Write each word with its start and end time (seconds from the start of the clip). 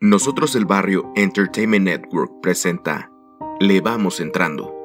Nosotros 0.00 0.54
el 0.54 0.64
Barrio 0.64 1.10
Entertainment 1.16 1.84
Network 1.84 2.30
presenta 2.40 3.10
Le 3.58 3.80
Vamos 3.80 4.20
Entrando. 4.20 4.77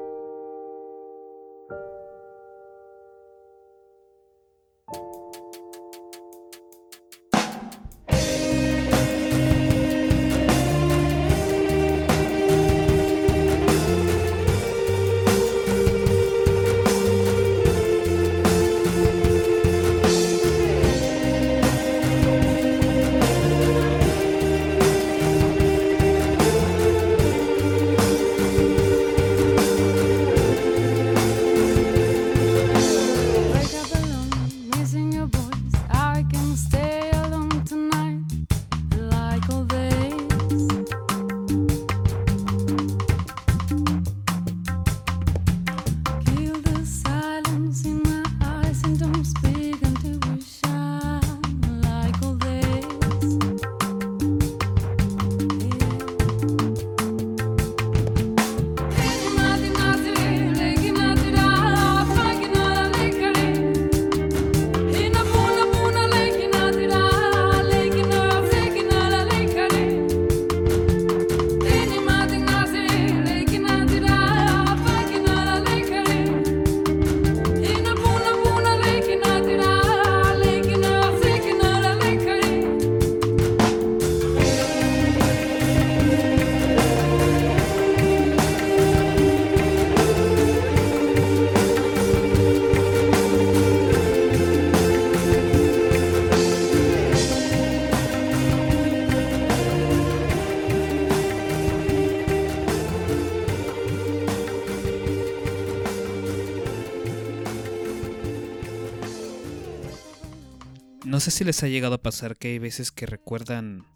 Sé 111.24 111.30
si 111.30 111.42
les 111.44 111.62
ha 111.62 111.68
llegado 111.68 111.94
a 111.94 112.02
pasar 112.02 112.36
que 112.36 112.48
hay 112.48 112.58
veces 112.58 112.92
que 112.92 113.06
recuerdan 113.06 113.86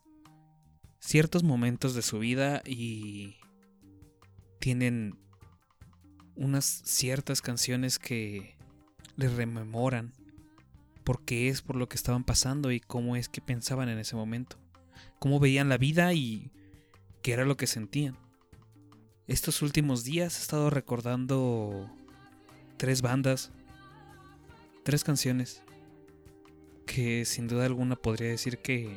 ciertos 0.99 1.43
momentos 1.43 1.95
de 1.95 2.01
su 2.01 2.19
vida 2.19 2.63
y 2.65 3.37
tienen 4.61 5.19
unas 6.37 6.65
ciertas 6.65 7.43
canciones 7.43 7.99
que 7.99 8.57
les 9.17 9.31
rememoran 9.35 10.15
por 11.05 11.23
qué 11.23 11.51
es 11.51 11.61
por 11.61 11.77
lo 11.77 11.87
que 11.87 11.97
estaban 11.97 12.25
pasando 12.25 12.73
y 12.73 12.81
cómo 12.81 13.15
es 13.15 13.29
que 13.29 13.43
pensaban 13.43 13.91
en 13.91 13.99
ese 13.99 14.17
momento, 14.17 14.57
cómo 15.19 15.39
veían 15.39 15.69
la 15.69 15.77
vida 15.77 16.15
y 16.15 16.51
qué 17.21 17.35
era 17.35 17.45
lo 17.45 17.59
que 17.59 17.67
sentían. 17.67 18.17
Estos 19.27 19.61
últimos 19.61 20.03
días 20.03 20.39
he 20.39 20.41
estado 20.41 20.71
recordando 20.71 21.91
tres 22.79 23.03
bandas, 23.03 23.51
tres 24.83 25.05
canciones 25.05 25.63
que 26.89 27.27
sin 27.27 27.47
duda 27.47 27.67
alguna 27.67 27.97
podría 27.97 28.31
decir 28.31 28.59
que 28.59 28.97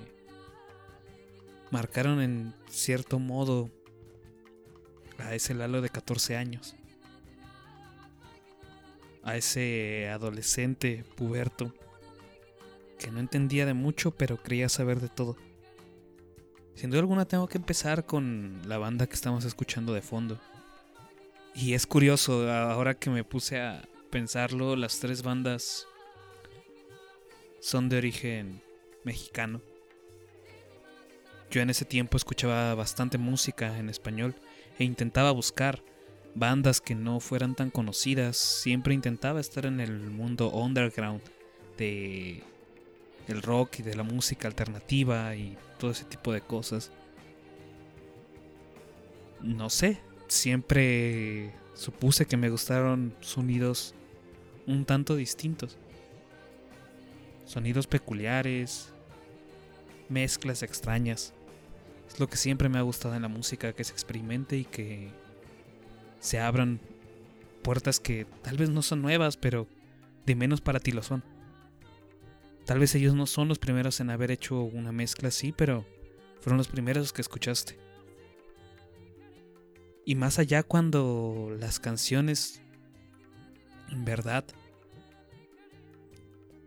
marcaron 1.72 2.22
en 2.22 2.54
cierto 2.70 3.20
modo 3.20 3.70
a 5.20 5.36
ese 5.36 5.54
Lalo 5.54 5.82
de 5.82 5.90
14 5.90 6.38
años. 6.38 6.76
A 9.24 9.36
ese 9.36 10.10
adolescente 10.10 11.04
puberto 11.16 11.76
que 12.98 13.12
no 13.12 13.20
entendía 13.20 13.66
de 13.66 13.74
mucho 13.74 14.12
pero 14.12 14.38
creía 14.38 14.70
saber 14.70 15.02
de 15.02 15.10
todo. 15.10 15.36
Sin 16.76 16.90
duda 16.90 17.02
alguna 17.02 17.26
tengo 17.26 17.48
que 17.48 17.58
empezar 17.58 18.06
con 18.06 18.62
la 18.66 18.78
banda 18.78 19.06
que 19.06 19.16
estamos 19.16 19.44
escuchando 19.44 19.94
de 19.94 20.02
fondo. 20.02 20.40
Y 21.54 21.74
es 21.74 21.86
curioso, 21.86 22.50
ahora 22.50 22.94
que 22.94 23.10
me 23.10 23.26
puse 23.26 23.60
a 23.60 23.84
pensarlo, 24.10 24.78
las 24.78 25.00
tres 25.00 25.22
bandas 25.22 25.86
son 27.62 27.90
de 27.90 27.98
origen 27.98 28.62
mexicano. 29.06 29.62
Yo 31.52 31.62
en 31.62 31.70
ese 31.70 31.86
tiempo 31.86 32.18
escuchaba 32.18 32.74
bastante 32.76 33.18
música 33.18 33.78
en 33.78 33.90
español 33.90 34.36
e 34.80 34.84
intentaba 34.84 35.32
buscar 35.32 35.84
bandas 36.34 36.82
que 36.82 36.96
no 36.96 37.20
fueran 37.20 37.56
tan 37.56 37.70
conocidas. 37.70 38.36
Siempre 38.38 38.94
intentaba 38.94 39.40
estar 39.40 39.66
en 39.66 39.80
el 39.80 39.92
mundo 40.10 40.50
underground 40.50 41.22
de 41.78 42.44
el 43.28 43.42
rock 43.42 43.80
y 43.80 43.84
de 43.84 43.96
la 43.96 44.04
música 44.04 44.48
alternativa 44.48 45.36
y 45.36 45.56
todo 45.78 45.92
ese 45.92 46.06
tipo 46.06 46.34
de 46.34 46.42
cosas. 46.42 46.92
No 49.42 49.70
sé, 49.70 50.00
siempre 50.28 51.52
supuse 51.76 52.26
que 52.26 52.38
me 52.38 52.50
gustaron 52.50 53.14
sonidos 53.22 53.94
un 54.68 54.86
tanto 54.86 55.16
distintos 55.16 55.78
sonidos 57.52 57.86
peculiares, 57.86 58.94
mezclas 60.10 60.64
extrañas. 60.64 61.34
Es 62.10 62.20
lo 62.20 62.28
que 62.28 62.38
siempre 62.38 62.70
me 62.70 62.78
ha 62.78 62.82
gustado 62.82 63.16
en 63.16 63.22
la 63.22 63.28
música, 63.28 63.74
que 63.74 63.84
se 63.84 63.92
experimente 63.92 64.58
y 64.58 64.66
que 64.66 65.10
se 66.20 66.40
abran 66.40 66.80
puertas 67.62 68.00
que 68.00 68.26
tal 68.42 68.58
vez 68.58 68.70
no 68.70 68.82
son 68.82 69.02
nuevas, 69.02 69.38
pero 69.38 69.68
de 70.26 70.36
menos 70.36 70.62
para 70.62 70.80
ti 70.80 70.92
lo 70.92 71.04
son. 71.04 71.24
Tal 72.66 72.80
vez 72.80 72.96
ellos 72.96 73.16
no 73.16 73.26
son 73.26 73.48
los 73.48 73.60
primeros 73.60 74.00
en 74.00 74.10
haber 74.10 74.32
hecho 74.32 74.62
una 74.62 74.92
mezcla 74.92 75.28
así, 75.28 75.52
pero 75.52 75.86
fueron 76.40 76.58
los 76.58 76.68
primeros 76.70 77.12
que 77.12 77.22
escuchaste. 77.22 77.78
Y 80.06 80.16
más 80.16 80.40
allá 80.40 80.64
cuando 80.64 81.56
las 81.60 81.80
canciones 81.80 82.62
en 83.90 84.06
verdad 84.06 84.46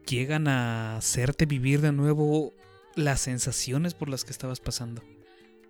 llegan 0.07 0.49
a 0.49 0.97
hacerte 0.97 1.47
vivir 1.47 1.81
de 1.81 1.93
nuevo 1.93 2.55
las 2.95 3.21
sensaciones 3.21 3.95
por 3.95 4.09
las 4.09 4.25
que 4.25 4.31
estabas 4.31 4.61
pasando. 4.61 5.03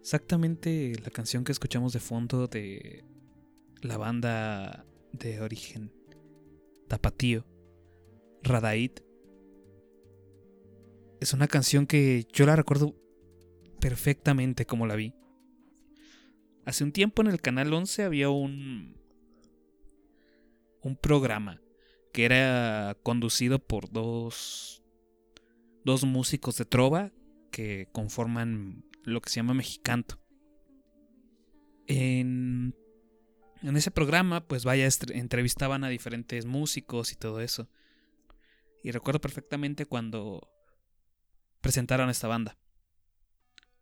Exactamente 0.01 0.93
la 1.03 1.11
canción 1.11 1.45
que 1.45 1.53
escuchamos 1.53 1.93
de 1.93 2.01
fondo 2.01 2.47
de 2.47 3.05
la 3.81 3.97
banda 3.97 4.85
de 5.13 5.41
origen 5.41 5.93
Tapatío, 6.89 7.47
Radaid. 8.43 8.93
Es 11.21 11.33
una 11.33 11.49
canción 11.49 11.87
que 11.87 12.27
yo 12.33 12.45
la 12.45 12.57
recuerdo 12.57 12.95
perfectamente 13.81 14.67
como 14.67 14.87
la 14.87 14.97
vi. 14.97 15.15
Hace 16.67 16.85
un 16.85 16.93
tiempo 16.93 17.23
en 17.23 17.29
el 17.29 17.41
canal 17.41 17.73
11 17.73 18.05
había 18.05 18.31
un 18.31 18.95
un 20.83 20.97
programa 20.97 21.64
que 22.15 22.25
era 22.25 22.97
conducido 23.03 23.59
por 23.59 23.91
dos, 23.91 24.85
dos 25.85 26.05
músicos 26.05 26.57
de 26.57 26.65
trova 26.65 27.11
que 27.51 27.89
conforman 27.91 28.85
lo 29.03 29.21
que 29.21 29.31
se 29.31 29.37
llama 29.37 29.53
Mexicanto. 29.53 30.21
En, 31.89 32.73
en 33.63 33.77
ese 33.77 33.91
programa, 33.91 34.47
pues 34.47 34.65
vaya, 34.65 34.89
entrevistaban 35.09 35.83
a 35.83 35.89
diferentes 35.89 36.47
músicos 36.47 37.11
y 37.11 37.17
todo 37.17 37.41
eso. 37.41 37.69
Y 38.85 38.93
recuerdo 38.93 39.21
perfectamente 39.21 39.85
cuando 39.85 40.49
presentaron 41.61 42.11
esta 42.11 42.29
banda. 42.29 42.57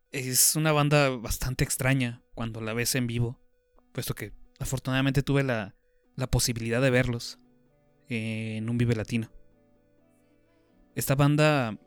Es 0.09 0.55
una 0.55 0.71
banda 0.71 1.09
bastante 1.09 1.63
extraña 1.63 2.23
cuando 2.33 2.61
la 2.61 2.73
ves 2.73 2.95
en 2.95 3.05
vivo, 3.05 3.39
puesto 3.91 4.15
que 4.15 4.33
afortunadamente 4.59 5.21
tuve 5.21 5.43
la, 5.43 5.75
la 6.15 6.25
posibilidad 6.25 6.81
de 6.81 6.89
verlos 6.89 7.37
en 8.13 8.69
un 8.69 8.77
Vive 8.77 8.95
Latino. 8.95 9.29
Esta 10.95 11.15
banda 11.15 11.77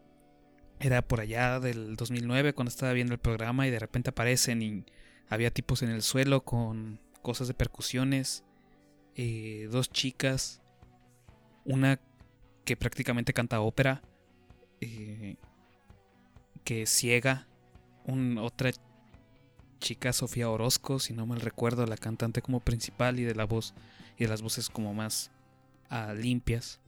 era 0.81 1.03
por 1.03 1.21
allá 1.21 1.61
del 1.61 1.97
2009 1.97 2.53
cuando 2.53 2.71
estaba 2.71 2.93
viendo 2.93 3.15
el 3.15 3.21
programa 3.21 3.67
y 3.67 3.71
de 3.71 3.79
repente 3.79 4.11
aparecen 4.11 4.63
y 4.63 4.85
había 5.29 5.51
tipos 5.51 5.83
en 5.83 5.91
el 5.91 6.03
suelo 6.03 6.45
con 6.45 7.01
cosas 7.23 7.49
de 7.49 7.55
percusiones, 7.55 8.45
eh, 9.15 9.69
dos 9.71 9.91
chicas, 9.91 10.61
una 11.65 12.01
que 12.65 12.77
prácticamente 12.77 13.33
canta 13.33 13.61
ópera, 13.61 14.03
eh, 14.81 15.37
que 16.65 16.83
es 16.83 16.91
ciega, 16.91 17.47
un, 18.05 18.39
otra 18.39 18.71
chica 19.79 20.13
Sofía 20.13 20.51
Orozco, 20.51 20.99
si 20.99 21.13
no 21.13 21.27
mal 21.27 21.41
recuerdo, 21.41 21.87
la 21.87 21.97
cantante 21.97 22.43
como 22.43 22.61
principal 22.61 23.19
y 23.21 23.25
de 23.25 23.35
la 23.35 23.45
voz 23.45 23.75
y 24.19 24.25
de 24.25 24.31
las 24.31 24.43
voces 24.43 24.69
como 24.69 24.95
más 24.95 25.31
ah, 25.91 26.15
limpias. 26.15 26.81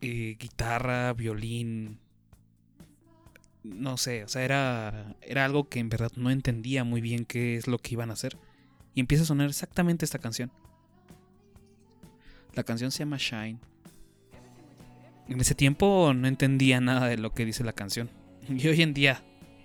Guitarra, 0.00 1.12
violín. 1.12 1.98
No 3.62 3.96
sé, 3.96 4.22
o 4.22 4.28
sea, 4.28 4.44
era, 4.44 5.16
era 5.22 5.44
algo 5.44 5.68
que 5.68 5.80
en 5.80 5.88
verdad 5.88 6.12
no 6.16 6.30
entendía 6.30 6.84
muy 6.84 7.00
bien 7.00 7.24
qué 7.24 7.56
es 7.56 7.66
lo 7.66 7.78
que 7.78 7.94
iban 7.94 8.10
a 8.10 8.12
hacer. 8.12 8.38
Y 8.94 9.00
empieza 9.00 9.24
a 9.24 9.26
sonar 9.26 9.48
exactamente 9.48 10.04
esta 10.04 10.18
canción. 10.18 10.52
La 12.54 12.62
canción 12.62 12.90
se 12.90 13.00
llama 13.00 13.18
Shine. 13.18 13.58
En 15.28 15.40
ese 15.40 15.54
tiempo 15.54 16.12
no 16.14 16.28
entendía 16.28 16.80
nada 16.80 17.08
de 17.08 17.18
lo 17.18 17.34
que 17.34 17.44
dice 17.44 17.64
la 17.64 17.72
canción. 17.72 18.10
Y 18.48 18.68
hoy 18.68 18.80
en 18.82 18.94
día 18.94 19.22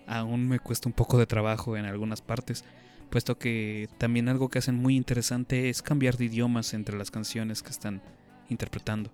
aún 0.07 0.47
me 0.47 0.59
cuesta 0.59 0.89
un 0.89 0.93
poco 0.93 1.17
de 1.17 1.27
trabajo 1.27 1.77
en 1.77 1.85
algunas 1.85 2.21
partes, 2.21 2.65
puesto 3.11 3.37
que 3.37 3.89
también 3.97 4.29
algo 4.29 4.49
que 4.49 4.57
hacen 4.57 4.75
muy 4.75 4.95
interesante 4.95 5.69
es 5.69 5.81
cambiar 5.83 6.17
de 6.17 6.25
idiomas 6.25 6.73
entre 6.73 6.97
las 6.97 7.11
canciones 7.11 7.61
que 7.61 7.69
están 7.69 8.01
interpretando. 8.49 9.11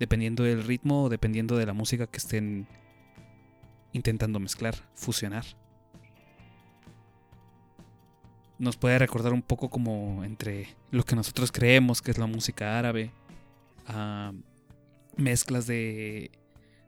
Dependiendo 0.00 0.42
del 0.42 0.64
ritmo 0.64 1.04
o 1.04 1.08
dependiendo 1.08 1.56
de 1.56 1.64
la 1.64 1.72
música 1.72 2.08
que 2.08 2.18
estén 2.18 2.66
intentando 3.92 4.40
mezclar, 4.40 4.74
fusionar. 4.94 5.44
Nos 8.58 8.76
puede 8.76 8.98
recordar 8.98 9.32
un 9.32 9.42
poco 9.42 9.70
como 9.70 10.24
entre 10.24 10.66
lo 10.90 11.04
que 11.04 11.14
nosotros 11.14 11.52
creemos 11.52 12.02
que 12.02 12.10
es 12.10 12.18
la 12.18 12.26
música 12.26 12.78
árabe, 12.78 13.12
a 13.86 14.32
mezclas 15.16 15.68
de, 15.68 16.32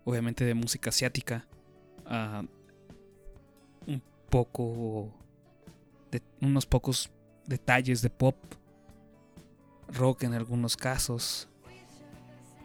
obviamente, 0.04 0.44
de 0.44 0.54
música 0.54 0.90
asiática, 0.90 1.46
a 2.04 2.42
un 3.86 4.02
poco 4.28 5.14
de 6.10 6.22
unos 6.40 6.66
pocos 6.66 7.10
detalles 7.46 8.02
de 8.02 8.10
pop, 8.10 8.37
rock 9.88 10.25
en 10.25 10.34
algunos 10.34 10.76
casos, 10.76 11.49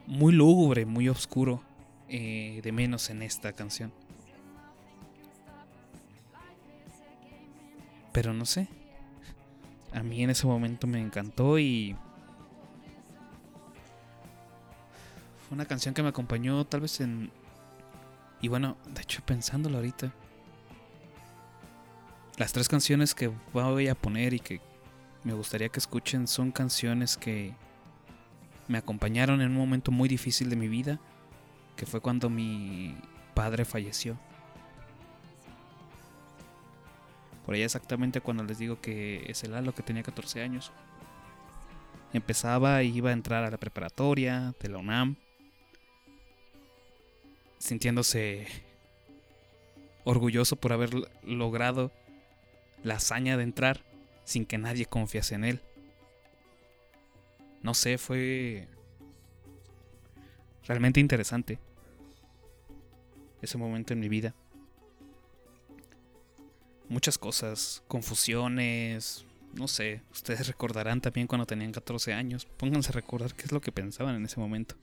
muy 0.07 0.34
lúgubre, 0.34 0.86
muy 0.86 1.10
oscuro, 1.10 1.63
eh, 2.10 2.60
de 2.63 2.72
menos 2.72 3.10
en 3.10 3.22
esta 3.22 3.54
canción. 3.54 3.94
Pero 8.12 8.34
no 8.34 8.45
sé, 8.45 8.68
a 9.92 10.04
mí 10.04 10.24
en 10.24 10.30
ese 10.30 10.45
momento 10.45 10.86
me 10.86 11.00
encantó 11.00 11.57
y 11.57 11.95
fue 15.48 15.56
una 15.56 15.66
canción 15.66 15.94
que 15.94 16.04
me 16.04 16.10
acompañó 16.10 16.66
tal 16.66 16.81
vez 16.81 17.00
en... 17.01 17.31
Y 18.42 18.50
bueno, 18.50 18.78
de 18.94 19.01
hecho 19.01 19.24
pensándolo 19.25 19.78
ahorita, 19.78 20.13
las 22.38 22.51
tres 22.51 22.68
canciones 22.68 23.13
que 23.13 23.31
voy 23.51 23.88
a 23.88 23.95
poner 23.95 24.33
y 24.33 24.39
que 24.39 24.59
me 25.24 25.33
gustaría 25.33 25.69
que 25.69 25.80
escuchen 25.80 26.27
son 26.27 26.51
canciones 26.51 27.15
que 27.15 27.53
me 28.68 28.77
acompañaron 28.77 29.41
en 29.41 29.51
un 29.51 29.57
momento 29.57 29.91
muy 29.91 30.09
difícil 30.09 30.50
de 30.50 30.56
mi 30.56 30.68
vida, 30.68 31.00
que 31.75 31.85
fue 31.85 32.01
cuando 32.01 32.30
mi 32.30 32.95
padre 33.33 33.65
falleció. 33.65 34.18
Por 37.45 37.56
ahí 37.56 37.62
exactamente 37.62 38.21
cuando 38.21 38.44
les 38.44 38.57
digo 38.57 38.80
que 38.80 39.25
es 39.27 39.44
el 39.44 39.51
Lalo 39.51 39.75
que 39.75 39.83
tenía 39.83 40.01
14 40.01 40.41
años. 40.41 40.71
Empezaba 42.13 42.83
y 42.83 42.95
iba 42.95 43.09
a 43.09 43.13
entrar 43.13 43.44
a 43.44 43.51
la 43.51 43.57
preparatoria 43.57 44.53
de 44.59 44.69
la 44.69 44.77
UNAM, 44.77 45.18
sintiéndose 47.57 48.47
orgulloso 50.03 50.56
por 50.56 50.74
haber 50.74 50.91
logrado 51.24 51.91
la 52.83 52.95
hazaña 52.95 53.38
de 53.38 53.44
entrar 53.44 53.83
sin 54.25 54.45
que 54.45 54.57
nadie 54.57 54.85
confiase 54.85 55.35
en 55.35 55.45
él. 55.45 55.62
No 57.62 57.74
sé, 57.74 57.97
fue 57.97 58.68
realmente 60.65 61.00
interesante 61.00 61.59
ese 63.41 63.57
momento 63.57 63.94
en 63.94 64.00
mi 64.00 64.09
vida. 64.09 64.35
Muchas 66.89 67.18
cosas, 67.18 67.83
confusiones, 67.88 69.25
no 69.53 69.68
sé, 69.68 70.01
ustedes 70.12 70.47
recordarán 70.47 71.01
también 71.01 71.27
cuando 71.27 71.45
tenían 71.45 71.71
14 71.71 72.13
años. 72.13 72.45
Pónganse 72.45 72.89
a 72.89 72.94
recordar 72.94 73.33
qué 73.33 73.44
es 73.44 73.51
lo 73.51 73.62
que 73.62 73.71
pensaban 73.71 74.15
en 74.15 74.25
ese 74.25 74.39
momento, 74.39 74.75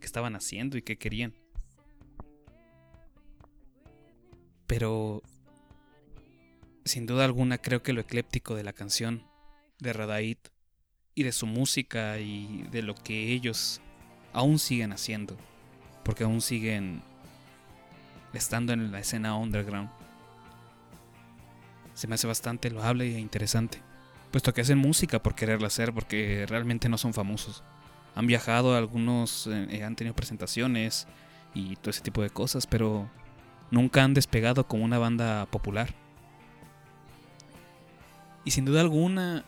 qué 0.00 0.06
estaban 0.06 0.36
haciendo 0.36 0.78
y 0.78 0.82
qué 0.82 0.96
querían. 0.96 1.34
Pero 4.66 5.22
sin 6.86 7.04
duda 7.04 7.24
alguna 7.24 7.58
creo 7.58 7.82
que 7.82 7.92
lo 7.92 8.00
ecléptico 8.00 8.54
de 8.54 8.62
la 8.62 8.72
canción 8.72 9.24
de 9.80 9.92
Radait 9.92 10.38
y 11.16 11.24
de 11.24 11.32
su 11.32 11.46
música 11.46 12.18
y 12.18 12.62
de 12.70 12.82
lo 12.82 12.94
que 12.94 13.32
ellos 13.32 13.80
aún 14.32 14.58
siguen 14.58 14.92
haciendo, 14.92 15.36
porque 16.04 16.24
aún 16.24 16.40
siguen 16.40 17.02
estando 18.32 18.72
en 18.72 18.92
la 18.92 19.00
escena 19.00 19.36
underground. 19.36 19.90
Se 21.94 22.06
me 22.06 22.14
hace 22.14 22.26
bastante 22.26 22.70
loable 22.70 23.16
e 23.16 23.18
interesante, 23.18 23.82
puesto 24.30 24.54
que 24.54 24.60
hacen 24.60 24.78
música 24.78 25.20
por 25.22 25.34
quererla 25.34 25.66
hacer, 25.66 25.92
porque 25.92 26.46
realmente 26.48 26.88
no 26.88 26.98
son 26.98 27.14
famosos. 27.14 27.64
Han 28.14 28.28
viajado, 28.28 28.76
algunos 28.76 29.48
eh, 29.50 29.82
han 29.82 29.96
tenido 29.96 30.14
presentaciones 30.14 31.08
y 31.52 31.76
todo 31.76 31.90
ese 31.90 32.02
tipo 32.02 32.22
de 32.22 32.30
cosas, 32.30 32.66
pero 32.66 33.10
nunca 33.70 34.04
han 34.04 34.14
despegado 34.14 34.68
como 34.68 34.84
una 34.84 34.98
banda 34.98 35.46
popular. 35.46 36.05
Y 38.46 38.52
sin 38.52 38.64
duda 38.64 38.80
alguna, 38.80 39.44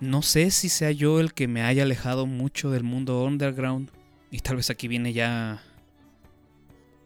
no 0.00 0.20
sé 0.22 0.50
si 0.50 0.68
sea 0.68 0.90
yo 0.90 1.20
el 1.20 1.32
que 1.32 1.46
me 1.46 1.62
haya 1.62 1.84
alejado 1.84 2.26
mucho 2.26 2.72
del 2.72 2.82
mundo 2.82 3.22
underground. 3.22 3.88
Y 4.32 4.40
tal 4.40 4.56
vez 4.56 4.68
aquí 4.68 4.88
viene 4.88 5.12
ya 5.12 5.62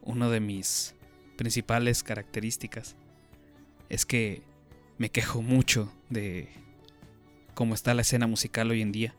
una 0.00 0.31
de 0.31 0.40
mis 0.40 0.94
principales 1.37 2.02
características. 2.02 2.96
Es 3.90 4.06
que 4.06 4.42
me 4.97 5.11
quejo 5.11 5.42
mucho 5.42 5.92
de 6.09 6.49
cómo 7.52 7.75
está 7.75 7.92
la 7.92 8.00
escena 8.00 8.26
musical 8.26 8.70
hoy 8.70 8.80
en 8.80 8.92
día. 8.92 9.14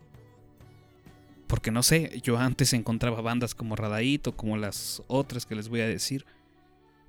Porque 1.45 1.69
no 1.69 1.83
sé, 1.83 2.19
yo 2.23 2.39
antes 2.39 2.73
encontraba 2.73 3.21
bandas 3.21 3.53
como 3.53 3.75
Radait 3.75 4.25
o 4.25 4.35
como 4.35 4.57
las 4.57 5.03
otras 5.05 5.45
que 5.45 5.53
les 5.53 5.69
voy 5.69 5.81
a 5.81 5.87
decir. 5.87 6.25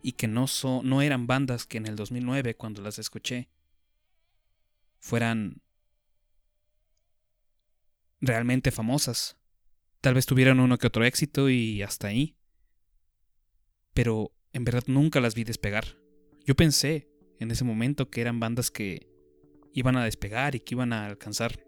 Y 0.02 0.12
que 0.12 0.28
no, 0.28 0.48
son, 0.48 0.86
no 0.86 1.00
eran 1.00 1.26
bandas 1.26 1.64
que 1.64 1.78
en 1.78 1.86
el 1.86 1.96
2009 1.96 2.56
cuando 2.56 2.82
las 2.82 2.98
escuché 2.98 3.48
fueran 5.02 5.60
realmente 8.20 8.70
famosas. 8.70 9.36
Tal 10.00 10.14
vez 10.14 10.26
tuvieran 10.26 10.60
uno 10.60 10.78
que 10.78 10.86
otro 10.86 11.04
éxito 11.04 11.50
y 11.50 11.82
hasta 11.82 12.06
ahí. 12.06 12.36
Pero 13.94 14.32
en 14.52 14.64
verdad 14.64 14.84
nunca 14.86 15.20
las 15.20 15.34
vi 15.34 15.42
despegar. 15.42 15.98
Yo 16.46 16.54
pensé 16.54 17.10
en 17.40 17.50
ese 17.50 17.64
momento 17.64 18.10
que 18.10 18.20
eran 18.20 18.38
bandas 18.38 18.70
que 18.70 19.08
iban 19.74 19.96
a 19.96 20.04
despegar 20.04 20.54
y 20.54 20.60
que 20.60 20.76
iban 20.76 20.92
a 20.92 21.06
alcanzar, 21.06 21.66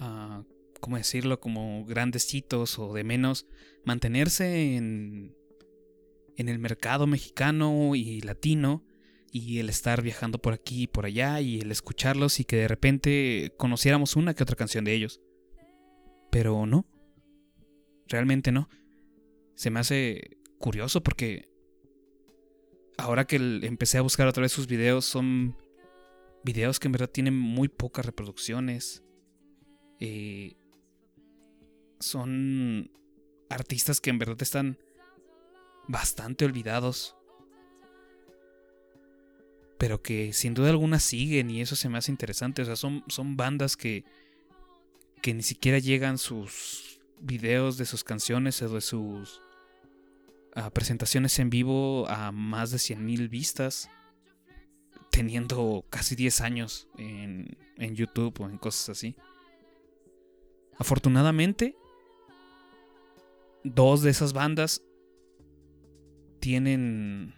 uh, 0.00 0.42
¿cómo 0.80 0.96
decirlo? 0.96 1.38
Como 1.38 1.84
grandes 1.84 2.34
hitos 2.34 2.76
o 2.80 2.92
de 2.92 3.04
menos 3.04 3.46
mantenerse 3.84 4.74
en, 4.74 5.36
en 6.36 6.48
el 6.48 6.58
mercado 6.58 7.06
mexicano 7.06 7.94
y 7.94 8.20
latino 8.20 8.87
y 9.32 9.58
el 9.58 9.68
estar 9.68 10.02
viajando 10.02 10.38
por 10.38 10.52
aquí 10.52 10.82
y 10.82 10.86
por 10.86 11.06
allá 11.06 11.40
y 11.40 11.60
el 11.60 11.70
escucharlos 11.70 12.40
y 12.40 12.44
que 12.44 12.56
de 12.56 12.68
repente 12.68 13.54
conociéramos 13.56 14.16
una 14.16 14.34
que 14.34 14.42
otra 14.42 14.56
canción 14.56 14.84
de 14.84 14.94
ellos. 14.94 15.20
Pero 16.30 16.66
no. 16.66 16.86
Realmente 18.06 18.52
no. 18.52 18.68
Se 19.54 19.70
me 19.70 19.80
hace 19.80 20.38
curioso 20.58 21.02
porque 21.02 21.48
ahora 22.96 23.26
que 23.26 23.36
empecé 23.36 23.98
a 23.98 24.02
buscar 24.02 24.26
otra 24.26 24.42
vez 24.42 24.52
sus 24.52 24.66
videos 24.66 25.04
son 25.04 25.56
videos 26.44 26.80
que 26.80 26.88
en 26.88 26.92
verdad 26.92 27.10
tienen 27.10 27.36
muy 27.36 27.68
pocas 27.68 28.06
reproducciones. 28.06 29.02
Eh, 30.00 30.56
son 32.00 32.90
artistas 33.50 34.00
que 34.00 34.10
en 34.10 34.18
verdad 34.18 34.40
están 34.40 34.78
bastante 35.88 36.44
olvidados 36.44 37.17
pero 39.78 40.02
que 40.02 40.32
sin 40.32 40.54
duda 40.54 40.70
alguna 40.70 40.98
siguen 40.98 41.50
y 41.50 41.60
eso 41.60 41.76
se 41.76 41.88
me 41.88 41.98
hace 41.98 42.10
interesante. 42.10 42.62
O 42.62 42.64
sea, 42.64 42.74
son, 42.76 43.04
son 43.06 43.36
bandas 43.36 43.76
que, 43.76 44.04
que 45.22 45.32
ni 45.32 45.42
siquiera 45.42 45.78
llegan 45.78 46.18
sus 46.18 47.00
videos 47.20 47.78
de 47.78 47.86
sus 47.86 48.02
canciones 48.02 48.60
o 48.60 48.68
de 48.68 48.80
sus 48.80 49.40
ah, 50.54 50.70
presentaciones 50.70 51.38
en 51.38 51.48
vivo 51.48 52.08
a 52.08 52.32
más 52.32 52.72
de 52.72 52.78
100.000 52.78 53.28
vistas, 53.28 53.88
teniendo 55.10 55.86
casi 55.90 56.16
10 56.16 56.40
años 56.40 56.88
en, 56.98 57.56
en 57.76 57.94
YouTube 57.94 58.40
o 58.40 58.48
en 58.48 58.58
cosas 58.58 58.88
así. 58.90 59.16
Afortunadamente, 60.76 61.76
dos 63.62 64.02
de 64.02 64.10
esas 64.10 64.32
bandas 64.32 64.82
tienen 66.40 67.37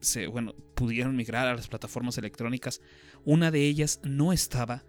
se, 0.00 0.26
bueno, 0.26 0.54
pudieron 0.74 1.16
migrar 1.16 1.46
a 1.48 1.54
las 1.54 1.68
plataformas 1.68 2.18
electrónicas. 2.18 2.80
Una 3.24 3.50
de 3.50 3.66
ellas 3.66 4.00
no 4.02 4.32
estaba, 4.32 4.84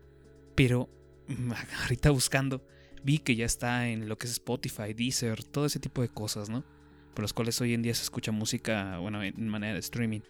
pero 0.55 0.89
ahorita 1.81 2.09
buscando 2.11 2.65
vi 3.03 3.19
que 3.19 3.35
ya 3.35 3.45
está 3.45 3.87
en 3.89 4.07
lo 4.07 4.17
que 4.17 4.27
es 4.27 4.33
Spotify, 4.33 4.93
Deezer, 4.93 5.43
todo 5.43 5.65
ese 5.65 5.79
tipo 5.79 6.01
de 6.01 6.09
cosas, 6.09 6.49
¿no? 6.49 6.63
Por 7.13 7.23
los 7.23 7.33
cuales 7.33 7.59
hoy 7.61 7.73
en 7.73 7.81
día 7.81 7.93
se 7.95 8.03
escucha 8.03 8.31
música, 8.31 8.97
bueno, 8.99 9.23
en 9.23 9.47
manera 9.47 9.73
de 9.73 9.79
streaming. 9.79 10.21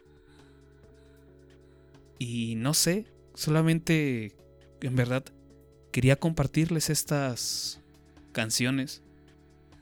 Y 2.18 2.56
no 2.56 2.74
sé, 2.74 3.06
solamente 3.34 4.36
en 4.82 4.96
verdad 4.96 5.24
quería 5.92 6.16
compartirles 6.16 6.90
estas 6.90 7.82
canciones 8.32 9.04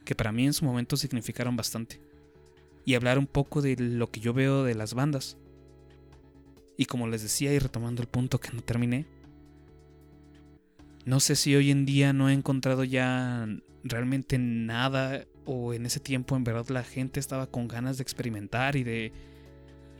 que 0.06 0.16
para 0.16 0.32
mí 0.32 0.46
en 0.46 0.54
su 0.54 0.66
momento 0.66 0.98
significaron 0.98 1.56
bastante 1.56 2.02
y 2.90 2.96
hablar 2.96 3.20
un 3.20 3.28
poco 3.28 3.62
de 3.62 3.76
lo 3.78 4.10
que 4.10 4.20
yo 4.20 4.34
veo 4.34 4.64
de 4.64 4.74
las 4.74 4.96
bandas. 4.96 5.38
Y 6.76 6.86
como 6.86 7.08
les 7.08 7.22
decía 7.22 7.54
y 7.54 7.60
retomando 7.60 8.02
el 8.02 8.08
punto 8.08 8.40
que 8.40 8.50
no 8.52 8.64
terminé, 8.64 9.06
no 11.06 11.20
sé 11.20 11.36
si 11.36 11.56
hoy 11.56 11.70
en 11.70 11.86
día 11.86 12.14
no 12.14 12.30
he 12.30 12.34
encontrado 12.34 12.84
ya 12.84 13.48
realmente 13.84 14.40
nada 14.40 15.24
o 15.46 15.76
en 15.76 15.86
ese 15.86 16.00
tiempo 16.00 16.36
en 16.36 16.44
verdad 16.44 16.68
la 16.70 16.84
gente 16.84 17.20
estaba 17.20 17.46
con 17.46 17.68
ganas 17.68 18.00
de 18.00 18.02
experimentar 18.02 18.76
y 18.76 18.84
de 18.84 19.14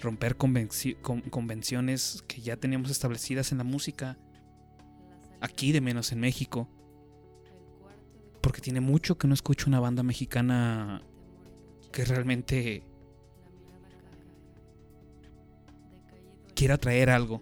romper 0.02 0.36
convenciones 0.36 2.24
que 2.28 2.42
ya 2.42 2.58
teníamos 2.58 2.90
establecidas 2.90 3.52
en 3.52 3.60
la 3.60 3.64
música, 3.64 4.18
aquí 5.42 5.72
de 5.74 5.82
menos 5.82 6.12
en 6.12 6.22
México. 6.22 6.68
Porque 8.42 8.62
tiene 8.62 8.82
mucho 8.82 9.20
que 9.20 9.28
no 9.28 9.36
escucho 9.36 9.68
una 9.68 9.80
banda 9.80 10.02
mexicana 10.02 11.04
que 11.92 12.06
realmente 12.06 12.84
quiera 16.56 16.78
traer 16.78 17.10
algo. 17.10 17.42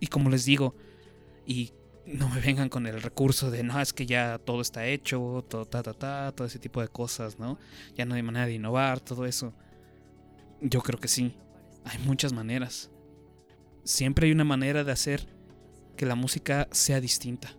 Y 0.00 0.06
como 0.06 0.30
les 0.30 0.44
digo, 0.44 0.74
y 1.46 1.72
no 2.06 2.28
me 2.28 2.40
vengan 2.40 2.68
con 2.68 2.86
el 2.86 3.00
recurso 3.02 3.50
de 3.50 3.62
no, 3.62 3.80
es 3.80 3.92
que 3.92 4.06
ya 4.06 4.38
todo 4.38 4.60
está 4.60 4.86
hecho, 4.86 5.44
todo 5.48 5.64
ta 5.64 5.82
ta 5.82 5.94
ta, 5.94 6.32
todo 6.32 6.46
ese 6.46 6.58
tipo 6.58 6.80
de 6.80 6.88
cosas, 6.88 7.38
¿no? 7.38 7.58
Ya 7.96 8.04
no 8.04 8.14
hay 8.14 8.22
manera 8.22 8.46
de 8.46 8.54
innovar, 8.54 9.00
todo 9.00 9.26
eso. 9.26 9.52
Yo 10.60 10.82
creo 10.82 11.00
que 11.00 11.08
sí, 11.08 11.34
hay 11.84 11.98
muchas 12.06 12.32
maneras. 12.32 12.90
Siempre 13.82 14.26
hay 14.26 14.32
una 14.32 14.44
manera 14.44 14.84
de 14.84 14.92
hacer 14.92 15.26
que 15.96 16.06
la 16.06 16.14
música 16.14 16.68
sea 16.70 17.00
distinta. 17.00 17.54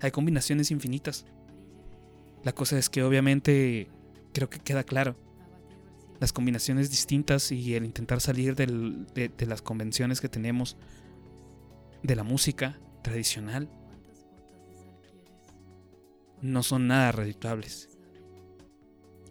Hay 0.00 0.10
combinaciones 0.10 0.70
infinitas. 0.70 1.26
La 2.44 2.52
cosa 2.52 2.78
es 2.78 2.90
que 2.90 3.02
obviamente 3.02 3.88
creo 4.36 4.50
que 4.50 4.58
queda 4.58 4.84
claro. 4.84 5.16
Las 6.20 6.30
combinaciones 6.30 6.90
distintas 6.90 7.50
y 7.52 7.74
el 7.74 7.86
intentar 7.86 8.20
salir 8.20 8.54
de, 8.54 8.66
las 9.46 9.62
convenciones 9.62 10.20
que 10.20 10.28
tenemos 10.28 10.76
de 12.02 12.16
la 12.16 12.22
música 12.22 12.78
tradicional 13.02 13.70
no 16.42 16.62
son 16.62 16.86
nada 16.86 17.12
redituables. 17.12 17.88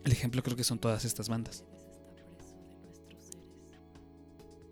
El 0.03 0.11
ejemplo 0.11 0.41
creo 0.41 0.57
que 0.57 0.63
son 0.63 0.79
todas 0.79 1.05
estas 1.05 1.29
bandas. 1.29 1.63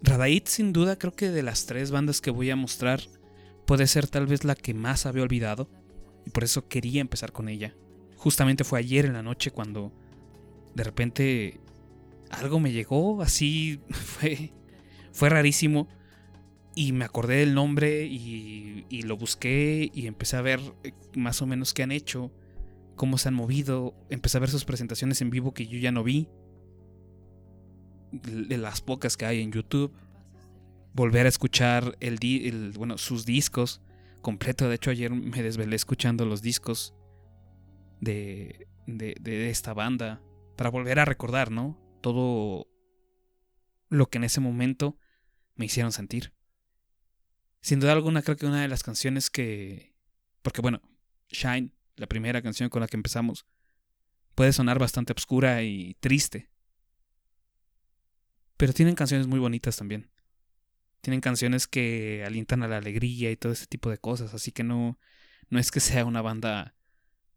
Radait 0.02 0.48
sin 0.48 0.74
duda 0.74 0.98
creo 0.98 1.14
que 1.14 1.30
de 1.30 1.44
las 1.44 1.68
tres 1.68 1.92
bandas 1.92 2.22
que 2.22 2.32
voy 2.32 2.50
a 2.50 2.56
mostrar 2.56 3.02
puede 3.68 3.86
ser 3.86 4.08
tal 4.08 4.26
vez 4.26 4.46
la 4.46 4.56
que 4.56 4.74
más 4.74 5.06
había 5.06 5.22
olvidado 5.22 5.70
y 6.26 6.32
por 6.32 6.44
eso 6.44 6.68
quería 6.68 7.02
empezar 7.02 7.32
con 7.32 7.50
ella. 7.50 7.76
Justamente 8.18 8.64
fue 8.64 8.80
ayer 8.80 9.06
en 9.06 9.14
la 9.14 9.22
noche 9.22 9.52
cuando 9.52 9.94
de 10.76 10.84
repente 10.84 11.60
algo 12.30 12.60
me 12.60 12.72
llegó, 12.72 13.22
así 13.22 13.80
fue, 13.90 14.54
fue 15.12 15.30
rarísimo. 15.30 15.88
Y 16.76 16.92
me 16.92 17.06
acordé 17.06 17.36
del 17.38 17.54
nombre 17.54 18.06
y, 18.08 18.88
y, 18.90 19.04
lo 19.04 19.16
busqué 19.16 19.92
y 19.94 20.08
empecé 20.08 20.38
a 20.38 20.42
ver 20.42 20.60
eh, 20.84 20.94
más 21.16 21.40
o 21.44 21.46
menos 21.46 21.72
qué 21.72 21.84
han 21.84 21.92
hecho, 21.92 22.32
cómo 22.96 23.20
se 23.20 23.28
han 23.28 23.36
movido. 23.36 23.94
Empecé 24.10 24.38
a 24.38 24.40
ver 24.40 24.50
sus 24.50 24.66
presentaciones 24.66 25.22
en 25.22 25.30
vivo 25.30 25.54
que 25.54 25.68
yo 25.68 25.78
ya 25.78 25.92
no 25.92 26.04
vi. 26.04 26.30
De 28.12 28.58
las 28.58 28.82
pocas 28.82 29.18
que 29.18 29.26
hay 29.28 29.42
en 29.42 29.52
YouTube. 29.52 29.94
Volver 30.96 31.28
a 31.28 31.30
escuchar 31.30 31.96
el, 32.00 32.18
el, 32.24 32.72
bueno, 32.72 32.98
sus 32.98 33.24
discos 33.24 33.82
completo. 34.24 34.68
De 34.68 34.76
hecho, 34.76 34.90
ayer 34.90 35.12
me 35.12 35.44
desvelé 35.44 35.76
escuchando 35.76 36.26
los 36.26 36.42
discos 36.42 36.96
de, 38.02 38.68
de, 38.88 39.16
de 39.22 39.52
esta 39.52 39.76
banda 39.76 40.24
para 40.56 40.70
volver 40.70 41.00
a 41.00 41.06
recordar, 41.06 41.52
¿no? 41.52 41.80
Todo 42.02 42.68
lo 43.90 44.10
que 44.10 44.18
en 44.18 44.24
ese 44.24 44.40
momento 44.40 44.98
me 45.56 45.66
hicieron 45.66 45.92
sentir. 45.92 46.34
Sin 47.62 47.80
duda 47.80 47.94
alguna 47.94 48.22
creo 48.22 48.38
que 48.38 48.46
una 48.46 48.62
de 48.62 48.68
las 48.68 48.84
canciones 48.84 49.30
que... 49.30 49.96
Porque 50.42 50.62
bueno, 50.62 50.82
Shine, 51.30 51.72
la 51.96 52.08
primera 52.08 52.42
canción 52.42 52.70
con 52.70 52.82
la 52.82 52.88
que 52.88 52.98
empezamos, 52.98 53.46
puede 54.36 54.54
sonar 54.54 54.80
bastante 54.80 55.14
oscura 55.14 55.64
y 55.64 55.96
triste. 56.00 56.50
Pero 58.58 58.74
tienen 58.74 58.96
canciones 58.96 59.28
muy 59.28 59.40
bonitas 59.40 59.78
también. 59.78 60.10
Tienen 61.02 61.22
canciones 61.22 61.68
que 61.68 62.24
alientan 62.26 62.64
a 62.64 62.68
la 62.68 62.78
alegría 62.78 63.32
y 63.32 63.38
todo 63.38 63.52
ese 63.52 63.68
tipo 63.68 63.90
de 63.90 63.98
cosas, 63.98 64.34
así 64.34 64.52
que 64.52 64.64
no, 64.64 64.98
no 65.50 65.60
es 65.60 65.70
que 65.72 65.80
sea 65.80 66.06
una 66.06 66.22
banda 66.22 66.76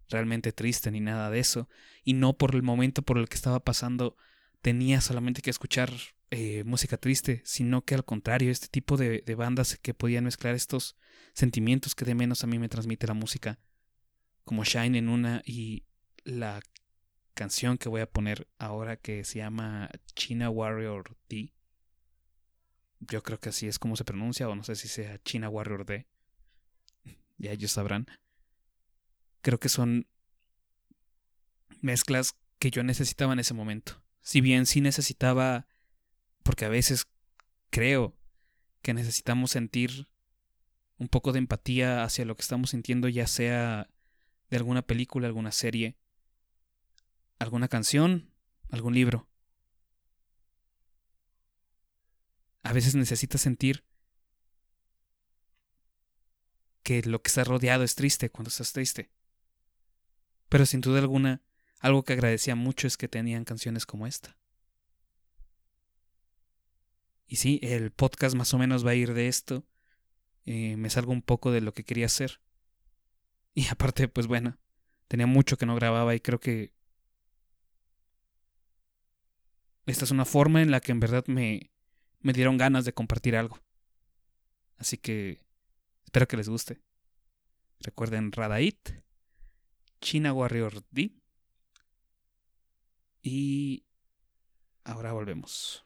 realmente 0.08 0.52
triste 0.52 0.90
ni 0.90 1.00
nada 1.00 1.30
de 1.30 1.38
eso. 1.38 1.68
Y 2.04 2.14
no 2.14 2.36
por 2.36 2.54
el 2.54 2.62
momento 2.62 3.02
por 3.02 3.18
el 3.18 3.28
que 3.28 3.36
estaba 3.36 3.60
pasando 3.60 4.16
tenía 4.62 5.00
solamente 5.00 5.42
que 5.42 5.50
escuchar 5.50 5.92
eh, 6.30 6.64
música 6.64 6.96
triste, 6.96 7.40
sino 7.44 7.84
que 7.84 7.94
al 7.94 8.04
contrario, 8.04 8.50
este 8.50 8.68
tipo 8.68 8.96
de, 8.96 9.22
de, 9.24 9.34
bandas 9.34 9.78
que 9.80 9.94
podían 9.94 10.24
mezclar 10.24 10.54
estos 10.54 10.96
sentimientos 11.34 11.94
que 11.94 12.04
de 12.04 12.16
menos 12.16 12.42
a 12.42 12.48
mí 12.48 12.58
me 12.58 12.68
transmite 12.68 13.06
la 13.06 13.14
música, 13.14 13.60
como 14.44 14.64
Shine 14.64 14.98
en 14.98 15.08
una 15.08 15.42
y 15.44 15.84
la 16.24 16.60
canción 17.34 17.78
que 17.78 17.88
voy 17.88 18.00
a 18.00 18.10
poner 18.10 18.48
ahora 18.58 18.96
que 18.96 19.22
se 19.22 19.38
llama 19.38 19.90
China 20.14 20.50
Warrior 20.50 21.16
D. 21.28 21.52
Yo 22.98 23.22
creo 23.22 23.38
que 23.38 23.50
así 23.50 23.68
es 23.68 23.78
como 23.78 23.94
se 23.94 24.04
pronuncia, 24.04 24.48
o 24.48 24.56
no 24.56 24.64
sé 24.64 24.74
si 24.74 24.88
sea 24.88 25.22
China 25.22 25.48
Warrior 25.48 25.86
D. 25.86 26.06
Ya 27.38 27.52
ellos 27.52 27.70
sabrán 27.72 28.06
creo 29.46 29.60
que 29.60 29.68
son 29.68 30.08
mezclas 31.80 32.36
que 32.58 32.72
yo 32.72 32.82
necesitaba 32.82 33.32
en 33.32 33.38
ese 33.38 33.54
momento. 33.54 34.02
Si 34.20 34.40
bien 34.40 34.66
sí 34.66 34.80
necesitaba, 34.80 35.68
porque 36.42 36.64
a 36.64 36.68
veces 36.68 37.06
creo 37.70 38.18
que 38.82 38.92
necesitamos 38.92 39.52
sentir 39.52 40.08
un 40.98 41.06
poco 41.06 41.30
de 41.30 41.38
empatía 41.38 42.02
hacia 42.02 42.24
lo 42.24 42.34
que 42.34 42.42
estamos 42.42 42.70
sintiendo, 42.70 43.08
ya 43.08 43.28
sea 43.28 43.88
de 44.50 44.56
alguna 44.56 44.82
película, 44.82 45.28
alguna 45.28 45.52
serie, 45.52 45.96
alguna 47.38 47.68
canción, 47.68 48.32
algún 48.68 48.94
libro. 48.94 49.28
A 52.64 52.72
veces 52.72 52.96
necesitas 52.96 53.42
sentir 53.42 53.84
que 56.82 57.00
lo 57.02 57.22
que 57.22 57.28
está 57.28 57.44
rodeado 57.44 57.84
es 57.84 57.94
triste 57.94 58.28
cuando 58.28 58.48
estás 58.48 58.72
triste. 58.72 59.12
Pero 60.48 60.66
sin 60.66 60.80
duda 60.80 61.00
alguna, 61.00 61.42
algo 61.80 62.04
que 62.04 62.12
agradecía 62.12 62.54
mucho 62.54 62.86
es 62.86 62.96
que 62.96 63.08
tenían 63.08 63.44
canciones 63.44 63.86
como 63.86 64.06
esta. 64.06 64.36
Y 67.26 67.36
sí, 67.36 67.58
el 67.62 67.90
podcast 67.90 68.36
más 68.36 68.54
o 68.54 68.58
menos 68.58 68.86
va 68.86 68.90
a 68.90 68.94
ir 68.94 69.12
de 69.12 69.28
esto. 69.28 69.66
Eh, 70.44 70.76
me 70.76 70.90
salgo 70.90 71.12
un 71.12 71.22
poco 71.22 71.50
de 71.50 71.60
lo 71.60 71.74
que 71.74 71.84
quería 71.84 72.06
hacer. 72.06 72.40
Y 73.54 73.66
aparte, 73.70 74.08
pues 74.08 74.26
bueno, 74.26 74.58
tenía 75.08 75.26
mucho 75.26 75.56
que 75.56 75.66
no 75.66 75.74
grababa 75.74 76.14
y 76.14 76.20
creo 76.20 76.38
que 76.38 76.72
esta 79.86 80.04
es 80.04 80.10
una 80.10 80.24
forma 80.24 80.62
en 80.62 80.70
la 80.70 80.80
que 80.80 80.92
en 80.92 81.00
verdad 81.00 81.24
me, 81.26 81.70
me 82.20 82.32
dieron 82.32 82.58
ganas 82.58 82.84
de 82.84 82.92
compartir 82.92 83.36
algo. 83.36 83.60
Así 84.78 84.98
que 84.98 85.44
espero 86.04 86.28
que 86.28 86.36
les 86.36 86.48
guste. 86.48 86.80
Recuerden 87.80 88.32
Radait 88.32 89.05
China 90.00 90.32
Warrior 90.32 90.82
D. 90.90 91.12
Y 93.22 93.84
ahora 94.84 95.12
volvemos. 95.12 95.85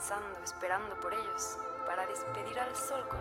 Descansando, 0.00 0.38
esperando 0.42 0.94
por 0.96 1.12
ellos, 1.12 1.58
para 1.86 2.06
despedir 2.06 2.58
al 2.58 2.74
sol 2.74 3.06
con 3.08 3.19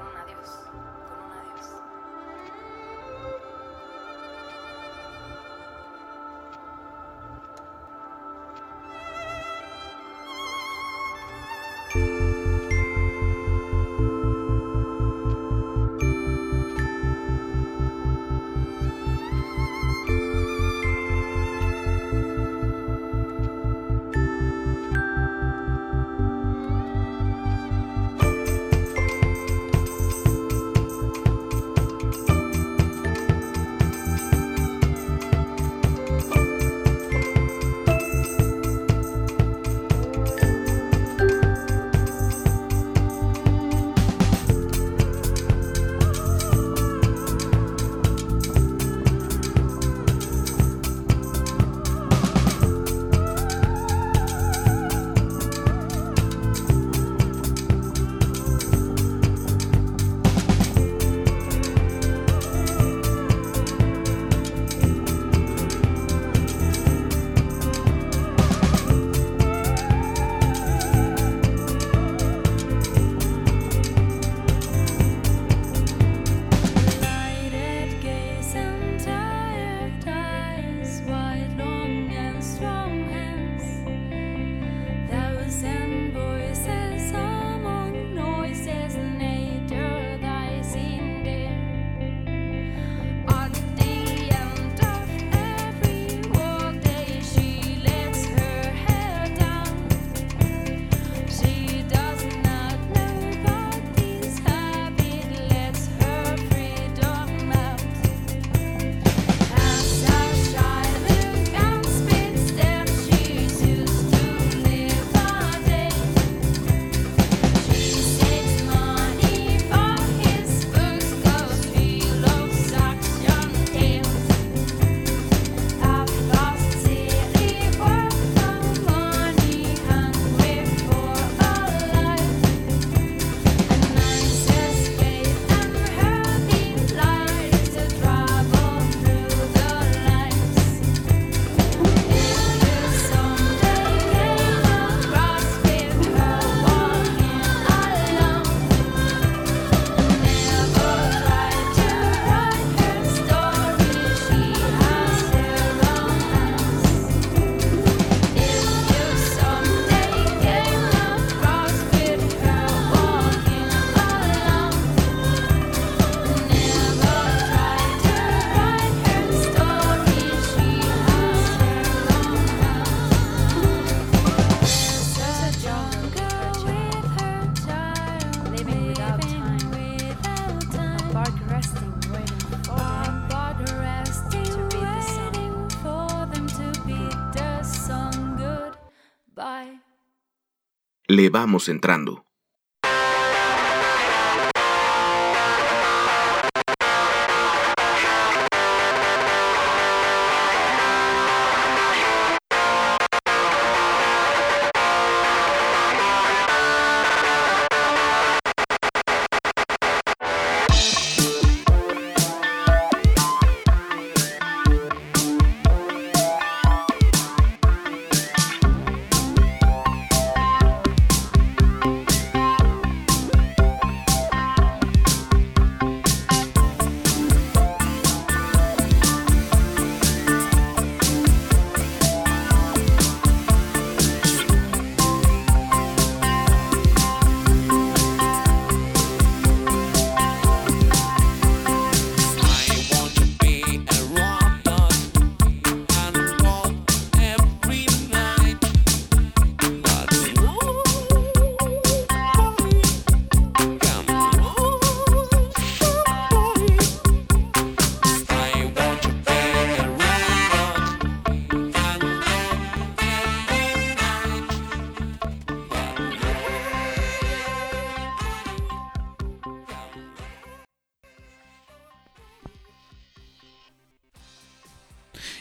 Le 191.20 191.30
vamos 191.30 191.68
entrando. 191.68 192.29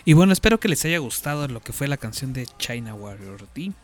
Y 0.09 0.15
bueno, 0.15 0.33
espero 0.33 0.59
que 0.59 0.69
les 0.69 0.83
haya 0.87 0.97
gustado 1.01 1.47
lo 1.49 1.61
que 1.61 1.75
fue 1.75 1.87
la 1.87 1.99
canción 1.99 2.33
de 2.33 2.47
China 2.57 2.95
Warrior 2.95 3.47
D. 3.55 3.75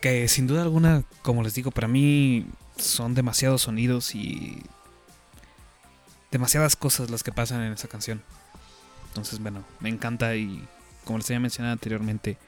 Que 0.00 0.26
sin 0.26 0.48
duda 0.48 0.62
alguna, 0.62 1.04
como 1.22 1.44
les 1.44 1.54
digo, 1.54 1.70
para 1.70 1.86
mí 1.86 2.44
son 2.76 3.14
demasiados 3.14 3.62
sonidos 3.62 4.16
y 4.16 4.60
demasiadas 6.32 6.74
cosas 6.74 7.10
las 7.10 7.22
que 7.22 7.30
pasan 7.30 7.62
en 7.62 7.74
esa 7.74 7.86
canción. 7.86 8.24
Entonces, 9.06 9.38
bueno, 9.38 9.62
me 9.78 9.88
encanta 9.88 10.34
y 10.34 10.66
como 11.04 11.18
les 11.18 11.30
había 11.30 11.38
mencionado 11.38 11.74
anteriormente, 11.74 12.38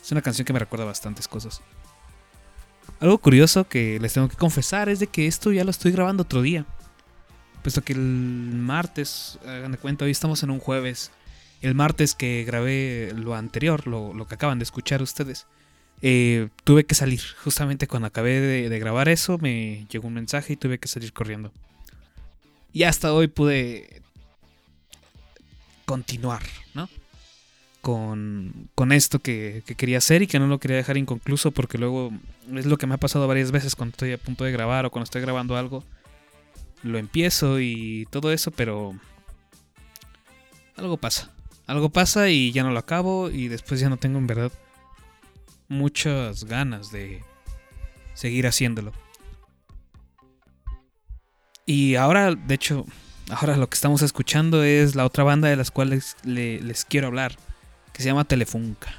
es 0.00 0.12
una 0.12 0.22
canción 0.22 0.44
que 0.44 0.52
me 0.52 0.60
recuerda 0.60 0.84
bastantes 0.84 1.26
cosas. 1.26 1.62
Algo 3.00 3.18
curioso 3.18 3.66
que 3.66 3.98
les 3.98 4.12
tengo 4.12 4.28
que 4.28 4.36
confesar 4.36 4.88
es 4.88 5.00
de 5.00 5.08
que 5.08 5.26
esto 5.26 5.50
ya 5.50 5.64
lo 5.64 5.72
estoy 5.72 5.90
grabando 5.90 6.22
otro 6.22 6.42
día. 6.42 6.64
Puesto 7.66 7.82
que 7.82 7.94
el 7.94 7.98
martes, 7.98 9.40
hagan 9.44 9.72
de 9.72 9.78
cuenta, 9.78 10.04
hoy 10.04 10.12
estamos 10.12 10.44
en 10.44 10.50
un 10.50 10.60
jueves. 10.60 11.10
El 11.62 11.74
martes 11.74 12.14
que 12.14 12.44
grabé 12.44 13.12
lo 13.12 13.34
anterior, 13.34 13.88
lo, 13.88 14.14
lo 14.14 14.28
que 14.28 14.36
acaban 14.36 14.60
de 14.60 14.62
escuchar 14.62 15.02
ustedes, 15.02 15.48
eh, 16.00 16.48
tuve 16.62 16.86
que 16.86 16.94
salir. 16.94 17.20
Justamente 17.42 17.88
cuando 17.88 18.06
acabé 18.06 18.38
de, 18.38 18.68
de 18.68 18.78
grabar 18.78 19.08
eso, 19.08 19.38
me 19.38 19.84
llegó 19.90 20.06
un 20.06 20.14
mensaje 20.14 20.52
y 20.52 20.56
tuve 20.56 20.78
que 20.78 20.86
salir 20.86 21.12
corriendo. 21.12 21.50
Y 22.72 22.84
hasta 22.84 23.12
hoy 23.12 23.26
pude 23.26 24.00
continuar, 25.86 26.44
¿no? 26.72 26.88
Con, 27.80 28.68
con 28.76 28.92
esto 28.92 29.18
que, 29.18 29.64
que 29.66 29.74
quería 29.74 29.98
hacer 29.98 30.22
y 30.22 30.28
que 30.28 30.38
no 30.38 30.46
lo 30.46 30.60
quería 30.60 30.76
dejar 30.76 30.98
inconcluso 30.98 31.50
porque 31.50 31.78
luego 31.78 32.12
es 32.54 32.66
lo 32.66 32.76
que 32.76 32.86
me 32.86 32.94
ha 32.94 32.98
pasado 32.98 33.26
varias 33.26 33.50
veces 33.50 33.74
cuando 33.74 33.94
estoy 33.94 34.12
a 34.12 34.18
punto 34.18 34.44
de 34.44 34.52
grabar 34.52 34.86
o 34.86 34.92
cuando 34.92 35.02
estoy 35.02 35.20
grabando 35.20 35.56
algo. 35.56 35.82
Lo 36.82 36.98
empiezo 36.98 37.58
y 37.60 38.06
todo 38.10 38.32
eso, 38.32 38.50
pero 38.50 38.94
algo 40.76 40.96
pasa. 40.98 41.30
Algo 41.66 41.88
pasa 41.88 42.28
y 42.28 42.52
ya 42.52 42.62
no 42.62 42.70
lo 42.70 42.78
acabo 42.78 43.30
y 43.30 43.48
después 43.48 43.80
ya 43.80 43.88
no 43.88 43.96
tengo 43.96 44.18
en 44.18 44.26
verdad 44.26 44.52
muchas 45.68 46.44
ganas 46.44 46.92
de 46.92 47.24
seguir 48.14 48.46
haciéndolo. 48.46 48.92
Y 51.64 51.96
ahora, 51.96 52.34
de 52.36 52.54
hecho, 52.54 52.86
ahora 53.30 53.56
lo 53.56 53.68
que 53.68 53.74
estamos 53.74 54.02
escuchando 54.02 54.62
es 54.62 54.94
la 54.94 55.04
otra 55.04 55.24
banda 55.24 55.48
de 55.48 55.56
las 55.56 55.72
cuales 55.72 56.16
le- 56.22 56.60
les 56.60 56.84
quiero 56.84 57.08
hablar, 57.08 57.36
que 57.92 58.02
se 58.02 58.08
llama 58.08 58.24
Telefunca. 58.24 58.94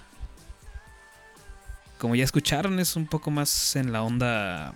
Como 1.98 2.16
ya 2.16 2.26
escucharon, 2.26 2.80
es 2.80 2.98
un 2.98 3.08
poco 3.08 3.32
más 3.32 3.76
en 3.78 3.94
la 3.94 4.04
onda 4.04 4.74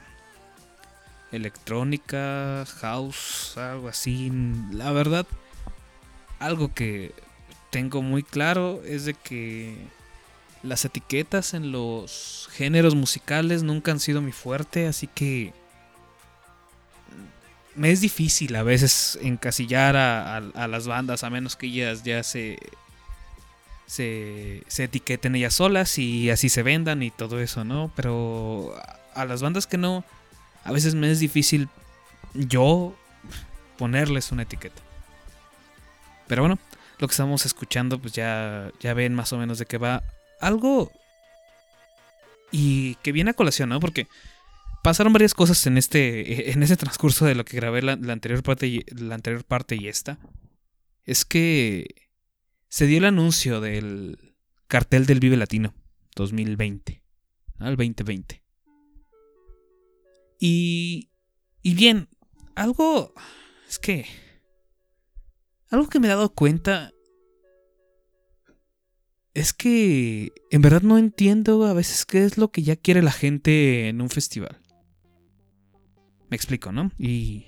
electrónica, 1.32 2.66
house, 2.80 3.58
algo 3.58 3.88
así. 3.88 4.32
La 4.72 4.92
verdad, 4.92 5.26
algo 6.40 6.74
que 6.74 7.14
tengo 7.70 8.02
muy 8.02 8.24
claro 8.24 8.82
es 8.86 9.06
de 9.06 9.14
que 9.14 9.76
las 10.64 10.86
etiquetas 10.86 11.54
en 11.54 11.72
los 11.72 12.50
géneros 12.52 12.96
musicales 12.96 13.64
nunca 13.64 13.92
han 13.92 14.00
sido 14.00 14.22
mi 14.22 14.32
fuerte, 14.32 14.88
así 14.88 15.08
que 15.08 15.54
me 17.76 17.92
es 17.92 18.02
difícil 18.02 18.56
a 18.56 18.64
veces 18.64 19.18
encasillar 19.22 19.96
a, 19.96 20.38
a- 20.38 20.68
las 20.68 20.88
bandas 20.88 21.24
a 21.24 21.30
menos 21.30 21.56
que 21.56 21.68
ellas 21.68 22.04
ya 22.04 22.22
se, 22.24 22.60
se 23.86 24.64
se 24.68 24.84
etiqueten 24.86 25.36
ellas 25.36 25.54
solas 25.56 25.98
y 25.98 26.30
así 26.30 26.50
se 26.50 26.64
vendan 26.64 27.02
y 27.04 27.12
todo 27.12 27.40
eso, 27.40 27.64
¿no? 27.64 27.92
Pero 27.96 28.76
a 29.16 29.26
las 29.26 29.42
bandas 29.42 29.68
que 29.68 29.78
no, 29.78 30.04
a 30.64 30.72
veces 30.72 30.96
me 30.96 31.12
es 31.12 31.20
difícil 31.20 31.70
yo 32.34 32.96
ponerles 33.78 34.32
una 34.32 34.44
etiqueta. 34.44 34.82
Pero 36.28 36.44
bueno, 36.44 36.60
lo 37.00 37.08
que 37.08 37.12
estamos 37.12 37.46
escuchando, 37.46 38.00
pues 38.00 38.14
ya, 38.14 38.72
ya 38.80 38.94
ven 38.94 39.14
más 39.16 39.34
o 39.34 39.38
menos 39.38 39.58
de 39.58 39.66
qué 39.66 39.78
va. 39.78 40.04
Algo. 40.40 40.92
Y 42.52 42.96
que 42.96 43.12
viene 43.12 43.32
a 43.32 43.34
colación, 43.34 43.70
¿no? 43.70 43.80
Porque 43.80 44.08
pasaron 44.84 45.14
varias 45.14 45.34
cosas 45.34 45.66
en 45.66 45.78
este. 45.78 46.52
En 46.54 46.64
ese 46.64 46.78
transcurso 46.78 47.26
de 47.26 47.36
lo 47.36 47.44
que 47.44 47.58
grabé 47.58 47.82
la, 47.82 47.94
anterior 47.94 48.44
parte 48.44 48.68
y, 48.68 48.86
la 48.96 49.16
anterior 49.16 49.44
parte 49.44 49.76
y 49.76 49.88
esta. 49.88 50.20
Es 51.04 51.26
que 51.26 52.08
se 52.70 52.86
dio 52.86 53.00
el 53.00 53.06
anuncio 53.06 53.60
del 53.60 54.36
cartel 54.68 55.06
del 55.06 55.20
Vive 55.20 55.38
Latino 55.38 55.74
2020. 56.16 57.02
¿no? 57.58 57.68
El 57.68 57.76
2020. 57.76 58.41
Y. 60.42 61.10
Y 61.62 61.76
bien, 61.76 62.10
algo. 62.56 63.14
Es 63.70 63.80
que. 63.80 64.06
Algo 65.70 65.88
que 65.88 66.02
me 66.02 66.08
he 66.08 66.10
dado 66.10 66.34
cuenta 66.34 66.92
es 69.34 69.54
que 69.54 70.34
en 70.50 70.62
verdad 70.62 70.82
no 70.82 70.98
entiendo 70.98 71.66
a 71.66 71.74
veces 71.74 72.06
qué 72.06 72.26
es 72.26 72.38
lo 72.38 72.52
que 72.52 72.64
ya 72.64 72.76
quiere 72.76 73.02
la 73.02 73.14
gente 73.14 73.88
en 73.88 74.02
un 74.02 74.10
festival. 74.10 74.60
Me 76.30 76.36
explico, 76.36 76.74
¿no? 76.74 76.92
Y, 76.98 77.46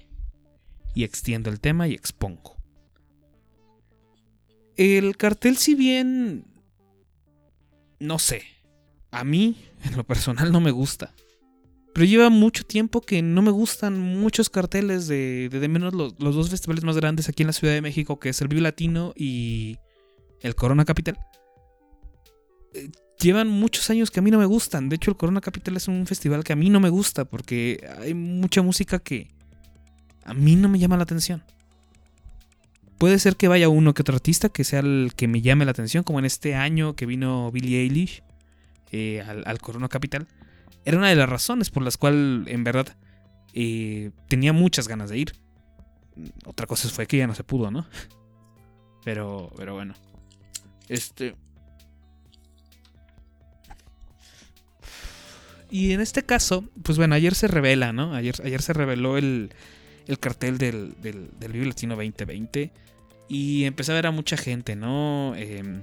y 0.93 1.03
extiendo 1.03 1.49
el 1.49 1.59
tema 1.59 1.89
y 1.89 1.93
expongo. 1.93 2.55
El 4.77 5.17
cartel, 5.17 5.57
si 5.57 5.75
bien... 5.75 6.45
No 7.99 8.19
sé. 8.19 8.43
A 9.11 9.23
mí, 9.23 9.57
en 9.83 9.97
lo 9.97 10.05
personal, 10.05 10.51
no 10.51 10.61
me 10.61 10.71
gusta. 10.71 11.13
Pero 11.93 12.05
lleva 12.05 12.29
mucho 12.29 12.63
tiempo 12.63 13.01
que 13.01 13.21
no 13.21 13.41
me 13.41 13.51
gustan 13.51 13.99
muchos 13.99 14.49
carteles 14.49 15.07
de, 15.07 15.49
de, 15.49 15.67
menos 15.67 15.93
los, 15.93 16.15
los 16.19 16.35
dos 16.35 16.49
festivales 16.49 16.83
más 16.83 16.97
grandes 16.97 17.29
aquí 17.29 17.43
en 17.43 17.47
la 17.47 17.53
Ciudad 17.53 17.73
de 17.73 17.81
México, 17.81 18.19
que 18.19 18.29
es 18.29 18.41
el 18.41 18.47
Vive 18.47 18.61
Latino 18.61 19.13
y 19.15 19.77
el 20.41 20.55
Corona 20.55 20.85
Capital. 20.85 21.17
Eh, 22.73 22.89
Llevan 23.23 23.47
muchos 23.47 23.89
años 23.89 24.11
que 24.11 24.19
a 24.19 24.23
mí 24.23 24.31
no 24.31 24.37
me 24.37 24.45
gustan. 24.45 24.89
De 24.89 24.97
hecho, 24.97 25.09
el 25.09 25.15
Corona 25.15 25.39
Capital 25.39 25.77
es 25.77 25.87
un 25.87 26.05
festival 26.05 26.43
que 26.43 26.51
a 26.51 26.57
mí 26.57 26.69
no 26.69 26.81
me 26.81 26.89
gusta 26.89 27.23
porque 27.23 27.87
hay 28.01 28.13
mucha 28.13 28.61
música 28.61 28.99
que 28.99 29.29
a 30.25 30.33
mí 30.33 30.57
no 30.57 30.67
me 30.67 30.77
llama 30.77 30.97
la 30.97 31.03
atención. 31.03 31.41
Puede 32.97 33.19
ser 33.19 33.37
que 33.37 33.47
vaya 33.47 33.69
uno 33.69 33.93
que 33.93 34.01
otro 34.01 34.15
artista 34.15 34.49
que 34.49 34.65
sea 34.65 34.81
el 34.81 35.13
que 35.15 35.29
me 35.29 35.41
llame 35.41 35.63
la 35.63 35.71
atención, 35.71 36.03
como 36.03 36.19
en 36.19 36.25
este 36.25 36.55
año 36.55 36.97
que 36.97 37.05
vino 37.05 37.49
Billie 37.49 37.79
Eilish 37.79 38.23
eh, 38.91 39.21
al, 39.25 39.43
al 39.45 39.59
Corona 39.59 39.87
Capital 39.87 40.27
era 40.85 40.97
una 40.97 41.09
de 41.09 41.15
las 41.15 41.29
razones 41.29 41.69
por 41.69 41.83
las 41.83 41.97
cuales 41.97 42.47
en 42.47 42.63
verdad 42.63 42.95
eh, 43.53 44.11
tenía 44.27 44.53
muchas 44.53 44.87
ganas 44.87 45.09
de 45.09 45.17
ir. 45.19 45.33
Otra 46.45 46.67
cosa 46.67 46.89
fue 46.89 47.07
que 47.07 47.17
ya 47.17 47.27
no 47.27 47.35
se 47.35 47.43
pudo, 47.43 47.71
¿no? 47.71 47.87
Pero, 49.03 49.51
pero 49.57 49.73
bueno. 49.73 49.95
Este. 50.87 51.35
Y 55.69 55.91
en 55.91 55.99
este 55.99 56.23
caso, 56.23 56.63
pues 56.83 56.97
bueno, 56.97 57.13
ayer 57.13 57.35
se 57.35 57.47
revela, 57.47 57.91
¿no? 57.91 58.13
Ayer, 58.13 58.35
ayer 58.45 58.61
se 58.61 58.71
reveló 58.71 59.17
el, 59.17 59.51
el 60.07 60.19
cartel 60.19 60.57
del, 60.57 60.95
del, 61.01 61.31
del 61.37 61.51
Vive 61.51 61.65
Latino 61.65 61.95
2020. 61.95 62.71
Y 63.27 63.65
empecé 63.65 63.91
a 63.91 63.95
ver 63.95 64.07
a 64.07 64.11
mucha 64.11 64.37
gente, 64.37 64.77
¿no? 64.77 65.35
Em, 65.35 65.81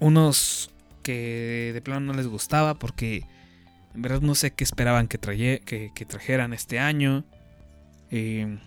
unos 0.00 0.70
de 1.12 1.80
plano 1.82 2.00
no 2.00 2.12
les 2.12 2.26
gustaba 2.26 2.74
porque 2.74 3.26
en 3.94 4.02
verdad 4.02 4.20
no 4.20 4.34
sé 4.34 4.52
qué 4.52 4.64
esperaban 4.64 5.08
que, 5.08 5.18
que 5.94 6.04
trajeran 6.04 6.52
este 6.52 6.78
año. 6.78 7.24
Eh, 8.10 8.58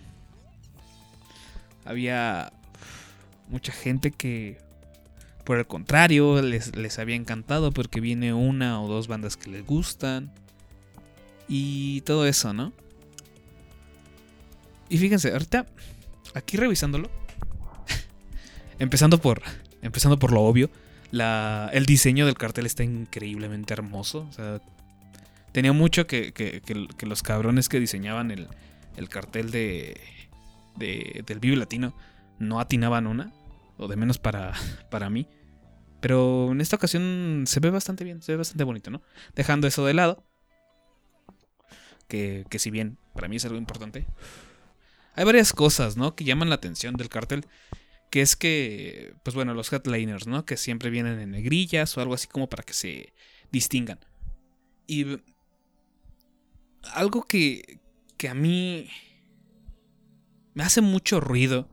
había 1.84 2.52
mucha 3.48 3.72
gente 3.72 4.10
que 4.10 4.58
por 5.44 5.58
el 5.58 5.66
contrario 5.66 6.40
les, 6.40 6.74
les 6.76 6.98
había 6.98 7.16
encantado 7.16 7.72
porque 7.72 8.00
viene 8.00 8.32
una 8.32 8.80
o 8.82 8.88
dos 8.88 9.08
bandas 9.08 9.36
que 9.36 9.50
les 9.50 9.64
gustan 9.64 10.32
y 11.48 12.00
todo 12.02 12.26
eso, 12.26 12.52
¿no? 12.54 12.72
Y 14.88 14.98
fíjense, 14.98 15.32
ahorita 15.32 15.66
aquí 16.34 16.56
revisándolo, 16.56 17.10
empezando 18.78 19.18
por 19.18 19.42
empezando 19.82 20.18
por 20.18 20.32
lo 20.32 20.40
obvio, 20.42 20.70
la, 21.14 21.70
el 21.72 21.86
diseño 21.86 22.26
del 22.26 22.34
cartel 22.36 22.66
está 22.66 22.82
increíblemente 22.82 23.72
hermoso. 23.72 24.26
O 24.28 24.32
sea, 24.32 24.60
tenía 25.52 25.72
mucho 25.72 26.06
que, 26.06 26.32
que- 26.32 26.60
los 27.06 27.22
cabrones 27.22 27.68
que 27.68 27.78
diseñaban 27.80 28.30
el, 28.30 28.48
el 28.96 29.08
cartel 29.08 29.50
de, 29.50 30.00
de- 30.76 31.22
del 31.26 31.38
Vive 31.40 31.56
Latino 31.56 31.94
no 32.38 32.58
atinaban 32.60 33.06
una. 33.06 33.32
O 33.76 33.88
de 33.88 33.96
menos 33.96 34.18
para, 34.18 34.52
para 34.90 35.08
mí. 35.10 35.26
Pero 36.00 36.50
en 36.52 36.60
esta 36.60 36.76
ocasión 36.76 37.44
se 37.46 37.60
ve 37.60 37.70
bastante 37.70 38.04
bien, 38.04 38.20
se 38.20 38.32
ve 38.32 38.38
bastante 38.38 38.64
bonito, 38.64 38.90
¿no? 38.90 39.00
Dejando 39.34 39.66
eso 39.66 39.84
de 39.86 39.94
lado. 39.94 40.22
Que, 42.08 42.44
que 42.50 42.58
si 42.58 42.70
bien 42.70 42.98
para 43.14 43.28
mí 43.28 43.36
es 43.36 43.44
algo 43.44 43.56
importante. 43.56 44.06
Hay 45.14 45.24
varias 45.24 45.52
cosas, 45.52 45.96
¿no? 45.96 46.14
Que 46.14 46.24
llaman 46.24 46.48
la 46.48 46.56
atención 46.56 46.94
del 46.96 47.08
cartel 47.08 47.46
que 48.14 48.20
es 48.22 48.36
que, 48.36 49.16
pues 49.24 49.34
bueno, 49.34 49.54
los 49.54 49.72
headliners, 49.72 50.28
¿no? 50.28 50.44
Que 50.46 50.56
siempre 50.56 50.88
vienen 50.88 51.18
en 51.18 51.32
negrillas 51.32 51.98
o 51.98 52.00
algo 52.00 52.14
así 52.14 52.28
como 52.28 52.48
para 52.48 52.62
que 52.62 52.72
se 52.72 53.12
distingan. 53.50 53.98
Y 54.86 55.18
algo 56.92 57.24
que, 57.24 57.80
que 58.16 58.28
a 58.28 58.34
mí 58.34 58.88
me 60.54 60.62
hace 60.62 60.80
mucho 60.80 61.18
ruido 61.18 61.68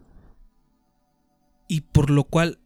y 1.68 1.82
por 1.82 2.10
lo 2.10 2.24
cual, 2.24 2.58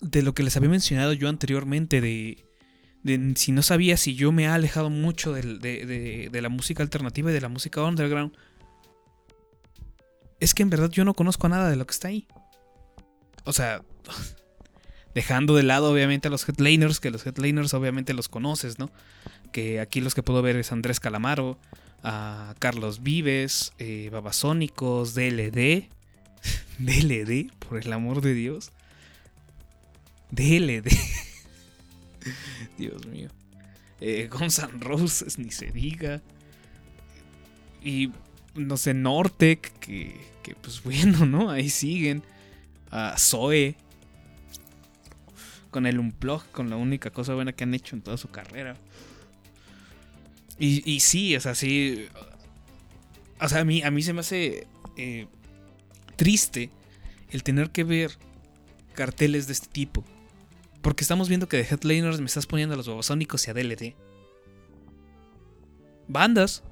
de 0.00 0.22
lo 0.22 0.32
que 0.32 0.42
les 0.42 0.56
había 0.56 0.70
mencionado 0.70 1.12
yo 1.12 1.28
anteriormente, 1.28 2.00
de, 2.00 2.46
de 3.02 3.34
si 3.36 3.52
no 3.52 3.60
sabía 3.60 3.98
si 3.98 4.14
yo 4.14 4.32
me 4.32 4.44
he 4.44 4.46
alejado 4.46 4.88
mucho 4.88 5.34
de, 5.34 5.42
de- 5.58 6.30
de 6.32 6.40
la 6.40 6.48
música 6.48 6.82
alternativa 6.82 7.30
y 7.30 7.34
de 7.34 7.42
la 7.42 7.50
música 7.50 7.84
underground, 7.84 8.32
es 10.40 10.54
que 10.54 10.62
en 10.62 10.70
verdad 10.70 10.88
yo 10.88 11.04
no 11.04 11.12
conozco 11.12 11.46
nada 11.50 11.68
de 11.68 11.76
lo 11.76 11.86
que 11.86 11.92
está 11.92 12.08
ahí. 12.08 12.26
O 13.44 13.52
sea, 13.52 13.82
Dejando 15.14 15.56
de 15.56 15.64
lado 15.64 15.92
obviamente 15.92 16.28
a 16.28 16.30
los 16.30 16.48
headliners, 16.48 17.00
que 17.00 17.10
los 17.10 17.26
headliners 17.26 17.74
obviamente 17.74 18.14
los 18.14 18.28
conoces, 18.28 18.78
¿no? 18.78 18.90
Que 19.52 19.80
aquí 19.80 20.00
los 20.00 20.14
que 20.14 20.22
puedo 20.22 20.40
ver 20.40 20.54
es 20.56 20.70
Andrés 20.70 21.00
Calamaro, 21.00 21.58
a 22.04 22.54
Carlos 22.60 23.02
Vives, 23.02 23.72
eh, 23.78 24.08
Babasónicos, 24.12 25.14
DLD. 25.14 25.88
DLD, 26.78 27.50
por 27.68 27.78
el 27.78 27.92
amor 27.92 28.20
de 28.20 28.34
Dios. 28.34 28.70
DLD. 30.30 30.88
Dios 32.78 33.04
mío. 33.06 33.30
Eh, 34.00 34.28
Guns 34.30 34.62
Roses, 34.78 35.38
ni 35.40 35.50
se 35.50 35.72
diga. 35.72 36.22
Y 37.82 38.12
no 38.54 38.76
sé, 38.76 38.94
Nortec, 38.94 39.76
que, 39.80 40.20
que 40.44 40.54
pues 40.54 40.84
bueno, 40.84 41.26
¿no? 41.26 41.50
Ahí 41.50 41.68
siguen. 41.68 42.22
A 42.90 43.16
Zoe. 43.18 43.76
Con 45.70 45.86
el 45.86 45.98
Unplug, 45.98 46.42
con 46.50 46.68
la 46.68 46.76
única 46.76 47.10
cosa 47.10 47.34
buena 47.34 47.52
que 47.52 47.64
han 47.64 47.74
hecho 47.74 47.94
en 47.94 48.02
toda 48.02 48.16
su 48.16 48.28
carrera. 48.28 48.76
Y, 50.58 50.88
y 50.90 51.00
sí, 51.00 51.36
o 51.36 51.40
sea, 51.40 51.54
sí. 51.54 52.08
O 53.40 53.48
sea, 53.48 53.60
a 53.60 53.64
mí, 53.64 53.82
a 53.82 53.90
mí 53.90 54.02
se 54.02 54.12
me 54.12 54.20
hace 54.20 54.66
eh, 54.96 55.26
triste 56.16 56.70
el 57.30 57.42
tener 57.42 57.70
que 57.70 57.84
ver 57.84 58.12
carteles 58.94 59.46
de 59.46 59.54
este 59.54 59.68
tipo. 59.68 60.04
Porque 60.82 61.04
estamos 61.04 61.28
viendo 61.28 61.48
que 61.48 61.56
de 61.56 61.62
Headliners 61.62 62.20
me 62.20 62.26
estás 62.26 62.46
poniendo 62.46 62.74
a 62.74 62.76
los 62.76 62.88
Babasónicos 62.88 63.46
y 63.46 63.50
a 63.50 63.54
DLD. 63.54 63.94
Bandas 66.08 66.62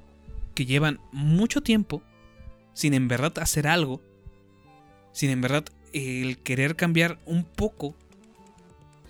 que 0.53 0.65
llevan 0.65 0.99
mucho 1.11 1.61
tiempo 1.61 2.03
sin 2.73 2.93
en 2.93 3.07
verdad 3.07 3.37
hacer 3.39 3.67
algo. 3.67 4.01
Sin 5.11 5.29
en 5.29 5.41
verdad 5.41 5.65
el 5.93 6.37
querer 6.39 6.75
cambiar 6.75 7.19
un 7.25 7.43
poco. 7.43 7.95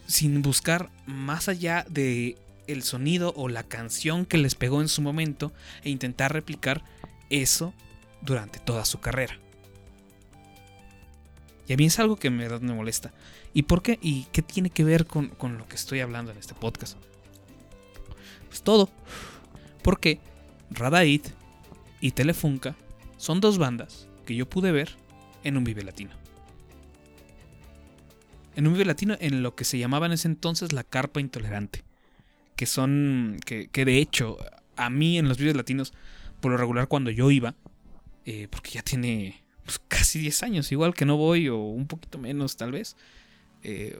Sin 0.07 0.41
buscar 0.41 0.89
más 1.05 1.49
allá 1.49 1.85
de 1.87 2.35
el 2.67 2.83
sonido 2.83 3.33
o 3.35 3.47
la 3.47 3.63
canción 3.63 4.25
que 4.25 4.37
les 4.37 4.55
pegó 4.55 4.81
en 4.81 4.87
su 4.87 5.01
momento 5.01 5.51
e 5.83 5.89
intentar 5.89 6.33
replicar 6.33 6.83
eso 7.29 7.73
durante 8.21 8.59
toda 8.59 8.85
su 8.85 8.99
carrera. 8.99 9.37
Y 11.67 11.73
a 11.73 11.77
mí 11.77 11.85
es 11.85 11.99
algo 11.99 12.15
que 12.15 12.31
me 12.31 12.49
molesta. 12.73 13.13
¿Y 13.53 13.63
por 13.63 13.83
qué? 13.83 13.99
¿Y 14.01 14.25
qué 14.31 14.41
tiene 14.41 14.71
que 14.71 14.83
ver 14.83 15.05
con, 15.05 15.29
con 15.29 15.57
lo 15.57 15.67
que 15.67 15.75
estoy 15.75 15.99
hablando 15.99 16.31
en 16.31 16.37
este 16.37 16.55
podcast? 16.55 16.97
Pues 18.47 18.63
todo. 18.63 18.89
Porque 19.83 20.19
Radaid 20.71 21.21
y 22.01 22.11
Telefunka 22.11 22.75
son 23.17 23.41
dos 23.41 23.57
bandas 23.57 24.07
que 24.25 24.35
yo 24.35 24.49
pude 24.49 24.71
ver 24.71 24.95
en 25.43 25.57
un 25.57 25.63
Vive 25.63 25.83
Latino. 25.83 26.18
En 28.59 28.67
un 28.67 28.73
Vive 28.73 28.83
Latino 28.83 29.15
en 29.21 29.41
lo 29.41 29.55
que 29.55 29.63
se 29.63 29.77
llamaba 29.79 30.05
en 30.05 30.11
ese 30.11 30.27
entonces 30.27 30.73
la 30.73 30.83
Carpa 30.83 31.21
Intolerante. 31.21 31.85
Que 32.57 32.65
son. 32.65 33.37
que, 33.45 33.69
de 33.71 33.97
hecho, 33.99 34.37
a 34.75 34.89
mí 34.89 35.17
en 35.17 35.29
los 35.29 35.37
Vives 35.37 35.55
Latinos, 35.55 35.93
por 36.41 36.51
lo 36.51 36.57
regular 36.57 36.89
cuando 36.89 37.09
yo 37.09 37.31
iba, 37.31 37.55
eh, 38.25 38.49
porque 38.51 38.71
ya 38.71 38.81
tiene 38.81 39.41
pues, 39.63 39.79
casi 39.87 40.19
10 40.19 40.43
años, 40.43 40.71
igual 40.73 40.93
que 40.93 41.05
no 41.05 41.15
voy, 41.15 41.47
o 41.47 41.57
un 41.57 41.87
poquito 41.87 42.17
menos 42.17 42.57
tal 42.57 42.73
vez. 42.73 42.97
Eh, 43.63 43.97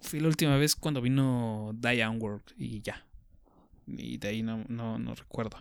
fui 0.00 0.20
la 0.20 0.28
última 0.28 0.56
vez 0.56 0.76
cuando 0.76 1.02
vino 1.02 1.72
Diane 1.74 2.16
World 2.16 2.44
y 2.56 2.82
ya. 2.82 3.04
Y 3.88 4.18
de 4.18 4.28
ahí 4.28 4.44
no, 4.44 4.64
no, 4.68 5.00
no 5.00 5.16
recuerdo 5.16 5.60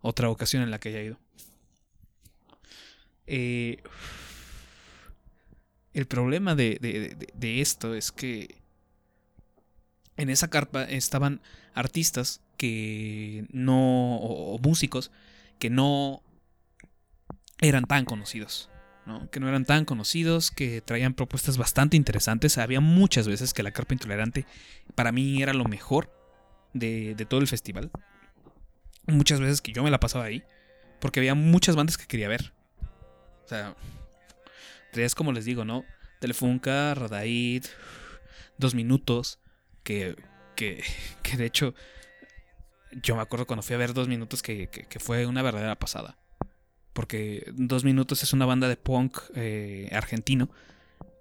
otra 0.00 0.28
ocasión 0.28 0.64
en 0.64 0.72
la 0.72 0.80
que 0.80 0.88
haya 0.88 1.02
ido. 1.02 1.20
Eh, 3.28 3.80
el 5.96 6.06
problema 6.06 6.54
de, 6.54 6.78
de- 6.80 7.60
esto 7.60 7.94
es 7.94 8.12
que 8.12 8.56
en 10.16 10.30
esa 10.30 10.48
carpa 10.48 10.84
estaban 10.84 11.40
artistas 11.74 12.40
que 12.56 13.46
no. 13.50 14.16
o, 14.16 14.54
o 14.54 14.58
músicos 14.58 15.10
que 15.58 15.70
no 15.70 16.22
eran 17.60 17.84
tan 17.84 18.04
conocidos. 18.04 18.68
¿no? 19.06 19.30
Que 19.30 19.40
no 19.40 19.48
eran 19.48 19.64
tan 19.64 19.84
conocidos, 19.84 20.50
que 20.50 20.80
traían 20.80 21.14
propuestas 21.14 21.56
bastante 21.58 21.96
interesantes. 21.96 22.58
Había 22.58 22.80
muchas 22.80 23.26
veces 23.28 23.54
que 23.54 23.62
la 23.62 23.70
carpa 23.70 23.94
intolerante 23.94 24.44
para 24.94 25.12
mí 25.12 25.42
era 25.42 25.54
lo 25.54 25.64
mejor 25.64 26.10
de, 26.74 27.14
de 27.14 27.24
todo 27.24 27.40
el 27.40 27.46
festival. 27.46 27.90
Muchas 29.06 29.40
veces 29.40 29.60
que 29.62 29.72
yo 29.72 29.82
me 29.82 29.90
la 29.90 30.00
pasaba 30.00 30.24
ahí. 30.24 30.42
Porque 31.00 31.20
había 31.20 31.34
muchas 31.34 31.76
bandas 31.76 31.96
que 31.96 32.06
quería 32.06 32.28
ver. 32.28 32.52
O 33.44 33.48
sea, 33.48 33.76
traías 34.96 35.14
como 35.14 35.32
les 35.32 35.44
digo, 35.44 35.64
¿no? 35.64 35.84
Telefunka, 36.20 36.94
Radaid, 36.94 37.64
Dos 38.58 38.74
Minutos, 38.74 39.38
que, 39.84 40.16
que, 40.56 40.82
que 41.22 41.36
de 41.36 41.46
hecho 41.46 41.74
yo 43.02 43.14
me 43.16 43.22
acuerdo 43.22 43.46
cuando 43.46 43.62
fui 43.62 43.74
a 43.74 43.78
ver 43.78 43.92
Dos 43.94 44.08
Minutos 44.08 44.42
que, 44.42 44.68
que- 44.68 44.98
fue 45.00 45.26
una 45.26 45.42
verdadera 45.42 45.78
pasada. 45.78 46.16
Porque 46.92 47.52
Dos 47.54 47.84
Minutos 47.84 48.22
es 48.22 48.32
una 48.32 48.46
banda 48.46 48.68
de 48.68 48.76
punk 48.76 49.18
eh, 49.34 49.88
argentino 49.92 50.48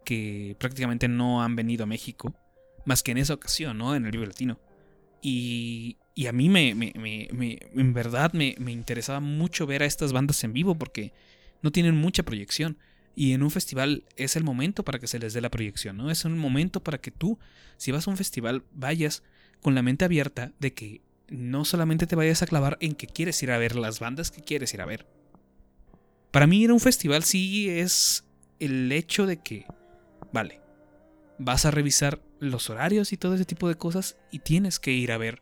que 0.06 0.56
prácticamente 0.60 1.08
no 1.08 1.44
han 1.44 1.56
venido 1.56 1.84
a 1.84 1.88
México, 1.88 2.34
más 2.86 3.04
que 3.04 3.12
en 3.12 3.18
esa 3.18 3.34
ocasión, 3.34 3.78
¿no? 3.78 3.96
En 3.96 4.06
el 4.06 4.12
Vive 4.12 4.28
Latino. 4.28 4.60
Y, 5.22 5.98
y 6.14 6.28
a 6.28 6.32
mí 6.32 6.48
me, 6.50 6.76
me- 6.76 6.94
me- 6.96 7.28
me- 7.34 7.60
en 7.74 7.94
verdad 7.94 8.32
me 8.34 8.56
interesaba 8.72 9.20
mucho 9.20 9.66
ver 9.66 9.82
a 9.84 9.86
estas 9.86 10.14
bandas 10.14 10.44
en 10.44 10.54
vivo 10.54 10.76
porque 10.76 11.12
no 11.62 11.72
tienen 11.72 11.96
mucha 11.96 12.24
proyección. 12.24 12.78
Y 13.16 13.34
en 13.34 13.44
un 13.44 13.52
festival 13.52 14.04
es 14.18 14.36
el 14.36 14.44
momento 14.44 14.84
para 14.84 15.00
que 15.00 15.08
se 15.08 15.20
les 15.20 15.34
dé 15.34 15.42
la 15.42 15.50
proyección, 15.50 15.98
¿no? 15.98 16.12
Es 16.12 16.26
un 16.26 16.38
momento 16.38 16.84
para 16.84 17.00
que 17.00 17.12
tú, 17.12 17.40
si 17.78 17.92
vas 17.92 18.08
a 18.08 18.12
un 18.12 18.18
festival, 18.18 18.64
vayas 18.74 19.24
con 19.62 19.74
la 19.74 19.82
mente 19.82 20.06
abierta 20.06 20.52
de 20.60 20.74
que 20.74 21.02
no 21.30 21.66
solamente 21.66 22.08
te 22.08 22.16
vayas 22.16 22.42
a 22.42 22.48
clavar 22.48 22.78
en 22.82 22.94
que 22.94 23.08
quieres 23.08 23.42
ir 23.42 23.52
a 23.52 23.58
ver 23.58 23.76
las 23.76 24.00
bandas 24.00 24.32
que 24.32 24.42
quieres 24.42 24.74
ir 24.74 24.82
a 24.82 24.86
ver. 24.86 25.08
Para 26.32 26.48
mí 26.48 26.62
ir 26.62 26.70
a 26.70 26.74
un 26.74 26.80
festival 26.80 27.24
sí 27.24 27.70
es 27.70 28.26
el 28.60 28.92
hecho 28.92 29.26
de 29.26 29.38
que, 29.38 29.66
vale, 30.34 30.60
vas 31.40 31.66
a 31.66 31.72
revisar 31.72 32.22
los 32.40 32.70
horarios 32.70 33.14
y 33.14 33.18
todo 33.18 33.36
ese 33.36 33.46
tipo 33.46 33.68
de 33.68 33.76
cosas 33.76 34.18
y 34.32 34.40
tienes 34.40 34.80
que 34.80 34.92
ir 34.92 35.12
a 35.12 35.18
ver, 35.18 35.42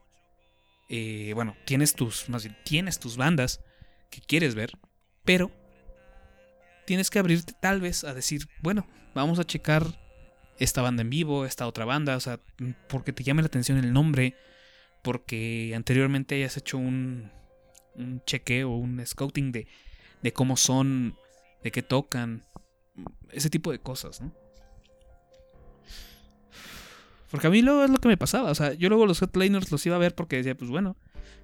eh, 0.90 1.32
bueno, 1.34 1.56
tienes 1.66 1.96
tus, 1.96 2.30
más 2.30 2.44
bien, 2.44 2.56
tienes 2.64 3.00
tus 3.00 3.18
bandas 3.18 3.62
que 4.10 4.22
quieres 4.22 4.56
ver, 4.56 4.78
pero 5.26 5.52
tienes 6.86 7.10
que 7.10 7.20
abrirte 7.20 7.54
tal 7.60 7.82
vez 7.82 8.04
a 8.04 8.14
decir, 8.14 8.48
bueno, 8.62 8.88
vamos 9.14 9.40
a 9.40 9.44
checar 9.44 10.00
esta 10.60 10.82
banda 10.82 11.02
en 11.02 11.10
vivo, 11.10 11.46
esta 11.46 11.68
otra 11.68 11.86
banda, 11.86 12.16
o 12.16 12.20
sea, 12.20 12.40
porque 12.88 13.14
te 13.14 13.24
llame 13.24 13.42
la 13.42 13.48
atención 13.48 13.78
el 13.78 13.94
nombre, 13.94 14.36
porque 15.02 15.74
anteriormente 15.76 16.36
hayas 16.36 16.58
hecho 16.58 16.78
un, 16.78 17.32
un 17.96 18.22
chequeo, 18.26 18.70
un 18.70 19.06
scouting 19.06 19.52
de, 19.52 19.68
de 20.22 20.34
cómo 20.34 20.58
son, 20.58 21.16
de 21.64 21.72
qué 21.72 21.82
tocan, 21.82 22.46
ese 23.32 23.50
tipo 23.50 23.72
de 23.72 23.80
cosas, 23.80 24.22
¿no? 24.22 24.34
Porque 27.32 27.48
a 27.48 27.50
mí 27.50 27.64
luego 27.64 27.84
es 27.84 27.90
lo 27.90 27.98
que 27.98 28.08
me 28.08 28.18
pasaba, 28.18 28.52
o 28.52 28.56
sea, 28.56 28.74
yo 28.74 28.90
luego 28.90 29.08
los 29.08 29.22
headliners 29.22 29.72
los 29.72 29.84
iba 29.88 29.96
a 29.96 30.00
ver 30.00 30.14
porque 30.14 30.36
decía, 30.38 30.56
pues 30.56 30.70
bueno, 30.70 30.96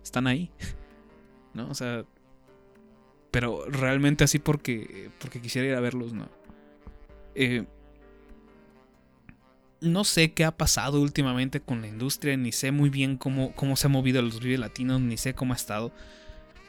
están 0.04 0.28
ahí, 0.28 0.52
¿no? 1.56 1.68
O 1.70 1.74
sea, 1.74 2.06
pero 3.32 3.66
realmente 3.70 4.24
así 4.24 4.40
porque, 4.40 5.10
porque 5.20 5.42
quisiera 5.42 5.68
ir 5.68 5.76
a 5.76 5.80
verlos, 5.80 6.14
¿no? 6.14 6.30
Eh, 7.36 7.66
no 9.82 10.04
sé 10.04 10.34
qué 10.34 10.46
ha 10.46 10.52
pasado 10.52 11.02
últimamente 11.02 11.62
con 11.62 11.82
la 11.82 11.88
industria, 11.88 12.36
ni 12.36 12.52
sé 12.52 12.72
muy 12.72 12.90
bien 12.90 13.18
cómo, 13.18 13.54
cómo 13.54 13.76
se 13.76 13.88
ha 13.88 13.90
movido 13.90 14.22
los 14.22 14.42
Vive 14.42 14.58
Latinos, 14.58 15.00
ni 15.02 15.18
sé 15.18 15.34
cómo 15.34 15.54
ha 15.54 15.56
estado. 15.56 15.94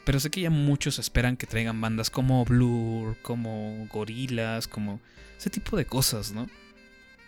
Pero 0.04 0.20
sé 0.20 0.30
que 0.30 0.40
ya 0.40 0.50
muchos 0.50 0.98
esperan 0.98 1.36
que 1.36 1.46
traigan 1.46 1.80
bandas 1.80 2.10
como 2.10 2.44
Blur, 2.44 3.16
como 3.22 3.86
Gorilas, 3.92 4.68
como 4.68 5.00
ese 5.36 5.50
tipo 5.50 5.76
de 5.76 5.86
cosas, 5.86 6.32
¿no? 6.32 6.46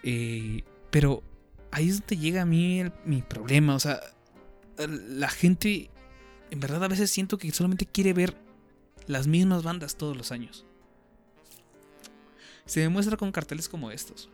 Eh, 0.03 0.63
pero 0.91 1.23
ahí 1.71 1.89
es 1.89 2.01
donde 2.01 2.17
llega 2.17 2.43
a 2.43 2.47
mí 2.47 2.85
mi 3.05 3.23
problema. 3.23 3.75
O 3.75 3.81
sea, 3.81 4.01
la 4.79 5.29
gente, 5.29 5.91
en 6.51 6.61
verdad 6.61 6.85
a 6.85 6.89
veces 6.89 7.11
siento 7.11 7.39
que 7.39 7.51
solamente 7.53 7.87
quiere 7.87 8.13
ver 8.13 8.37
las 9.13 9.27
mismas 9.27 9.63
bandas 9.63 9.97
todos 9.97 10.17
los 10.17 10.33
años. 10.33 10.65
Se 12.67 12.81
demuestra 12.81 13.17
con 13.17 13.33
carteles 13.33 13.69
como 13.69 13.91
estos. 13.91 14.29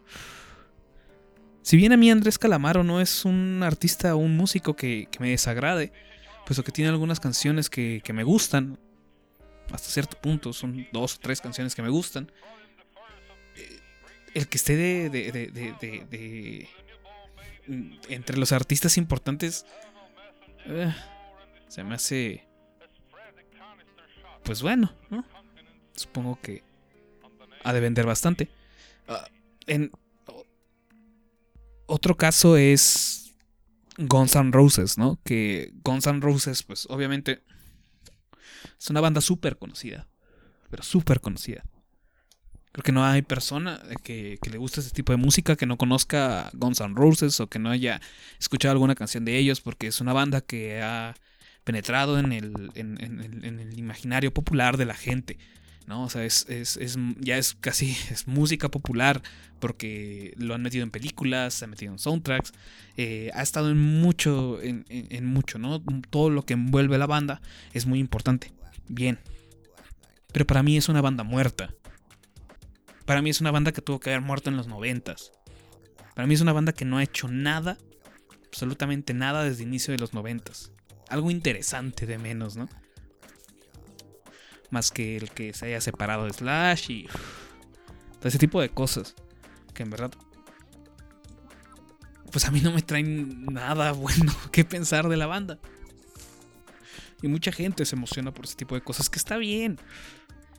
Si 1.62 1.76
bien 1.76 1.92
a 1.92 1.96
mí 1.96 2.10
Andrés 2.10 2.38
Calamaro 2.38 2.82
no 2.84 3.00
es 3.00 3.24
un 3.24 3.62
artista 3.62 4.14
o 4.14 4.18
un 4.18 4.36
músico 4.36 4.74
que, 4.74 5.08
me 5.18 5.30
desagrade, 5.30 5.92
puesto 6.46 6.64
que 6.64 6.72
tiene 6.72 6.88
algunas 6.90 7.20
canciones 7.20 7.68
que, 7.68 8.02
me 8.12 8.24
gustan, 8.24 8.78
hasta 9.70 9.88
cierto 9.90 10.18
punto, 10.18 10.52
son 10.54 10.86
dos 10.92 11.16
o 11.16 11.18
tres 11.20 11.40
canciones 11.40 11.74
que 11.74 11.82
me 11.82 11.90
gustan. 11.90 12.30
eh, 13.56 13.80
El 14.34 14.48
que 14.48 14.56
esté 14.56 14.76
de- 14.76 15.10
de- 15.10 15.32
de- 15.32 16.06
de- 16.10 16.68
mm, 17.66 17.92
entre 18.08 18.38
los 18.38 18.52
artistas 18.52 18.96
importantes 18.96 19.66
eh, 20.66 20.94
se 21.68 21.84
me 21.84 21.94
hace 21.94 22.47
pues 24.48 24.62
bueno, 24.62 24.90
¿no? 25.10 25.26
Supongo 25.94 26.40
que 26.40 26.62
ha 27.64 27.72
de 27.74 27.80
vender 27.80 28.06
bastante. 28.06 28.48
Ah, 29.06 29.28
en, 29.66 29.90
otro 31.84 32.16
caso 32.16 32.56
es 32.56 33.34
Guns 33.98 34.36
N' 34.36 34.50
Roses, 34.50 34.96
¿no? 34.96 35.20
Que 35.22 35.74
Guns 35.84 36.06
N' 36.06 36.22
Roses, 36.22 36.62
pues 36.62 36.86
obviamente 36.88 37.42
es 38.78 38.88
una 38.88 39.02
banda 39.02 39.20
súper 39.20 39.58
conocida, 39.58 40.08
pero 40.70 40.82
súper 40.82 41.20
conocida. 41.20 41.62
Creo 42.72 42.82
que 42.82 42.92
no 42.92 43.04
hay 43.04 43.20
persona 43.20 43.82
que, 44.02 44.38
que 44.40 44.48
le 44.48 44.56
guste 44.56 44.80
ese 44.80 44.92
tipo 44.92 45.12
de 45.12 45.18
música 45.18 45.56
que 45.56 45.66
no 45.66 45.76
conozca 45.76 46.48
Guns 46.54 46.80
N' 46.80 46.94
Roses 46.94 47.38
o 47.40 47.48
que 47.48 47.58
no 47.58 47.68
haya 47.68 48.00
escuchado 48.40 48.72
alguna 48.72 48.94
canción 48.94 49.26
de 49.26 49.36
ellos, 49.36 49.60
porque 49.60 49.88
es 49.88 50.00
una 50.00 50.14
banda 50.14 50.40
que 50.40 50.80
ha 50.80 51.14
penetrado 51.68 52.18
en 52.18 52.32
el, 52.32 53.72
imaginario 53.76 54.32
popular 54.32 54.78
de 54.78 54.86
la 54.86 54.94
gente. 54.94 55.36
¿no? 55.86 56.04
O 56.04 56.08
sea, 56.08 56.24
es, 56.24 56.46
es- 56.48 56.78
es- 56.78 56.96
ya 57.20 57.36
es 57.36 57.54
casi 57.60 57.90
es 58.10 58.26
música 58.26 58.70
popular 58.70 59.20
porque 59.60 60.32
lo 60.38 60.54
han 60.54 60.62
metido 60.62 60.82
en 60.82 60.90
películas, 60.90 61.52
se 61.52 61.66
ha 61.66 61.68
metido 61.68 61.92
en 61.92 61.98
soundtracks, 61.98 62.52
eh, 62.96 63.30
ha 63.34 63.42
estado 63.42 63.70
en 63.70 63.78
mucho, 63.78 64.62
en- 64.62 64.86
en 64.88 65.26
mucho, 65.26 65.58
¿no? 65.58 65.82
Todo 66.08 66.30
lo 66.30 66.42
que 66.46 66.54
envuelve 66.54 66.96
la 66.96 67.06
banda 67.06 67.42
es 67.74 67.84
muy 67.84 67.98
importante. 67.98 68.50
Bien. 68.88 69.18
Pero 70.32 70.46
para 70.46 70.62
mí 70.62 70.78
es 70.78 70.88
una 70.88 71.02
banda 71.02 71.22
muerta. 71.22 71.74
Para 73.04 73.20
mí 73.20 73.28
es 73.28 73.42
una 73.42 73.50
banda 73.50 73.72
que 73.72 73.82
tuvo 73.82 74.00
que 74.00 74.08
haber 74.08 74.22
muerto 74.22 74.48
en 74.48 74.56
los 74.56 74.68
noventas. 74.68 75.32
Para 76.14 76.26
mí 76.26 76.32
es 76.32 76.40
una 76.40 76.54
banda 76.54 76.72
que 76.72 76.86
no 76.86 76.96
ha 76.96 77.02
hecho 77.02 77.28
nada, 77.28 77.76
absolutamente 78.46 79.12
nada 79.12 79.44
desde 79.44 79.62
el 79.64 79.68
inicio 79.68 79.92
de 79.92 79.98
los 79.98 80.14
noventas. 80.14 80.72
Algo 81.08 81.30
interesante 81.30 82.06
de 82.06 82.18
menos, 82.18 82.56
¿no? 82.56 82.68
Más 84.70 84.90
que 84.90 85.16
el 85.16 85.30
que 85.30 85.54
se 85.54 85.66
haya 85.66 85.80
separado 85.80 86.24
de 86.24 86.32
Slash 86.32 86.90
y 86.90 87.06
todo 88.18 88.28
ese 88.28 88.38
tipo 88.38 88.60
de 88.60 88.68
cosas. 88.68 89.14
Que 89.74 89.82
en 89.82 89.90
verdad. 89.90 90.12
Pues 92.30 92.44
a 92.44 92.50
mí 92.50 92.60
no 92.60 92.72
me 92.72 92.82
traen 92.82 93.46
nada 93.46 93.92
bueno 93.92 94.34
que 94.52 94.64
pensar 94.64 95.08
de 95.08 95.16
la 95.16 95.26
banda. 95.26 95.58
Y 97.22 97.28
mucha 97.28 97.50
gente 97.50 97.84
se 97.84 97.96
emociona 97.96 98.32
por 98.32 98.44
ese 98.44 98.54
tipo 98.54 98.74
de 98.74 98.80
cosas, 98.80 99.10
que 99.10 99.18
está 99.18 99.38
bien. 99.38 99.78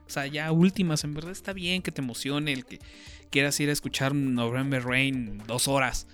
O 0.07 0.09
sea, 0.09 0.25
ya 0.25 0.51
últimas, 0.51 1.03
en 1.03 1.13
verdad 1.13 1.31
está 1.31 1.53
bien 1.53 1.81
que 1.81 1.91
te 1.91 2.01
emocione 2.01 2.51
el 2.51 2.65
que 2.65 2.79
quieras 3.29 3.59
ir 3.59 3.69
a 3.69 3.71
escuchar 3.71 4.15
November 4.15 4.83
Rain 4.83 5.37
dos 5.45 5.67
horas. 5.67 6.07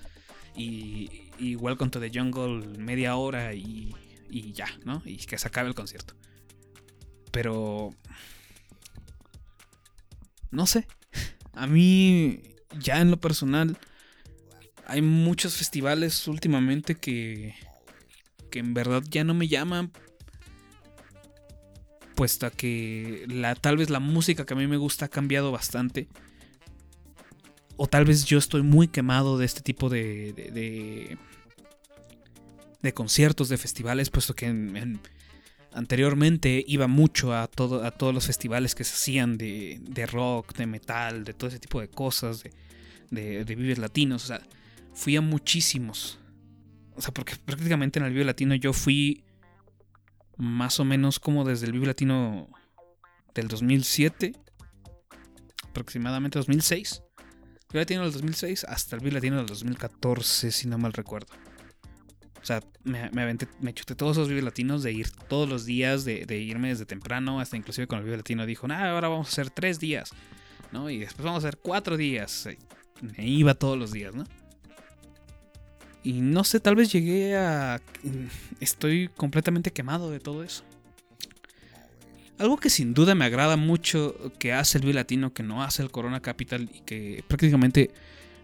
Y, 0.56 1.32
y 1.40 1.56
Welcome 1.56 1.92
to 1.92 2.00
the 2.00 2.12
Jungle 2.14 2.78
media 2.78 3.16
hora 3.16 3.54
y, 3.54 3.96
y 4.30 4.54
ya, 4.54 4.68
¿no? 4.84 5.02
Y 5.06 5.18
que 5.18 5.38
se 5.38 5.48
acabe 5.48 5.70
el 5.70 5.76
concierto. 5.76 6.16
Pero... 7.32 7.94
No 10.52 10.66
sé. 10.66 10.88
A 11.54 11.68
mí, 11.68 12.42
ya 12.80 13.02
en 13.02 13.12
lo 13.12 13.18
personal, 13.18 13.78
hay 14.88 15.02
muchos 15.02 15.56
festivales 15.56 16.28
últimamente 16.28 16.96
que, 16.96 17.56
que 18.52 18.60
en 18.60 18.74
verdad 18.74 19.04
ya 19.10 19.24
no 19.24 19.34
me 19.34 19.48
llaman. 19.48 19.92
Puesto 22.16 22.50
que 22.52 23.26
la, 23.28 23.56
tal 23.56 23.78
vez 23.78 23.90
la 23.90 24.00
música 24.00 24.46
que 24.46 24.54
a 24.54 24.58
mí 24.58 24.68
me 24.68 24.78
gusta 24.78 25.06
ha 25.06 25.10
cambiado 25.10 25.52
bastante. 25.52 26.08
O 27.78 27.88
tal 27.88 28.06
vez 28.06 28.24
yo 28.26 28.38
estoy 28.38 28.62
muy 28.62 28.88
quemado 28.88 29.38
de 29.38 29.46
este 29.46 29.62
tipo 29.62 29.90
de, 29.90 31.18
de 32.86 32.94
conciertos, 32.94 33.50
de 33.50 33.58
festivales, 33.58 34.10
puesto 34.10 34.34
que 34.36 34.46
en- 34.48 34.78
en- 34.78 35.00
anteriormente 35.74 36.64
iba 36.68 36.88
mucho 36.88 37.36
a, 37.36 37.48
todo, 37.48 37.84
a 37.84 37.92
todos 37.92 38.14
los 38.14 38.26
festivales 38.26 38.76
que 38.76 38.84
se 38.86 38.94
hacían 38.94 39.38
de, 39.38 39.80
de 39.82 40.06
rock, 40.06 40.56
de 40.56 40.66
metal, 40.68 41.26
de 41.26 41.34
todo 41.34 41.50
ese 41.50 41.60
tipo 41.60 41.82
de 41.82 41.90
cosas, 41.90 42.44
de, 42.44 42.52
de, 43.12 43.44
de 43.46 43.56
Vives 43.56 43.78
Latinos. 43.78 44.24
O 44.24 44.28
sea, 44.28 44.42
fui 44.94 45.16
a 45.18 45.22
muchísimos. 45.22 46.18
O 46.96 47.02
sea, 47.02 47.14
porque 47.14 47.36
prácticamente 47.36 48.00
en 48.00 48.06
el 48.06 48.14
Vive 48.14 48.24
Latino 48.24 48.56
yo 48.56 48.72
fui 48.72 49.26
más 50.38 50.80
o 50.80 50.86
menos 50.86 51.20
como 51.20 51.44
desde 51.44 51.66
el 51.66 51.74
Vive 51.74 51.88
Latino 51.88 52.50
del 53.34 53.50
2007, 53.50 54.32
aproximadamente 55.70 56.40
2006. 56.40 57.02
Vive 57.70 57.82
Latino 57.82 58.04
del 58.04 58.14
2006 58.14 58.64
hasta 58.66 58.96
el 58.96 59.02
Vive 59.02 59.16
Latino 59.16 59.38
del 59.38 59.48
2014, 59.48 60.52
si 60.52 60.68
no 60.68 60.78
mal 60.78 60.94
recuerdo. 60.94 61.34
O 62.46 62.48
sea, 62.48 62.62
me, 62.84 63.00
aventé, 63.24 63.48
me 63.60 63.74
chuté 63.74 63.96
todos 63.96 64.18
esos 64.18 64.30
Vive 64.30 64.44
Latinos 64.44 64.84
de 64.84 64.92
ir 64.92 65.10
todos 65.28 65.50
los 65.50 65.66
días, 65.66 66.06
de, 66.06 66.38
irme 66.38 66.68
desde 66.68 66.86
temprano, 66.86 67.40
hasta 67.40 67.58
inclusive 67.58 67.88
con 67.88 67.98
el 67.98 68.06
Vive 68.06 68.18
Latino 68.18 68.46
dijo, 68.46 68.68
nah, 68.68 68.92
ahora 68.92 69.08
vamos 69.08 69.30
a 69.30 69.32
hacer 69.32 69.50
tres 69.50 69.80
días, 69.80 70.12
¿no? 70.72 70.92
Y 70.92 71.00
después 71.00 71.26
vamos 71.26 71.44
a 71.44 71.48
hacer 71.48 71.60
cuatro 71.60 71.98
días. 71.98 72.46
Eh, 72.46 72.60
Me 73.02 73.26
iba 73.26 73.56
todos 73.56 73.80
los 73.80 73.92
días, 73.92 74.14
¿no? 74.14 74.26
Y 76.04 76.22
no 76.22 76.44
sé, 76.44 76.60
tal 76.60 76.76
vez 76.76 76.92
llegué 76.92 77.36
a... 77.36 77.82
Estoy 78.60 79.10
completamente 79.18 79.72
quemado 79.72 80.12
de 80.12 80.20
todo 80.20 80.44
eso. 80.44 80.64
Algo 82.38 82.58
que 82.58 82.70
sin 82.70 82.94
duda 82.94 83.16
me 83.16 83.26
agrada 83.26 83.58
mucho 83.58 84.16
que 84.38 84.54
hace 84.54 84.78
el 84.78 84.84
Vive 84.84 84.94
Latino, 84.94 85.34
que 85.34 85.42
no 85.42 85.64
hace 85.64 85.82
el 85.82 85.90
Corona 85.90 86.22
Capital 86.22 86.70
y 86.72 86.82
que 86.82 87.24
prácticamente 87.28 87.90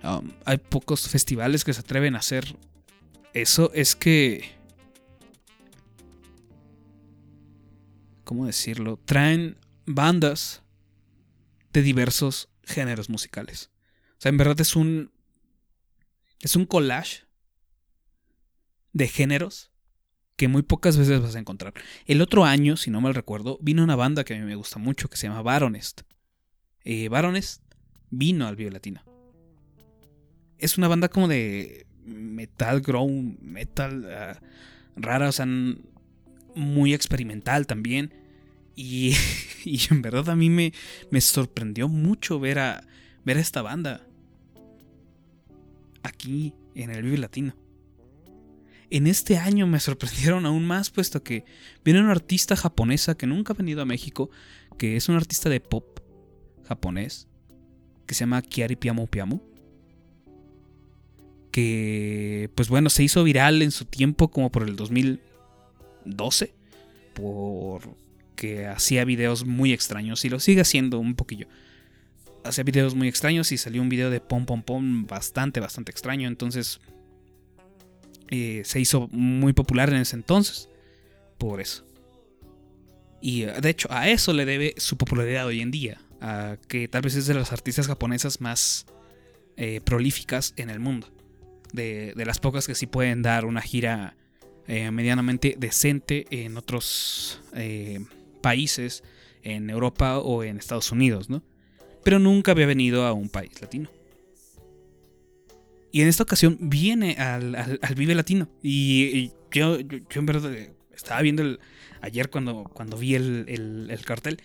um, 0.04 0.32
hay 0.45 0.58
pocos 0.58 1.08
festivales 1.08 1.64
que 1.64 1.72
se 1.72 1.82
atreven 1.82 2.16
a 2.16 2.18
hacer 2.18 2.56
eso, 3.34 3.72
es 3.74 3.96
que... 3.96 4.60
¿Cómo 8.24 8.46
decirlo? 8.46 8.98
Traen 9.06 9.58
bandas 9.86 10.64
de 11.74 11.82
diversos 11.82 12.50
géneros 12.64 13.10
musicales. 13.10 13.70
O 14.12 14.22
sea, 14.22 14.30
en 14.30 14.38
verdad 14.38 14.60
es 14.62 14.76
un... 14.76 15.12
Es 16.40 16.56
un 16.56 16.66
collage 16.66 17.26
de 18.94 19.08
géneros 19.08 19.72
que 20.36 20.48
muy 20.48 20.64
pocas 20.64 20.98
veces 20.98 21.22
vas 21.22 21.36
a 21.36 21.40
encontrar. 21.40 21.74
El 22.06 22.22
otro 22.22 22.46
año, 22.46 22.76
si 22.76 22.90
no 22.90 23.00
mal 23.00 23.14
recuerdo, 23.14 23.60
vino 23.62 23.84
una 23.84 23.96
banda 23.96 24.24
que 24.24 24.34
a 24.34 24.40
mí 24.40 24.44
me 24.44 24.56
gusta 24.56 24.80
mucho 24.80 25.08
que 25.08 25.18
se 25.18 25.28
llama 25.28 25.44
Baronest. 25.44 26.02
Eh, 26.84 27.10
Baronest 27.10 27.62
vino 28.10 28.48
al 28.48 28.56
Vive 28.56 28.72
Latino. 28.72 29.04
Es 30.58 30.80
una 30.80 30.88
banda 30.88 31.10
como 31.10 31.28
de 31.28 31.86
metal, 32.06 32.82
grown, 32.82 33.38
metal 33.41 34.06
ah, 34.12 34.39
rara, 34.95 35.30
o 35.30 35.32
sea, 35.32 35.47
muy 36.56 36.93
experimental 36.93 37.68
también. 37.68 38.14
Y, 38.76 39.16
y 39.66 39.80
en 39.89 40.02
verdad 40.02 40.30
a 40.30 40.36
mí 40.36 40.49
me, 40.49 40.74
me 41.10 41.22
sorprendió 41.22 41.88
mucho 41.88 42.39
ver 42.39 42.60
a, 42.60 42.88
ver 43.26 43.38
a 43.38 43.41
esta 43.41 43.62
banda 43.62 44.06
aquí 46.04 46.54
en 46.76 46.89
el 46.89 47.04
Vive 47.04 47.18
Latino. 47.18 47.56
En 48.89 49.08
este 49.08 49.38
año 49.38 49.68
me 49.68 49.80
sorprendieron 49.80 50.45
aún 50.45 50.66
más, 50.66 50.89
puesto 50.89 51.24
que 51.24 51.45
viene 51.84 52.02
una 52.02 52.12
artista 52.12 52.58
japonesa 52.58 53.16
que 53.16 53.26
nunca 53.26 53.54
ha 53.54 53.56
venido 53.56 53.82
a 53.82 53.86
México, 53.86 54.30
que 54.78 54.97
es 54.97 55.08
una 55.08 55.18
artista 55.18 55.49
de 55.49 55.62
pop 55.62 55.99
japonés, 56.66 57.28
que 58.06 58.16
se 58.16 58.22
llama 58.22 58.41
Kiari 58.41 58.76
Piamo 58.76 59.08
Piamo. 59.08 59.41
Que, 61.52 62.49
pues 62.56 62.70
bueno, 62.70 62.89
se 62.89 63.04
hizo 63.04 63.24
viral 63.24 63.62
en 63.62 63.72
su 63.72 63.86
tiempo, 63.86 64.30
como 64.30 64.52
por 64.52 64.64
el 64.64 64.76
2012, 64.76 66.54
porque 67.14 68.68
hacía 68.68 69.06
videos 69.06 69.45
muy 69.45 69.74
extraños 69.74 70.24
y 70.24 70.30
lo 70.30 70.39
sigue 70.39 70.62
haciendo 70.62 70.99
un 70.99 71.16
poquillo. 71.16 71.47
Hacía 72.43 72.64
videos 72.64 72.95
muy 72.95 73.08
extraños 73.08 73.52
y 73.52 73.58
salió 73.58 73.82
un 73.82 73.89
video 73.89 74.10
de 74.10 74.20
Pom 74.20 74.45
Pom 74.45 74.64
Pom 74.64 75.06
bastante, 75.06 75.60
bastante 75.60 75.91
extraño. 75.91 76.28
Entonces, 76.28 76.80
eh, 78.32 78.62
se 78.64 78.80
hizo 78.80 79.10
muy 79.12 79.54
popular 79.54 79.89
en 79.89 79.97
ese 79.97 80.16
entonces. 80.16 80.70
Por 81.38 81.62
eso. 81.62 81.86
Y 83.22 83.43
eh, 83.43 83.54
de 83.62 83.70
hecho, 83.70 83.88
a 83.91 84.10
eso 84.10 84.34
le 84.34 84.45
debe 84.45 84.74
su 84.78 84.97
popularidad 84.97 85.45
hoy 85.45 85.62
en 85.62 85.70
día. 85.70 86.02
A 86.22 86.58
que 86.68 86.88
tal 86.88 87.02
vez 87.02 87.16
es 87.16 87.28
de 87.28 87.34
las 87.34 87.52
artistas 87.52 87.88
japonesas 87.88 88.41
más 88.41 88.86
eh, 89.58 89.82
prolíficas 89.84 90.54
en 90.56 90.70
el 90.70 90.80
mundo. 90.80 91.08
De, 91.74 92.14
de 92.16 92.26
las 92.26 92.40
pocas 92.40 92.68
que 92.68 92.76
sí 92.76 92.86
pueden 92.88 93.22
dar 93.22 93.46
una 93.46 93.62
gira 93.62 94.16
eh, 94.68 94.92
medianamente 94.92 95.56
decente 95.58 96.26
en 96.30 96.58
otros 96.58 97.42
eh, 97.56 98.00
países, 98.42 99.04
en 99.44 99.70
Europa 99.70 100.20
o 100.20 100.44
en 100.44 100.58
Estados 100.58 100.92
Unidos, 100.92 101.30
¿no? 101.30 101.44
Pero 102.04 102.20
nunca 102.20 102.52
había 102.52 102.66
venido 102.66 103.06
a 103.06 103.14
un 103.14 103.30
país 103.30 103.62
latino. 103.62 103.90
Y 105.92 106.02
en 106.02 106.08
esta 106.08 106.24
ocasión 106.24 106.58
viene 106.62 107.16
al, 107.16 107.56
al- 107.56 107.80
al 107.82 107.96
Vive 107.96 108.16
Latino. 108.16 108.48
Y, 108.64 109.32
yo, 109.52 109.80
yo, 109.80 110.00
en 110.16 110.26
verdad 110.26 110.54
eh, 110.54 110.74
estaba 110.96 111.22
viendo 111.22 111.42
el, 111.42 111.60
ayer 112.02 112.30
cuando, 112.30 112.64
cuando 112.74 112.98
vi 112.98 113.16
el, 113.16 113.46
el- 113.50 113.88
el 113.92 114.06
cartel. 114.06 114.42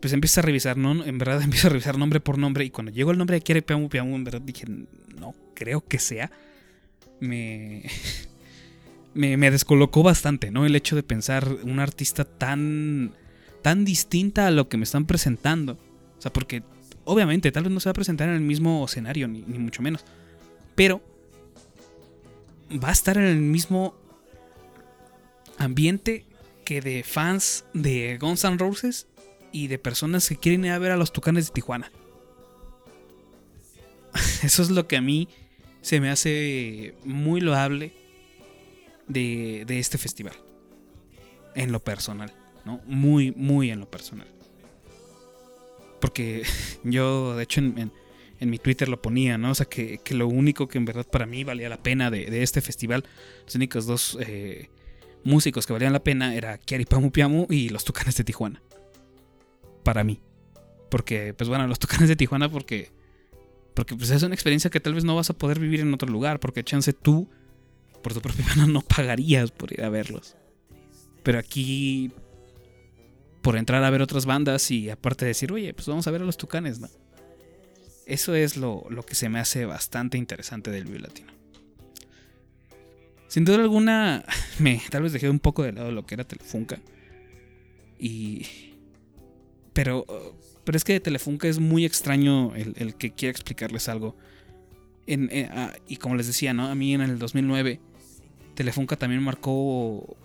Pues 0.00 0.12
empiezo 0.12 0.40
a 0.40 0.42
revisar, 0.42 0.76
¿no? 0.76 1.04
En 1.04 1.18
verdad 1.18 1.40
empiezo 1.44 1.68
a 1.68 1.70
revisar 1.70 1.98
nombre 1.98 2.18
por 2.20 2.36
nombre. 2.38 2.64
Y 2.64 2.70
cuando 2.70 2.90
llegó 2.90 3.12
el 3.12 3.18
nombre 3.18 3.36
de 3.36 3.42
Kiere 3.42 3.62
Piamu 3.62 3.88
Piamu, 3.88 4.16
en 4.16 4.24
verdad 4.24 4.40
dije, 4.40 4.64
no 4.68 5.34
creo 5.54 5.82
que 5.86 5.98
sea. 6.00 6.30
Me, 7.22 7.84
me, 9.14 9.36
me 9.36 9.50
descolocó 9.50 10.02
bastante, 10.02 10.50
¿no? 10.50 10.66
El 10.66 10.76
hecho 10.76 10.96
de 10.96 11.02
pensar 11.02 11.48
una 11.62 11.84
artista 11.84 12.24
tan, 12.24 13.12
tan 13.62 13.84
distinta 13.84 14.48
a 14.48 14.50
lo 14.50 14.68
que 14.68 14.76
me 14.76 14.84
están 14.84 15.06
presentando. 15.06 15.78
O 16.18 16.22
sea, 16.22 16.32
porque 16.32 16.62
obviamente 17.04 17.52
tal 17.52 17.64
vez 17.64 17.72
no 17.72 17.80
se 17.80 17.88
va 17.88 17.92
a 17.92 17.94
presentar 17.94 18.28
en 18.28 18.34
el 18.34 18.40
mismo 18.40 18.84
escenario, 18.84 19.28
ni, 19.28 19.42
ni 19.46 19.58
mucho 19.58 19.82
menos. 19.82 20.04
Pero 20.74 21.00
va 22.82 22.88
a 22.88 22.92
estar 22.92 23.16
en 23.16 23.24
el 23.24 23.38
mismo 23.38 23.94
ambiente 25.58 26.24
que 26.64 26.80
de 26.80 27.02
fans 27.02 27.64
de 27.74 28.18
Guns 28.18 28.44
N' 28.44 28.58
Roses 28.58 29.06
y 29.52 29.68
de 29.68 29.78
personas 29.78 30.28
que 30.28 30.36
quieren 30.36 30.64
ir 30.64 30.72
a 30.72 30.78
ver 30.78 30.92
a 30.92 30.96
los 30.96 31.12
Tucanes 31.12 31.46
de 31.46 31.52
Tijuana. 31.52 31.92
Eso 34.42 34.62
es 34.62 34.70
lo 34.70 34.86
que 34.86 34.96
a 34.96 35.00
mí 35.00 35.28
se 35.82 36.00
me 36.00 36.08
hace 36.10 36.94
muy 37.04 37.40
loable 37.42 37.92
de, 39.08 39.64
de 39.66 39.78
este 39.78 39.98
festival. 39.98 40.34
En 41.54 41.70
lo 41.70 41.80
personal, 41.84 42.32
¿no? 42.64 42.80
Muy, 42.86 43.32
muy 43.32 43.70
en 43.70 43.80
lo 43.80 43.90
personal. 43.90 44.26
Porque 46.00 46.44
yo, 46.84 47.36
de 47.36 47.42
hecho, 47.42 47.60
en, 47.60 47.78
en- 47.78 48.50
mi 48.50 48.58
Twitter 48.58 48.88
lo 48.88 49.00
ponía, 49.00 49.38
¿no? 49.38 49.50
O 49.52 49.54
sea, 49.54 49.66
que, 49.66 49.98
que 49.98 50.14
lo 50.14 50.26
único 50.26 50.66
que 50.66 50.76
en 50.78 50.84
verdad 50.84 51.06
para 51.06 51.26
mí 51.26 51.44
valía 51.44 51.68
la 51.68 51.80
pena 51.80 52.10
de, 52.10 52.26
de 52.26 52.42
este 52.42 52.60
festival, 52.60 53.04
los 53.44 53.54
únicos 53.54 53.86
dos 53.86 54.18
eh, 54.20 54.68
músicos 55.22 55.64
que 55.64 55.72
valían 55.72 55.92
la 55.92 56.02
pena 56.02 56.34
era 56.34 56.58
Kiari 56.58 56.84
Pamu 56.84 57.12
Piamu 57.12 57.46
y 57.48 57.68
los 57.68 57.84
Tucanes 57.84 58.16
de 58.16 58.24
Tijuana. 58.24 58.60
Para 59.84 60.02
mí. 60.02 60.20
Porque, 60.90 61.34
pues 61.34 61.48
bueno, 61.48 61.68
los 61.68 61.78
Tucanes 61.78 62.08
de 62.08 62.16
Tijuana 62.16 62.48
porque... 62.50 62.90
Porque 63.74 63.96
pues 63.96 64.10
es 64.10 64.22
una 64.22 64.34
experiencia 64.34 64.70
que 64.70 64.80
tal 64.80 64.94
vez 64.94 65.04
no 65.04 65.16
vas 65.16 65.30
a 65.30 65.34
poder 65.34 65.58
vivir 65.58 65.80
en 65.80 65.92
otro 65.94 66.08
lugar. 66.08 66.40
Porque 66.40 66.64
chance 66.64 66.92
tú, 66.92 67.28
por 68.02 68.14
tu 68.14 68.20
propia 68.20 68.44
mano, 68.56 68.66
no 68.66 68.80
pagarías 68.82 69.50
por 69.50 69.72
ir 69.72 69.82
a 69.82 69.88
verlos. 69.88 70.36
Pero 71.22 71.38
aquí, 71.38 72.10
por 73.42 73.56
entrar 73.56 73.82
a 73.84 73.90
ver 73.90 74.02
otras 74.02 74.26
bandas 74.26 74.70
y 74.70 74.90
aparte 74.90 75.24
decir, 75.24 75.52
oye, 75.52 75.72
pues 75.74 75.86
vamos 75.86 76.06
a 76.06 76.10
ver 76.10 76.22
a 76.22 76.24
los 76.24 76.36
Tucanes, 76.36 76.80
¿no? 76.80 76.88
Eso 78.06 78.34
es 78.34 78.56
lo, 78.56 78.84
lo 78.90 79.04
que 79.04 79.14
se 79.14 79.28
me 79.28 79.38
hace 79.38 79.64
bastante 79.64 80.18
interesante 80.18 80.70
del 80.70 80.84
Vive 80.84 81.00
Latino. 81.00 81.32
Sin 83.32 83.46
duda 83.46 83.62
alguna, 83.62 84.24
me 84.58 84.82
tal 84.90 85.04
vez 85.04 85.14
dejé 85.14 85.30
un 85.30 85.38
poco 85.38 85.62
de 85.62 85.72
lado 85.72 85.90
lo 85.90 86.04
que 86.04 86.16
era 86.16 86.24
Telefunca. 86.24 86.80
Y. 87.98 88.46
Pero. 89.72 90.04
Pero 90.64 90.76
es 90.76 90.84
que 90.84 90.92
de 90.94 91.00
Telefunca 91.00 91.48
es 91.48 91.58
muy 91.58 91.84
extraño 91.84 92.54
el, 92.54 92.74
el 92.76 92.94
que 92.94 93.12
quiera 93.12 93.30
explicarles 93.32 93.88
algo. 93.88 94.16
En- 95.06 95.28
eh, 95.32 95.48
ah, 95.50 95.72
y 95.88 95.96
como 95.96 96.14
les 96.14 96.26
decía, 96.28 96.54
¿no? 96.54 96.66
A 96.68 96.74
mí 96.74 96.94
en 96.94 97.00
el 97.00 97.18
2009, 97.18 97.80
Telefunca 98.54 98.96
también 98.96 99.22
marcó 99.22 100.16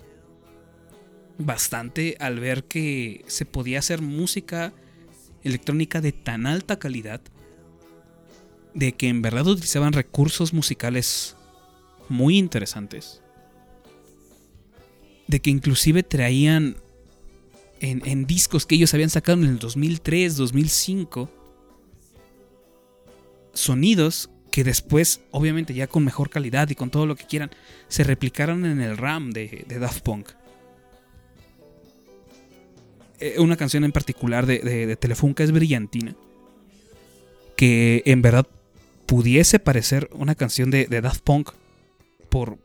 bastante 1.39 2.17
al 2.19 2.39
ver 2.39 2.63
que 2.65 3.23
se 3.27 3.45
podía 3.45 3.79
hacer 3.79 4.01
música 4.01 4.73
electrónica 5.43 6.01
de 6.01 6.11
tan 6.11 6.45
alta 6.47 6.77
calidad 6.79 7.21
de 8.73 8.91
que 8.93 9.07
en 9.07 9.21
verdad 9.21 9.47
utilizaban 9.47 9.93
recursos 9.93 10.53
musicales 10.53 11.35
muy 12.09 12.37
interesantes. 12.37 13.21
De 15.27 15.39
que 15.39 15.49
inclusive 15.49 16.03
traían 16.03 16.77
en, 17.79 18.25
discos 18.25 18.65
que 18.65 18.75
ellos 18.75 18.93
habían 18.93 19.09
sacado 19.09 19.37
en 19.39 19.49
el 19.49 19.59
2003, 19.59 20.35
2005, 20.35 21.29
sonidos 23.53 24.29
que 24.51 24.63
después, 24.63 25.21
obviamente 25.31 25.73
ya 25.73 25.87
con 25.87 26.03
mejor 26.03 26.29
calidad 26.29 26.69
y 26.69 26.75
con 26.75 26.89
todo 26.89 27.05
lo 27.05 27.15
que 27.15 27.25
quieran, 27.25 27.51
se 27.87 28.03
replicaron 28.03 28.65
en 28.65 28.81
el 28.81 28.97
RAM 28.97 29.31
de, 29.31 29.65
Daft 29.79 30.01
Punk. 30.01 30.29
Eh, 33.19 33.35
Una 33.39 33.55
canción 33.55 33.83
en 33.83 33.91
particular 33.91 34.45
de, 34.45 34.59
de, 34.59 34.87
de 34.87 34.95
Telefunca 34.95 35.43
es 35.43 35.51
Brillantina. 35.51 36.15
Que 37.55 38.03
en 38.05 38.21
verdad 38.21 38.47
pudiese 39.05 39.59
parecer 39.59 40.09
una 40.13 40.35
canción 40.35 40.69
de 40.69 40.85
Daft 40.87 41.21
Punk 41.21 41.51
por, 42.29 42.57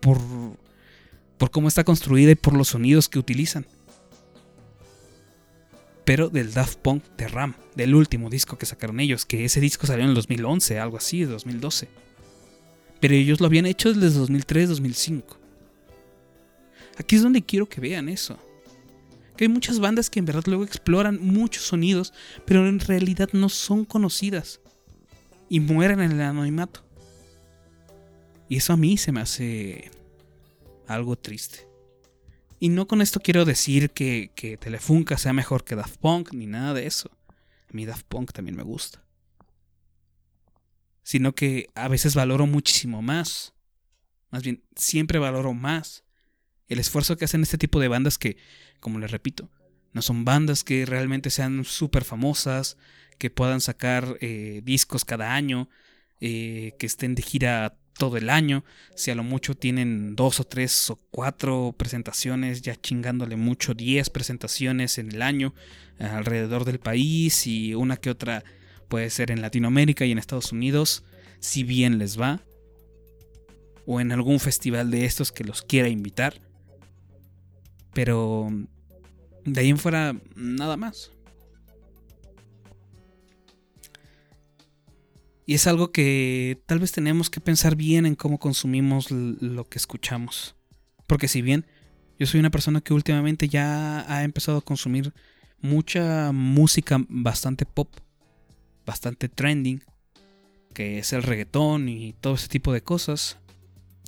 por, 0.00 0.18
por 1.36 1.50
cómo 1.50 1.68
está 1.68 1.84
construida 1.84 2.32
y 2.32 2.36
por 2.36 2.54
los 2.54 2.68
sonidos 2.68 3.08
que 3.08 3.18
utilizan. 3.18 3.66
Pero 6.08 6.30
del 6.30 6.54
Daft 6.54 6.78
Punk 6.78 7.04
de 7.18 7.28
Ram, 7.28 7.52
del 7.74 7.94
último 7.94 8.30
disco 8.30 8.56
que 8.56 8.64
sacaron 8.64 8.98
ellos, 8.98 9.26
que 9.26 9.44
ese 9.44 9.60
disco 9.60 9.86
salió 9.86 10.04
en 10.04 10.08
el 10.08 10.14
2011, 10.14 10.78
algo 10.78 10.96
así, 10.96 11.24
2012. 11.24 11.86
Pero 12.98 13.12
ellos 13.12 13.42
lo 13.42 13.46
habían 13.46 13.66
hecho 13.66 13.92
desde 13.92 14.18
2003-2005. 14.18 15.22
Aquí 16.96 17.16
es 17.16 17.22
donde 17.22 17.42
quiero 17.42 17.68
que 17.68 17.82
vean 17.82 18.08
eso. 18.08 18.38
Que 19.36 19.44
hay 19.44 19.48
muchas 19.48 19.80
bandas 19.80 20.08
que 20.08 20.18
en 20.18 20.24
verdad 20.24 20.44
luego 20.46 20.64
exploran 20.64 21.18
muchos 21.20 21.64
sonidos, 21.64 22.14
pero 22.46 22.66
en 22.66 22.80
realidad 22.80 23.28
no 23.34 23.50
son 23.50 23.84
conocidas. 23.84 24.62
Y 25.50 25.60
mueren 25.60 26.00
en 26.00 26.12
el 26.12 26.22
anonimato. 26.22 26.82
Y 28.48 28.56
eso 28.56 28.72
a 28.72 28.78
mí 28.78 28.96
se 28.96 29.12
me 29.12 29.20
hace 29.20 29.90
algo 30.86 31.16
triste. 31.16 31.67
Y 32.60 32.70
no 32.70 32.88
con 32.88 33.00
esto 33.00 33.20
quiero 33.20 33.44
decir 33.44 33.90
que, 33.90 34.32
que 34.34 34.56
Telefunca 34.56 35.16
sea 35.16 35.32
mejor 35.32 35.64
que 35.64 35.76
Daft 35.76 35.98
Punk, 35.98 36.32
ni 36.32 36.46
nada 36.46 36.74
de 36.74 36.86
eso. 36.86 37.10
A 37.68 37.72
mí 37.72 37.86
Daft 37.86 38.06
Punk 38.08 38.32
también 38.32 38.56
me 38.56 38.62
gusta. 38.62 39.04
Sino 41.02 41.34
que 41.34 41.68
a 41.74 41.88
veces 41.88 42.14
valoro 42.14 42.46
muchísimo 42.46 43.02
más. 43.02 43.54
Más 44.30 44.42
bien, 44.42 44.64
siempre 44.76 45.18
valoro 45.18 45.54
más 45.54 46.04
el 46.68 46.78
esfuerzo 46.78 47.16
que 47.16 47.24
hacen 47.24 47.42
este 47.42 47.58
tipo 47.58 47.80
de 47.80 47.88
bandas 47.88 48.18
que, 48.18 48.36
como 48.80 48.98
les 48.98 49.10
repito, 49.10 49.50
no 49.92 50.02
son 50.02 50.24
bandas 50.24 50.64
que 50.64 50.84
realmente 50.84 51.30
sean 51.30 51.64
súper 51.64 52.04
famosas, 52.04 52.76
que 53.16 53.30
puedan 53.30 53.60
sacar 53.60 54.18
eh, 54.20 54.60
discos 54.64 55.04
cada 55.04 55.34
año, 55.34 55.68
eh, 56.20 56.74
que 56.78 56.86
estén 56.86 57.14
de 57.14 57.22
gira 57.22 57.77
todo 57.98 58.16
el 58.16 58.30
año. 58.30 58.64
Si 58.94 59.10
a 59.10 59.14
lo 59.14 59.22
mucho 59.22 59.54
tienen 59.54 60.16
dos 60.16 60.40
o 60.40 60.44
tres 60.44 60.88
o 60.88 60.96
cuatro 61.10 61.74
presentaciones, 61.76 62.62
ya 62.62 62.74
chingándole 62.76 63.36
mucho, 63.36 63.74
diez 63.74 64.08
presentaciones 64.08 64.96
en 64.96 65.12
el 65.12 65.20
año 65.20 65.54
eh, 65.98 66.04
alrededor 66.04 66.64
del 66.64 66.78
país 66.78 67.46
y 67.46 67.74
una 67.74 67.98
que 67.98 68.08
otra 68.08 68.44
puede 68.88 69.10
ser 69.10 69.30
en 69.30 69.42
Latinoamérica 69.42 70.06
y 70.06 70.12
en 70.12 70.18
Estados 70.18 70.52
Unidos, 70.52 71.04
si 71.40 71.64
bien 71.64 71.98
les 71.98 72.18
va. 72.18 72.40
O 73.84 74.00
en 74.00 74.12
algún 74.12 74.38
festival 74.38 74.90
de 74.90 75.04
estos 75.04 75.32
que 75.32 75.44
los 75.44 75.62
quiera 75.62 75.88
invitar. 75.88 76.40
Pero 77.94 78.48
de 79.44 79.60
ahí 79.60 79.70
en 79.70 79.78
fuera, 79.78 80.14
nada 80.36 80.76
más. 80.76 81.10
Y 85.48 85.54
es 85.54 85.66
algo 85.66 85.92
que 85.92 86.60
tal 86.66 86.78
vez 86.78 86.92
tenemos 86.92 87.30
que 87.30 87.40
pensar 87.40 87.74
bien 87.74 88.04
en 88.04 88.16
cómo 88.16 88.38
consumimos 88.38 89.10
lo 89.10 89.64
que 89.66 89.78
escuchamos. 89.78 90.54
Porque 91.06 91.26
si 91.26 91.40
bien 91.40 91.64
yo 92.18 92.26
soy 92.26 92.38
una 92.38 92.50
persona 92.50 92.82
que 92.82 92.92
últimamente 92.92 93.48
ya 93.48 94.04
ha 94.12 94.24
empezado 94.24 94.58
a 94.58 94.60
consumir 94.60 95.14
mucha 95.62 96.32
música 96.32 97.02
bastante 97.08 97.64
pop, 97.64 97.88
bastante 98.84 99.30
trending, 99.30 99.82
que 100.74 100.98
es 100.98 101.14
el 101.14 101.22
reggaetón 101.22 101.88
y 101.88 102.12
todo 102.12 102.34
ese 102.34 102.48
tipo 102.48 102.74
de 102.74 102.82
cosas, 102.82 103.38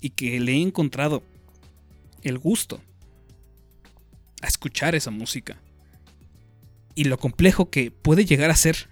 y 0.02 0.10
que 0.10 0.38
le 0.40 0.52
he 0.52 0.60
encontrado 0.60 1.22
el 2.20 2.36
gusto 2.36 2.82
a 4.42 4.46
escuchar 4.46 4.94
esa 4.94 5.10
música. 5.10 5.58
Y 6.94 7.04
lo 7.04 7.18
complejo 7.18 7.70
que 7.70 7.90
puede 7.90 8.26
llegar 8.26 8.50
a 8.50 8.56
ser 8.56 8.90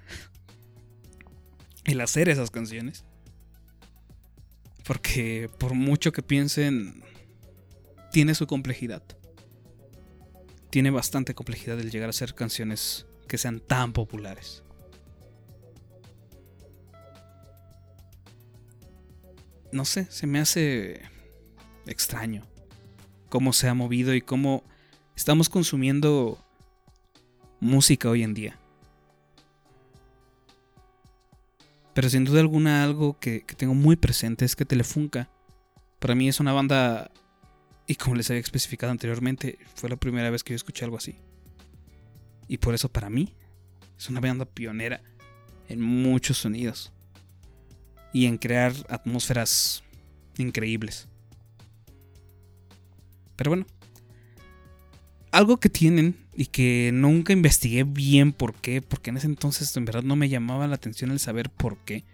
el 1.88 2.00
hacer 2.00 2.28
esas 2.28 2.50
canciones. 2.50 3.04
Porque 4.84 5.50
por 5.58 5.74
mucho 5.74 6.12
que 6.12 6.22
piensen, 6.22 7.02
tiene 8.12 8.34
su 8.34 8.46
complejidad. 8.46 9.02
Tiene 10.70 10.90
bastante 10.90 11.34
complejidad 11.34 11.80
el 11.80 11.90
llegar 11.90 12.08
a 12.08 12.10
hacer 12.10 12.34
canciones 12.34 13.06
que 13.26 13.38
sean 13.38 13.60
tan 13.60 13.92
populares. 13.92 14.62
No 19.72 19.84
sé, 19.84 20.06
se 20.10 20.26
me 20.26 20.40
hace 20.40 21.02
extraño 21.86 22.46
cómo 23.28 23.52
se 23.52 23.68
ha 23.68 23.74
movido 23.74 24.14
y 24.14 24.22
cómo 24.22 24.64
estamos 25.14 25.50
consumiendo 25.50 26.42
música 27.60 28.08
hoy 28.08 28.22
en 28.22 28.32
día. 28.32 28.58
Pero 31.98 32.10
sin 32.10 32.22
duda 32.22 32.38
alguna 32.38 32.84
algo 32.84 33.18
que, 33.18 33.42
que 33.42 33.56
tengo 33.56 33.74
muy 33.74 33.96
presente 33.96 34.44
es 34.44 34.54
que 34.54 34.64
Telefunca 34.64 35.28
para 35.98 36.14
mí 36.14 36.28
es 36.28 36.38
una 36.38 36.52
banda, 36.52 37.10
y 37.88 37.96
como 37.96 38.14
les 38.14 38.30
había 38.30 38.40
especificado 38.40 38.92
anteriormente, 38.92 39.58
fue 39.74 39.90
la 39.90 39.96
primera 39.96 40.30
vez 40.30 40.44
que 40.44 40.52
yo 40.52 40.54
escuché 40.54 40.84
algo 40.84 40.96
así. 40.96 41.16
Y 42.46 42.58
por 42.58 42.72
eso 42.72 42.88
para 42.88 43.10
mí 43.10 43.34
es 43.98 44.08
una 44.08 44.20
banda 44.20 44.44
pionera 44.44 45.02
en 45.68 45.80
muchos 45.80 46.38
sonidos 46.38 46.92
y 48.12 48.26
en 48.26 48.38
crear 48.38 48.74
atmósferas 48.88 49.82
increíbles. 50.36 51.08
Pero 53.34 53.50
bueno, 53.50 53.66
algo 55.30 55.58
que 55.58 55.68
tienen 55.68 56.16
y 56.34 56.46
que 56.46 56.90
nunca 56.92 57.32
investigué 57.32 57.84
bien 57.84 58.32
por 58.32 58.54
qué, 58.54 58.80
porque 58.82 59.10
en 59.10 59.16
ese 59.16 59.26
entonces 59.26 59.76
en 59.76 59.84
verdad 59.84 60.02
no 60.02 60.16
me 60.16 60.28
llamaba 60.28 60.66
la 60.66 60.76
atención 60.76 61.10
el 61.10 61.18
saber 61.18 61.50
por 61.50 61.78
qué. 61.78 62.04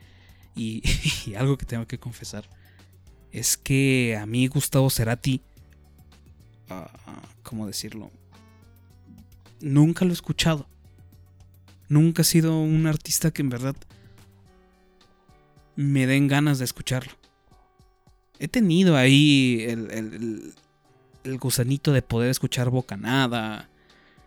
Y, 0.57 0.83
algo 1.37 1.57
que 1.59 1.67
tengo 1.67 1.87
que 1.87 1.99
confesar 1.99 2.49
es 3.33 3.57
que 3.57 4.17
a 4.21 4.27
mí 4.27 4.47
Gustavo 4.47 4.89
Cerati, 4.91 5.41
ah, 6.71 6.91
¿cómo 7.43 7.67
decirlo? 7.67 8.11
Nunca 9.61 10.05
lo 10.05 10.13
he 10.13 10.15
escuchado. 10.15 10.67
Nunca 11.89 12.23
ha 12.23 12.25
sido 12.25 12.61
un 12.61 12.87
artista 12.87 13.31
que 13.31 13.43
en 13.43 13.51
verdad 13.51 13.77
me 15.77 16.07
den 16.07 16.29
ganas 16.29 16.59
de 16.59 16.65
escucharlo. 16.65 17.13
He 18.39 18.49
tenido 18.49 18.97
ahí 18.97 19.65
el- 19.69 20.55
el- 21.25 21.39
gusanito 21.39 21.93
de 21.93 22.03
poder 22.03 22.31
escuchar 22.31 22.71
Bocanada 22.71 23.69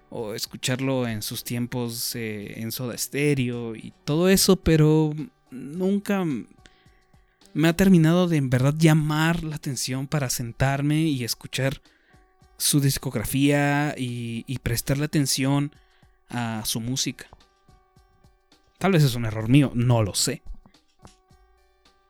o 0.09 0.33
escucharlo 0.33 1.07
en 1.07 1.21
sus 1.21 1.43
tiempos 1.43 2.15
eh, 2.15 2.59
en 2.61 2.71
Soda 2.71 2.97
Stereo 2.97 3.75
y 3.75 3.93
todo 4.05 4.29
eso, 4.29 4.55
pero 4.55 5.13
nunca 5.51 6.23
me 7.53 7.67
ha 7.67 7.75
terminado 7.75 8.27
de 8.27 8.37
en 8.37 8.49
verdad 8.49 8.75
llamar 8.77 9.43
la 9.43 9.55
atención 9.55 10.07
para 10.07 10.29
sentarme 10.29 11.01
y 11.01 11.23
escuchar 11.23 11.81
su 12.57 12.79
discografía 12.79 13.93
y, 13.97 14.43
y 14.47 14.59
prestarle 14.59 15.05
atención 15.05 15.71
a 16.29 16.63
su 16.65 16.79
música. 16.81 17.27
Tal 18.77 18.91
vez 18.91 19.03
es 19.03 19.15
un 19.15 19.25
error 19.25 19.49
mío, 19.49 19.71
no 19.75 20.03
lo 20.03 20.13
sé. 20.13 20.41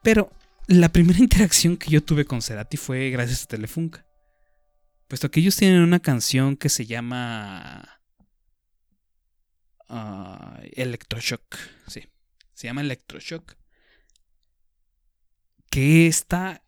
Pero 0.03 0.29
la 0.67 0.89
primera 0.89 1.19
interacción 1.27 1.77
que 1.77 1.89
yo 1.89 2.03
tuve 2.03 2.25
con 2.25 2.41
Cerati 2.41 2.77
fue 2.77 3.09
gracias 3.09 3.43
a 3.43 3.47
Telefunka. 3.47 4.05
Puesto 5.07 5.31
que 5.31 5.39
ellos 5.39 5.55
tienen 5.55 5.81
una 5.81 5.99
canción 5.99 6.57
que 6.57 6.69
se 6.69 6.85
llama. 6.85 8.01
ah, 9.87 10.59
Electroshock. 10.73 11.55
Sí. 11.87 12.07
Se 12.53 12.67
llama 12.67 12.81
Electroshock. 12.81 13.55
Que 15.69 16.07
está. 16.07 16.63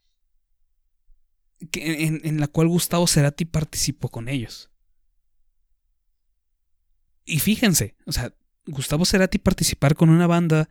Que 1.72 2.06
en, 2.06 2.22
en 2.24 2.40
la 2.40 2.48
cual 2.48 2.70
Gustavo 2.70 3.08
Cerati 3.08 3.44
participó 3.44 4.10
con 4.10 4.30
ellos. 4.30 4.70
Y 7.26 7.40
fíjense, 7.40 7.96
o 8.06 8.12
sea, 8.12 8.34
Gustavo 8.66 9.06
Cerati 9.06 9.38
participar 9.38 9.96
con 9.96 10.10
una 10.10 10.28
banda. 10.28 10.70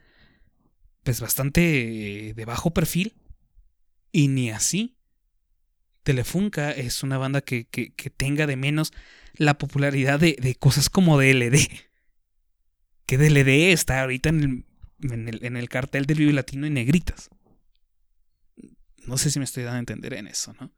Pues 1.02 1.20
bastante 1.20 2.28
eh, 2.30 2.34
de 2.34 2.44
bajo 2.46 2.72
perfil. 2.72 3.14
Y 4.10 4.28
ni 4.28 4.50
así. 4.50 4.97
Telefunka 6.08 6.70
es 6.70 7.02
una 7.02 7.18
banda 7.18 7.42
que, 7.42 7.66
que- 7.66 7.90
tenga 8.08 8.46
de 8.46 8.56
menos 8.56 8.94
la 9.34 9.58
popularidad 9.58 10.18
de, 10.18 10.38
de 10.40 10.54
cosas 10.54 10.88
como 10.88 11.18
DLD. 11.18 11.58
Que 13.04 13.18
DLD 13.18 13.72
está 13.72 14.00
ahorita 14.00 14.30
en 14.30 14.42
el, 15.02 15.12
en 15.12 15.28
el, 15.28 15.44
en 15.44 15.58
el 15.58 15.68
cartel 15.68 16.06
del 16.06 16.16
Vive 16.16 16.32
Latino 16.32 16.66
en 16.66 16.72
negritas. 16.72 17.28
No 19.06 19.18
sé 19.18 19.30
si 19.30 19.38
me 19.38 19.44
estoy 19.44 19.64
dando 19.64 19.76
a 19.76 19.80
entender 19.80 20.14
en 20.14 20.28
eso, 20.28 20.54
¿no? 20.58 20.72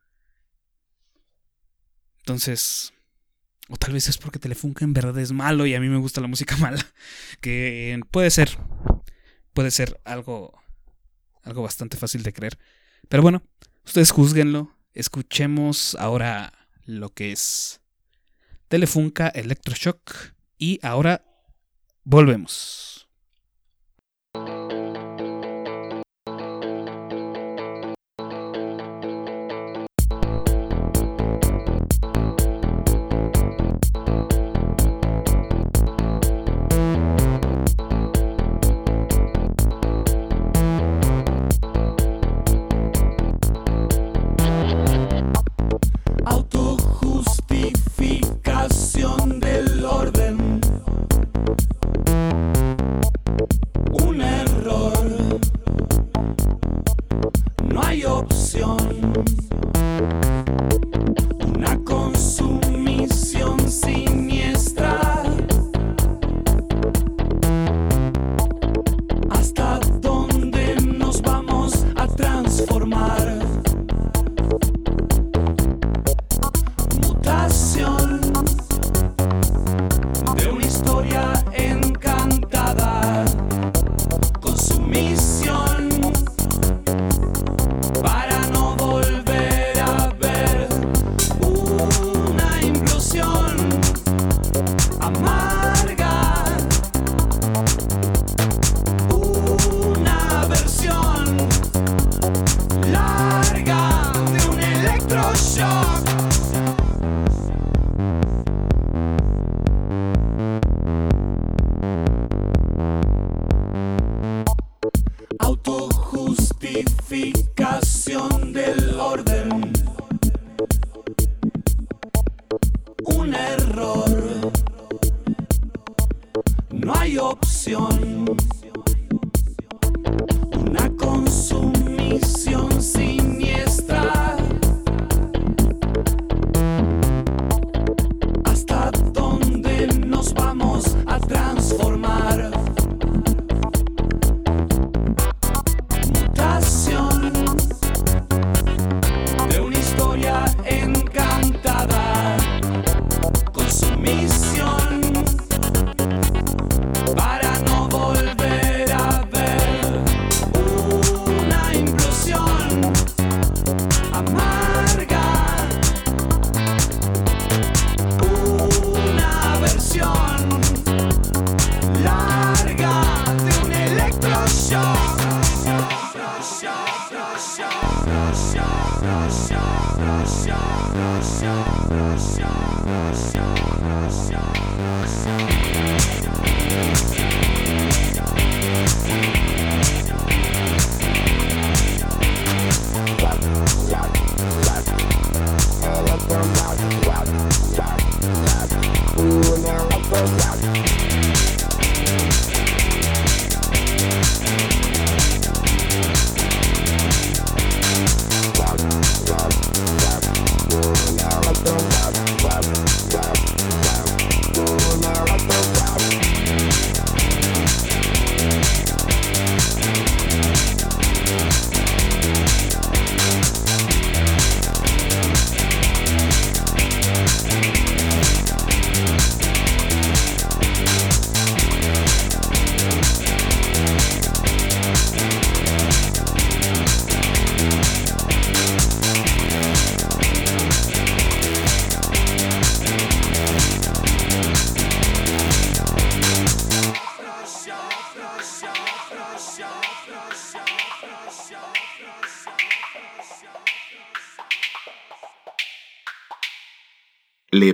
Entonces. 2.19 2.93
O 3.69 3.77
tal 3.77 3.93
vez 3.93 4.09
es 4.09 4.19
porque 4.19 4.41
Telefunka 4.41 4.85
en 4.85 4.95
verdad 4.95 5.17
es 5.21 5.31
malo 5.31 5.65
y 5.65 5.75
a 5.77 5.81
mí 5.81 5.89
me 5.89 5.99
gusta 5.99 6.21
la 6.21 6.27
música 6.27 6.57
mala. 6.57 6.85
Que 7.41 8.01
puede 8.11 8.31
ser. 8.33 8.59
Puede 9.55 9.71
ser 9.71 10.01
algo. 10.05 10.61
Algo 11.45 11.63
bastante 11.63 11.97
fácil 11.97 12.25
de 12.25 12.33
creer. 12.33 12.59
Pero 13.09 13.23
bueno, 13.23 13.45
ustedes 13.85 14.11
juzguenlo. 14.11 14.77
Escuchemos 14.93 15.97
ahora 15.99 16.53
lo 16.85 17.11
que 17.11 17.33
es 17.33 17.81
Telefunka 18.69 19.29
Electroshock. 19.29 20.35
Y 20.59 20.79
ahora 20.83 21.25
volvemos. 22.05 23.00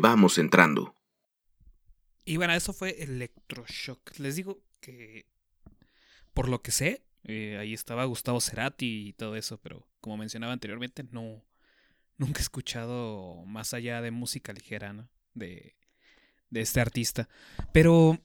Vamos 0.08 0.38
entrando. 0.38 0.94
Y 2.24 2.36
bueno, 2.36 2.52
eso 2.54 2.72
fue 2.72 3.02
Electroshock. 3.02 4.18
Les 4.18 4.36
digo 4.36 4.62
que, 4.80 5.26
por 6.32 6.48
lo 6.48 6.62
que 6.62 6.70
sé, 6.70 7.04
eh, 7.24 7.56
ahí 7.58 7.74
estaba 7.74 8.04
Gustavo 8.04 8.40
Cerati 8.40 9.08
y 9.08 9.12
todo 9.14 9.36
eso, 9.36 9.58
pero 9.58 9.88
como 10.00 10.16
mencionaba 10.16 10.52
anteriormente, 10.52 11.04
no, 11.10 11.44
nunca 12.18 12.38
he 12.38 12.42
escuchado 12.42 13.44
más 13.46 13.74
allá 13.74 14.00
de 14.00 14.12
música 14.12 14.52
ligera, 14.52 14.92
¿no? 14.92 15.08
De, 15.34 15.76
de 16.50 16.60
este 16.60 16.80
artista. 16.80 17.28
Pero 17.72 18.20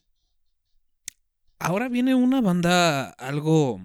ahora 1.57 1.89
viene 1.89 2.13
una 2.13 2.41
banda 2.41 3.09
algo 3.09 3.81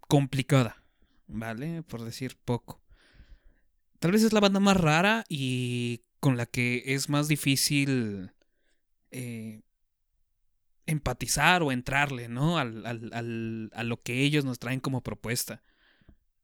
complicada, 0.00 0.84
¿vale? 1.26 1.82
Por 1.82 2.02
decir 2.04 2.36
poco. 2.44 2.82
Tal 3.98 4.12
vez 4.12 4.22
es 4.22 4.32
la 4.32 4.40
banda 4.40 4.60
más 4.60 4.76
rara 4.76 5.24
y 5.28 6.02
con 6.20 6.36
la 6.36 6.46
que 6.46 6.82
es 6.86 7.08
más 7.08 7.28
difícil 7.28 8.32
eh, 9.10 9.62
empatizar 10.86 11.62
o 11.62 11.70
entrarle, 11.72 12.28
¿no? 12.28 12.58
Al, 12.58 12.86
al- 12.86 13.10
al- 13.12 13.70
a 13.74 13.84
lo 13.84 14.02
que 14.02 14.22
ellos 14.22 14.44
nos 14.44 14.58
traen 14.58 14.80
como 14.80 15.02
propuesta. 15.02 15.62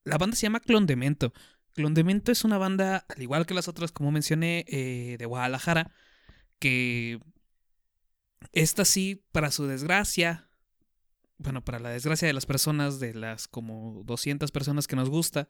La 0.05 0.19
banda 0.19 0.37
se 0.37 0.43
llama 0.43 0.61
Clondemento. 0.61 1.33
Clondemento 1.75 2.33
es 2.33 2.45
una 2.45 2.59
banda, 2.59 3.07
al 3.09 3.23
igual 3.23 3.47
que 3.47 3.55
las 3.55 3.69
otras, 3.69 3.93
como 3.93 4.13
mencioné, 4.13 4.65
eh, 4.69 5.17
de 5.19 5.27
Guadalajara, 5.27 5.93
que 6.59 7.21
esta 8.53 8.85
sí, 8.85 9.23
para 9.33 9.51
su 9.51 9.67
desgracia, 9.67 10.49
bueno, 11.39 11.65
para 11.65 11.79
la 11.79 11.91
desgracia 11.91 12.29
de 12.29 12.35
las 12.35 12.47
personas, 12.47 13.01
de 13.01 13.15
las 13.15 13.49
como 13.49 14.03
200 14.05 14.51
personas 14.53 14.87
que 14.87 14.97
nos 14.97 15.11
gusta, 15.11 15.49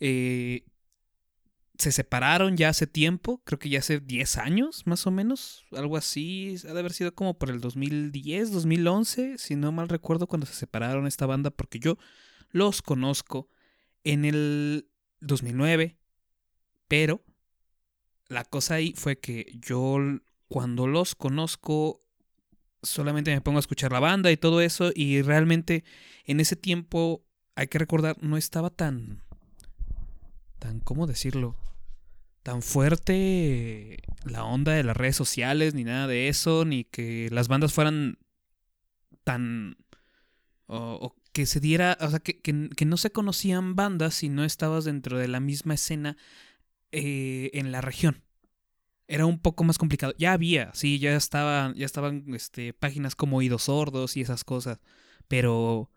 eh, 0.00 0.64
se 1.80 1.92
separaron 1.92 2.56
ya 2.56 2.68
hace 2.68 2.86
tiempo, 2.86 3.42
creo 3.44 3.58
que 3.58 3.68
ya 3.68 3.78
hace 3.80 4.00
10 4.00 4.36
años, 4.38 4.86
más 4.86 5.06
o 5.06 5.10
menos, 5.10 5.64
algo 5.72 5.96
así, 5.96 6.56
ha 6.68 6.72
de 6.72 6.80
haber 6.80 6.92
sido 6.92 7.14
como 7.14 7.38
por 7.38 7.50
el 7.50 7.60
2010, 7.60 8.52
2011, 8.52 9.38
si 9.38 9.56
no 9.56 9.72
mal 9.72 9.88
recuerdo, 9.88 10.26
cuando 10.26 10.46
se 10.46 10.54
separaron 10.54 11.06
esta 11.06 11.26
banda, 11.26 11.50
porque 11.50 11.78
yo 11.78 11.96
los 12.50 12.82
conozco 12.82 13.48
en 14.04 14.24
el 14.24 14.88
2009, 15.20 15.98
pero 16.88 17.24
la 18.28 18.44
cosa 18.44 18.74
ahí 18.74 18.94
fue 18.96 19.18
que 19.18 19.58
yo 19.60 19.98
cuando 20.48 20.86
los 20.86 21.14
conozco 21.14 22.02
solamente 22.82 23.32
me 23.32 23.40
pongo 23.40 23.58
a 23.58 23.60
escuchar 23.60 23.92
la 23.92 24.00
banda 24.00 24.30
y 24.30 24.36
todo 24.36 24.60
eso 24.60 24.90
y 24.94 25.22
realmente 25.22 25.84
en 26.24 26.40
ese 26.40 26.56
tiempo 26.56 27.24
hay 27.54 27.66
que 27.66 27.78
recordar 27.78 28.16
no 28.22 28.36
estaba 28.36 28.70
tan 28.70 29.22
tan 30.58 30.80
cómo 30.80 31.06
decirlo 31.06 31.56
tan 32.50 32.62
fuerte 32.62 33.98
la 34.24 34.42
onda 34.42 34.72
de 34.72 34.82
las 34.82 34.96
redes 34.96 35.14
sociales 35.14 35.72
ni 35.72 35.84
nada 35.84 36.08
de 36.08 36.26
eso 36.26 36.64
ni 36.64 36.82
que 36.82 37.28
las 37.30 37.46
bandas 37.46 37.72
fueran 37.72 38.18
tan 39.22 39.76
o, 40.66 41.14
que 41.32 41.46
se 41.46 41.60
diera 41.60 41.96
o 42.00 42.10
sea 42.10 42.18
que, 42.18 42.40
que- 42.40 42.70
que 42.76 42.84
no 42.86 42.96
se 42.96 43.12
conocían 43.12 43.76
bandas 43.76 44.14
si 44.14 44.28
no 44.28 44.42
estabas 44.44 44.84
dentro 44.84 45.16
de 45.16 45.28
la 45.28 45.38
misma 45.38 45.74
escena 45.74 46.16
eh, 46.90 47.50
en 47.54 47.70
la 47.70 47.82
región 47.82 48.24
era 49.06 49.26
un 49.26 49.38
poco 49.40 49.62
más 49.62 49.78
complicado. 49.78 50.12
Ya 50.18 50.32
había, 50.32 50.72
sí, 50.74 50.98
ya 50.98 51.14
estaban, 51.16 51.74
ya 51.74 51.86
estaban 51.86 52.24
este, 52.34 52.72
páginas 52.72 53.14
como 53.14 53.36
Oídos 53.36 53.64
Sordos 53.64 54.16
y 54.16 54.22
esas 54.22 54.42
cosas, 54.42 54.80
pero 55.28 55.90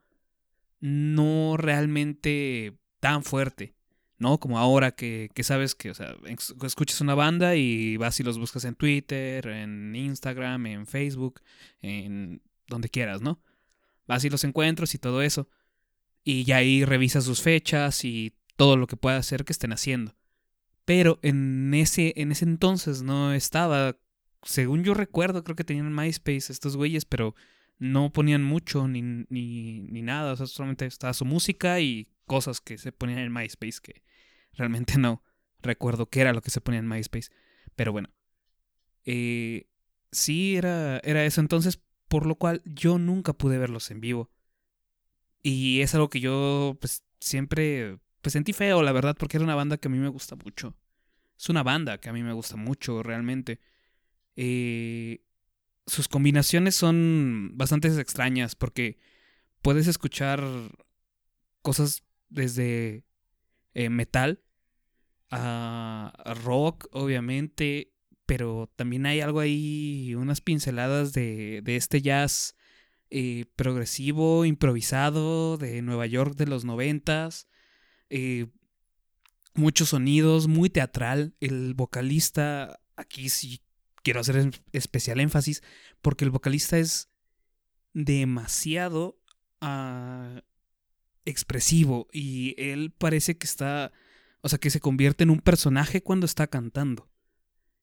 no 0.80 1.58
realmente 1.58 2.78
tan 3.00 3.24
fuerte, 3.24 3.76
¿no? 4.24 4.40
Como 4.40 4.58
ahora 4.58 4.92
que, 4.96 5.30
que 5.36 5.44
sabes 5.44 5.76
que, 5.76 5.92
o 5.92 5.94
sea, 5.94 6.16
escuchas 6.64 7.02
una 7.02 7.14
banda 7.14 7.56
y 7.56 7.98
vas 7.98 8.20
y 8.20 8.24
los 8.24 8.40
buscas 8.40 8.64
en 8.64 8.74
Twitter, 8.74 9.46
en 9.48 9.94
Instagram, 9.96 10.66
en 10.66 10.88
Facebook, 10.88 11.42
en 11.82 12.42
donde 12.68 12.88
quieras, 12.90 13.22
¿no? 13.22 13.42
Vas 14.08 14.24
y 14.24 14.30
los 14.30 14.46
encuentras 14.46 14.96
y 14.96 14.98
todo 14.98 15.22
eso. 15.22 15.50
Y 16.24 16.46
ya 16.46 16.58
ahí 16.58 16.86
revisas 16.86 17.26
sus 17.26 17.42
fechas 17.42 18.06
y 18.06 18.34
todo 18.56 18.78
lo 18.78 18.88
que 18.88 18.96
pueda 18.96 19.18
hacer 19.18 19.44
que 19.44 19.52
estén 19.52 19.74
haciendo. 19.74 20.16
Pero 20.86 21.20
en 21.22 21.74
ese, 21.74 22.14
en 22.16 22.32
ese 22.32 22.46
entonces 22.46 23.04
no 23.04 23.34
estaba. 23.34 23.98
Según 24.42 24.84
yo 24.86 24.94
recuerdo, 24.94 25.44
creo 25.44 25.58
que 25.58 25.64
tenían 25.66 25.94
MySpace 25.94 26.52
estos 26.52 26.78
güeyes, 26.78 27.04
pero 27.04 27.36
no 27.78 28.14
ponían 28.14 28.44
mucho 28.44 28.88
ni, 28.88 29.02
ni, 29.02 29.82
ni 29.82 30.02
nada. 30.02 30.32
O 30.32 30.36
sea, 30.38 30.48
solamente 30.48 30.86
estaba 30.86 31.14
su 31.14 31.26
música 31.26 31.82
y 31.82 32.08
cosas 32.26 32.62
que 32.62 32.78
se 32.78 32.94
ponían 32.94 33.20
en 33.20 33.34
MySpace 33.34 33.80
que 33.82 34.02
realmente 34.54 34.98
no 34.98 35.24
recuerdo 35.64 36.10
qué 36.10 36.22
era 36.22 36.34
lo 36.34 36.42
que 36.42 36.52
se 36.52 36.62
ponía 36.62 36.80
en 36.80 36.88
MySpace. 36.88 37.32
Pero 37.76 37.92
bueno. 37.92 38.10
Eh, 39.06 39.68
sí, 40.12 40.56
era, 40.56 41.00
era 41.04 41.26
eso 41.26 41.42
entonces, 41.42 41.80
por 42.08 42.26
lo 42.26 42.36
cual 42.36 42.62
yo 42.66 43.00
nunca 43.00 43.34
pude 43.34 43.58
verlos 43.58 43.90
en 43.92 44.02
vivo. 44.02 44.30
Y 45.42 45.82
es 45.82 45.94
algo 45.96 46.10
que 46.10 46.20
yo 46.20 46.78
pues 46.80 47.04
siempre 47.20 48.00
pues 48.22 48.34
sentí 48.34 48.54
feo, 48.54 48.84
la 48.84 48.94
verdad, 48.94 49.18
porque 49.18 49.38
era 49.38 49.44
una 49.44 49.56
banda 49.56 49.78
que 49.78 49.90
a 49.90 49.92
mí 49.92 49.98
me 49.98 50.08
gusta 50.08 50.36
mucho. 50.36 50.78
Es 51.38 51.50
una 51.50 51.64
banda 51.64 51.98
que 51.98 52.08
a 52.08 52.14
mí 52.14 52.24
me 52.24 52.32
gusta 52.32 52.56
mucho, 52.56 53.04
realmente. 53.04 53.60
Eh, 54.38 55.22
sus 55.86 56.08
combinaciones 56.08 56.76
son 56.76 57.52
bastante 57.56 57.90
extrañas 58.00 58.56
porque 58.56 58.98
puedes 59.62 59.88
escuchar 59.88 60.42
cosas 61.62 62.04
desde 62.30 63.04
eh, 63.74 63.90
metal 63.90 64.43
a, 65.32 66.14
rock, 66.44 66.88
obviamente, 66.92 67.92
pero 68.26 68.72
también 68.76 69.06
hay 69.06 69.22
algo 69.22 69.40
ahí, 69.40 70.16
unas 70.16 70.42
pinceladas 70.42 71.14
de, 71.14 71.62
de 71.64 71.76
este 71.76 72.02
jazz 72.02 72.56
eh, 73.10 73.46
progresivo, 73.56 74.46
improvisado, 74.46 75.58
de 75.58 75.82
Nueva 75.82 76.06
York 76.06 76.36
de 76.36 76.48
los 76.48 76.66
noventas 76.66 77.48
eh, 78.10 78.48
muchos 79.56 79.90
sonidos, 79.90 80.48
muy 80.48 80.70
teatral. 80.70 81.36
El 81.40 81.74
vocalista, 81.74 82.80
aquí 82.96 83.30
sí 83.30 83.60
quiero 84.04 84.20
hacer 84.20 84.38
es- 84.38 84.62
especial 84.72 85.20
énfasis, 85.20 85.64
porque 86.02 86.26
el 86.26 86.32
vocalista 86.32 86.78
es 86.78 87.10
demasiado 87.94 89.20
ah, 89.62 90.42
expresivo 91.26 92.08
y 92.12 92.56
él 92.58 92.92
parece 92.92 93.38
que 93.38 93.48
está, 93.48 93.92
o 94.44 94.50
sea, 94.50 94.60
que 94.60 94.70
se 94.70 94.82
convierte 94.82 95.24
en 95.24 95.32
un 95.32 95.40
personaje 95.42 96.04
cuando 96.04 96.28
está 96.28 96.48
cantando. 96.48 97.10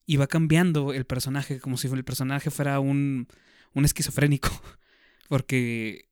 Y 0.07 0.17
va 0.19 0.29
cambiando 0.29 0.93
el 0.93 1.07
personaje 1.07 1.61
como 1.61 1.77
si 1.79 1.89
el 1.89 2.05
personaje 2.05 2.51
fuera 2.51 2.81
un, 2.81 3.29
un 3.75 3.85
esquizofrénico, 3.85 4.51
porque 5.29 6.09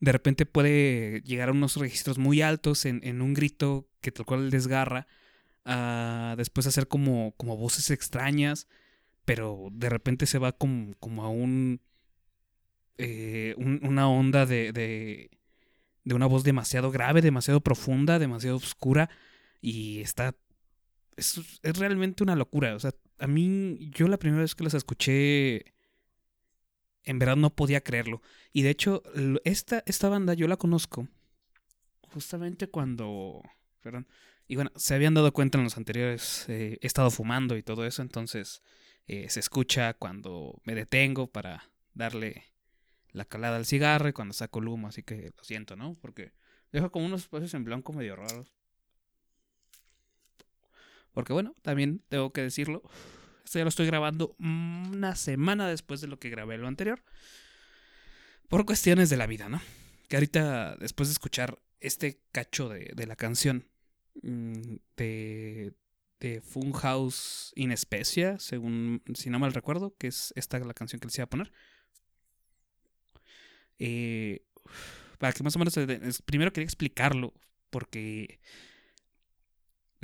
de 0.00 0.12
repente 0.12 0.46
puede 0.46 1.22
llegar 1.22 1.48
a 1.48 1.52
unos 1.52 1.76
registros 1.76 2.18
muy 2.18 2.42
altos 2.42 2.84
en, 2.84 3.00
en 3.04 3.22
un 3.22 3.34
grito 3.34 3.88
que 4.02 4.12
tal 4.12 4.26
cual 4.26 4.50
desgarra, 4.50 5.06
a 5.64 6.34
después 6.36 6.66
hacer 6.66 6.88
como, 6.88 7.32
como 7.38 7.56
voces 7.56 7.90
extrañas, 7.90 8.68
pero 9.24 9.68
de 9.72 9.88
repente 9.88 10.26
se 10.26 10.38
va 10.38 10.52
como, 10.52 10.94
como 11.00 11.24
a 11.24 11.30
un, 11.30 11.80
eh, 12.98 13.54
un- 13.56 13.80
una 13.82 14.08
onda 14.08 14.46
de, 14.46 14.72
de, 14.72 15.30
de 16.04 16.14
una 16.14 16.26
voz 16.26 16.44
demasiado 16.44 16.90
grave, 16.90 17.22
demasiado 17.22 17.60
profunda, 17.62 18.18
demasiado 18.18 18.56
oscura, 18.56 19.10
y 19.64 20.02
está... 20.02 20.36
Es, 21.16 21.40
es 21.62 21.78
realmente 21.78 22.22
una 22.22 22.36
locura. 22.36 22.74
O 22.74 22.78
sea, 22.78 22.92
a 23.18 23.26
mí, 23.26 23.78
yo 23.94 24.08
la 24.08 24.18
primera 24.18 24.42
vez 24.42 24.54
que 24.54 24.62
las 24.62 24.74
escuché, 24.74 25.72
en 27.04 27.18
verdad 27.18 27.36
no 27.36 27.48
podía 27.48 27.80
creerlo. 27.80 28.20
Y 28.52 28.60
de 28.60 28.68
hecho, 28.68 29.02
esta, 29.44 29.82
esta 29.86 30.10
banda 30.10 30.34
yo 30.34 30.48
la 30.48 30.58
conozco 30.58 31.08
justamente 32.12 32.68
cuando... 32.68 33.40
Perdón. 33.80 34.06
Y 34.46 34.56
bueno, 34.56 34.70
se 34.76 34.94
habían 34.94 35.14
dado 35.14 35.32
cuenta 35.32 35.56
en 35.56 35.64
los 35.64 35.78
anteriores, 35.78 36.44
eh, 36.48 36.76
he 36.82 36.86
estado 36.86 37.10
fumando 37.10 37.56
y 37.56 37.62
todo 37.62 37.86
eso, 37.86 38.02
entonces 38.02 38.62
eh, 39.06 39.30
se 39.30 39.40
escucha 39.40 39.94
cuando 39.94 40.60
me 40.64 40.74
detengo 40.74 41.26
para 41.26 41.70
darle 41.94 42.44
la 43.12 43.24
calada 43.24 43.56
al 43.56 43.64
cigarro 43.64 44.10
y 44.10 44.12
cuando 44.12 44.34
saco 44.34 44.58
el 44.58 44.68
humo, 44.68 44.88
así 44.88 45.02
que 45.02 45.32
lo 45.34 45.42
siento, 45.42 45.74
¿no? 45.74 45.96
Porque 46.02 46.32
dejo 46.70 46.90
como 46.90 47.06
unos 47.06 47.22
espacios 47.22 47.54
en 47.54 47.64
blanco 47.64 47.94
medio 47.94 48.16
raros. 48.16 48.52
Porque 51.14 51.32
bueno, 51.32 51.54
también 51.62 52.02
tengo 52.08 52.32
que 52.32 52.42
decirlo, 52.42 52.82
esto 53.44 53.58
ya 53.58 53.64
lo 53.64 53.68
estoy 53.68 53.86
grabando 53.86 54.36
una 54.38 55.16
semana 55.16 55.68
después 55.68 56.00
de 56.00 56.08
lo 56.08 56.18
que 56.18 56.28
grabé 56.28 56.58
lo 56.58 56.68
anterior. 56.68 57.02
Por 58.48 58.66
cuestiones 58.66 59.08
de 59.08 59.16
la 59.16 59.26
vida, 59.26 59.48
¿no? 59.48 59.62
Que 60.08 60.16
ahorita, 60.16 60.76
después 60.76 61.08
de 61.08 61.12
escuchar 61.12 61.58
este 61.80 62.20
cacho 62.32 62.68
de, 62.68 62.92
de 62.94 63.06
la 63.06 63.16
canción 63.16 63.68
mm, 64.22 64.74
de, 64.96 65.72
de 66.20 66.40
Funhouse 66.40 67.52
in 67.54 67.76
Specia, 67.76 68.38
según, 68.38 69.02
si 69.14 69.30
no 69.30 69.38
mal 69.38 69.54
recuerdo, 69.54 69.94
que 69.96 70.08
es 70.08 70.32
esta 70.36 70.58
la 70.58 70.74
canción 70.74 71.00
que 71.00 71.06
les 71.06 71.16
iba 71.18 71.24
a 71.24 71.30
poner. 71.30 71.52
Eh, 73.78 74.42
para 75.18 75.32
que 75.32 75.42
más 75.42 75.56
o 75.56 75.58
menos, 75.58 75.74
primero 76.24 76.52
quería 76.52 76.66
explicarlo, 76.66 77.34
porque 77.70 78.40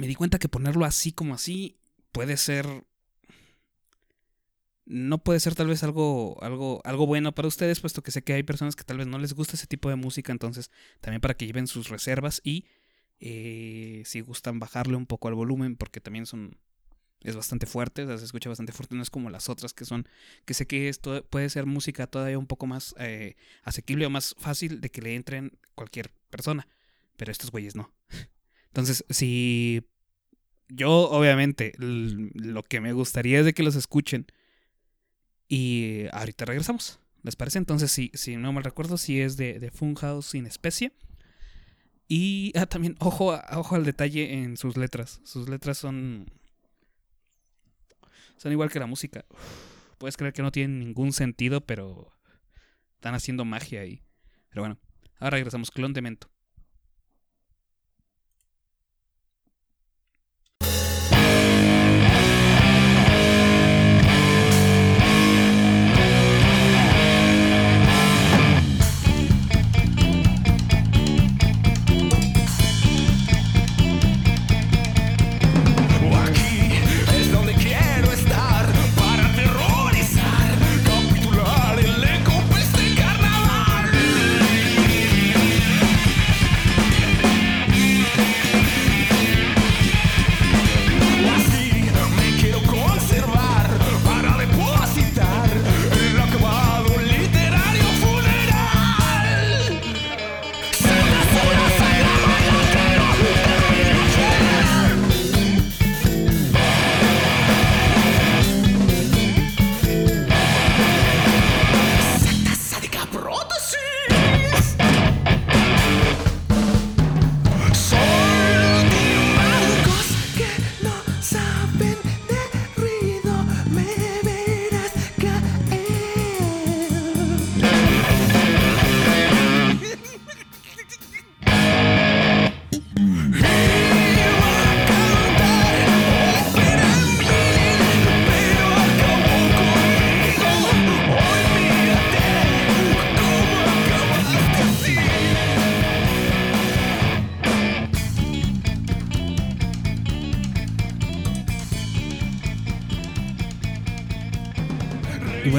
me 0.01 0.07
di 0.07 0.15
cuenta 0.15 0.39
que 0.39 0.49
ponerlo 0.49 0.87
así 0.87 1.13
como 1.13 1.35
así 1.35 1.79
puede 2.11 2.39
ser 2.39 2.87
no 4.87 5.23
puede 5.23 5.39
ser 5.39 5.55
tal 5.55 5.69
vez 5.69 5.85
algo, 5.85 6.43
algo, 6.43 6.81
algo 6.85 7.07
bueno 7.07 7.33
para 7.33 7.47
ustedes, 7.47 7.79
puesto 7.79 8.03
que 8.03 8.11
sé 8.11 8.25
que 8.25 8.33
hay 8.33 8.43
personas 8.43 8.75
que 8.75 8.83
tal 8.83 8.97
vez 8.97 9.07
no 9.07 9.19
les 9.19 9.35
gusta 9.35 9.55
ese 9.55 9.69
tipo 9.69 9.89
de 9.89 9.95
música, 9.95 10.33
entonces 10.33 10.71
también 11.01 11.21
para 11.21 11.35
que 11.35 11.47
lleven 11.47 11.69
sus 11.69 11.91
reservas 11.91 12.41
y 12.43 12.65
eh, 13.21 14.03
si 14.07 14.21
gustan 14.23 14.59
bajarle 14.59 14.97
un 14.97 15.07
poco 15.07 15.29
al 15.29 15.35
volumen, 15.35 15.77
porque 15.77 16.01
también 16.01 16.27
son 16.27 16.59
es 17.21 17.37
bastante 17.37 17.67
fuerte, 17.67 18.07
se 18.19 18.25
escucha 18.25 18.49
bastante 18.49 18.73
fuerte, 18.73 18.97
no 18.97 19.03
es 19.03 19.11
como 19.11 19.29
las 19.29 19.51
otras 19.51 19.75
que 19.75 19.85
son, 19.85 20.09
que 20.47 20.55
sé 20.55 20.67
que 20.67 20.89
esto 20.89 21.25
puede 21.29 21.51
ser 21.51 21.67
música 21.67 22.07
todavía 22.07 22.39
un 22.39 22.47
poco 22.47 22.67
más 22.67 22.95
eh, 22.99 23.37
asequible 23.63 24.07
o 24.07 24.11
más 24.11 24.35
fácil 24.39 24.81
de 24.81 24.91
que 24.91 25.03
le 25.03 25.15
entren 25.15 25.59
cualquier 25.75 26.11
persona, 26.31 26.67
pero 27.19 27.31
estos 27.31 27.51
güeyes 27.51 27.77
no. 27.77 27.93
Entonces, 28.71 29.05
si 29.11 29.83
yo 30.69 30.91
obviamente 31.11 31.73
lo 31.79 32.63
que 32.63 32.81
me 32.81 32.93
gustaría 32.93 33.41
es 33.41 33.45
de 33.45 33.53
que 33.55 33.63
los 33.65 33.75
escuchen 33.75 34.27
y 35.49 36.05
ahorita 36.13 36.45
regresamos. 36.45 37.01
¿Les 37.23 37.37
parece? 37.37 37.59
Entonces, 37.59 37.93
si, 37.93 38.11
si 38.15 38.37
no 38.37 38.53
mal 38.53 38.65
recuerdo, 38.65 38.97
si 38.97 39.21
es 39.21 39.37
de, 39.37 39.59
de 39.59 39.71
Funhouse 39.71 40.27
sin 40.27 40.47
especie. 40.47 40.93
Y 42.09 42.53
ah, 42.57 42.67
también, 42.67 42.97
ojo, 43.01 43.33
a- 43.33 43.59
ojo 43.59 43.75
al 43.75 43.85
detalle 43.85 44.33
en 44.43 44.57
sus 44.57 44.77
letras. 44.77 45.21
Sus 45.25 45.49
letras 45.49 45.79
son. 45.79 46.27
Son 48.37 48.51
igual 48.53 48.71
que 48.71 48.79
la 48.81 48.87
música. 48.87 49.25
Puedes 49.99 50.17
creer 50.17 50.33
que 50.33 50.43
no 50.43 50.51
tienen 50.51 50.79
ningún 50.79 51.13
sentido, 51.13 51.61
pero 51.61 52.11
están 52.95 53.15
haciendo 53.15 53.45
magia 53.45 53.83
ahí. 53.83 54.03
Pero 54.49 54.63
bueno, 54.63 54.79
ahora 55.19 55.37
regresamos. 55.37 55.71
Clon 55.71 55.93
de 55.93 56.01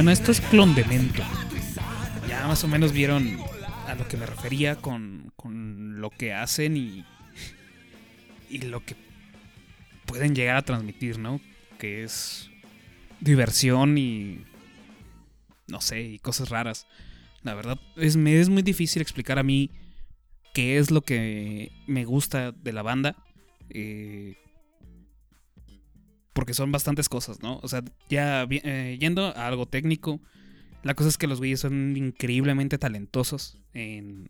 bueno, 0.01 0.13
esto 0.13 0.31
es 0.31 0.41
Clon. 0.41 0.75
Ya 2.27 2.47
más 2.47 2.63
o 2.63 2.67
menos 2.67 2.91
vieron 2.91 3.37
a 3.85 3.93
lo 3.93 4.07
que 4.07 4.17
me 4.17 4.25
refería 4.25 4.77
con, 4.77 5.31
con 5.35 6.01
lo 6.01 6.09
que 6.09 6.33
hacen 6.33 6.75
y, 6.75 7.05
y 8.49 8.63
lo 8.63 8.83
que 8.83 8.95
pueden 10.07 10.33
llegar 10.33 10.57
a 10.57 10.63
transmitir, 10.63 11.19
¿no? 11.19 11.39
Que 11.77 12.03
es 12.03 12.49
diversión 13.19 13.95
y 13.99 14.43
no 15.67 15.81
sé, 15.81 16.01
y 16.01 16.17
cosas 16.17 16.49
raras. 16.49 16.87
La 17.43 17.53
verdad, 17.53 17.79
es, 17.95 18.17
me 18.17 18.39
es 18.39 18.49
muy 18.49 18.63
difícil 18.63 19.03
explicar 19.03 19.37
a 19.37 19.43
mí 19.43 19.69
qué 20.55 20.79
es 20.79 20.89
lo 20.89 21.01
que 21.01 21.71
me 21.85 22.05
gusta 22.05 22.51
de 22.51 22.73
la 22.73 22.81
banda. 22.81 23.23
eh, 23.69 24.35
porque 26.33 26.53
son 26.53 26.71
bastantes 26.71 27.09
cosas, 27.09 27.41
¿no? 27.41 27.59
O 27.63 27.67
sea, 27.67 27.83
ya 28.09 28.47
eh, 28.49 28.97
yendo 28.99 29.25
a 29.27 29.47
algo 29.47 29.65
técnico, 29.65 30.19
la 30.83 30.93
cosa 30.93 31.09
es 31.09 31.17
que 31.17 31.27
los 31.27 31.39
güeyes 31.39 31.59
son 31.59 31.95
increíblemente 31.97 32.77
talentosos 32.77 33.57
en, 33.73 34.29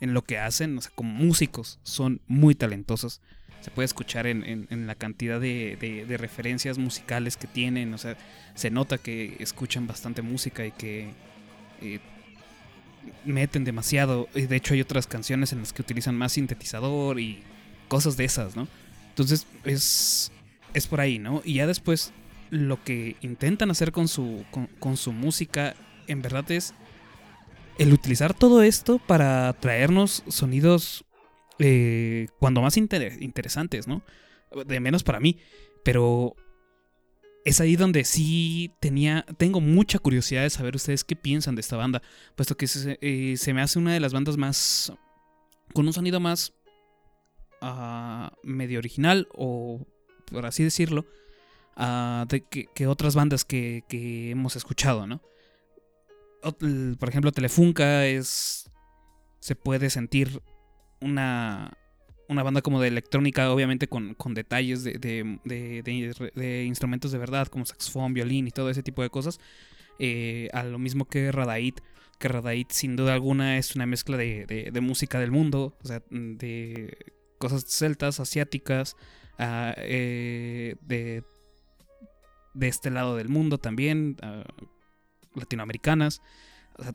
en 0.00 0.14
lo 0.14 0.22
que 0.22 0.38
hacen, 0.38 0.78
o 0.78 0.80
sea, 0.80 0.92
como 0.94 1.12
músicos 1.12 1.78
son 1.82 2.20
muy 2.26 2.54
talentosos. 2.54 3.20
Se 3.60 3.70
puede 3.70 3.84
escuchar 3.86 4.26
en, 4.26 4.66
en- 4.70 4.86
la 4.86 4.94
cantidad 4.94 5.38
de, 5.40 5.76
de- 5.80 6.06
de 6.06 6.16
referencias 6.16 6.78
musicales 6.78 7.36
que 7.36 7.46
tienen, 7.46 7.92
o 7.92 7.98
sea, 7.98 8.16
se 8.54 8.70
nota 8.70 8.96
que 8.98 9.36
escuchan 9.40 9.86
bastante 9.86 10.22
música 10.22 10.64
y 10.64 10.70
que 10.72 11.10
eh, 11.82 12.00
meten 13.24 13.64
demasiado. 13.64 14.28
Y 14.34 14.42
de 14.42 14.56
hecho 14.56 14.74
hay 14.74 14.80
otras 14.80 15.06
canciones 15.06 15.52
en 15.52 15.60
las 15.60 15.72
que 15.72 15.82
utilizan 15.82 16.16
más 16.16 16.32
sintetizador 16.32 17.20
y 17.20 17.42
cosas 17.88 18.16
de 18.16 18.24
esas, 18.24 18.56
¿no? 18.56 18.66
Entonces 19.10 19.46
es, 19.64 20.32
es 20.74 20.86
por 20.86 21.00
ahí, 21.00 21.18
¿no? 21.18 21.42
Y 21.44 21.54
ya 21.54 21.66
después 21.66 22.12
lo 22.50 22.82
que 22.82 23.16
intentan 23.20 23.70
hacer 23.70 23.92
con 23.92 24.08
su, 24.08 24.44
con, 24.50 24.96
su 24.96 25.12
música 25.12 25.74
en 26.06 26.22
verdad 26.22 26.50
es 26.50 26.74
el 27.78 27.92
utilizar 27.92 28.34
todo 28.34 28.62
esto 28.62 28.98
para 28.98 29.52
traernos 29.54 30.24
sonidos 30.28 31.04
eh, 31.58 32.28
cuando 32.38 32.60
más 32.60 32.76
inter- 32.76 33.22
interesantes, 33.22 33.86
¿no? 33.86 34.02
De 34.66 34.80
menos 34.80 35.04
para 35.04 35.20
mí, 35.20 35.38
pero 35.84 36.34
es 37.44 37.60
ahí 37.60 37.76
donde 37.76 38.04
sí 38.04 38.72
tenía, 38.80 39.24
tengo 39.38 39.60
mucha 39.60 39.98
curiosidad 39.98 40.42
de 40.42 40.50
saber 40.50 40.76
ustedes 40.76 41.04
qué 41.04 41.16
piensan 41.16 41.54
de 41.54 41.60
esta 41.60 41.76
banda, 41.76 42.02
puesto 42.34 42.56
que 42.56 42.66
se, 42.66 42.98
eh, 43.00 43.36
me 43.54 43.62
hace 43.62 43.78
una 43.78 43.94
de 43.94 44.00
las 44.00 44.12
bandas 44.12 44.36
más, 44.36 44.92
con 45.72 45.86
un 45.86 45.92
sonido 45.92 46.20
más 46.20 46.52
ah, 47.62 48.32
medio 48.42 48.78
original 48.78 49.28
o 49.32 49.86
por 50.30 50.46
así 50.46 50.62
decirlo, 50.64 51.06
ah, 51.76 52.26
que, 52.74 52.86
otras 52.86 53.14
bandas 53.14 53.44
que, 53.44 53.84
que 53.88 54.30
hemos 54.30 54.56
escuchado, 54.56 55.06
¿no? 55.06 55.20
Por 56.98 57.08
ejemplo, 57.08 57.32
Telefunca 57.32 58.06
es. 58.06 58.70
Se 59.40 59.54
puede 59.54 59.90
sentir 59.90 60.42
una. 61.00 61.76
Una 62.28 62.44
banda 62.44 62.62
como 62.62 62.80
de 62.80 62.86
electrónica, 62.86 63.50
obviamente 63.52 63.88
con, 63.88 64.14
con 64.14 64.34
detalles 64.34 64.84
de, 64.84 64.92
de- 65.00 65.82
de- 66.36 66.64
instrumentos 66.64 67.10
de 67.10 67.18
verdad, 67.18 67.48
como 67.48 67.66
saxofón, 67.66 68.14
violín 68.14 68.46
y 68.46 68.52
todo 68.52 68.70
ese 68.70 68.84
tipo 68.84 69.02
de 69.02 69.10
cosas. 69.10 69.40
Eh, 69.98 70.48
a 70.52 70.62
lo 70.62 70.78
mismo 70.78 71.06
que 71.06 71.32
Radait, 71.32 71.80
que 72.20 72.28
Radait 72.28 72.70
sin 72.70 72.94
duda 72.94 73.14
alguna 73.14 73.58
es 73.58 73.74
una 73.74 73.84
mezcla 73.84 74.16
de 74.16 74.80
música 74.80 75.18
del 75.18 75.32
mundo, 75.32 75.76
o 75.82 75.88
sea, 75.88 76.02
de 76.08 76.96
cosas 77.40 77.64
celtas, 77.66 78.20
asiáticas, 78.20 78.96
ah, 79.38 79.74
eh, 79.78 80.76
de, 80.82 81.24
de 82.54 82.68
este 82.68 82.90
lado 82.90 83.16
del 83.16 83.30
mundo 83.30 83.58
también, 83.58 84.16
ah, 84.22 84.44
latinoamericanas. 85.34 86.20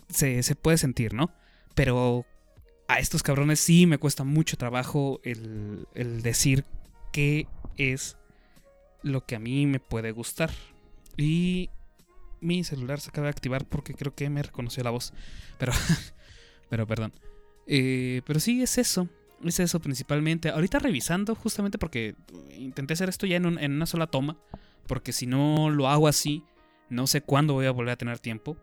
Se, 0.07 0.41
se 0.43 0.55
puede 0.55 0.77
sentir, 0.77 1.13
¿no? 1.13 1.33
Pero 1.73 2.25
a 2.87 2.99
estos 2.99 3.23
cabrones 3.23 3.59
sí 3.59 3.87
me 3.87 3.97
cuesta 3.97 4.23
mucho 4.23 4.55
trabajo 4.55 5.19
el, 5.23 5.87
el 5.95 6.21
decir 6.21 6.63
qué 7.11 7.47
es 7.77 8.15
lo 9.01 9.25
que 9.25 9.35
a 9.35 9.39
mí 9.39 9.65
me 9.65 9.79
puede 9.79 10.11
gustar. 10.11 10.51
Y 11.17 11.69
mi 12.39 12.63
celular 12.63 12.99
se 13.01 13.09
acaba 13.09 13.25
de 13.25 13.31
activar 13.31 13.65
porque 13.65 13.95
creo 13.95 14.13
que 14.13 14.29
me 14.29 14.43
reconoció 14.43 14.83
la 14.83 14.91
voz. 14.91 15.11
Pero, 15.57 15.73
pero 16.69 16.85
perdón. 16.85 17.13
Eh, 17.65 18.21
pero 18.25 18.39
sí, 18.39 18.61
es 18.61 18.77
eso. 18.77 19.09
Es 19.43 19.59
eso 19.59 19.79
principalmente. 19.79 20.49
Ahorita 20.49 20.79
revisando, 20.79 21.35
justamente 21.35 21.77
porque 21.77 22.15
intenté 22.57 22.93
hacer 22.93 23.09
esto 23.09 23.25
ya 23.27 23.37
en, 23.37 23.45
un- 23.45 23.59
en 23.59 23.73
una 23.73 23.85
sola 23.85 24.07
toma. 24.07 24.37
Porque 24.87 25.11
si 25.13 25.25
no 25.27 25.69
lo 25.69 25.87
hago 25.89 26.07
así, 26.07 26.43
No 26.89 27.07
sé 27.07 27.21
cuándo 27.21 27.53
voy 27.55 27.65
a 27.65 27.71
volver 27.71 27.93
a 27.93 27.97
tener 27.97 28.19
tiempo 28.19 28.57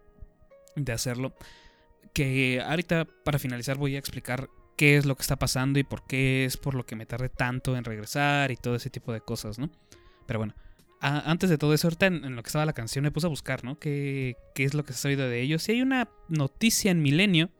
de 0.76 0.92
hacerlo. 0.92 1.34
Que 2.12 2.60
ahorita 2.64 3.06
para 3.24 3.38
finalizar 3.40 3.76
voy 3.78 3.96
a 3.96 3.98
explicar 3.98 4.48
qué 4.76 4.96
es 4.96 5.06
lo 5.06 5.16
que 5.16 5.22
está 5.22 5.36
pasando 5.36 5.78
y 5.78 5.84
por 5.84 6.06
qué 6.06 6.44
es 6.44 6.56
por 6.56 6.74
lo 6.74 6.84
que 6.86 6.94
me 6.96 7.04
tardé 7.06 7.28
tanto 7.28 7.76
en 7.76 7.84
regresar 7.84 8.50
y 8.52 8.56
todo 8.56 8.76
ese 8.76 8.90
tipo 8.90 9.12
de 9.12 9.20
cosas, 9.20 9.58
¿no? 9.58 9.70
Pero 10.26 10.38
bueno, 10.38 10.54
antes 11.00 11.50
de 11.50 11.58
todo 11.58 11.74
eso, 11.74 11.88
ahorita 11.88 12.06
en, 12.06 12.36
lo 12.36 12.42
que 12.42 12.48
estaba 12.48 12.64
la 12.66 12.72
canción 12.74 13.02
me 13.02 13.10
puse 13.10 13.26
a 13.26 13.30
buscar, 13.30 13.64
¿no? 13.64 13.78
¿Qué, 13.78 14.36
qué 14.54 14.64
es 14.64 14.74
lo 14.74 14.84
que 14.84 14.92
se 14.92 15.08
ha 15.08 15.10
oído 15.10 15.28
de 15.28 15.40
ellos? 15.40 15.62
Si 15.64 15.72
hay 15.72 15.82
una 15.82 16.08
noticia 16.28 16.90
en 16.92 17.02
Milenio 17.02 17.50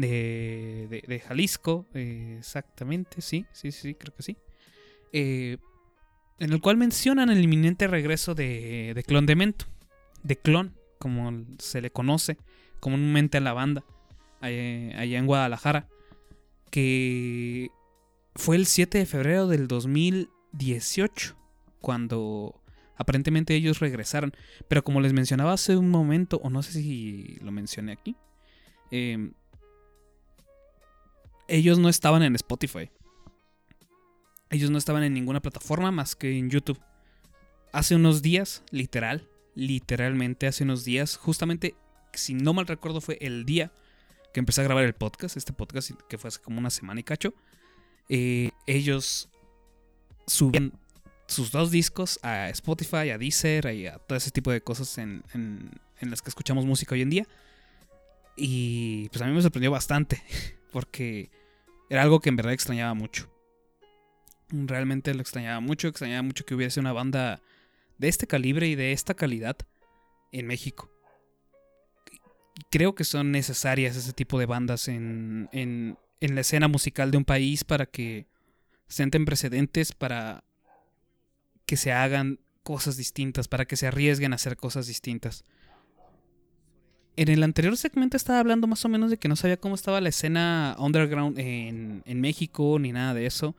de, 0.00 1.04
de, 1.06 1.20
Jalisco, 1.20 1.86
eh, 1.94 2.36
exactamente, 2.38 3.20
sí, 3.20 3.46
sí, 3.52 3.72
sí, 3.72 3.94
creo 3.94 4.14
que 4.14 4.22
sí. 4.22 4.36
eh, 5.12 5.58
en 6.38 6.52
el 6.52 6.60
cual 6.60 6.76
mencionan 6.76 7.30
el 7.30 7.42
inminente 7.42 7.86
regreso 7.86 8.34
de, 8.34 8.92
de 8.94 9.02
Clon 9.02 9.26
Demento, 9.26 9.66
de 10.22 10.36
Clon, 10.36 10.74
como 10.98 11.44
se 11.58 11.80
le 11.80 11.90
conoce 11.90 12.38
comúnmente 12.80 13.38
a 13.38 13.40
la 13.40 13.52
banda, 13.52 13.84
allá, 14.40 14.98
allá 14.98 15.18
en 15.18 15.26
Guadalajara, 15.26 15.88
que 16.70 17.70
fue 18.34 18.56
el 18.56 18.66
7 18.66 18.98
de 18.98 19.06
febrero 19.06 19.48
del 19.48 19.68
2018, 19.68 21.36
cuando 21.80 22.60
aparentemente 22.96 23.54
ellos 23.54 23.80
regresaron. 23.80 24.32
Pero 24.68 24.84
como 24.84 25.00
les 25.00 25.12
mencionaba 25.12 25.52
hace 25.52 25.76
un 25.76 25.90
momento, 25.90 26.40
o 26.42 26.50
no 26.50 26.62
sé 26.62 26.72
si 26.72 27.38
lo 27.42 27.50
mencioné 27.50 27.92
aquí, 27.92 28.16
eh, 28.90 29.32
ellos 31.50 31.78
no 31.78 31.88
estaban 31.88 32.22
en 32.22 32.34
Spotify. 32.36 32.90
Ellos 34.50 34.70
no 34.70 34.78
estaban 34.78 35.02
en 35.02 35.12
ninguna 35.14 35.40
plataforma 35.40 35.90
más 35.90 36.16
que 36.16 36.38
en 36.38 36.50
YouTube. 36.50 36.80
Hace 37.72 37.94
unos 37.94 38.22
días, 38.22 38.64
literal, 38.70 39.28
literalmente 39.54 40.46
hace 40.46 40.64
unos 40.64 40.84
días, 40.84 41.16
justamente, 41.16 41.74
si 42.12 42.34
no 42.34 42.54
mal 42.54 42.66
recuerdo, 42.66 43.00
fue 43.00 43.18
el 43.20 43.44
día 43.44 43.72
que 44.32 44.40
empecé 44.40 44.60
a 44.60 44.64
grabar 44.64 44.84
el 44.84 44.94
podcast, 44.94 45.36
este 45.36 45.52
podcast 45.52 45.90
que 46.08 46.18
fue 46.18 46.28
hace 46.28 46.40
como 46.40 46.58
una 46.58 46.70
semana 46.70 47.00
y 47.00 47.04
cacho. 47.04 47.34
eh, 48.08 48.50
ellos 48.66 49.28
subían 50.26 50.72
sus 51.26 51.52
dos 51.52 51.70
discos 51.70 52.18
a 52.22 52.48
Spotify, 52.50 53.10
a 53.10 53.18
Deezer 53.18 53.72
y 53.74 53.86
a 53.86 53.98
todo 53.98 54.16
ese 54.16 54.30
tipo 54.30 54.50
de 54.50 54.62
cosas 54.62 54.98
en, 54.98 55.22
las 56.00 56.22
que 56.22 56.28
escuchamos 56.28 56.66
música 56.66 56.94
hoy 56.94 57.02
en 57.02 57.10
día. 57.10 57.26
Y 58.36 59.08
pues 59.10 59.22
a 59.22 59.26
mí 59.26 59.32
me 59.32 59.42
sorprendió 59.42 59.70
bastante, 59.70 60.22
porque 60.72 61.30
era 61.90 62.02
algo 62.02 62.20
que 62.20 62.30
en 62.30 62.36
verdad 62.36 62.54
extrañaba 62.54 62.94
mucho. 62.94 63.28
Realmente 64.48 65.12
lo 65.12 65.20
extrañaba 65.20 65.60
mucho, 65.60 65.88
extrañaba 65.88 66.22
mucho 66.22 66.46
que 66.46 66.54
hubiese 66.54 66.80
una 66.80 66.92
banda 66.92 67.42
de 67.98 68.08
este 68.08 68.26
calibre 68.26 68.66
y 68.68 68.76
de 68.76 68.92
esta 68.92 69.14
calidad 69.14 69.56
en 70.32 70.46
México. 70.46 70.90
Creo 72.70 72.94
que 72.94 73.04
son 73.04 73.32
necesarias 73.32 73.96
ese 73.96 74.12
tipo 74.12 74.38
de 74.38 74.46
bandas 74.46 74.88
en, 74.88 75.48
en, 75.52 75.98
en 76.20 76.34
la 76.34 76.40
escena 76.40 76.68
musical 76.68 77.10
de 77.10 77.18
un 77.18 77.24
país 77.24 77.64
para 77.64 77.86
que 77.86 78.26
senten 78.86 79.24
precedentes 79.24 79.92
para 79.92 80.44
que 81.64 81.76
se 81.76 81.92
hagan 81.92 82.40
cosas 82.62 82.96
distintas, 82.96 83.48
para 83.48 83.64
que 83.64 83.76
se 83.76 83.86
arriesguen 83.86 84.32
a 84.32 84.36
hacer 84.36 84.56
cosas 84.56 84.86
distintas. 84.86 85.44
En 87.20 87.28
el 87.28 87.42
anterior 87.42 87.76
segmento 87.76 88.16
estaba 88.16 88.38
hablando 88.38 88.66
más 88.66 88.82
o 88.86 88.88
menos 88.88 89.10
de 89.10 89.18
que 89.18 89.28
no 89.28 89.36
sabía 89.36 89.58
cómo 89.58 89.74
estaba 89.74 90.00
la 90.00 90.08
escena 90.08 90.74
underground 90.78 91.38
en, 91.38 92.02
México 92.18 92.78
ni 92.80 92.92
nada 92.92 93.12
de 93.12 93.26
eso, 93.26 93.54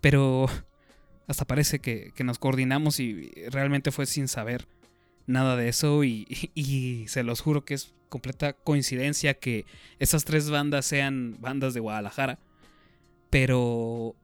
pero 0.00 0.46
hasta 1.28 1.44
parece 1.44 1.78
que, 1.78 2.12
nos 2.24 2.40
coordinamos 2.40 2.98
y 2.98 3.30
realmente 3.50 3.92
fue 3.92 4.06
sin 4.06 4.26
saber 4.26 4.66
nada 5.28 5.54
de 5.54 5.68
eso 5.68 6.02
y, 6.02 6.26
y 6.56 7.06
se 7.06 7.22
los 7.22 7.40
juro 7.40 7.64
que 7.64 7.74
es 7.74 7.94
completa 8.08 8.52
coincidencia 8.52 9.34
que 9.34 9.64
esas 10.00 10.24
tres 10.24 10.50
bandas 10.50 10.84
sean 10.84 11.36
bandas 11.38 11.72
de 11.72 11.78
Guadalajara, 11.78 12.40
pero 13.30 14.16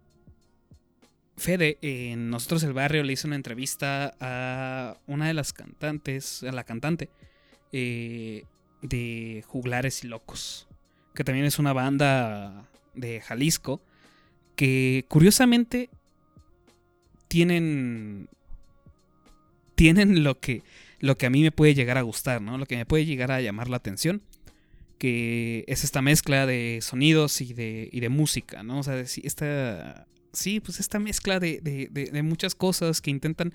Fede, 1.37 1.79
en 1.81 2.29
Nosotros 2.29 2.65
el 2.65 2.73
Barrio 2.73 3.05
le 3.05 3.13
hizo 3.13 3.29
una 3.29 3.37
entrevista 3.37 4.17
a 4.19 4.99
una 5.07 5.29
de 5.29 5.35
las 5.35 5.53
cantantes, 5.53 6.43
a 6.43 6.51
la 6.51 6.65
cantante 6.65 7.09
eh, 7.71 8.47
de 8.83 9.45
Juglares 9.47 10.05
y 10.05 10.09
Locos, 10.09 10.69
que 11.15 11.25
también 11.25 11.47
es 11.47 11.59
una 11.59 11.73
banda 11.73 12.69
de 12.95 13.21
Jalisco, 13.21 13.81
que 14.57 15.05
curiosamente 15.09 15.91
tienen 17.29 18.29
tienen 19.75 20.25
lo 20.25 20.41
que 20.41 20.63
lo 20.99 21.17
que 21.17 21.27
a 21.27 21.31
mí 21.31 21.43
me 21.43 21.53
puede 21.53 21.75
llegar 21.75 21.97
a 21.97 22.03
gustar, 22.03 22.43
¿no? 22.43 22.59
Lo 22.59 22.67
que 22.67 22.77
me 22.77 22.85
puede 22.85 23.07
llegar 23.07 23.33
a 23.33 23.41
llamar 23.41 23.71
la 23.71 23.77
atención, 23.79 24.21
que 24.99 25.65
es 25.67 25.83
esta 25.85 26.03
mezcla 26.03 26.45
de 26.45 26.81
sonidos 26.83 27.41
y 27.41 27.55
de, 27.55 27.89
y 27.91 28.01
de 28.01 28.11
música, 28.11 28.63
¿no? 28.63 28.81
O 28.81 28.83
sea, 28.83 29.01
esta 29.01 30.07
sí, 30.35 30.61
pues 30.61 30.79
esta 30.79 30.99
mezcla 30.99 31.41
de- 31.41 31.61
de- 31.63 31.89
de 31.91 32.23
muchas 32.23 32.55
cosas 32.55 33.01
que 33.01 33.11
intentan 33.11 33.55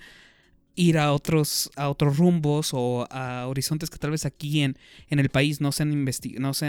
ir 0.76 0.98
a 0.98 1.12
otros, 1.12 1.70
a 1.74 1.88
otros 1.88 2.18
rumbos 2.18 2.70
o 2.72 3.06
a 3.10 3.46
horizontes 3.48 3.90
que 3.90 3.98
tal 3.98 4.10
vez 4.12 4.24
aquí 4.26 4.60
en, 4.60 4.76
en 5.08 5.18
el 5.18 5.30
país 5.30 5.60
no 5.60 5.72
se 5.72 5.82
han 5.82 6.04
no 6.04 6.12
no 6.38 6.54
se 6.54 6.66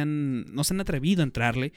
han 0.74 0.80
atrevido 0.82 1.22
a 1.22 1.26
entrarle, 1.26 1.74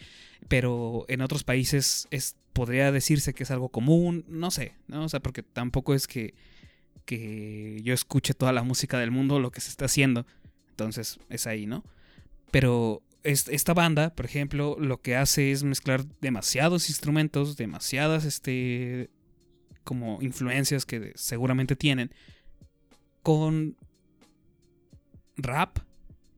pero 0.49 1.05
en 1.09 1.21
otros 1.21 1.45
países 1.45 2.07
es, 2.11 2.37
podría 2.53 2.93
decirse 2.93 3.35
que 3.35 3.43
es 3.43 3.51
algo 3.51 3.69
común, 3.69 4.25
no 4.29 4.51
sé, 4.51 4.75
¿no? 4.89 5.05
O 5.05 5.09
sea, 5.09 5.21
porque 5.21 5.43
tampoco 5.43 5.93
es 5.95 6.07
que, 6.07 6.35
que 7.05 7.81
yo 7.83 7.93
escuche 7.95 8.35
toda 8.35 8.53
la 8.53 8.63
música 8.63 8.99
del 8.99 9.11
mundo, 9.11 9.41
lo 9.41 9.51
que 9.51 9.61
se 9.61 9.71
está 9.71 9.87
haciendo, 9.87 10.27
entonces 10.71 11.19
es 11.29 11.47
ahí, 11.47 11.67
¿no? 11.67 11.85
Pero 12.51 13.03
es- 13.23 13.49
esta 13.49 13.75
banda, 13.75 14.15
por 14.15 14.25
ejemplo, 14.27 14.77
lo 14.79 15.01
que 15.01 15.17
hace 15.17 15.51
es 15.53 15.63
mezclar 15.63 16.05
demasiados 16.21 16.89
instrumentos, 16.89 17.57
demasiadas, 17.57 18.25
este, 18.25 19.11
como 19.85 20.21
influencias 20.23 20.87
que 20.87 21.13
seguramente 21.15 21.77
tienen, 21.77 22.13
con 23.23 23.77
rap 25.37 25.79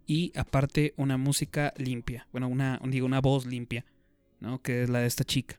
y 0.06 0.32
aparte 0.36 0.94
una 0.96 1.16
música 1.16 1.72
limpia, 1.76 2.26
bueno, 2.32 2.48
una, 2.48 2.80
digo, 2.84 3.06
una 3.06 3.20
voz 3.20 3.46
limpia, 3.46 3.84
¿no? 4.40 4.60
Que 4.60 4.82
es 4.82 4.90
la 4.90 5.00
de 5.00 5.06
esta 5.06 5.24
chica. 5.24 5.58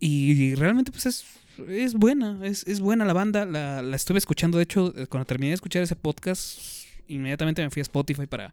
Y 0.00 0.54
realmente 0.54 0.92
pues 0.92 1.06
es, 1.06 1.24
es 1.68 1.94
buena, 1.94 2.38
es, 2.44 2.64
es 2.66 2.80
buena 2.80 3.04
la 3.04 3.12
banda, 3.12 3.44
la, 3.44 3.82
la 3.82 3.96
estuve 3.96 4.18
escuchando, 4.18 4.58
de 4.58 4.64
hecho, 4.64 4.92
eh, 4.96 5.06
cuando 5.06 5.24
terminé 5.26 5.50
de 5.50 5.54
escuchar 5.54 5.82
ese 5.82 5.96
podcast, 5.96 6.86
inmediatamente 7.08 7.62
me 7.62 7.70
fui 7.70 7.80
a 7.80 7.82
Spotify 7.82 8.26
para, 8.26 8.52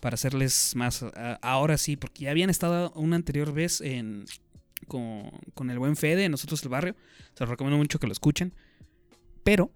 para 0.00 0.14
hacerles 0.14 0.74
más, 0.76 1.04
ahora 1.42 1.78
sí, 1.78 1.96
porque 1.96 2.24
ya 2.24 2.30
habían 2.30 2.50
estado 2.50 2.92
una 2.92 3.16
anterior 3.16 3.52
vez 3.52 3.80
en, 3.80 4.24
con, 4.86 5.30
con 5.54 5.70
el 5.70 5.78
buen 5.78 5.96
Fede, 5.96 6.28
nosotros 6.28 6.62
el 6.62 6.68
barrio, 6.68 6.94
se 7.34 7.40
los 7.40 7.50
recomiendo 7.50 7.78
mucho 7.78 7.98
que 7.98 8.06
lo 8.06 8.12
escuchen, 8.12 8.54
pero 9.44 9.72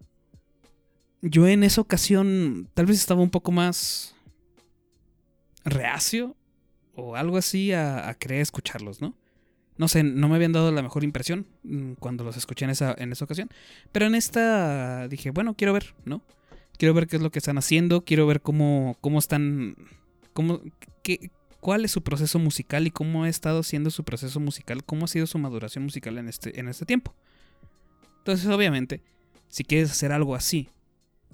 yo 1.21 1.47
en 1.47 1.65
esa 1.65 1.81
ocasión 1.81 2.69
tal 2.75 2.87
vez 2.87 2.99
estaba 2.99 3.23
un 3.23 3.31
poco 3.31 3.53
más 3.53 4.15
reacio 5.65 6.37
o 6.95 7.17
algo 7.17 7.37
así 7.37 7.73
a, 7.73 8.09
a 8.09 8.15
querer 8.15 8.41
escucharlos, 8.41 9.01
¿no? 9.01 9.17
No 9.79 9.89
sé, 9.89 10.03
no 10.03 10.29
me 10.29 10.37
habían 10.37 10.53
dado 10.53 10.71
la 10.71 10.83
mejor 10.83 11.03
impresión 11.03 11.47
mm, 11.63 11.95
cuando 11.95 12.25
los 12.25 12.37
escuché 12.37 12.65
en 12.65 12.71
esa, 12.71 12.95
en 12.99 13.13
esa 13.13 13.25
ocasión. 13.25 13.49
Pero 13.91 14.07
en 14.07 14.15
esta 14.15 15.09
dije, 15.09 15.31
bueno, 15.31 15.55
quiero 15.55 15.73
ver, 15.73 15.95
¿no? 16.05 16.23
Quiero 16.77 16.95
ver 16.95 17.07
qué 17.07 17.17
es 17.17 17.23
lo 17.23 17.31
que 17.31 17.39
están 17.39 17.59
haciendo, 17.59 18.05
quiero 18.05 18.27
ver 18.27 18.43
cómo, 18.43 18.97
cómo 19.01 19.19
están, 19.19 19.77
cómo, 20.33 20.61
qué, 21.03 21.31
cuál 21.63 21.85
es 21.85 21.93
su 21.93 22.03
proceso 22.03 22.41
musical 22.41 22.89
y 22.89 22.91
cómo 22.91 23.23
ha 23.23 23.29
estado 23.29 23.63
siendo 23.63 23.91
su 23.91 24.03
proceso 24.03 24.41
musical, 24.41 24.83
cómo 24.83 25.05
ha 25.05 25.09
sido 25.09 25.29
su 25.29 25.39
maduración 25.39 25.85
musical 25.85 26.19
en 26.19 26.29
este, 26.29 26.59
en 26.59 26.67
este 26.67 26.85
tiempo. 26.85 27.15
Entonces, 28.19 28.49
obviamente, 28.49 29.01
si 29.47 29.63
quieres 29.63 29.93
hacer 29.93 30.11
algo 30.11 30.35
así, 30.35 30.71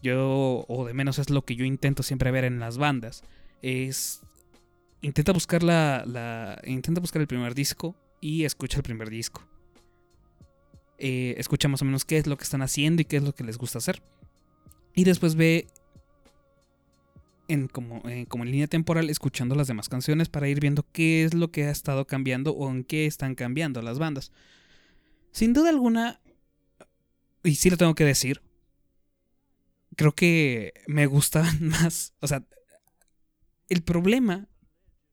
yo, 0.02 0.66
o 0.68 0.84
de 0.84 0.92
menos 0.92 1.18
es 1.18 1.30
lo 1.30 1.46
que 1.46 1.56
yo 1.56 1.64
intento 1.64 2.02
siempre 2.02 2.30
ver 2.30 2.44
en 2.44 2.60
las 2.60 2.76
bandas, 2.76 3.22
es 3.62 4.20
intenta 5.00 5.32
buscar 5.32 5.62
la, 5.62 6.60
intenta 6.62 7.00
buscar 7.00 7.22
el 7.22 7.26
primer 7.26 7.54
disco 7.54 7.96
y 8.20 8.44
escucha 8.44 8.76
el 8.76 8.82
primer 8.82 9.08
disco. 9.08 9.48
Eh, 10.98 11.36
escucha 11.38 11.68
más 11.68 11.80
o 11.80 11.86
menos 11.86 12.04
qué 12.04 12.18
es 12.18 12.26
lo 12.26 12.36
que 12.36 12.44
están 12.44 12.60
haciendo 12.60 13.00
y 13.00 13.06
qué 13.06 13.16
es 13.16 13.22
lo 13.22 13.34
que 13.34 13.44
les 13.44 13.56
gusta 13.56 13.78
hacer. 13.78 14.02
Y 14.94 15.04
después 15.04 15.36
ve 15.36 15.68
en 17.48 17.66
como, 17.66 18.06
eh, 18.08 18.26
como 18.28 18.44
en 18.44 18.50
línea 18.52 18.66
temporal 18.66 19.10
escuchando 19.10 19.54
las 19.54 19.66
demás 19.66 19.88
canciones 19.88 20.28
para 20.28 20.48
ir 20.48 20.60
viendo 20.60 20.86
qué 20.92 21.24
es 21.24 21.34
lo 21.34 21.50
que 21.50 21.64
ha 21.64 21.70
estado 21.70 22.06
cambiando 22.06 22.52
o 22.52 22.70
en 22.70 22.84
qué 22.84 23.06
están 23.06 23.34
cambiando 23.34 23.82
las 23.82 23.98
bandas. 23.98 24.30
Sin 25.32 25.54
duda 25.54 25.70
alguna, 25.70 26.20
y 27.42 27.56
sí 27.56 27.70
lo 27.70 27.76
tengo 27.76 27.94
que 27.94 28.04
decir, 28.04 28.42
creo 29.96 30.14
que 30.14 30.74
me 30.86 31.06
gustaban 31.06 31.58
más, 31.68 32.14
o 32.20 32.28
sea, 32.28 32.46
el 33.68 33.82
problema, 33.82 34.48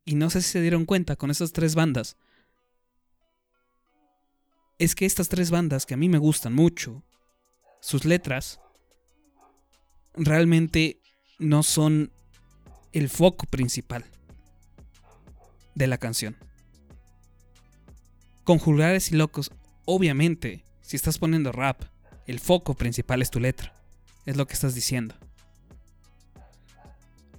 y 0.04 0.16
no 0.16 0.30
sé 0.30 0.42
si 0.42 0.52
se 0.52 0.62
dieron 0.62 0.86
cuenta 0.86 1.16
con 1.16 1.32
esas 1.32 1.54
tres 1.54 1.74
bandas, 1.74 2.18
es 4.78 4.94
que 4.94 5.06
estas 5.06 5.30
tres 5.30 5.52
bandas 5.52 5.86
que 5.86 5.94
a 5.94 5.98
mí 5.98 6.10
me 6.10 6.18
gustan 6.18 6.54
mucho, 6.54 7.04
sus 7.80 8.04
letras 8.04 8.60
realmente 10.14 11.02
no 11.40 11.64
son 11.64 12.12
el 12.96 13.10
foco 13.10 13.46
principal 13.46 14.06
de 15.76 15.88
la 15.88 15.98
canción. 15.98 16.38
Con 18.46 18.58
Juglares 18.58 19.12
y 19.12 19.16
Locos, 19.16 19.52
obviamente, 19.84 20.64
si 20.82 20.96
estás 20.96 21.18
poniendo 21.18 21.52
rap, 21.52 21.82
el 22.26 22.40
foco 22.40 22.74
principal 22.74 23.22
es 23.22 23.30
tu 23.30 23.42
letra. 23.42 23.74
Es 24.26 24.38
lo 24.38 24.48
que 24.48 24.54
estás 24.54 24.74
diciendo. 24.74 25.14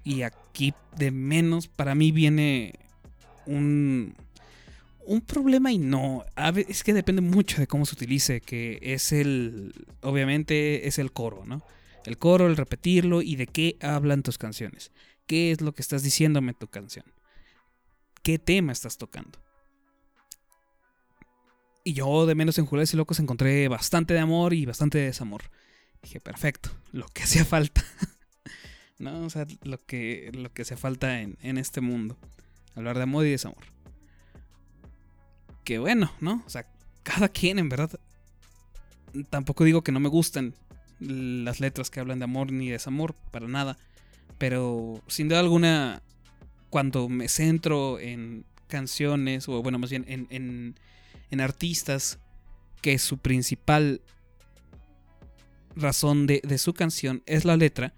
Y 0.04 0.22
aquí 0.22 0.74
de 0.94 1.10
menos 1.10 1.68
para 1.68 1.94
mí 1.94 2.12
viene 2.12 2.74
un 3.46 4.14
un 5.06 5.20
problema 5.20 5.70
y 5.70 5.78
no, 5.78 6.24
a 6.34 6.50
es 6.50 6.82
que 6.82 6.92
depende 6.92 7.22
mucho 7.22 7.60
de 7.60 7.68
cómo 7.68 7.86
se 7.86 7.94
utilice, 7.94 8.40
que 8.40 8.80
es 8.82 9.12
el 9.12 9.72
obviamente 10.02 10.86
es 10.88 10.98
el 10.98 11.12
coro, 11.12 11.44
¿no? 11.46 11.62
El 12.04 12.18
coro, 12.18 12.46
el 12.46 12.56
repetirlo 12.56 13.22
y 13.22 13.36
de 13.36 13.46
qué 13.46 13.76
hablan 13.80 14.22
tus 14.22 14.36
canciones. 14.36 14.90
¿Qué 15.26 15.50
es 15.50 15.60
lo 15.60 15.74
que 15.74 15.82
estás 15.82 16.02
diciéndome 16.02 16.52
en 16.52 16.58
tu 16.58 16.68
canción? 16.68 17.04
¿Qué 18.22 18.38
tema 18.38 18.72
estás 18.72 18.96
tocando? 18.96 19.38
Y 21.84 21.92
yo 21.92 22.26
de 22.26 22.34
menos 22.34 22.58
en 22.58 22.66
y 22.66 22.96
Locos 22.96 23.20
encontré 23.20 23.68
bastante 23.68 24.14
de 24.14 24.20
amor 24.20 24.54
y 24.54 24.66
bastante 24.66 24.98
de 24.98 25.04
desamor. 25.04 25.42
Dije, 26.02 26.20
perfecto, 26.20 26.70
lo 26.92 27.06
que 27.06 27.22
hacía 27.22 27.44
falta. 27.44 27.84
no, 28.98 29.24
o 29.24 29.30
sea, 29.30 29.46
lo 29.62 29.78
que, 29.78 30.30
lo 30.34 30.52
que 30.52 30.62
hacía 30.62 30.76
falta 30.76 31.20
en, 31.20 31.38
en 31.42 31.58
este 31.58 31.80
mundo. 31.80 32.18
Hablar 32.74 32.96
de 32.96 33.04
amor 33.04 33.24
y 33.26 33.30
desamor. 33.30 33.64
Que 35.64 35.78
bueno, 35.78 36.12
¿no? 36.20 36.42
O 36.44 36.50
sea, 36.50 36.66
cada 37.02 37.28
quien 37.28 37.58
en 37.60 37.68
verdad. 37.68 38.00
Tampoco 39.30 39.64
digo 39.64 39.82
que 39.82 39.92
no 39.92 40.00
me 40.00 40.08
gustan 40.08 40.54
las 40.98 41.60
letras 41.60 41.90
que 41.90 42.00
hablan 42.00 42.18
de 42.18 42.24
amor 42.24 42.50
ni 42.52 42.68
desamor, 42.68 43.14
para 43.30 43.46
nada. 43.46 43.78
Pero 44.38 45.02
sin 45.06 45.28
duda 45.28 45.40
alguna, 45.40 46.02
cuando 46.70 47.08
me 47.08 47.28
centro 47.28 47.98
en 47.98 48.44
canciones, 48.68 49.48
o 49.48 49.62
bueno, 49.62 49.78
más 49.78 49.90
bien 49.90 50.04
en, 50.08 50.74
en, 51.30 51.40
artistas, 51.40 52.18
que 52.82 52.98
su 52.98 53.18
principal 53.18 54.00
razón 55.74 56.26
de, 56.26 56.40
de 56.42 56.58
su 56.58 56.74
canción 56.74 57.22
es 57.26 57.44
la 57.44 57.56
letra, 57.56 57.92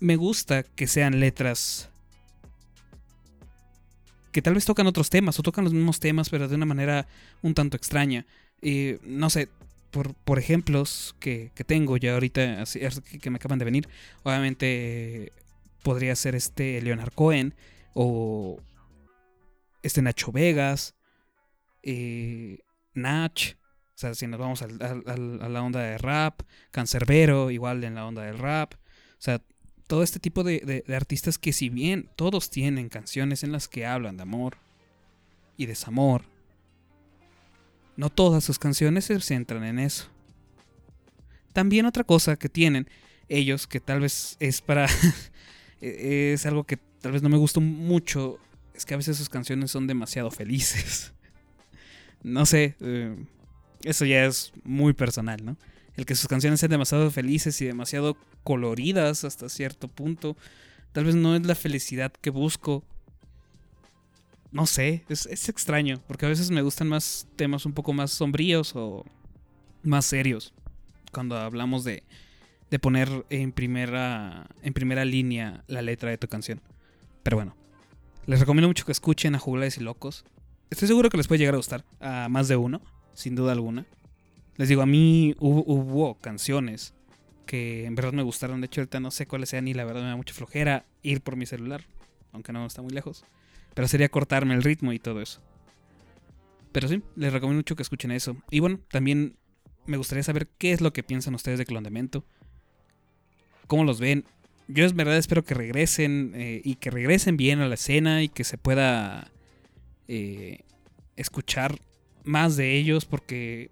me 0.00 0.16
gusta 0.16 0.62
que 0.62 0.86
sean 0.86 1.20
letras 1.20 1.88
que 4.32 4.42
tal 4.42 4.54
vez 4.54 4.64
tocan 4.64 4.86
otros 4.86 5.10
temas 5.10 5.38
o 5.38 5.42
tocan 5.42 5.64
los 5.64 5.74
mismos 5.74 6.00
temas, 6.00 6.30
pero 6.30 6.48
de 6.48 6.56
una 6.56 6.64
manera 6.64 7.06
un 7.42 7.54
tanto 7.54 7.76
extraña. 7.76 8.26
Eh, 8.62 8.98
no 9.04 9.28
sé, 9.30 9.50
por, 9.92 10.14
por 10.14 10.38
ejemplos 10.40 11.14
que, 11.20 11.52
que 11.54 11.62
tengo 11.64 11.96
ya 11.96 12.14
ahorita, 12.14 12.64
que 13.20 13.30
me 13.30 13.36
acaban 13.36 13.58
de 13.60 13.64
venir, 13.64 13.88
obviamente 14.24 15.32
podría 15.84 16.16
ser 16.16 16.34
este 16.34 16.80
Leonard 16.82 17.12
Cohen 17.12 17.54
o 17.94 18.58
este 19.82 20.02
Nacho 20.02 20.32
Vegas, 20.32 20.94
eh, 21.82 22.58
Nach, 22.94 23.40
o 23.94 23.98
sea, 24.02 24.14
si 24.14 24.26
nos 24.26 24.40
vamos 24.40 24.62
a 24.62 24.66
la 24.68 25.62
onda 25.62 25.80
de 25.80 25.98
rap, 25.98 26.40
Cancerbero, 26.70 27.50
igual 27.50 27.84
en 27.84 27.94
la 27.94 28.06
onda 28.06 28.22
del 28.22 28.38
rap, 28.38 28.74
o 28.74 29.20
sea, 29.20 29.40
todo 29.86 30.02
este 30.02 30.18
tipo 30.20 30.42
de- 30.42 30.84
de 30.86 30.96
artistas 30.96 31.38
que 31.38 31.52
si 31.52 31.68
bien 31.68 32.08
todos 32.16 32.48
tienen 32.50 32.88
canciones 32.88 33.44
en 33.44 33.52
las 33.52 33.68
que 33.68 33.84
hablan 33.86 34.16
de 34.16 34.22
amor 34.22 34.56
y 35.56 35.66
desamor, 35.66 36.24
no 37.96 38.10
todas 38.10 38.44
sus 38.44 38.58
canciones 38.58 39.06
se 39.06 39.20
centran 39.20 39.64
en 39.64 39.78
eso. 39.78 40.06
También 41.52 41.86
otra 41.86 42.04
cosa 42.04 42.36
que 42.36 42.48
tienen 42.48 42.88
ellos, 43.28 43.66
que 43.66 43.80
tal 43.80 44.00
vez 44.00 44.36
es 44.40 44.60
para... 44.60 44.86
es 45.80 46.46
algo 46.46 46.64
que 46.64 46.78
tal 47.00 47.12
vez 47.12 47.22
no 47.22 47.28
me 47.28 47.36
gustó 47.36 47.60
mucho, 47.60 48.38
es 48.74 48.86
que 48.86 48.94
a 48.94 48.96
veces 48.96 49.16
sus 49.16 49.28
canciones 49.28 49.70
son 49.70 49.86
demasiado 49.86 50.30
felices. 50.30 51.12
no 52.22 52.46
sé, 52.46 52.76
eh, 52.80 53.16
eso 53.84 54.04
ya 54.04 54.24
es 54.24 54.52
muy 54.64 54.92
personal, 54.92 55.44
¿no? 55.44 55.56
El 55.96 56.06
que 56.06 56.14
sus 56.14 56.28
canciones 56.28 56.60
sean 56.60 56.70
demasiado 56.70 57.10
felices 57.10 57.60
y 57.60 57.66
demasiado 57.66 58.16
coloridas 58.44 59.24
hasta 59.24 59.48
cierto 59.48 59.88
punto, 59.88 60.36
tal 60.92 61.04
vez 61.04 61.14
no 61.14 61.36
es 61.36 61.44
la 61.44 61.54
felicidad 61.54 62.12
que 62.12 62.30
busco. 62.30 62.84
No 64.52 64.66
sé, 64.66 65.04
es, 65.08 65.26
es 65.26 65.48
extraño, 65.48 66.00
porque 66.06 66.26
a 66.26 66.28
veces 66.28 66.50
me 66.50 66.62
gustan 66.62 66.88
más 66.88 67.26
temas 67.36 67.64
un 67.64 67.72
poco 67.72 67.92
más 67.94 68.12
sombríos 68.12 68.76
o 68.76 69.04
más 69.82 70.04
serios. 70.04 70.52
Cuando 71.10 71.36
hablamos 71.38 71.84
de, 71.84 72.02
de 72.70 72.78
poner 72.78 73.26
en 73.30 73.52
primera, 73.52 74.46
en 74.62 74.72
primera 74.74 75.04
línea 75.04 75.64
la 75.68 75.82
letra 75.82 76.10
de 76.10 76.18
tu 76.18 76.28
canción. 76.28 76.60
Pero 77.22 77.36
bueno, 77.36 77.56
les 78.26 78.40
recomiendo 78.40 78.68
mucho 78.68 78.84
que 78.84 78.92
escuchen 78.92 79.34
a 79.34 79.38
Jugulares 79.38 79.78
y 79.78 79.80
Locos. 79.80 80.24
Estoy 80.70 80.88
seguro 80.88 81.10
que 81.10 81.16
les 81.16 81.28
puede 81.28 81.38
llegar 81.38 81.54
a 81.54 81.58
gustar 81.58 81.84
a 82.00 82.28
más 82.28 82.48
de 82.48 82.56
uno, 82.56 82.80
sin 83.14 83.34
duda 83.34 83.52
alguna. 83.52 83.86
Les 84.56 84.68
digo, 84.68 84.82
a 84.82 84.86
mí 84.86 85.34
hubo, 85.38 85.64
hubo 85.66 86.14
canciones 86.14 86.94
que 87.46 87.84
en 87.84 87.94
verdad 87.94 88.12
me 88.12 88.22
gustaron. 88.22 88.60
De 88.60 88.66
hecho, 88.66 88.80
ahorita 88.80 89.00
no 89.00 89.10
sé 89.10 89.26
cuáles 89.26 89.48
sean 89.48 89.68
y 89.68 89.74
la 89.74 89.84
verdad 89.84 90.02
me 90.02 90.08
da 90.08 90.16
mucha 90.16 90.34
flojera 90.34 90.84
ir 91.02 91.20
por 91.20 91.36
mi 91.36 91.46
celular, 91.46 91.84
aunque 92.32 92.52
no 92.52 92.64
está 92.64 92.80
muy 92.80 92.92
lejos. 92.92 93.24
Pero 93.74 93.88
sería 93.88 94.08
cortarme 94.08 94.54
el 94.54 94.62
ritmo 94.62 94.92
y 94.92 94.98
todo 94.98 95.20
eso. 95.20 95.40
Pero 96.72 96.88
sí, 96.88 97.02
les 97.16 97.32
recomiendo 97.32 97.58
mucho 97.58 97.76
que 97.76 97.82
escuchen 97.82 98.10
eso. 98.10 98.36
Y 98.50 98.60
bueno, 98.60 98.80
también 98.90 99.36
me 99.86 99.96
gustaría 99.96 100.22
saber 100.22 100.48
qué 100.58 100.72
es 100.72 100.80
lo 100.80 100.92
que 100.92 101.02
piensan 101.02 101.34
ustedes 101.34 101.58
de 101.58 101.66
Clondemento. 101.66 102.24
¿Cómo 103.66 103.84
los 103.84 104.00
ven? 104.00 104.24
Yo 104.68 104.84
es 104.84 104.94
verdad 104.94 105.16
espero 105.16 105.44
que 105.44 105.54
regresen 105.54 106.32
eh, 106.34 106.62
y 106.64 106.76
que 106.76 106.90
regresen 106.90 107.36
bien 107.36 107.60
a 107.60 107.68
la 107.68 107.74
escena 107.74 108.22
y 108.22 108.28
que 108.28 108.44
se 108.44 108.58
pueda 108.58 109.30
eh, 110.08 110.60
escuchar 111.16 111.78
más 112.24 112.56
de 112.56 112.76
ellos 112.76 113.04
porque 113.04 113.70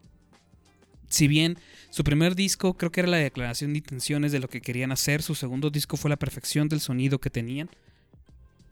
si 1.09 1.29
bien 1.29 1.57
su 1.91 2.05
primer 2.05 2.35
disco 2.35 2.75
creo 2.77 2.91
que 2.91 3.01
era 3.01 3.09
la 3.09 3.17
declaración 3.17 3.73
de 3.73 3.79
intenciones 3.79 4.33
de 4.33 4.41
lo 4.41 4.49
que 4.49 4.61
querían 4.61 4.93
hacer, 4.93 5.23
su 5.23 5.35
segundo 5.35 5.71
disco 5.71 5.97
fue 5.97 6.11
la 6.11 6.17
perfección 6.17 6.69
del 6.69 6.81
sonido 6.81 7.21
que 7.21 7.31
tenían 7.31 7.71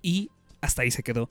y 0.02 0.30
hasta 0.60 0.82
ahí 0.82 0.90
se 0.90 1.02
quedó. 1.02 1.30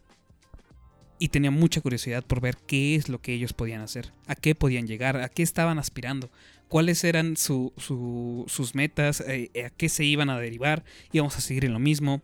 Y 1.19 1.30
tenía 1.30 1.49
mucha 1.49 1.82
curiosidad 1.82 2.23
por 2.23 2.41
ver 2.41 2.57
qué 2.67 2.95
es 2.95 3.09
lo 3.09 3.19
que 3.21 3.34
ellos 3.34 3.53
podían 3.53 3.82
hacer, 3.82 4.11
a 4.28 4.36
qué 4.36 4.53
podían 4.53 4.86
llegar, 4.86 5.17
a 5.17 5.30
qué 5.30 5.41
estaban 5.41 5.80
aspirando, 5.80 6.30
cuáles 6.67 7.03
eran 7.03 7.38
su- 7.38 7.73
su- 7.78 8.45
sus 8.47 8.75
metas, 8.75 9.21
eh, 9.21 9.49
a 9.65 9.71
qué 9.71 9.89
se 9.89 10.03
iban 10.05 10.30
a 10.30 10.39
derivar, 10.39 10.84
íbamos 11.11 11.36
a 11.36 11.41
seguir 11.41 11.65
en 11.65 11.73
lo 11.73 11.80
mismo, 11.80 12.21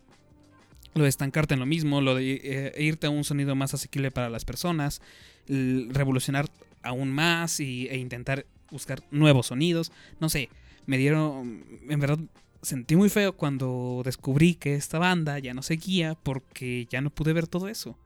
lo 0.94 1.02
de 1.02 1.08
estancarte 1.08 1.54
en 1.54 1.60
lo 1.60 1.66
mismo, 1.66 2.00
lo 2.00 2.14
de 2.14 2.40
eh, 2.44 2.82
irte 2.84 3.08
a 3.08 3.10
un 3.10 3.24
sonido 3.24 3.56
más 3.56 3.74
asequible 3.74 4.12
para 4.12 4.30
las 4.30 4.44
personas, 4.44 5.02
revolucionar 5.48 6.46
aún 6.82 7.10
más 7.10 7.58
y, 7.58 7.88
e 7.88 7.96
intentar 7.96 8.46
buscar 8.70 9.02
nuevos 9.10 9.46
sonidos, 9.48 9.90
no 10.20 10.28
sé, 10.28 10.50
me 10.86 10.98
dieron, 10.98 11.64
en 11.88 11.98
verdad 12.00 12.18
sentí 12.64 12.96
muy 12.96 13.08
feo 13.08 13.36
cuando 13.36 14.02
descubrí 14.04 14.54
que 14.54 14.74
esta 14.74 14.98
banda 14.98 15.38
ya 15.38 15.54
no 15.54 15.62
seguía 15.62 16.14
porque 16.14 16.86
ya 16.90 17.00
no 17.00 17.10
pude 17.10 17.32
ver 17.32 17.46
todo 17.46 17.68
eso. 17.68 17.98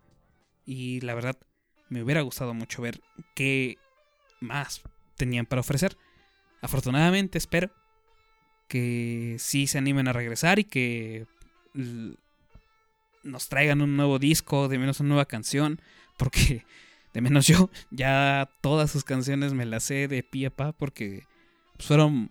Y 0.66 1.00
la 1.00 1.14
verdad, 1.14 1.36
me 1.88 2.02
hubiera 2.02 2.20
gustado 2.20 2.52
mucho 2.54 2.82
ver 2.82 3.00
qué 3.34 3.78
más 4.40 4.82
tenían 5.16 5.46
para 5.46 5.60
ofrecer. 5.60 5.96
Afortunadamente, 6.60 7.38
espero 7.38 7.70
que 8.68 9.36
sí 9.38 9.66
se 9.66 9.78
animen 9.78 10.08
a 10.08 10.12
regresar 10.12 10.58
y 10.58 10.64
que 10.64 11.26
nos 13.22 13.48
traigan 13.48 13.80
un 13.80 13.96
nuevo 13.96 14.18
disco, 14.18 14.68
de 14.68 14.78
menos 14.78 15.00
una 15.00 15.10
nueva 15.10 15.26
canción, 15.26 15.80
porque 16.16 16.64
de 17.14 17.20
menos 17.20 17.46
yo 17.46 17.70
ya 17.90 18.50
todas 18.60 18.90
sus 18.90 19.04
canciones 19.04 19.54
me 19.54 19.66
las 19.66 19.84
sé 19.84 20.08
de 20.08 20.22
pie 20.22 20.46
a 20.46 20.50
pa 20.50 20.72
porque 20.72 21.24
fueron 21.78 22.30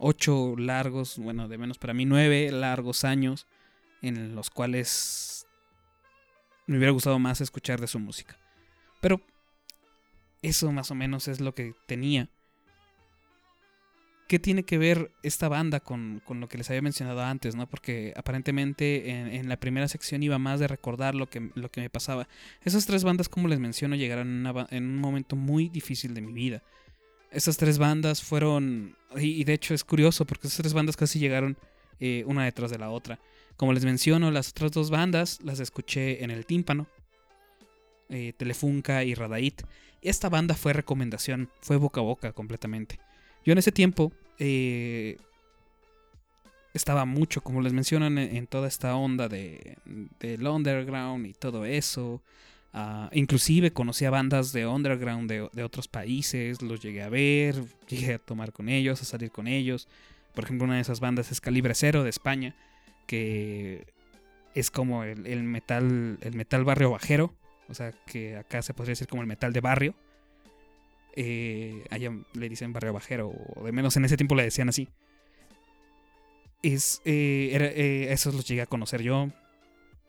ocho 0.00 0.56
largos, 0.56 1.18
bueno, 1.18 1.46
de 1.48 1.58
menos 1.58 1.78
para 1.78 1.94
mí 1.94 2.04
nueve 2.04 2.50
largos 2.50 3.04
años 3.04 3.46
en 4.02 4.34
los 4.34 4.50
cuales 4.50 5.46
me 6.66 6.76
hubiera 6.76 6.92
gustado 6.92 7.18
más 7.18 7.40
escuchar 7.40 7.80
de 7.80 7.86
su 7.86 7.98
música. 7.98 8.36
Pero 9.00 9.20
eso 10.42 10.72
más 10.72 10.90
o 10.90 10.94
menos 10.94 11.28
es 11.28 11.40
lo 11.40 11.54
que 11.54 11.74
tenía. 11.86 12.28
¿Qué 14.28 14.38
tiene 14.38 14.62
que 14.62 14.78
ver 14.78 15.10
esta 15.24 15.48
banda 15.48 15.80
con, 15.80 16.22
con 16.24 16.38
lo 16.38 16.48
que 16.48 16.56
les 16.56 16.70
había 16.70 16.82
mencionado 16.82 17.20
antes? 17.22 17.56
¿no? 17.56 17.68
Porque 17.68 18.14
aparentemente 18.16 19.10
en, 19.10 19.48
la 19.48 19.58
primera 19.58 19.88
sección 19.88 20.22
iba 20.22 20.38
más 20.38 20.60
de 20.60 20.68
recordar 20.68 21.16
lo 21.16 21.28
que, 21.28 21.50
lo 21.56 21.70
que 21.72 21.80
me 21.80 21.90
pasaba. 21.90 22.28
Esas 22.62 22.86
tres 22.86 23.02
bandas, 23.02 23.28
como 23.28 23.48
les 23.48 23.58
menciono, 23.58 23.96
llegaron 23.96 24.46
en 24.70 24.84
un 24.84 24.98
momento 24.98 25.34
muy 25.34 25.68
difícil 25.68 26.14
de 26.14 26.20
mi 26.20 26.32
vida. 26.32 26.62
Esas 27.30 27.56
tres 27.56 27.78
bandas 27.78 28.22
fueron... 28.22 28.96
Y, 29.16 29.44
de 29.44 29.54
hecho 29.54 29.74
es 29.74 29.84
curioso 29.84 30.24
porque 30.24 30.46
esas 30.46 30.58
tres 30.58 30.72
bandas 30.72 30.96
casi 30.96 31.18
llegaron 31.18 31.56
eh, 31.98 32.24
una 32.26 32.44
detrás 32.44 32.70
de 32.70 32.78
la 32.78 32.90
otra. 32.90 33.18
Como 33.56 33.72
les 33.72 33.84
menciono, 33.84 34.30
las 34.30 34.50
otras 34.50 34.72
dos 34.72 34.90
bandas 34.90 35.38
las 35.42 35.60
escuché 35.60 36.24
en 36.24 36.30
el 36.30 36.46
tímpano. 36.46 36.86
eh, 38.10 38.32
Telefunca 38.36 39.04
y 39.04 39.14
Radait. 39.14 39.62
Esta 40.02 40.28
banda 40.28 40.54
fue 40.54 40.72
recomendación, 40.72 41.50
fue 41.60 41.76
boca 41.76 42.00
a 42.00 42.04
boca 42.04 42.32
completamente. 42.32 42.98
Yo 43.44 43.52
en 43.52 43.58
ese 43.58 43.72
tiempo 43.72 44.12
eh, 44.38 45.16
estaba 46.74 47.04
mucho, 47.04 47.42
como 47.42 47.60
les 47.60 47.72
mencionan, 47.72 48.18
en, 48.18 48.36
en 48.36 48.46
toda 48.46 48.68
esta 48.68 48.94
onda 48.96 49.28
de, 49.28 49.76
del 50.18 50.46
underground 50.46 51.26
y 51.26 51.32
todo 51.34 51.64
eso. 51.64 52.22
Ah, 52.72 53.10
inclusive 53.12 53.72
conocí 53.72 54.04
a 54.04 54.10
bandas 54.10 54.52
de 54.52 54.66
underground 54.66 55.28
de, 55.28 55.48
de 55.52 55.64
otros 55.64 55.88
países, 55.88 56.62
los 56.62 56.80
llegué 56.80 57.02
a 57.02 57.08
ver, 57.08 57.64
llegué 57.88 58.14
a 58.14 58.18
tomar 58.18 58.52
con 58.52 58.68
ellos, 58.68 59.02
a 59.02 59.04
salir 59.04 59.30
con 59.30 59.46
ellos. 59.46 59.88
Por 60.34 60.44
ejemplo, 60.44 60.64
una 60.66 60.76
de 60.76 60.82
esas 60.82 61.00
bandas 61.00 61.32
es 61.32 61.40
Calibre 61.40 61.74
Cero 61.74 62.04
de 62.04 62.10
España, 62.10 62.54
que 63.06 63.86
es 64.54 64.70
como 64.70 65.04
el, 65.04 65.42
metal, 65.42 66.18
el 66.20 66.34
metal 66.34 66.64
barrio 66.64 66.90
bajero, 66.90 67.34
o 67.68 67.74
sea, 67.74 67.92
que 68.06 68.36
acá 68.36 68.62
se 68.62 68.74
podría 68.74 68.92
decir 68.92 69.08
como 69.08 69.22
el 69.22 69.28
metal 69.28 69.52
de 69.52 69.60
barrio. 69.60 69.94
Eh, 71.16 71.84
allá 71.90 72.12
le 72.34 72.48
dicen 72.48 72.72
barrio 72.72 72.92
bajero, 72.92 73.32
o 73.56 73.64
de 73.64 73.72
menos 73.72 73.96
en 73.96 74.04
ese 74.04 74.16
tiempo 74.16 74.34
le 74.34 74.44
decían 74.44 74.68
así. 74.68 74.88
Es, 76.62 77.00
eh, 77.04 77.50
eh, 77.52 78.08
esos 78.10 78.34
los 78.34 78.46
llegué 78.46 78.62
a 78.62 78.66
conocer 78.66 79.02
yo, 79.02 79.30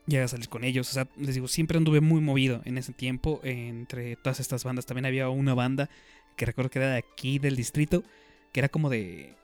llegué 0.08 0.24
a 0.24 0.28
salir 0.28 0.50
con 0.50 0.64
ellos, 0.64 0.90
o 0.90 0.94
sea, 0.94 1.08
les 1.18 1.36
digo, 1.36 1.48
siempre 1.48 1.78
anduve 1.78 2.02
muy 2.02 2.22
movido 2.22 2.62
en 2.66 2.78
ese 2.78 2.94
tiempo 2.94 3.40
entre 3.44 4.16
todas 4.16 4.40
estas 4.40 4.64
bandas. 4.64 4.86
También 4.86 5.06
había 5.06 5.30
una 5.30 5.54
banda 5.54 5.90
que 6.36 6.46
recuerdo 6.46 6.70
que 6.70 6.80
era 6.80 6.92
de 6.92 6.98
aquí, 6.98 7.40
del 7.40 7.56
distrito, 7.56 8.04
que 8.52 8.60
era 8.60 8.70
como 8.70 8.90
de... 8.90 9.36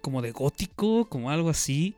como 0.00 0.22
de 0.22 0.32
gótico, 0.32 1.08
como 1.08 1.30
algo 1.30 1.50
así 1.50 1.96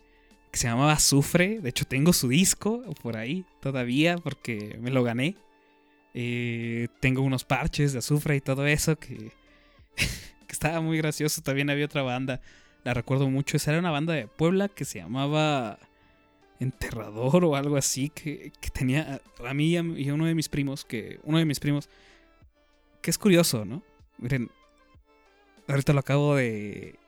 que 0.52 0.58
se 0.58 0.68
llamaba 0.68 0.92
Azufre. 0.92 1.60
De 1.60 1.70
hecho, 1.70 1.86
tengo 1.86 2.12
su 2.12 2.28
disco 2.28 2.82
por 3.02 3.16
ahí 3.16 3.44
todavía 3.60 4.18
porque 4.18 4.78
me 4.80 4.90
lo 4.90 5.02
gané. 5.02 5.34
Eh, 6.14 6.88
tengo 7.00 7.22
unos 7.22 7.44
parches 7.44 7.94
de 7.94 8.00
azufre 8.00 8.36
y 8.36 8.42
todo 8.42 8.66
eso 8.66 8.96
que, 8.96 9.16
que 9.96 10.52
estaba 10.52 10.80
muy 10.82 10.98
gracioso. 10.98 11.40
También 11.40 11.70
había 11.70 11.86
otra 11.86 12.02
banda, 12.02 12.42
la 12.84 12.92
recuerdo 12.92 13.30
mucho. 13.30 13.56
Esa 13.56 13.70
era 13.70 13.80
una 13.80 13.90
banda 13.90 14.12
de 14.12 14.28
Puebla 14.28 14.68
que 14.68 14.84
se 14.84 14.98
llamaba 14.98 15.78
Enterrador 16.62 17.44
o 17.44 17.56
algo 17.56 17.76
así. 17.76 18.08
Que, 18.08 18.52
que 18.60 18.70
tenía 18.70 19.20
a 19.44 19.54
mí 19.54 19.70
y 19.70 19.76
a, 19.76 20.14
uno 20.14 20.26
de 20.26 20.34
mis 20.34 20.48
primos, 20.48 20.84
que 20.84 21.20
uno 21.24 21.38
de 21.38 21.44
mis 21.44 21.60
primos, 21.60 21.88
que 23.00 23.10
es 23.10 23.18
curioso, 23.18 23.64
¿no? 23.64 23.82
Miren, 24.18 24.50
ahorita 25.68 25.92
lo 25.92 26.00
acabo 26.00 26.36
de, 26.36 26.98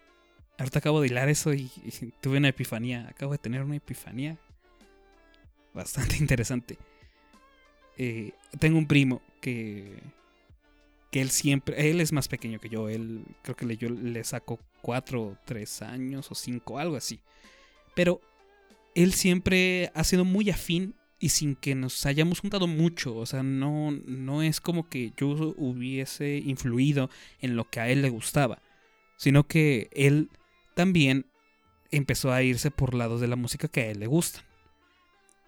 Ahorita 0.58 0.78
acabo 0.78 1.00
de 1.00 1.08
hilar 1.08 1.28
eso 1.28 1.52
y, 1.52 1.70
y 1.84 2.12
tuve 2.20 2.38
una 2.38 2.48
epifanía. 2.48 3.08
Acabo 3.08 3.32
de 3.32 3.38
tener 3.38 3.62
una 3.62 3.76
epifanía 3.76 4.38
bastante 5.72 6.16
interesante. 6.20 6.78
Eh, 7.98 8.32
tengo 8.58 8.78
un 8.78 8.86
primo 8.86 9.20
que. 9.40 10.00
que 11.10 11.20
él 11.20 11.30
siempre. 11.30 11.90
Él 11.90 12.00
es 12.00 12.12
más 12.12 12.28
pequeño 12.28 12.60
que 12.60 12.68
yo. 12.68 12.88
Él 12.88 13.24
creo 13.42 13.56
que 13.56 13.66
le, 13.66 13.76
yo 13.76 13.90
le 13.90 14.22
saco 14.22 14.60
4 14.82 15.22
o 15.22 15.36
3 15.44 15.82
años 15.82 16.30
o 16.30 16.34
5, 16.34 16.78
algo 16.78 16.96
así. 16.96 17.20
Pero 17.94 18.20
él 18.94 19.12
siempre 19.12 19.90
ha 19.94 20.04
sido 20.04 20.24
muy 20.24 20.50
afín 20.50 20.94
y 21.18 21.30
sin 21.30 21.56
que 21.56 21.74
nos 21.74 22.04
hayamos 22.06 22.40
juntado 22.40 22.66
mucho. 22.66 23.16
O 23.16 23.26
sea, 23.26 23.42
no, 23.42 23.92
no 23.92 24.42
es 24.42 24.60
como 24.60 24.88
que 24.88 25.12
yo 25.16 25.54
hubiese 25.56 26.36
influido 26.36 27.10
en 27.40 27.56
lo 27.56 27.68
que 27.68 27.80
a 27.80 27.88
él 27.88 28.02
le 28.02 28.10
gustaba. 28.10 28.60
Sino 29.16 29.46
que 29.46 29.88
él 29.92 30.28
también 30.74 31.26
empezó 31.90 32.32
a 32.32 32.42
irse 32.42 32.70
por 32.70 32.94
lados 32.94 33.20
de 33.20 33.28
la 33.28 33.36
música 33.36 33.68
que 33.68 33.82
a 33.82 33.90
él 33.90 34.00
le 34.00 34.06
gustan. 34.06 34.44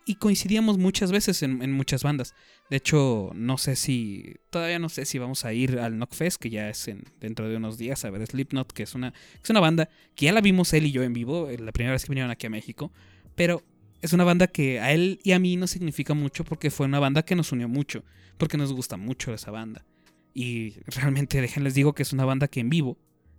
Y 0.08 0.14
coincidíamos 0.14 0.78
muchas 0.78 1.10
veces 1.10 1.42
en, 1.42 1.62
en 1.62 1.72
muchas 1.72 2.04
bandas. 2.04 2.34
De 2.70 2.76
hecho, 2.76 3.32
no 3.34 3.58
sé 3.58 3.74
si. 3.74 4.36
Todavía 4.50 4.78
no 4.78 4.88
sé 4.88 5.04
si 5.04 5.18
vamos 5.18 5.44
a 5.44 5.52
ir 5.52 5.80
al 5.80 5.94
Knockfest, 5.94 6.40
que 6.40 6.48
ya 6.48 6.70
es 6.70 6.86
en, 6.86 7.04
dentro 7.20 7.48
de 7.48 7.56
unos 7.56 7.76
días, 7.76 8.04
a 8.04 8.10
ver 8.10 8.24
Slipknot, 8.24 8.72
que 8.72 8.84
es 8.84 8.94
una, 8.94 9.12
es 9.42 9.50
una 9.50 9.58
banda 9.58 9.88
que 10.14 10.26
ya 10.26 10.32
la 10.32 10.40
vimos 10.40 10.72
él 10.74 10.86
y 10.86 10.92
yo 10.92 11.02
en 11.02 11.12
vivo, 11.12 11.48
eh, 11.50 11.58
la 11.58 11.72
primera 11.72 11.92
vez 11.92 12.04
que 12.04 12.10
vinieron 12.10 12.30
aquí 12.30 12.46
a 12.46 12.50
México. 12.50 12.92
Pero 13.36 13.62
es 14.02 14.12
una 14.12 14.24
banda 14.24 14.48
que 14.48 14.80
a 14.80 14.92
él 14.92 15.20
y 15.22 15.32
a 15.32 15.38
mí 15.38 15.56
nos 15.56 15.70
significa 15.70 16.12
mucho 16.14 16.42
porque 16.44 16.70
fue 16.70 16.86
una 16.86 16.98
banda 16.98 17.22
que 17.22 17.36
nos 17.36 17.52
unió 17.52 17.68
mucho. 17.68 18.02
Porque 18.36 18.56
nos 18.58 18.72
gusta 18.72 18.96
mucho 18.96 19.32
esa 19.32 19.50
banda. 19.52 19.86
Y 20.34 20.74
realmente, 20.86 21.40
déjenles 21.40 21.74
digo 21.74 21.94
que 21.94 22.02
es 22.02 22.12
una 22.12 22.24
banda 22.24 22.48
que 22.48 22.60
en 22.60 22.68
vivo 22.68 22.98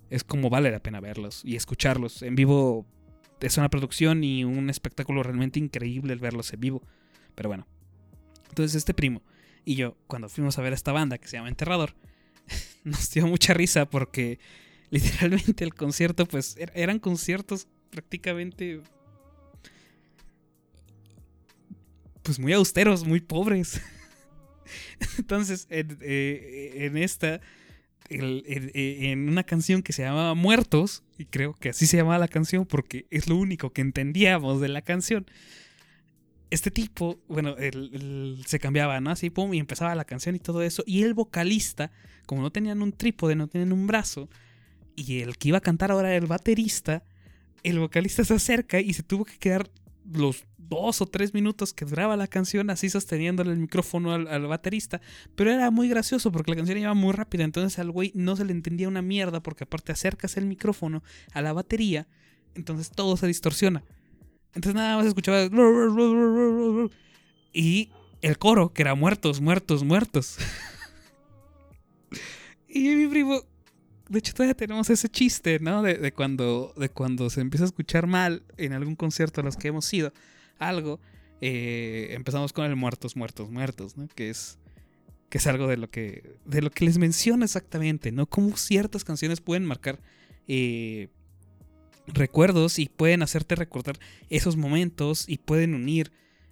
es 0.09 0.23
como 0.23 0.49
vale 0.49 0.71
la 0.71 0.79
pena 0.79 1.01
verlos 1.01 1.41
y 1.43 1.55
escucharlos. 1.57 2.21
En 2.21 2.35
vivo 2.35 2.85
es 3.41 3.57
una 3.57 3.69
producción 3.69 4.23
y 4.23 4.43
un 4.45 4.69
espectáculo 4.69 5.21
realmente 5.21 5.59
increíble 5.59 6.13
el 6.13 6.19
verlos 6.19 6.53
en 6.53 6.61
vivo. 6.61 6.81
Pero 7.35 7.49
bueno. 7.49 7.67
Entonces 8.49 8.75
este 8.75 8.93
primo 8.93 9.21
y 9.65 9.75
yo, 9.75 9.97
cuando 10.07 10.29
fuimos 10.29 10.57
a 10.57 10.61
ver 10.61 10.71
esta 10.73 10.93
banda 10.93 11.17
que 11.17 11.27
se 11.27 11.35
llama 11.37 11.49
Enterrador, 11.49 11.93
nos 12.85 13.11
dio 13.11 13.27
mucha 13.27 13.53
risa 13.53 13.89
porque 13.89 14.39
literalmente 14.89 15.65
el 15.65 15.73
concierto, 15.75 16.25
pues 16.25 16.55
er- 16.57 16.71
eran 16.73 16.99
conciertos 16.99 17.67
prácticamente... 17.91 18.81
Pues 22.27 22.39
muy 22.39 22.51
austeros, 22.51 23.07
muy 23.07 23.21
pobres. 23.21 23.79
Entonces, 25.17 25.65
en, 25.69 25.97
eh, 26.01 26.91
esta 26.95 27.39
eh, 28.09 29.11
en 29.11 29.29
una 29.29 29.43
canción 29.43 29.81
que 29.81 29.93
se 29.93 30.01
llamaba 30.01 30.33
Muertos, 30.33 31.03
y 31.17 31.23
creo 31.23 31.53
que 31.53 31.69
así 31.69 31.87
se 31.87 31.95
llamaba 31.95 32.19
la 32.19 32.27
canción 32.27 32.65
porque 32.65 33.05
es 33.11 33.29
lo 33.29 33.37
único 33.37 33.71
que 33.71 33.79
entendíamos 33.79 34.59
de 34.59 34.67
la 34.67 34.81
canción. 34.81 35.25
Este 36.49 36.69
tipo, 36.69 37.17
bueno, 37.29 37.55
se 38.45 38.59
cambiaba, 38.59 38.99
¿no? 38.99 39.11
Así, 39.11 39.29
pum, 39.29 39.53
y 39.53 39.59
empezaba 39.59 39.95
la 39.95 40.03
canción 40.03 40.35
y 40.35 40.39
todo 40.39 40.61
eso. 40.63 40.83
Y 40.85 41.03
el 41.03 41.13
vocalista, 41.13 41.93
como 42.25 42.41
no 42.41 42.51
tenían 42.51 42.81
un 42.81 42.91
trípode, 42.91 43.35
no 43.37 43.47
tenían 43.47 43.71
un 43.71 43.87
brazo, 43.87 44.27
y 44.97 45.21
el 45.21 45.37
que 45.37 45.47
iba 45.47 45.59
a 45.59 45.61
cantar 45.61 45.91
ahora 45.91 46.09
era 46.09 46.17
el 46.17 46.27
baterista, 46.27 47.05
el 47.63 47.79
vocalista 47.79 48.25
se 48.25 48.33
acerca 48.33 48.81
y 48.81 48.91
se 48.91 49.03
tuvo 49.03 49.23
que 49.23 49.37
quedar 49.37 49.69
los 50.11 50.45
dos 50.57 51.01
o 51.01 51.05
tres 51.05 51.33
minutos 51.33 51.73
que 51.73 51.85
duraba 51.85 52.17
la 52.17 52.27
canción 52.27 52.69
así 52.69 52.89
sosteniéndole 52.89 53.51
el 53.51 53.59
micrófono 53.59 54.13
al, 54.13 54.27
al 54.27 54.47
baterista. 54.47 55.01
Pero 55.35 55.51
era 55.51 55.71
muy 55.71 55.89
gracioso 55.89 56.31
porque 56.31 56.51
la 56.51 56.57
canción 56.57 56.77
iba 56.77 56.93
muy 56.93 57.13
rápida. 57.13 57.43
Entonces 57.43 57.79
al 57.79 57.91
güey 57.91 58.11
no 58.15 58.35
se 58.35 58.45
le 58.45 58.51
entendía 58.51 58.87
una 58.87 59.01
mierda 59.01 59.41
porque 59.41 59.63
aparte 59.63 59.91
acercas 59.91 60.37
el 60.37 60.45
micrófono 60.45 61.03
a 61.33 61.41
la 61.41 61.53
batería. 61.53 62.07
Entonces 62.55 62.89
todo 62.89 63.17
se 63.17 63.27
distorsiona. 63.27 63.83
Entonces 64.53 64.75
nada 64.75 64.97
más 64.97 65.05
escuchaba... 65.05 65.49
Y 67.53 67.91
el 68.21 68.37
coro, 68.37 68.73
que 68.73 68.81
era 68.81 68.95
muertos, 68.95 69.41
muertos, 69.41 69.83
muertos. 69.83 70.37
y 72.67 72.89
mi 72.95 73.07
primo... 73.07 73.41
De 74.09 74.19
hecho 74.19 74.33
todavía 74.33 74.55
tenemos 74.55 74.89
ese 74.89 75.09
chiste, 75.09 75.59
¿no? 75.59 75.81
De, 75.83 75.95
de 75.95 76.11
cuando, 76.13 76.73
de 76.77 76.89
cuando 76.89 77.29
se 77.29 77.41
empieza 77.41 77.65
a 77.65 77.67
escuchar 77.67 78.07
mal 78.07 78.43
en 78.57 78.73
algún 78.73 78.95
concierto 78.95 79.41
a 79.41 79.43
los 79.43 79.57
que 79.57 79.67
hemos 79.69 79.93
ido. 79.93 80.13
Algo. 80.59 80.99
eh, 81.41 82.09
empezamos 82.11 82.53
con 82.53 82.65
el 82.65 82.75
muertos, 82.75 83.15
muertos, 83.15 83.49
muertos, 83.49 83.97
¿no? 83.97 84.07
Que 84.07 84.29
es 84.29 84.57
que 85.29 85.39
es 85.39 85.47
algo 85.47 85.67
de 85.67 85.77
lo 85.77 85.89
que 85.89 86.37
de 86.45 86.61
lo 86.61 86.71
que 86.71 86.85
les 86.85 86.97
menciono 86.97 87.43
exactamente, 87.45 88.11
¿no? 88.11 88.25
Cómo 88.27 88.55
ciertas 88.57 89.03
canciones 89.03 89.41
pueden 89.41 89.65
marcar 89.65 89.99
eh, 90.47 91.09
recuerdos 92.07 92.79
y 92.79 92.87
pueden 92.87 93.21
hacerte 93.21 93.55
recordar 93.55 93.99
esos 94.29 94.55
momentos 94.55 95.25
y 95.27 95.37
pueden 95.37 95.75
unir, 95.75 96.11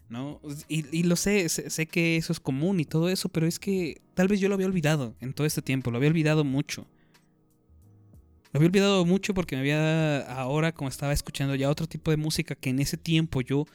¿no? 0.09 0.41
Y, 0.67 0.85
y 0.95 1.03
lo 1.03 1.15
sé, 1.15 1.47
sé, 1.49 1.69
sé 1.69 1.85
que 1.87 2.17
eso 2.17 2.33
es 2.33 2.39
común 2.39 2.79
y 2.79 2.85
todo 2.85 3.09
eso, 3.09 3.29
pero 3.29 3.47
es 3.47 3.59
que 3.59 4.01
tal 4.13 4.27
vez 4.27 4.39
yo 4.39 4.49
lo 4.49 4.55
había 4.55 4.67
olvidado 4.67 5.15
en 5.21 5.33
todo 5.33 5.47
este 5.47 5.61
tiempo, 5.61 5.91
lo 5.91 5.97
había 5.97 6.09
olvidado 6.09 6.43
mucho. 6.43 6.85
Lo 8.55 8.59
había 8.59 8.67
olvidado 8.67 9.03
mucho 9.03 9.33
porque 9.33 9.57
me 9.57 9.59
había 9.59 10.19
ahora 10.31 10.71
como 10.71 10.87
estaba 10.87 11.11
escuchando 11.11 11.55
ya 11.55 11.69
otro 11.69 11.87
tipo 11.87 12.09
de 12.09 12.15
música 12.15 12.55
que 12.55 12.69
en 12.69 12.79
ese 12.79 12.95
tiempo 12.95 13.41
yo 13.41 13.65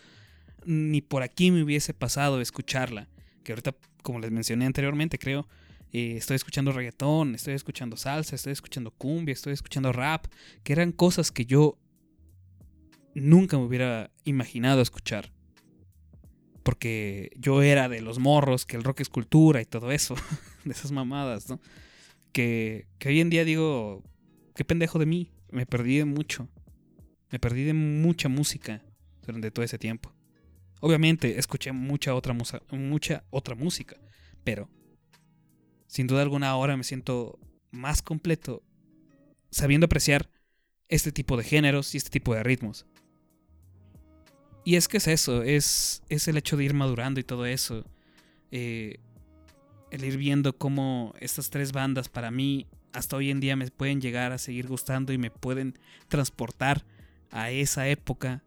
ni 0.65 1.03
por 1.03 1.23
aquí 1.23 1.51
me 1.51 1.63
hubiese 1.63 1.93
pasado 1.93 2.41
escucharla. 2.41 3.07
Que 3.45 3.53
ahorita, 3.53 3.75
como 4.03 4.21
les 4.21 4.31
mencioné 4.31 4.65
anteriormente, 4.65 5.19
creo, 5.19 5.47
eh, 5.93 6.15
estoy 6.17 6.37
escuchando 6.37 6.73
reggaetón, 6.73 7.35
estoy 7.35 7.53
escuchando 7.53 7.99
salsa, 7.99 8.35
estoy 8.35 8.55
escuchando 8.55 8.91
cumbia, 8.91 9.35
estoy 9.35 9.53
escuchando 9.53 9.93
rap, 9.93 10.25
que 10.63 10.73
eran 10.73 10.93
cosas 10.93 11.31
que 11.31 11.45
yo 11.45 11.77
nunca 13.15 13.59
me 13.59 13.65
hubiera 13.65 14.11
imaginado 14.25 14.81
escuchar. 14.81 15.31
Porque 16.63 17.33
yo 17.37 17.61
era 17.61 17.91
de 17.91 18.01
los 18.01 18.19
morros, 18.19 18.65
que 18.65 18.79
el 18.79 18.85
rock 18.85 19.01
es 19.01 19.11
cultura 19.11 19.61
y 19.61 19.67
todo 19.67 19.93
eso, 19.93 20.15
de 20.65 20.73
esas 20.73 20.91
mamadas, 20.91 21.51
¿no? 21.51 21.61
Que, 22.33 22.87
que 22.99 23.11
hoy 23.11 23.21
en 23.21 23.29
día 23.29 23.45
digo, 23.45 24.05
qué 24.55 24.65
pendejo 24.65 24.99
de 24.99 25.07
mí, 25.07 25.33
me 25.51 25.67
perdí 25.67 25.99
de 25.99 26.05
mucho. 26.05 26.49
Me 27.31 27.39
perdí 27.39 27.65
de 27.65 27.75
mucha 27.75 28.29
música 28.29 28.83
durante 29.25 29.51
todo 29.51 29.65
ese 29.65 29.79
tiempo. 29.79 30.13
Obviamente 30.81 31.39
escuché 31.39 31.73
mucha 31.73 32.15
otra, 32.15 32.33
musa- 32.33 32.63
mucha 32.71 33.25
otra 33.31 33.55
música, 33.55 33.97
pero 34.45 34.69
sin 35.87 36.07
duda 36.07 36.23
alguna 36.23 36.49
ahora 36.49 36.77
me 36.77 36.85
siento 36.85 37.39
más 37.71 38.03
completo 38.03 38.63
sabiendo 39.51 39.87
apreciar 39.87 40.31
este 40.89 41.13
tipo 41.13 41.37
de 41.37 41.45
géneros 41.45 41.95
y 41.95 41.99
este 41.99 42.11
tipo 42.11 42.35
de 42.35 42.43
ritmos. 42.43 42.87
Y 44.65 44.77
es 44.77 44.89
que 44.89 44.99
es 44.99 45.07
eso, 45.07 45.43
es, 45.43 46.03
es 46.09 46.29
el 46.29 46.37
hecho 46.37 46.57
de 46.57 46.65
ir 46.65 46.75
madurando 46.75 47.21
y 47.21 47.25
todo 47.25 47.47
eso. 47.47 47.85
Eh, 48.51 48.99
el 49.91 50.05
ir 50.05 50.17
viendo 50.17 50.57
cómo 50.57 51.15
estas 51.21 51.51
tres 51.51 51.73
bandas 51.73 52.09
para 52.09 52.31
mí 52.31 52.67
hasta 52.93 53.17
hoy 53.17 53.31
en 53.31 53.41
día 53.41 53.57
me 53.57 53.71
pueden 53.71 54.01
llegar 54.01 54.33
a 54.33 54.39
seguir 54.39 54.67
gustando 54.67 55.13
y 55.13 55.19
me 55.19 55.31
pueden 55.31 55.79
transportar 56.09 56.85
a 57.31 57.51
esa 57.51 57.89
época 57.89 58.43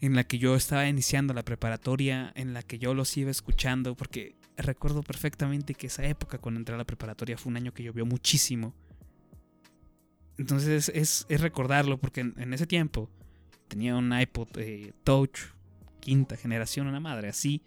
en 0.00 0.14
la 0.14 0.24
que 0.24 0.38
yo 0.38 0.56
estaba 0.56 0.88
iniciando 0.88 1.34
la 1.34 1.44
preparatoria, 1.44 2.32
en 2.34 2.54
la 2.54 2.62
que 2.62 2.78
yo 2.78 2.94
los 2.94 3.16
iba 3.16 3.30
escuchando, 3.30 3.94
porque 3.94 4.34
recuerdo 4.56 5.02
perfectamente 5.02 5.74
que 5.74 5.88
esa 5.88 6.04
época 6.06 6.38
cuando 6.38 6.58
entré 6.60 6.74
a 6.74 6.78
la 6.78 6.84
preparatoria 6.84 7.36
fue 7.36 7.50
un 7.50 7.56
año 7.56 7.74
que 7.74 7.82
llovió 7.82 8.06
muchísimo. 8.06 8.74
Entonces 10.38 10.90
es, 10.94 11.26
es 11.28 11.40
recordarlo, 11.40 11.98
porque 11.98 12.20
en, 12.20 12.54
ese 12.54 12.66
tiempo 12.66 13.10
tenía 13.68 13.94
un 13.94 14.18
iPod 14.18 14.48
eh, 14.56 14.92
Touch, 15.04 15.38
quinta 16.00 16.36
generación, 16.36 16.86
una 16.86 17.00
madre 17.00 17.28
así, 17.28 17.62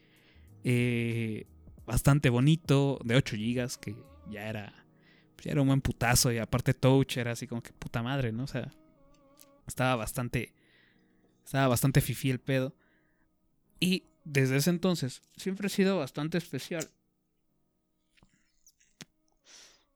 eh, 0.63 1.45
bastante 1.85 2.29
bonito, 2.29 2.99
de 3.03 3.15
8 3.15 3.35
GB, 3.37 3.79
que 3.79 3.95
ya 4.31 4.49
era, 4.49 4.82
era 5.43 5.61
un 5.61 5.67
buen 5.67 5.81
putazo, 5.81 6.31
y 6.31 6.37
aparte 6.37 6.73
Touch 6.73 7.17
era 7.17 7.31
así 7.31 7.47
como 7.47 7.61
que 7.61 7.73
puta 7.73 8.01
madre, 8.01 8.31
¿no? 8.31 8.43
O 8.43 8.47
sea, 8.47 8.71
estaba 9.67 9.95
bastante, 9.95 10.53
estaba 11.43 11.67
bastante 11.67 12.01
fifí 12.01 12.29
el 12.29 12.39
pedo. 12.39 12.75
Y 13.79 14.03
desde 14.23 14.57
ese 14.57 14.69
entonces 14.69 15.21
siempre 15.35 15.67
he 15.67 15.69
sido 15.69 15.97
bastante 15.97 16.37
especial 16.37 16.89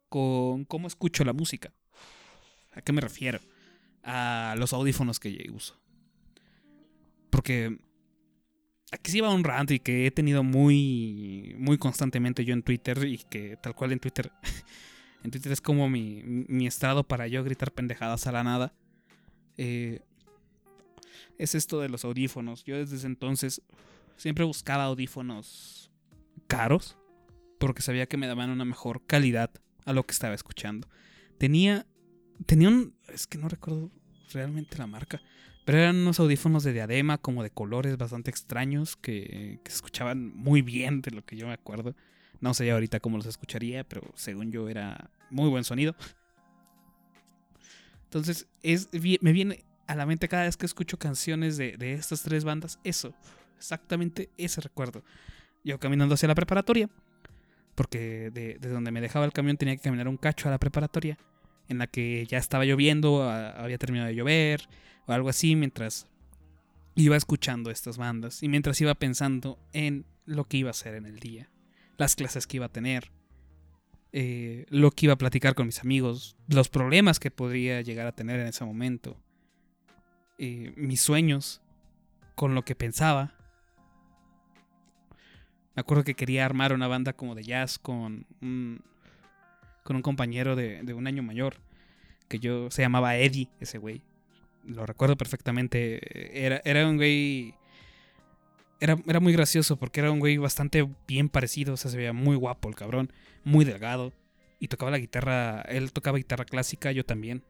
con 0.09 0.65
cómo 0.65 0.87
escucho 0.87 1.23
la 1.23 1.33
música. 1.33 1.73
¿A 2.73 2.81
qué 2.81 2.91
me 2.91 3.01
refiero? 3.01 3.39
A 4.03 4.55
los 4.57 4.73
audífonos 4.73 5.19
que 5.19 5.49
uso. 5.53 5.79
Porque 7.29 7.77
aquí 8.91 9.11
sí 9.11 9.21
va 9.21 9.33
un 9.33 9.43
rant 9.43 9.71
y 9.71 9.79
que 9.79 10.07
he 10.07 10.11
tenido 10.11 10.43
muy, 10.43 11.55
muy 11.57 11.77
constantemente 11.77 12.45
yo 12.45 12.53
en 12.53 12.63
Twitter 12.63 13.05
y 13.05 13.17
que 13.17 13.57
tal 13.57 13.75
cual 13.75 13.91
en 13.91 13.99
Twitter, 13.99 14.31
Twitter 15.31 15.51
es 15.51 15.61
como 15.61 15.89
mi, 15.89 16.23
mi 16.23 16.67
estrado 16.67 17.03
para 17.03 17.27
yo 17.27 17.43
gritar 17.43 17.71
pendejadas 17.71 18.27
a 18.27 18.31
la 18.31 18.43
nada. 18.43 18.73
Eh, 19.57 20.01
es 21.37 21.55
esto 21.55 21.79
de 21.81 21.89
los 21.89 22.05
audífonos. 22.05 22.63
Yo 22.63 22.77
desde 22.77 23.05
entonces 23.07 23.61
siempre 24.17 24.45
buscaba 24.45 24.85
audífonos 24.85 25.91
caros 26.47 26.97
porque 27.59 27.81
sabía 27.81 28.07
que 28.07 28.17
me 28.17 28.27
daban 28.27 28.49
una 28.49 28.65
mejor 28.65 29.05
calidad 29.05 29.51
a 29.85 29.93
lo 29.93 30.05
que 30.05 30.11
estaba 30.11 30.35
escuchando. 30.35 30.87
Tenía, 31.37 31.85
tenía 32.45 32.69
un, 32.69 32.95
es 33.13 33.27
que 33.27 33.37
no 33.37 33.47
recuerdo 33.49 33.91
realmente 34.31 34.77
la 34.77 34.87
marca, 34.87 35.21
pero 35.65 35.79
eran 35.79 35.97
unos 35.97 36.19
audífonos 36.19 36.63
de 36.63 36.73
diadema 36.73 37.17
como 37.17 37.43
de 37.43 37.49
colores 37.49 37.97
bastante 37.97 38.29
extraños 38.29 38.95
que, 38.95 39.59
que 39.63 39.71
se 39.71 39.77
escuchaban 39.77 40.35
muy 40.35 40.61
bien 40.61 41.01
de 41.01 41.11
lo 41.11 41.25
que 41.25 41.37
yo 41.37 41.47
me 41.47 41.53
acuerdo. 41.53 41.95
No 42.39 42.53
sé 42.53 42.69
ahorita 42.71 42.99
cómo 42.99 43.17
los 43.17 43.25
escucharía, 43.25 43.83
pero 43.83 44.01
según 44.15 44.51
yo 44.51 44.69
era 44.69 45.09
muy 45.29 45.49
buen 45.49 45.63
sonido. 45.63 45.95
Entonces, 48.03 48.47
es, 48.63 48.89
me 49.21 49.31
viene 49.33 49.65
a 49.87 49.95
la 49.95 50.05
mente 50.05 50.27
cada 50.27 50.43
vez 50.43 50.57
que 50.57 50.65
escucho 50.65 50.97
canciones 50.97 51.57
de, 51.57 51.77
de 51.77 51.93
estas 51.93 52.21
tres 52.23 52.43
bandas, 52.43 52.79
eso, 52.83 53.13
exactamente 53.57 54.29
ese 54.37 54.61
recuerdo. 54.61 55.03
Yo 55.63 55.79
caminando 55.79 56.15
hacia 56.15 56.27
la 56.27 56.35
preparatoria, 56.35 56.89
porque 57.75 58.31
de, 58.31 58.57
de 58.59 58.69
donde 58.69 58.91
me 58.91 59.01
dejaba 59.01 59.25
el 59.25 59.33
camión 59.33 59.57
tenía 59.57 59.75
que 59.75 59.81
caminar 59.81 60.07
un 60.07 60.17
cacho 60.17 60.47
a 60.47 60.51
la 60.51 60.57
preparatoria, 60.57 61.17
en 61.67 61.79
la 61.79 61.87
que 61.87 62.25
ya 62.25 62.37
estaba 62.37 62.65
lloviendo, 62.65 63.29
había 63.29 63.77
terminado 63.77 64.07
de 64.07 64.15
llover, 64.15 64.67
o 65.05 65.11
algo 65.13 65.29
así, 65.29 65.55
mientras 65.55 66.07
iba 66.95 67.15
escuchando 67.15 67.69
estas 67.69 67.97
bandas 67.97 68.41
y 68.41 68.49
mientras 68.49 68.79
iba 68.81 68.95
pensando 68.95 69.59
en 69.73 70.05
lo 70.25 70.45
que 70.45 70.57
iba 70.57 70.69
a 70.69 70.71
hacer 70.71 70.95
en 70.95 71.05
el 71.05 71.19
día, 71.19 71.49
las 71.97 72.15
clases 72.15 72.47
que 72.47 72.57
iba 72.57 72.67
a 72.67 72.71
tener, 72.71 73.11
eh, 74.13 74.65
lo 74.69 74.91
que 74.91 75.07
iba 75.07 75.13
a 75.13 75.17
platicar 75.17 75.55
con 75.55 75.65
mis 75.65 75.79
amigos, 75.79 76.37
los 76.47 76.69
problemas 76.69 77.19
que 77.19 77.31
podría 77.31 77.81
llegar 77.81 78.07
a 78.07 78.13
tener 78.13 78.39
en 78.39 78.47
ese 78.47 78.63
momento, 78.63 79.17
eh, 80.37 80.73
mis 80.75 81.01
sueños, 81.01 81.61
con 82.35 82.55
lo 82.55 82.63
que 82.63 82.75
pensaba. 82.75 83.33
Me 85.75 85.81
acuerdo 85.81 86.03
que 86.03 86.13
quería 86.13 86.45
armar 86.45 86.73
una 86.73 86.87
banda 86.87 87.13
como 87.13 87.35
de 87.35 87.43
jazz 87.43 87.77
con 87.77 88.25
un, 88.41 88.81
con 89.83 89.95
un 89.95 90.01
compañero 90.01 90.55
de, 90.55 90.83
de 90.83 90.93
un 90.93 91.07
año 91.07 91.23
mayor, 91.23 91.55
que 92.27 92.39
yo 92.39 92.69
se 92.71 92.81
llamaba 92.81 93.17
Eddie, 93.17 93.49
ese 93.59 93.77
güey. 93.77 94.01
Lo 94.65 94.85
recuerdo 94.85 95.15
perfectamente. 95.15 96.45
Era, 96.45 96.61
era 96.65 96.87
un 96.87 96.97
güey 96.97 97.53
era, 98.79 98.97
era 99.07 99.19
muy 99.19 99.33
gracioso 99.33 99.77
porque 99.77 99.99
era 99.99 100.11
un 100.11 100.19
güey 100.19 100.37
bastante 100.37 100.87
bien 101.07 101.29
parecido, 101.29 101.73
o 101.73 101.77
sea, 101.77 101.91
se 101.91 101.97
veía 101.97 102.13
muy 102.13 102.35
guapo 102.35 102.69
el 102.69 102.75
cabrón, 102.75 103.11
muy 103.43 103.65
delgado 103.65 104.13
y 104.59 104.67
tocaba 104.67 104.91
la 104.91 104.97
guitarra, 104.97 105.61
él 105.61 105.91
tocaba 105.91 106.17
guitarra 106.17 106.45
clásica, 106.45 106.91
yo 106.91 107.05
también. 107.05 107.43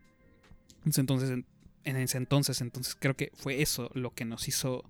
Entonces, 0.77 0.99
entonces 0.99 1.29
en, 1.31 1.45
en 1.83 1.97
ese 1.97 2.17
entonces, 2.17 2.61
entonces 2.61 2.95
creo 2.99 3.15
que 3.15 3.31
fue 3.35 3.61
eso 3.61 3.89
lo 3.93 4.11
que 4.13 4.25
nos 4.25 4.47
hizo 4.47 4.83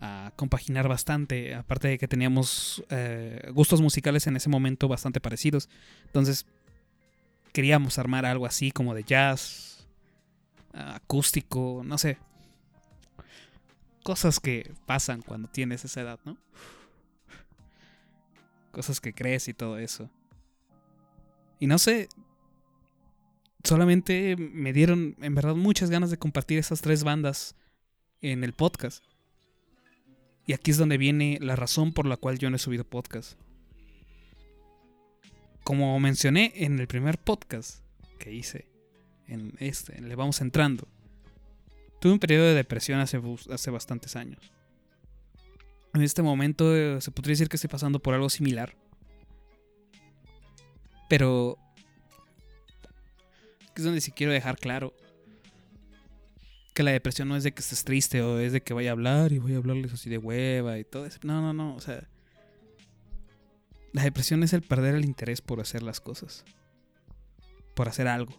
ah, 0.00 0.32
compaginar 0.36 0.88
bastante, 0.88 1.54
aparte 1.54 1.88
de 1.88 1.98
que 1.98 2.08
teníamos 2.08 2.84
eh, 2.90 3.48
gustos 3.52 3.80
musicales 3.80 4.26
en 4.26 4.36
ese 4.36 4.48
momento 4.48 4.88
bastante 4.88 5.20
parecidos. 5.20 5.68
Entonces, 6.06 6.46
queríamos 7.52 7.98
armar 7.98 8.26
algo 8.26 8.46
así 8.46 8.72
como 8.72 8.94
de 8.94 9.04
jazz, 9.04 9.86
ah, 10.74 10.96
acústico, 10.96 11.82
no 11.84 11.96
sé, 11.98 12.18
cosas 14.02 14.40
que 14.40 14.72
pasan 14.86 15.22
cuando 15.22 15.48
tienes 15.48 15.84
esa 15.84 16.00
edad, 16.00 16.20
¿no? 16.24 16.36
Cosas 18.70 19.00
que 19.00 19.14
crees 19.14 19.48
y 19.48 19.54
todo 19.54 19.78
eso. 19.78 20.10
Y 21.60 21.66
no 21.66 21.78
sé, 21.78 22.08
solamente 23.64 24.36
me 24.36 24.72
dieron 24.72 25.16
en 25.20 25.34
verdad 25.34 25.54
muchas 25.54 25.90
ganas 25.90 26.10
de 26.10 26.18
compartir 26.18 26.58
esas 26.58 26.80
tres 26.80 27.04
bandas 27.04 27.54
en 28.20 28.44
el 28.44 28.52
podcast. 28.52 29.04
Y 30.46 30.54
aquí 30.54 30.72
es 30.72 30.78
donde 30.78 30.98
viene 30.98 31.38
la 31.40 31.54
razón 31.54 31.92
por 31.92 32.06
la 32.06 32.16
cual 32.16 32.38
yo 32.38 32.50
no 32.50 32.56
he 32.56 32.58
subido 32.58 32.84
podcast. 32.84 33.38
Como 35.62 35.98
mencioné 36.00 36.52
en 36.56 36.80
el 36.80 36.88
primer 36.88 37.18
podcast 37.18 37.84
que 38.18 38.32
hice, 38.32 38.66
en 39.28 39.54
este, 39.60 39.96
en 39.96 40.08
Le 40.08 40.16
Vamos 40.16 40.40
Entrando, 40.40 40.88
Tuve 42.02 42.14
un 42.14 42.18
periodo 42.18 42.46
de 42.46 42.54
depresión 42.54 42.98
hace, 42.98 43.22
hace 43.48 43.70
bastantes 43.70 44.16
años. 44.16 44.50
En 45.94 46.02
este 46.02 46.20
momento 46.20 46.74
eh, 46.74 47.00
se 47.00 47.12
podría 47.12 47.34
decir 47.34 47.48
que 47.48 47.54
estoy 47.54 47.70
pasando 47.70 48.00
por 48.00 48.12
algo 48.12 48.28
similar. 48.28 48.74
Pero... 51.08 51.58
Es 53.76 53.84
donde 53.84 54.00
sí 54.00 54.10
quiero 54.10 54.32
dejar 54.32 54.58
claro 54.58 54.92
que 56.74 56.82
la 56.82 56.90
depresión 56.90 57.28
no 57.28 57.36
es 57.36 57.44
de 57.44 57.52
que 57.52 57.60
estés 57.60 57.84
triste 57.84 58.20
o 58.20 58.40
es 58.40 58.52
de 58.52 58.62
que 58.62 58.74
vaya 58.74 58.90
a 58.90 58.94
hablar 58.94 59.30
y 59.30 59.38
voy 59.38 59.54
a 59.54 59.58
hablarles 59.58 59.92
así 59.92 60.10
de 60.10 60.18
hueva 60.18 60.80
y 60.80 60.84
todo 60.84 61.06
eso. 61.06 61.20
No, 61.22 61.40
no, 61.40 61.52
no. 61.52 61.76
O 61.76 61.80
sea... 61.80 62.08
La 63.92 64.02
depresión 64.02 64.42
es 64.42 64.52
el 64.54 64.62
perder 64.62 64.96
el 64.96 65.04
interés 65.04 65.40
por 65.40 65.60
hacer 65.60 65.84
las 65.84 66.00
cosas. 66.00 66.44
Por 67.76 67.88
hacer 67.88 68.08
algo. 68.08 68.32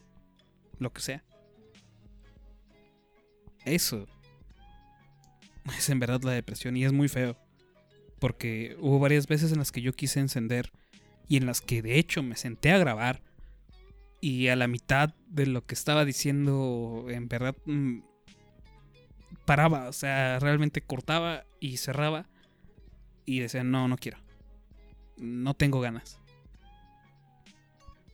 Lo 0.79 0.91
que 0.91 0.99
sea. 0.99 1.23
Eso 3.65 4.07
es 5.77 5.89
en 5.89 5.99
verdad 5.99 6.21
la 6.23 6.31
depresión 6.31 6.77
y 6.77 6.85
es 6.85 6.93
muy 6.93 7.07
feo. 7.07 7.37
Porque 8.19 8.77
hubo 8.79 8.99
varias 8.99 9.27
veces 9.27 9.51
en 9.51 9.59
las 9.59 9.71
que 9.71 9.81
yo 9.81 9.91
quise 9.93 10.19
encender 10.19 10.71
y 11.27 11.37
en 11.37 11.45
las 11.45 11.61
que 11.61 11.81
de 11.81 11.99
hecho 11.99 12.23
me 12.23 12.35
senté 12.35 12.71
a 12.71 12.77
grabar 12.77 13.21
y 14.21 14.47
a 14.47 14.55
la 14.55 14.67
mitad 14.67 15.13
de 15.27 15.45
lo 15.45 15.65
que 15.65 15.73
estaba 15.73 16.05
diciendo 16.05 17.05
en 17.09 17.27
verdad 17.27 17.55
mm, 17.65 17.99
paraba, 19.45 19.89
o 19.89 19.93
sea, 19.93 20.39
realmente 20.39 20.81
cortaba 20.81 21.45
y 21.59 21.77
cerraba 21.77 22.29
y 23.25 23.39
decía, 23.39 23.63
no, 23.63 23.87
no 23.87 23.97
quiero. 23.97 24.17
No 25.17 25.53
tengo 25.53 25.81
ganas. 25.81 26.19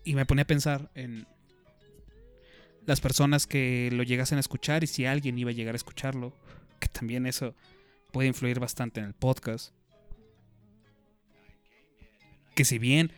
Y 0.04 0.16
me 0.16 0.26
ponía 0.26 0.44
a 0.44 0.48
pensar 0.48 0.90
en 0.96 1.28
las 2.90 2.99
personas 2.99 3.48
que 3.48 3.90
lo 3.94 4.03
llegasen 4.03 4.38
a 4.38 4.41
escuchar 4.41 4.84
y 4.84 4.88
si 4.88 5.06
alguien 5.06 5.38
iba 5.38 5.52
a 5.52 5.53
llegar 5.53 5.76
a 5.76 5.78
escucharlo, 5.78 6.34
que 6.80 6.88
también 6.90 7.26
eso 7.26 7.56
puede 8.11 8.28
influir 8.28 8.60
bastante 8.60 8.99
en 8.99 9.06
el 9.07 9.14
podcast. 9.14 9.74
Que 12.56 12.66
si 12.66 12.78
bien 12.80 13.11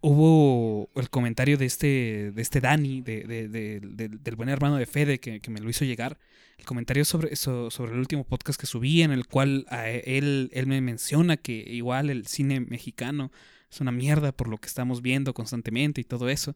hubo 0.00 0.90
el 0.96 1.08
comentario 1.08 1.56
de 1.56 1.64
este, 1.64 2.32
de 2.32 2.42
este 2.42 2.60
Dani, 2.60 3.00
de, 3.00 3.22
de- 3.24 3.48
de- 3.48 3.80
de- 3.80 4.08
del 4.08 4.36
buen 4.36 4.50
hermano 4.50 4.76
de 4.76 4.86
Fede, 4.86 5.18
que, 5.18 5.40
me 5.50 5.60
lo 5.60 5.70
hizo 5.70 5.84
llegar, 5.86 6.18
el 6.58 6.66
comentario 6.66 7.04
sobre, 7.04 7.34
so- 7.36 7.70
sobre 7.70 7.92
el 7.92 7.98
último 7.98 8.24
podcast 8.24 8.60
que 8.60 8.66
subí, 8.66 9.02
en 9.02 9.12
el 9.12 9.26
cual 9.26 9.64
a 9.70 9.88
él, 9.88 10.50
él 10.52 10.66
me 10.66 10.80
menciona 10.82 11.36
que 11.38 11.52
igual 11.68 12.10
el 12.10 12.26
cine 12.26 12.60
mexicano 12.60 13.32
es 13.70 13.80
una 13.80 13.92
mierda 13.92 14.32
por 14.32 14.48
lo 14.48 14.58
que 14.58 14.66
estamos 14.68 15.00
viendo 15.00 15.32
constantemente 15.34 16.00
y 16.00 16.04
todo 16.04 16.28
eso. 16.28 16.54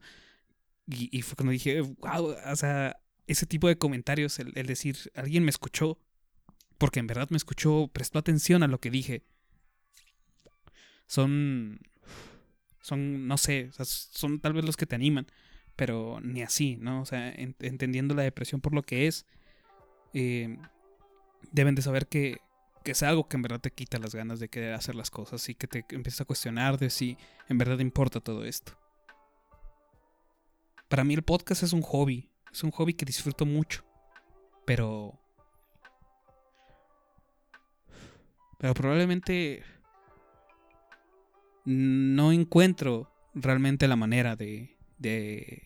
Y, 0.91 1.21
fue 1.21 1.35
cuando 1.35 1.51
dije, 1.51 1.81
wow, 1.81 2.35
o 2.51 2.55
sea, 2.55 2.99
ese 3.27 3.45
tipo 3.45 3.67
de 3.67 3.77
comentarios, 3.77 4.39
el, 4.39 4.53
el 4.55 4.65
decir, 4.65 4.97
alguien 5.13 5.43
me 5.43 5.51
escuchó, 5.51 5.99
porque 6.79 6.99
en 6.99 7.05
verdad 7.07 7.29
me 7.29 7.37
escuchó, 7.37 7.89
prestó 7.93 8.17
atención 8.17 8.63
a 8.63 8.67
lo 8.67 8.79
que 8.79 8.89
dije, 8.89 9.23
son, 11.05 11.79
son, 12.81 13.27
no 13.27 13.37
sé, 13.37 13.69
son 13.83 14.39
tal 14.39 14.53
vez 14.53 14.65
los 14.65 14.77
que 14.77 14.87
te 14.87 14.95
animan, 14.95 15.27
pero 15.75 16.19
ni 16.21 16.41
así, 16.41 16.77
¿no? 16.77 17.01
O 17.01 17.05
sea, 17.05 17.29
en- 17.29 17.55
entendiendo 17.59 18.15
la 18.15 18.23
depresión 18.23 18.61
por 18.61 18.73
lo 18.73 18.81
que 18.81 19.07
es, 19.07 19.25
eh, 20.13 20.57
deben 21.51 21.75
de 21.75 21.81
saber 21.83 22.07
que, 22.07 22.37
que 22.83 22.91
es 22.91 23.03
algo 23.03 23.27
que 23.27 23.37
en 23.37 23.43
verdad 23.43 23.59
te 23.59 23.71
quita 23.71 23.99
las 23.99 24.15
ganas 24.15 24.39
de 24.39 24.49
querer 24.49 24.73
hacer 24.73 24.95
las 24.95 25.11
cosas 25.11 25.47
y 25.49 25.55
que 25.55 25.67
te 25.67 25.85
empiezas 25.89 26.21
a 26.21 26.25
cuestionar 26.25 26.79
de 26.79 26.89
si 26.89 27.17
en 27.47 27.57
verdad 27.59 27.79
importa 27.79 28.19
todo 28.19 28.45
esto. 28.45 28.73
Para 30.89 31.03
mí 31.03 31.13
el 31.13 31.21
podcast 31.21 31.61
es 31.61 31.71
un 31.71 31.83
hobby, 31.83 32.31
es 32.51 32.63
un 32.63 32.71
hobby 32.71 32.93
que 32.95 33.05
disfruto 33.05 33.45
mucho, 33.45 33.85
pero... 34.65 35.19
Pero 38.57 38.73
probablemente 38.73 39.63
no 41.63 42.33
encuentro 42.33 43.09
realmente 43.33 43.87
la 43.87 43.95
manera 43.95 44.35
de, 44.35 44.77
de, 44.97 45.63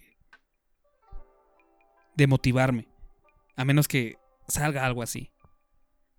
de 2.16 2.28
motivarme. 2.28 2.88
A 3.56 3.66
menos 3.66 3.88
que 3.88 4.18
salga 4.48 4.86
algo 4.86 5.02
así. 5.02 5.32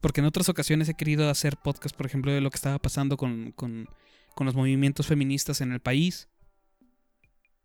Porque 0.01 0.21
en 0.21 0.27
otras 0.27 0.49
ocasiones 0.49 0.89
he 0.89 0.95
querido 0.95 1.31
hacer 1.31 1.57
podcast, 1.59 1.95
por 1.95 2.07
ejemplo, 2.07 2.33
de 2.33 2.41
lo 2.41 2.51
que 2.51 2.57
estaba 2.57 2.79
pasando 2.79 3.17
con, 3.17 3.53
con, 3.53 3.87
con 4.35 4.47
los 4.47 4.57
movimientos 4.57 5.07
feministas 5.07 5.61
en 5.61 5.71
el 5.71 5.81
país. 5.81 6.29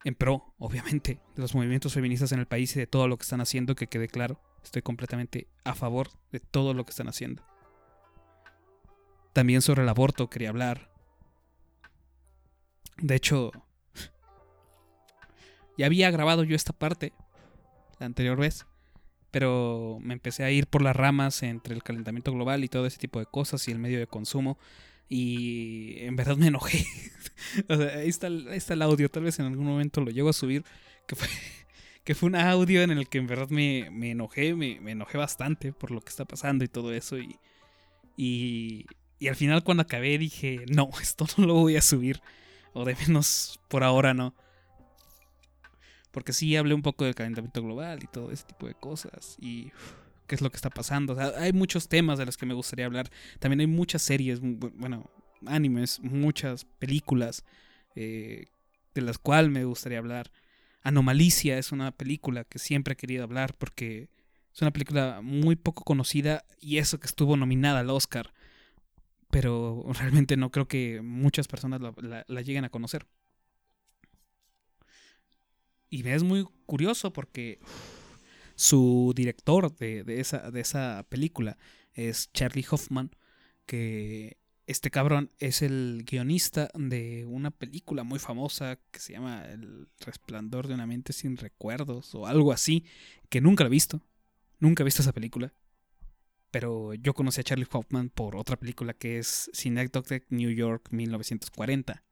En 0.06 0.16
pro, 0.16 0.54
obviamente, 0.60 1.20
de 1.36 1.42
los 1.42 1.54
movimientos 1.54 1.94
feministas 1.94 2.32
en 2.32 2.40
el 2.40 2.46
país 2.46 2.76
y 2.76 2.80
de 2.80 2.88
todo 2.88 3.08
lo 3.08 3.18
que 3.18 3.24
están 3.24 3.42
haciendo, 3.42 3.76
que 3.76 3.88
quede 3.88 4.08
claro. 4.08 4.40
Estoy 4.64 4.82
completamente 4.82 5.48
a 5.64 5.76
favor 5.76 6.10
de 6.32 6.40
todo 6.40 6.74
lo 6.74 6.86
que 6.86 6.92
están 6.92 7.08
haciendo. 7.08 7.44
También 9.34 9.62
sobre 9.62 9.84
el 9.84 9.90
aborto 9.90 10.30
quería 10.30 10.50
hablar. 10.50 10.90
De 12.98 13.16
hecho, 13.16 13.52
ya 15.78 15.86
había 15.86 16.12
grabado 16.12 16.44
yo 16.44 16.56
esta 16.56 16.74
parte 16.74 17.14
la 18.00 18.06
anterior 18.06 18.38
vez, 18.38 18.66
pero 19.32 19.98
me 20.02 20.14
empecé 20.14 20.44
a 20.44 20.52
ir 20.52 20.68
por 20.68 20.82
las 20.82 20.96
ramas 20.96 21.44
entre 21.44 21.76
el 21.76 21.84
calentamiento 21.84 22.32
global 22.32 22.64
y 22.64 22.68
todo 22.68 22.86
ese 22.86 22.98
tipo 22.98 23.20
de 23.20 23.26
cosas 23.26 23.68
y 23.68 23.72
el 23.72 23.80
medio 23.80 24.00
de 24.00 24.08
consumo. 24.08 24.58
Y 25.10 25.96
en 26.00 26.16
verdad 26.16 26.38
me 26.38 26.48
enojé. 26.48 26.86
o 27.68 27.76
sea, 27.76 27.98
ahí 27.98 28.10
está, 28.10 28.28
está 28.52 28.76
el 28.76 28.82
audio. 28.84 29.10
Tal 29.10 29.24
vez 29.24 29.40
en 29.40 29.48
algún 29.48 29.66
momento 29.66 30.02
lo 30.02 30.12
llego 30.12 30.30
a 30.30 30.34
subir. 30.34 30.64
Que 31.08 31.16
fue, 31.16 31.28
que 32.04 32.16
fue 32.16 32.28
un 32.28 32.36
audio 32.36 32.84
en 32.84 32.92
el 32.92 33.10
que 33.10 33.18
en 33.18 33.28
verdad 33.28 33.50
me, 33.50 33.90
me 33.92 34.12
enojé. 34.12 34.54
Me, 34.54 34.80
me 34.80 34.92
enojé 34.92 35.18
bastante 35.18 35.74
por 35.74 35.92
lo 35.92 36.02
que 36.02 36.10
está 36.10 36.26
pasando 36.26 36.64
y 36.64 36.68
todo 36.68 36.94
eso. 36.94 37.18
Y, 37.18 37.40
y, 38.16 38.86
y 39.18 39.28
al 39.28 39.36
final 39.36 39.64
cuando 39.64 39.82
acabé 39.82 40.18
dije, 40.18 40.66
no, 40.68 40.90
esto 41.02 41.26
no 41.38 41.48
lo 41.48 41.56
voy 41.56 41.76
a 41.76 41.82
subir. 41.82 42.22
O 42.74 42.86
de 42.86 42.96
menos 42.96 43.60
por 43.68 43.84
ahora 43.84 44.14
no. 44.14 44.36
Porque 46.12 46.34
sí 46.34 46.56
hablé 46.56 46.74
un 46.74 46.82
poco 46.82 47.06
del 47.06 47.16
calentamiento 47.16 47.62
global 47.64 48.00
y 48.04 48.08
todo 48.08 48.32
ese 48.32 48.44
tipo 48.44 48.68
de 48.68 48.76
cosas. 48.76 49.38
Y 49.40 49.72
qué 50.30 50.36
es 50.36 50.42
lo 50.42 50.50
que 50.52 50.56
está 50.58 50.70
pasando. 50.70 51.18
Hay 51.38 51.52
muchos 51.52 51.90
temas 51.90 52.18
de 52.20 52.26
los 52.26 52.38
que 52.38 52.46
me 52.46 52.54
gustaría 52.54 52.86
hablar. 52.86 53.10
También 53.40 53.60
hay 53.62 53.68
muchas 53.68 54.02
series, 54.04 54.42
bu- 54.42 54.72
bueno, 54.76 55.10
animes, 55.48 56.00
muchas 56.02 56.66
películas 56.66 57.44
eh, 57.96 58.46
de 58.94 59.02
las 59.02 59.18
cuales 59.18 59.52
me 59.52 59.66
gustaría 59.66 59.98
hablar. 59.98 60.32
Anomalicia 60.84 61.58
es 61.58 61.72
una 61.74 61.92
película 61.92 62.46
que 62.46 62.60
siempre 62.60 62.94
he 62.94 62.98
querido 62.98 63.24
hablar 63.24 63.56
porque 63.58 64.10
es 64.54 64.62
una 64.62 64.72
película 64.72 65.20
muy 65.22 65.56
poco 65.56 65.84
conocida 65.84 66.46
y 66.62 66.78
eso 66.78 67.00
que 67.00 67.08
estuvo 67.08 67.36
nominada 67.36 67.80
al 67.80 67.90
Oscar. 67.90 68.34
Pero 69.32 69.84
realmente 70.00 70.38
no 70.38 70.52
creo 70.52 70.68
que 70.68 71.02
muchas 71.02 71.48
personas 71.48 71.82
la, 71.82 72.42
lleguen 72.42 72.66
a 72.66 72.70
conocer. 72.70 73.08
Y 75.90 76.08
es 76.08 76.24
muy 76.24 76.46
curioso 76.66 77.12
porque 77.12 77.60
su 78.60 79.14
director 79.16 79.74
de, 79.74 80.04
de 80.04 80.20
esa, 80.20 80.52
de 80.52 80.60
esa 80.60 81.06
película 81.08 81.58
es 81.94 82.30
Charlie 82.34 82.66
Hoffman, 82.70 83.10
que 83.66 84.38
este 84.68 84.92
cabrón 84.92 85.32
es 85.40 85.62
el 85.62 86.04
guionista 86.06 86.70
de 86.76 87.26
una 87.26 87.52
película 87.52 88.04
muy 88.04 88.20
famosa 88.20 88.78
que 88.92 89.00
se 89.00 89.14
llama 89.14 89.46
El 89.46 89.88
resplandor 90.02 90.68
de 90.68 90.74
una 90.74 90.86
mente 90.86 91.14
sin 91.14 91.38
recuerdos 91.38 92.14
o 92.14 92.28
algo 92.28 92.52
así, 92.52 92.84
que 93.30 93.40
nunca 93.40 93.64
la 93.64 93.70
he 93.70 93.72
visto. 93.72 94.02
Nunca 94.60 94.84
he 94.84 94.86
visto 94.86 95.04
esa 95.04 95.14
película. 95.14 95.54
Pero 96.52 96.94
yo 96.96 97.14
conocí 97.14 97.40
a 97.40 97.46
Charlie 97.46 97.68
Hoffman 97.72 98.10
por 98.10 98.36
otra 98.36 98.58
película 98.58 98.94
que 98.94 99.20
es 99.20 99.50
Synecdoche 99.54 100.26
New 100.28 100.52
York 100.52 100.90
1940. 100.92 102.04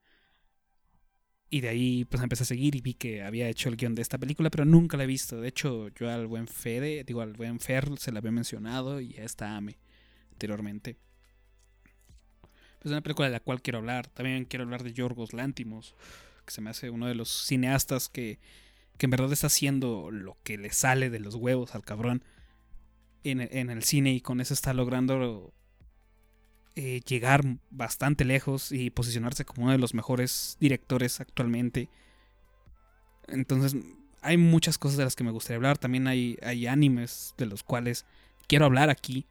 Y 1.50 1.62
de 1.62 1.70
ahí 1.70 2.06
pues 2.06 2.22
empecé 2.22 2.44
a 2.44 2.46
seguir 2.46 2.76
y 2.76 2.82
vi 2.82 2.94
que 2.94 3.24
había 3.24 3.48
hecho 3.48 3.70
el 3.70 3.78
guion 3.78 3.96
de 3.96 4.02
esta 4.02 4.18
película, 4.18 4.50
pero 4.50 4.66
nunca 4.66 4.98
la 4.98 5.06
he 5.06 5.08
visto. 5.08 5.40
De 5.40 5.48
hecho, 5.48 5.88
yo 5.90 6.10
al 6.10 6.28
buen 6.28 6.48
Fede, 6.48 7.04
digo 7.06 7.22
al 7.22 7.34
buen 7.34 7.60
Fer 7.60 7.98
se 7.98 8.12
la 8.12 8.20
había 8.20 8.32
mencionado 8.32 9.00
y 9.00 9.16
a 9.18 9.24
esta 9.24 9.56
Ame 9.56 9.78
anteriormente. 10.32 10.98
Es 12.84 12.92
una 12.92 13.02
película 13.02 13.28
de 13.28 13.34
la 13.34 13.40
cual 13.40 13.62
quiero 13.62 13.80
hablar. 13.80 14.08
También 14.08 14.46
quiero 14.46 14.64
hablar 14.64 14.84
de 14.84 14.94
Yorgos 14.94 15.34
Lántimos, 15.34 15.96
que 16.46 16.54
se 16.54 16.62
me 16.62 16.70
hace 16.70 16.90
uno 16.90 17.08
de 17.08 17.16
los 17.16 17.30
cineastas 17.30 18.10
que, 18.10 18.40
que 18.98 19.06
en 19.06 19.12
verdad 19.12 19.32
está 19.32 19.48
haciendo 19.48 20.12
lo 20.12 20.38
que 20.44 20.58
le 20.58 20.72
sale 20.72 21.10
de 21.10 21.20
los 21.20 21.36
huevos 21.36 21.76
al 21.76 21.84
cabrón 21.84 22.24
en, 23.24 23.42
en 23.42 23.70
el 23.70 23.84
cine 23.84 24.14
y 24.14 24.22
con 24.22 24.42
eso 24.42 24.54
está 24.54 24.74
logrando 24.74 25.54
eh, 26.80 27.02
llegar 27.08 27.44
bastante 27.72 28.24
lejos 28.24 28.72
y 28.72 28.92
posicionarse 28.92 29.46
como 29.46 29.64
uno 29.64 29.72
de 29.72 29.80
los 29.80 29.96
mejores 29.96 30.58
directores 30.60 31.20
actualmente. 31.20 31.90
Entonces, 33.28 33.76
hay 34.22 34.38
muchas 34.38 34.78
cosas 34.78 34.98
de 34.98 35.04
las 35.04 35.16
que 35.16 35.24
me 35.24 35.32
gustaría 35.32 35.58
hablar. 35.58 35.78
También 35.78 36.08
hay, 36.08 36.38
hay 36.44 36.68
animes 36.68 37.34
de 37.38 37.48
los 37.48 37.64
cuales 37.64 38.06
quiero 38.48 38.66
hablar 38.66 38.90
aquí. 38.90 39.26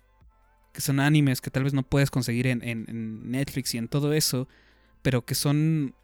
Que 0.72 0.80
son 0.80 1.00
animes 1.00 1.40
que 1.40 1.50
tal 1.50 1.64
vez 1.64 1.72
no 1.72 1.82
puedes 1.84 2.10
conseguir 2.10 2.46
en, 2.48 2.62
en- 2.62 2.84
en 2.88 3.30
Netflix 3.30 3.74
y 3.74 3.78
en 3.78 3.88
todo 3.88 4.12
eso. 4.12 4.48
Pero 5.02 5.24
que 5.24 5.34
son 5.34 5.94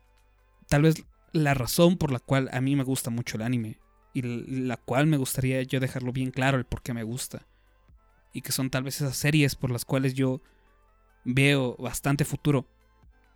tal 0.68 0.82
vez 0.82 1.04
la 1.32 1.54
razón 1.54 1.98
por 1.98 2.12
la 2.12 2.20
cual 2.20 2.48
a 2.52 2.60
mí 2.60 2.76
me 2.76 2.84
gusta 2.84 3.10
mucho 3.10 3.36
el 3.36 3.42
anime. 3.42 3.78
Y 4.14 4.22
la 4.22 4.76
cual 4.76 5.06
me 5.08 5.16
gustaría 5.16 5.60
yo 5.62 5.80
dejarlo 5.80 6.12
bien 6.12 6.30
claro 6.30 6.56
el 6.56 6.64
por 6.66 6.82
qué 6.82 6.94
me 6.94 7.02
gusta. 7.02 7.46
Y 8.32 8.42
que 8.42 8.52
son 8.52 8.70
tal 8.70 8.84
vez 8.84 8.96
esas 8.96 9.16
series 9.16 9.56
por 9.56 9.70
las 9.70 9.84
cuales 9.84 10.14
yo 10.14 10.40
veo 11.24 11.76
bastante 11.76 12.24
futuro 12.24 12.66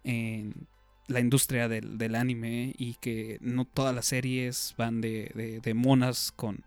en 0.05 0.67
la 1.09 1.21
industria 1.21 1.69
del, 1.69 2.15
anime 2.15 2.75
y 2.77 2.95
que 2.95 3.39
no 3.41 3.65
todas 3.65 3.95
las 3.95 4.07
series 4.07 4.75
van 4.77 5.01
de, 5.01 5.61
de, 5.63 5.75
monas 5.75 6.33
con 6.35 6.65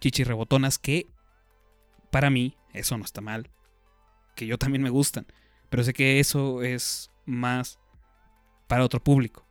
chichis 0.00 0.26
rebotonas 0.26 0.78
que 0.78 1.08
para 2.10 2.30
mí 2.30 2.56
eso 2.72 2.96
no 2.96 3.04
está 3.04 3.20
mal 3.20 3.50
que 4.36 4.46
yo 4.46 4.58
también 4.58 4.82
me 4.82 4.90
gustan 4.90 5.26
pero 5.70 5.82
sé 5.82 5.92
que 5.92 6.20
eso 6.20 6.62
es 6.62 7.10
más 7.26 7.78
para 8.66 8.84
otro 8.84 9.02
público. 9.02 9.44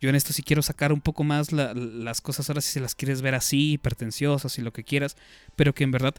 Yo 0.00 0.08
en 0.08 0.14
esto 0.14 0.32
sí 0.32 0.42
quiero 0.42 0.62
sacar 0.62 0.92
un 0.92 1.00
poco 1.00 1.24
más 1.24 1.50
la- 1.50 1.74
las 1.74 2.20
cosas 2.20 2.48
ahora 2.48 2.60
si 2.60 2.70
se 2.70 2.80
las 2.80 2.94
quieres 2.94 3.20
ver 3.20 3.34
así 3.34 3.78
pretenciosas 3.78 4.58
y 4.58 4.62
lo 4.62 4.72
que 4.72 4.84
quieras 4.84 5.16
pero 5.56 5.74
que 5.74 5.84
en 5.84 5.90
verdad 5.90 6.14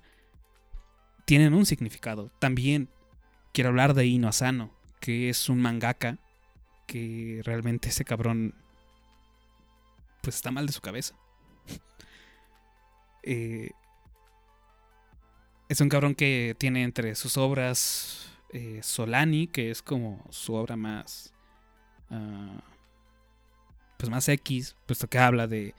tienen 1.26 1.54
un 1.54 1.66
significado. 1.66 2.32
También 2.40 2.90
quiero 3.54 3.70
hablar 3.70 3.94
de 3.94 4.06
Ino 4.06 4.28
Asano, 4.28 4.72
que 5.00 5.30
es 5.30 5.50
un 5.50 5.62
mangaka 5.62 6.18
que 6.88 7.42
realmente 7.44 7.90
ese 7.90 8.06
cabrón 8.06 8.56
pues 10.22 10.36
está 10.36 10.52
mal 10.52 10.66
de 10.66 10.74
su 10.74 10.82
cabeza. 10.82 11.16
Eh, 13.22 13.72
es 15.68 15.82
un 15.82 15.90
cabrón 15.90 16.16
que 16.16 16.56
tiene 16.58 16.84
entre 16.84 17.16
sus 17.16 17.36
obras 17.36 18.32
eh, 18.54 18.80
Solani, 18.82 19.48
que 19.48 19.72
es 19.72 19.82
como 19.82 20.26
su 20.30 20.54
obra 20.54 20.78
más 20.78 21.34
ah, 22.10 22.64
pues 23.98 24.10
más 24.10 24.30
X, 24.30 24.78
puesto 24.86 25.10
que 25.10 25.20
habla 25.20 25.48
de 25.48 25.76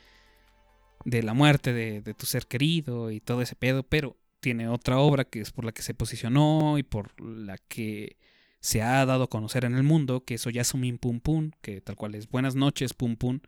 de 1.07 1.23
la 1.23 1.33
muerte 1.33 1.73
de, 1.73 2.03
de 2.03 2.15
tu 2.15 2.27
ser 2.27 2.47
querido 2.47 3.11
y 3.11 3.21
todo 3.21 3.41
ese 3.41 3.57
pedo, 3.57 3.83
pero 3.83 4.17
tiene 4.41 4.69
otra 4.69 4.99
obra 4.99 5.25
que 5.25 5.41
es 5.41 5.53
por 5.53 5.65
la 5.65 5.73
que 5.73 5.83
se 5.83 5.95
posicionó 5.95 6.79
y 6.79 6.83
por 6.83 7.21
la 7.21 7.59
que 7.59 8.17
se 8.61 8.83
ha 8.83 9.05
dado 9.07 9.25
a 9.25 9.31
conocer 9.31 9.65
en 9.65 9.75
el 9.75 9.83
mundo, 9.83 10.25
que 10.25 10.35
es 10.35 10.75
un 10.75 10.81
Min 10.81 10.99
Pum 10.99 11.21
Pum, 11.21 11.51
que 11.63 11.81
tal 11.81 11.97
cual 11.97 12.15
es 12.15 12.29
Buenas 12.29 12.55
noches 12.55 12.93
Pum 12.93 13.17
Pum, 13.17 13.41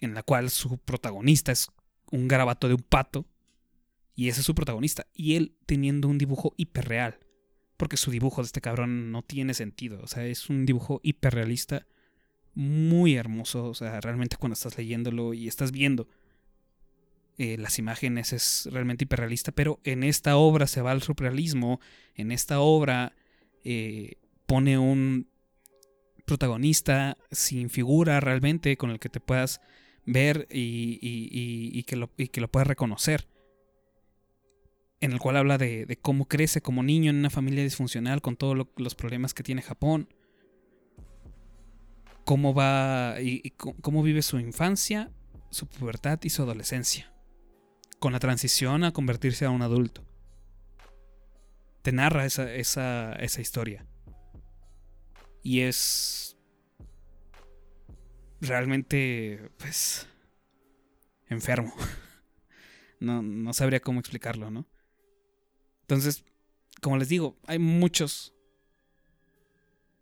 en 0.00 0.14
la 0.14 0.22
cual 0.22 0.50
su 0.50 0.78
protagonista 0.78 1.52
es 1.52 1.68
un 2.10 2.28
garabato 2.28 2.68
de 2.68 2.74
un 2.74 2.82
pato, 2.82 3.26
y 4.14 4.28
ese 4.28 4.40
es 4.40 4.46
su 4.46 4.54
protagonista, 4.54 5.06
y 5.12 5.34
él 5.34 5.56
teniendo 5.66 6.08
un 6.08 6.18
dibujo 6.18 6.54
hiperreal, 6.56 7.18
porque 7.76 7.96
su 7.96 8.10
dibujo 8.10 8.42
de 8.42 8.46
este 8.46 8.60
cabrón 8.60 9.10
no 9.10 9.22
tiene 9.22 9.54
sentido, 9.54 10.00
o 10.02 10.06
sea, 10.06 10.24
es 10.24 10.48
un 10.48 10.66
dibujo 10.66 11.00
hiperrealista 11.02 11.86
muy 12.54 13.16
hermoso, 13.16 13.66
o 13.66 13.74
sea, 13.74 14.00
realmente 14.00 14.36
cuando 14.36 14.54
estás 14.54 14.78
leyéndolo 14.78 15.34
y 15.34 15.48
estás 15.48 15.72
viendo 15.72 16.08
eh, 17.38 17.56
las 17.58 17.78
imágenes 17.78 18.32
es 18.32 18.68
realmente 18.72 19.04
hiperrealista, 19.04 19.52
pero 19.52 19.80
en 19.84 20.02
esta 20.04 20.36
obra 20.36 20.66
se 20.66 20.80
va 20.82 20.92
al 20.92 21.02
surrealismo, 21.02 21.80
en 22.14 22.32
esta 22.32 22.60
obra 22.60 23.12
eh, 23.64 24.14
pone 24.46 24.78
un 24.78 25.28
protagonista 26.24 27.16
sin 27.30 27.70
figura 27.70 28.20
realmente 28.20 28.76
con 28.76 28.90
el 28.90 28.98
que 28.98 29.08
te 29.08 29.20
puedas 29.20 29.60
ver 30.04 30.46
y, 30.50 30.98
y- 31.02 31.70
y- 31.78 31.82
que, 31.84 31.96
lo, 31.96 32.10
que 32.14 32.40
lo 32.40 32.48
puedas 32.48 32.66
reconocer. 32.68 33.26
en 35.00 35.12
el 35.12 35.18
cual 35.20 35.36
habla 35.36 35.58
de, 35.58 35.98
cómo 36.00 36.26
crece 36.26 36.62
como 36.62 36.82
niño 36.82 37.10
en 37.10 37.16
una 37.18 37.28
familia 37.30 37.62
disfuncional 37.62 38.22
con 38.22 38.36
todos 38.36 38.56
lo- 38.56 38.72
los 38.76 38.94
problemas 38.94 39.34
que 39.34 39.42
tiene 39.42 39.60
Japón. 39.62 40.08
Cómo 42.24 42.54
va 42.54 43.16
y, 43.20 43.50
cómo 43.50 44.02
vive 44.02 44.22
su 44.22 44.40
infancia, 44.40 45.10
su 45.50 45.66
pubertad 45.66 46.18
y 46.22 46.30
su 46.30 46.42
adolescencia. 46.42 47.12
Con 47.98 48.12
la 48.12 48.20
transición 48.20 48.84
a 48.84 48.92
convertirse 48.92 49.44
a 49.44 49.50
un 49.50 49.62
adulto. 49.62 50.04
Te 51.82 51.92
narra 51.92 52.26
esa, 52.26 52.52
esa, 52.52 53.12
esa 53.14 53.40
historia. 53.40 53.86
Y 55.42 55.60
es 55.60 56.36
realmente, 58.40 59.50
pues, 59.58 60.08
enfermo. 61.28 61.74
No, 62.98 63.20
no 63.20 63.52
sabría 63.52 63.80
cómo 63.80 64.00
explicarlo, 64.00 64.50
¿no? 64.50 64.66
Entonces, 65.82 66.24
como 66.80 66.96
les 66.96 67.10
digo, 67.10 67.36
hay 67.46 67.58
muchos 67.58 68.32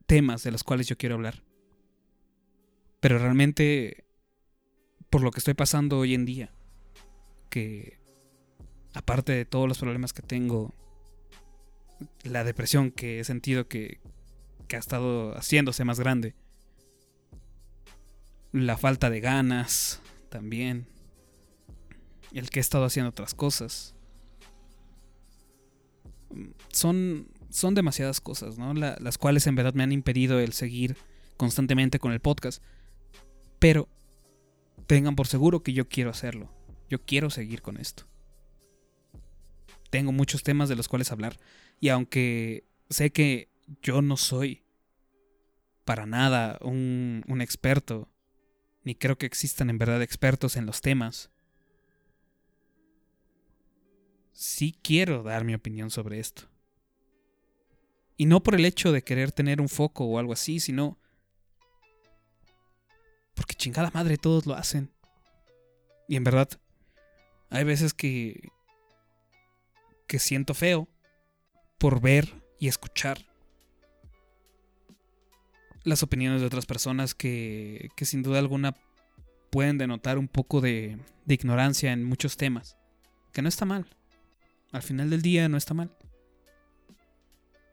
temas 0.06 0.44
de 0.44 0.52
los 0.52 0.62
cuales 0.62 0.86
yo 0.86 0.96
quiero 0.96 1.16
hablar. 1.16 1.42
Pero 3.00 3.18
realmente, 3.18 4.06
por 5.10 5.22
lo 5.22 5.30
que 5.30 5.38
estoy 5.38 5.54
pasando 5.54 5.98
hoy 5.98 6.14
en 6.14 6.24
día, 6.24 6.53
que 7.54 7.98
aparte 8.94 9.30
de 9.30 9.44
todos 9.44 9.68
los 9.68 9.78
problemas 9.78 10.12
que 10.12 10.22
tengo, 10.22 10.74
la 12.24 12.42
depresión 12.42 12.90
que 12.90 13.20
he 13.20 13.24
sentido 13.24 13.68
que, 13.68 14.00
que 14.66 14.74
ha 14.74 14.80
estado 14.80 15.36
haciéndose 15.36 15.84
más 15.84 16.00
grande, 16.00 16.34
la 18.50 18.76
falta 18.76 19.08
de 19.08 19.20
ganas 19.20 20.00
también, 20.30 20.88
el 22.32 22.50
que 22.50 22.58
he 22.58 22.60
estado 22.60 22.86
haciendo 22.86 23.10
otras 23.10 23.34
cosas. 23.34 23.94
Son, 26.72 27.28
son 27.50 27.74
demasiadas 27.76 28.20
cosas, 28.20 28.58
¿no? 28.58 28.74
La- 28.74 28.96
las 29.00 29.16
cuales 29.16 29.46
en 29.46 29.54
verdad 29.54 29.74
me 29.74 29.84
han 29.84 29.92
impedido 29.92 30.40
el 30.40 30.52
seguir 30.54 30.96
constantemente 31.36 32.00
con 32.00 32.10
el 32.10 32.18
podcast. 32.18 32.60
Pero 33.60 33.88
tengan 34.88 35.14
por 35.14 35.28
seguro 35.28 35.62
que 35.62 35.72
yo 35.72 35.88
quiero 35.88 36.10
hacerlo. 36.10 36.50
Yo 36.94 37.02
quiero 37.02 37.28
seguir 37.28 37.60
con 37.60 37.76
esto. 37.76 38.04
Tengo 39.90 40.12
muchos 40.12 40.44
temas 40.44 40.68
de 40.68 40.76
los 40.76 40.86
cuales 40.86 41.10
hablar. 41.10 41.40
Y 41.80 41.88
aunque 41.88 42.68
sé 42.88 43.10
que 43.10 43.48
yo 43.82 44.00
no 44.00 44.16
soy 44.16 44.62
para 45.84 46.06
nada 46.06 46.56
un, 46.60 47.24
un 47.26 47.40
experto, 47.40 48.08
ni 48.84 48.94
creo 48.94 49.18
que 49.18 49.26
existan 49.26 49.70
en 49.70 49.78
verdad 49.78 50.02
expertos 50.02 50.56
en 50.56 50.66
los 50.66 50.82
temas, 50.82 51.30
sí 54.32 54.78
quiero 54.80 55.24
dar 55.24 55.42
mi 55.42 55.54
opinión 55.54 55.90
sobre 55.90 56.20
esto. 56.20 56.44
Y 58.16 58.26
no 58.26 58.40
por 58.40 58.54
el 58.54 58.64
hecho 58.64 58.92
de 58.92 59.02
querer 59.02 59.32
tener 59.32 59.60
un 59.60 59.68
foco 59.68 60.04
o 60.04 60.20
algo 60.20 60.32
así, 60.32 60.60
sino 60.60 60.96
porque 63.34 63.56
chingada 63.56 63.90
madre 63.92 64.16
todos 64.16 64.46
lo 64.46 64.54
hacen. 64.54 64.92
Y 66.06 66.14
en 66.14 66.22
verdad, 66.22 66.48
hay 67.50 67.64
veces 67.64 67.94
que 67.94 68.50
que 70.06 70.18
siento 70.18 70.54
feo 70.54 70.88
por 71.78 72.00
ver 72.00 72.42
y 72.58 72.68
escuchar 72.68 73.18
las 75.82 76.02
opiniones 76.02 76.40
de 76.40 76.46
otras 76.46 76.66
personas 76.66 77.14
que, 77.14 77.88
que 77.96 78.04
sin 78.04 78.22
duda 78.22 78.38
alguna 78.38 78.74
pueden 79.50 79.78
denotar 79.78 80.18
un 80.18 80.28
poco 80.28 80.60
de, 80.60 80.98
de 81.24 81.34
ignorancia 81.34 81.92
en 81.92 82.04
muchos 82.04 82.36
temas. 82.36 82.76
Que 83.32 83.42
no 83.42 83.48
está 83.48 83.64
mal. 83.64 83.86
Al 84.72 84.82
final 84.82 85.10
del 85.10 85.22
día 85.22 85.48
no 85.48 85.56
está 85.56 85.74
mal. 85.74 85.94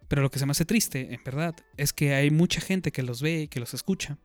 Pero 0.07 0.22
lo 0.22 0.30
que 0.30 0.39
se 0.39 0.45
me 0.45 0.52
hace 0.52 0.65
triste, 0.65 1.14
en 1.14 1.23
verdad, 1.23 1.56
es 1.77 1.93
que 1.93 2.14
hay 2.14 2.31
mucha 2.31 2.60
gente 2.60 2.91
que 2.91 3.03
los 3.03 3.22
ve 3.22 3.41
y 3.41 3.48
que 3.48 3.61
los 3.61 3.73
escucha. 3.73 4.18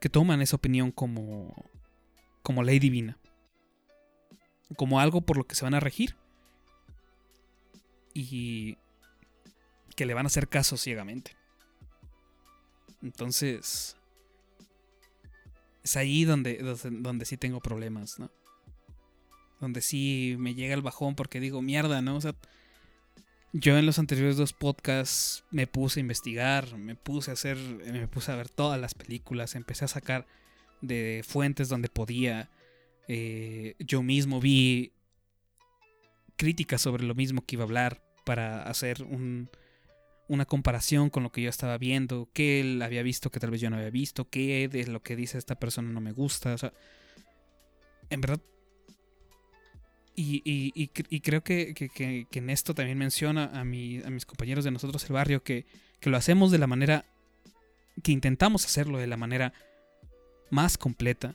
Que 0.00 0.08
toman 0.08 0.42
esa 0.42 0.56
opinión 0.56 0.92
como, 0.92 1.54
como 2.46 2.62
ley 2.62 2.78
divina. 2.78 3.18
Como 4.76 5.00
algo 5.00 5.20
por 5.22 5.36
lo 5.36 5.48
que 5.48 5.56
se 5.56 5.64
van 5.64 5.74
a 5.74 5.80
regir. 5.80 6.14
Y 8.14 8.78
que 9.96 10.06
le 10.06 10.14
van 10.14 10.26
a 10.26 10.28
hacer 10.28 10.46
caso 10.46 10.76
ciegamente. 10.76 11.32
Entonces, 13.02 13.96
es 15.82 15.96
ahí 15.96 16.24
donde, 16.24 16.58
donde, 16.58 17.24
sí 17.24 17.36
tengo 17.36 17.58
problemas, 17.58 18.20
¿no? 18.20 18.30
Donde 19.60 19.80
sí 19.80 20.36
me 20.38 20.54
llega 20.54 20.74
el 20.74 20.82
bajón 20.82 21.16
porque 21.16 21.40
digo, 21.40 21.62
mierda, 21.62 22.00
¿no? 22.00 22.14
O 22.14 22.20
sea, 22.20 22.36
yo 23.52 23.76
en 23.76 23.86
los 23.86 23.98
anteriores 23.98 24.36
dos 24.36 24.52
podcasts 24.52 25.42
me 25.50 25.66
puse 25.66 25.98
a 25.98 26.02
investigar, 26.02 26.76
me 26.76 26.94
puse 26.94 27.32
a 27.32 27.34
hacer, 27.34 27.56
me 27.56 28.06
puse 28.06 28.30
a 28.30 28.36
ver 28.36 28.48
todas 28.48 28.80
las 28.80 28.94
películas, 28.94 29.56
empecé 29.56 29.84
a 29.84 29.88
sacar 29.88 30.28
de 30.80 31.22
fuentes 31.26 31.68
donde 31.68 31.88
podía. 31.88 32.50
eh, 33.08 33.74
yo 33.78 34.02
mismo 34.02 34.40
vi 34.40 34.92
críticas 36.36 36.80
sobre 36.82 37.04
lo 37.04 37.14
mismo 37.14 37.44
que 37.46 37.54
iba 37.56 37.62
a 37.62 37.66
hablar 37.66 38.02
para 38.24 38.62
hacer 38.64 39.02
un, 39.04 39.48
una 40.28 40.44
comparación 40.44 41.08
con 41.08 41.22
lo 41.22 41.30
que 41.30 41.40
yo 41.42 41.48
estaba 41.48 41.78
viendo, 41.78 42.28
qué 42.32 42.60
él 42.60 42.82
había 42.82 43.02
visto 43.04 43.30
que 43.30 43.38
tal 43.40 43.50
vez 43.52 43.60
yo 43.60 43.70
no 43.70 43.76
había 43.76 43.90
visto, 43.90 44.28
qué 44.28 44.68
de 44.68 44.86
lo 44.88 45.02
que 45.02 45.14
dice 45.16 45.38
esta 45.38 45.54
persona 45.54 45.90
no 45.90 46.00
me 46.00 46.12
gusta. 46.12 46.52
O 46.54 46.58
sea, 46.58 46.72
en 48.10 48.20
verdad. 48.20 48.40
Y, 50.18 50.42
y- 50.44 50.72
y 50.74 50.88
cre- 50.88 51.06
y 51.10 51.20
creo 51.20 51.44
que, 51.44 51.74
que- 51.74 51.88
que- 51.90 52.26
que 52.30 52.38
en 52.38 52.48
esto 52.50 52.74
también 52.74 52.96
menciona 52.98 53.50
a, 53.52 53.64
mi- 53.64 54.02
a 54.02 54.10
mis 54.10 54.24
compañeros 54.26 54.64
de 54.64 54.70
nosotros 54.70 55.04
el 55.04 55.12
barrio 55.12 55.42
que, 55.42 55.66
que 56.00 56.08
lo 56.10 56.16
hacemos 56.16 56.50
de 56.50 56.58
la 56.58 56.66
manera 56.66 57.04
que 58.02 58.12
intentamos 58.12 58.64
hacerlo 58.64 58.98
de 58.98 59.06
la 59.06 59.16
manera 59.18 59.52
más 60.50 60.78
completa 60.78 61.34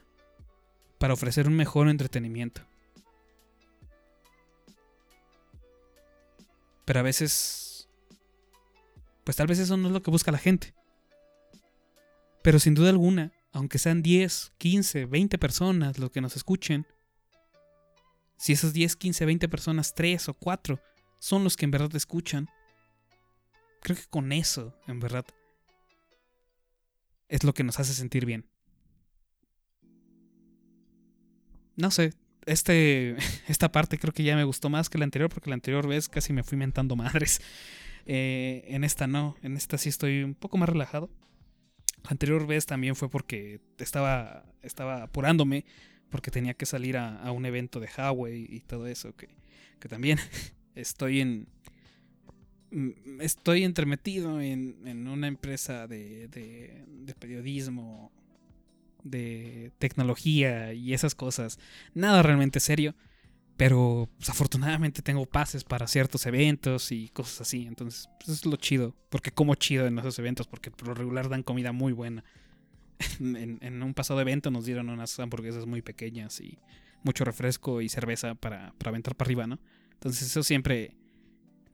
para 0.98 1.14
ofrecer 1.14 1.48
un 1.48 1.56
mejor 1.56 1.88
entretenimiento. 1.90 2.62
Pero 6.86 7.00
a 7.00 7.04
veces, 7.04 7.88
pues 9.24 9.38
tal 9.38 9.48
vez 9.48 9.60
eso 9.60 9.78
no 9.78 9.88
es 9.88 9.94
lo 9.94 10.04
que 10.04 10.12
busca 10.12 10.32
la 10.32 10.38
gente. 10.38 10.74
Pero 12.44 12.60
sin 12.60 12.74
duda 12.74 12.90
alguna, 12.90 13.32
aunque 13.54 13.80
sean 13.80 14.02
10, 14.02 14.54
15, 14.58 15.06
20 15.06 15.38
personas 15.38 16.00
los 16.00 16.12
que 16.12 16.22
nos 16.22 16.36
escuchen, 16.36 16.86
si 18.38 18.54
esas 18.54 18.74
10, 18.74 18.96
15, 18.96 19.26
20 19.26 19.50
personas, 19.50 19.94
3 19.94 20.30
o 20.30 20.34
4 20.34 20.80
son 21.20 21.44
los 21.44 21.56
que 21.56 21.66
en 21.66 21.72
verdad 21.72 21.90
te 21.90 21.98
escuchan, 21.98 22.50
creo 23.82 23.96
que 23.96 24.06
con 24.10 24.32
eso, 24.32 24.76
en 24.88 25.00
verdad, 25.00 25.26
es 27.30 27.44
lo 27.44 27.54
que 27.54 27.64
nos 27.64 27.80
hace 27.80 27.94
sentir 27.94 28.26
bien. 28.26 28.51
No 31.76 31.92
sé, 31.92 32.14
este, 32.46 33.16
esta 33.48 33.72
parte 33.72 33.98
creo 33.98 34.14
que 34.14 34.24
ya 34.24 34.36
me 34.36 34.44
gustó 34.44 34.70
más 34.70 34.90
que 34.90 34.98
la 34.98 35.06
anterior, 35.06 35.30
porque 35.30 35.50
la 35.50 35.56
anterior 35.56 35.88
vez 35.88 36.10
casi 36.10 36.34
me 36.34 36.44
fui 36.44 36.58
mentando 36.58 36.96
madres. 36.96 37.42
Eh, 38.06 38.66
en 38.68 38.84
esta 38.84 39.08
no, 39.08 39.36
en 39.44 39.58
esta 39.58 39.78
sí 39.78 39.90
estoy 39.90 40.24
un 40.24 40.36
poco 40.36 40.58
más 40.58 40.70
relajado. 40.70 41.10
La 42.04 42.12
anterior 42.12 42.48
vez 42.48 42.66
también 42.66 42.96
fue 42.96 43.10
porque 43.10 43.62
estaba, 43.80 44.46
estaba 44.64 45.04
apurándome, 45.04 45.66
porque 46.10 46.32
tenía 46.32 46.54
que 46.56 46.66
salir 46.66 46.98
a, 46.98 47.18
a 47.22 47.32
un 47.32 47.46
evento 47.46 47.80
de 47.80 47.90
Huawei 47.98 48.48
y 48.50 48.62
todo 48.62 48.88
eso, 48.88 49.16
que, 49.16 49.30
que 49.80 49.90
también 49.90 50.20
estoy 50.76 51.22
en... 51.22 51.48
mm, 52.72 53.22
Estoy 53.22 53.64
entremetido 53.64 54.42
en, 54.42 54.76
en 54.86 55.08
una 55.08 55.28
empresa 55.28 55.88
de, 55.88 56.28
de, 56.28 56.84
de 56.88 57.16
periodismo, 57.16 58.12
de 59.04 59.72
tecnología 59.80 60.74
y 60.74 60.94
esas 60.94 61.16
cosas. 61.16 61.60
Nada 61.94 62.22
realmente 62.24 62.60
serio. 62.60 62.96
Pero 63.58 64.10
pues, 64.18 64.30
afortunadamente 64.30 65.02
tengo 65.02 65.26
pases 65.26 65.64
para 65.64 65.88
ciertos 65.88 66.26
eventos 66.26 66.92
y 66.92 67.10
cosas 67.10 67.42
así. 67.42 67.68
Entonces, 67.68 68.10
pues, 68.20 68.40
es 68.40 68.46
lo 68.46 68.56
chido. 68.56 68.96
Porque 69.10 69.32
como 69.32 69.56
chido 69.56 69.86
en 69.86 70.00
esos 70.00 70.18
eventos. 70.20 70.48
Porque 70.48 70.72
por 70.72 70.88
lo 70.88 70.94
regular 70.94 71.30
dan 71.30 71.44
comida 71.44 71.72
muy 71.72 71.94
buena. 71.94 72.24
en, 73.20 73.60
en 73.62 73.84
un 73.84 73.94
pasado 73.94 74.20
evento 74.22 74.52
nos 74.52 74.66
dieron 74.66 74.90
unas 74.90 75.20
hamburguesas 75.20 75.66
muy 75.66 75.82
pequeñas 75.82 76.40
y 76.42 76.60
mucho 77.04 77.24
refresco 77.24 77.82
y 77.82 77.90
cerveza 77.90 78.36
para, 78.36 78.74
para 78.78 78.90
aventar 78.90 79.16
para 79.16 79.28
arriba, 79.28 79.48
¿no? 79.48 79.60
Entonces 79.94 80.28
eso 80.28 80.44
siempre... 80.44 80.96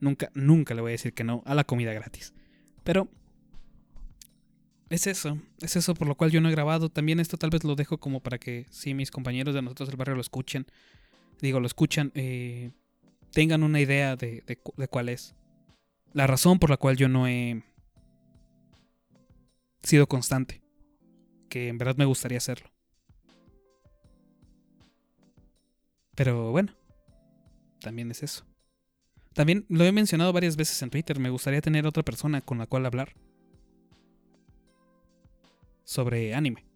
Nunca, 0.00 0.30
nunca 0.32 0.74
le 0.74 0.80
voy 0.80 0.90
a 0.90 0.92
decir 0.92 1.12
que 1.12 1.24
no 1.24 1.42
a 1.44 1.56
la 1.56 1.64
comida 1.64 1.92
gratis. 1.92 2.32
Pero 2.84 3.08
es 4.90 5.06
eso, 5.06 5.38
es 5.60 5.76
eso 5.76 5.94
por 5.94 6.08
lo 6.08 6.16
cual 6.16 6.30
yo 6.30 6.40
no 6.40 6.48
he 6.48 6.52
grabado. 6.52 6.88
También 6.88 7.20
esto 7.20 7.36
tal 7.36 7.50
vez 7.50 7.64
lo 7.64 7.74
dejo 7.74 7.98
como 7.98 8.20
para 8.20 8.38
que 8.38 8.66
si 8.70 8.94
mis 8.94 9.10
compañeros 9.10 9.54
de 9.54 9.62
nosotros 9.62 9.88
del 9.88 9.96
barrio 9.96 10.14
lo 10.14 10.20
escuchen, 10.20 10.66
digo, 11.40 11.60
lo 11.60 11.66
escuchan, 11.66 12.10
eh, 12.14 12.70
tengan 13.32 13.62
una 13.62 13.80
idea 13.80 14.16
de, 14.16 14.42
de 14.46 14.58
de 14.76 14.88
cuál 14.88 15.10
es. 15.10 15.34
La 16.14 16.26
razón 16.26 16.58
por 16.58 16.70
la 16.70 16.78
cual 16.78 16.96
yo 16.96 17.08
no 17.08 17.28
he 17.28 17.62
sido 19.82 20.06
constante. 20.06 20.62
Que 21.50 21.68
en 21.68 21.78
verdad 21.78 21.96
me 21.96 22.04
gustaría 22.04 22.38
hacerlo. 22.38 22.70
Pero 26.14 26.50
bueno, 26.50 26.74
también 27.80 28.10
es 28.10 28.22
eso. 28.22 28.44
También 29.34 29.64
lo 29.68 29.84
he 29.84 29.92
mencionado 29.92 30.32
varias 30.32 30.56
veces 30.56 30.82
en 30.82 30.90
Twitter, 30.90 31.18
me 31.20 31.30
gustaría 31.30 31.60
tener 31.60 31.86
otra 31.86 32.02
persona 32.02 32.40
con 32.40 32.58
la 32.58 32.66
cual 32.66 32.86
hablar 32.86 33.14
sobre 35.88 36.34
anime. 36.34 36.66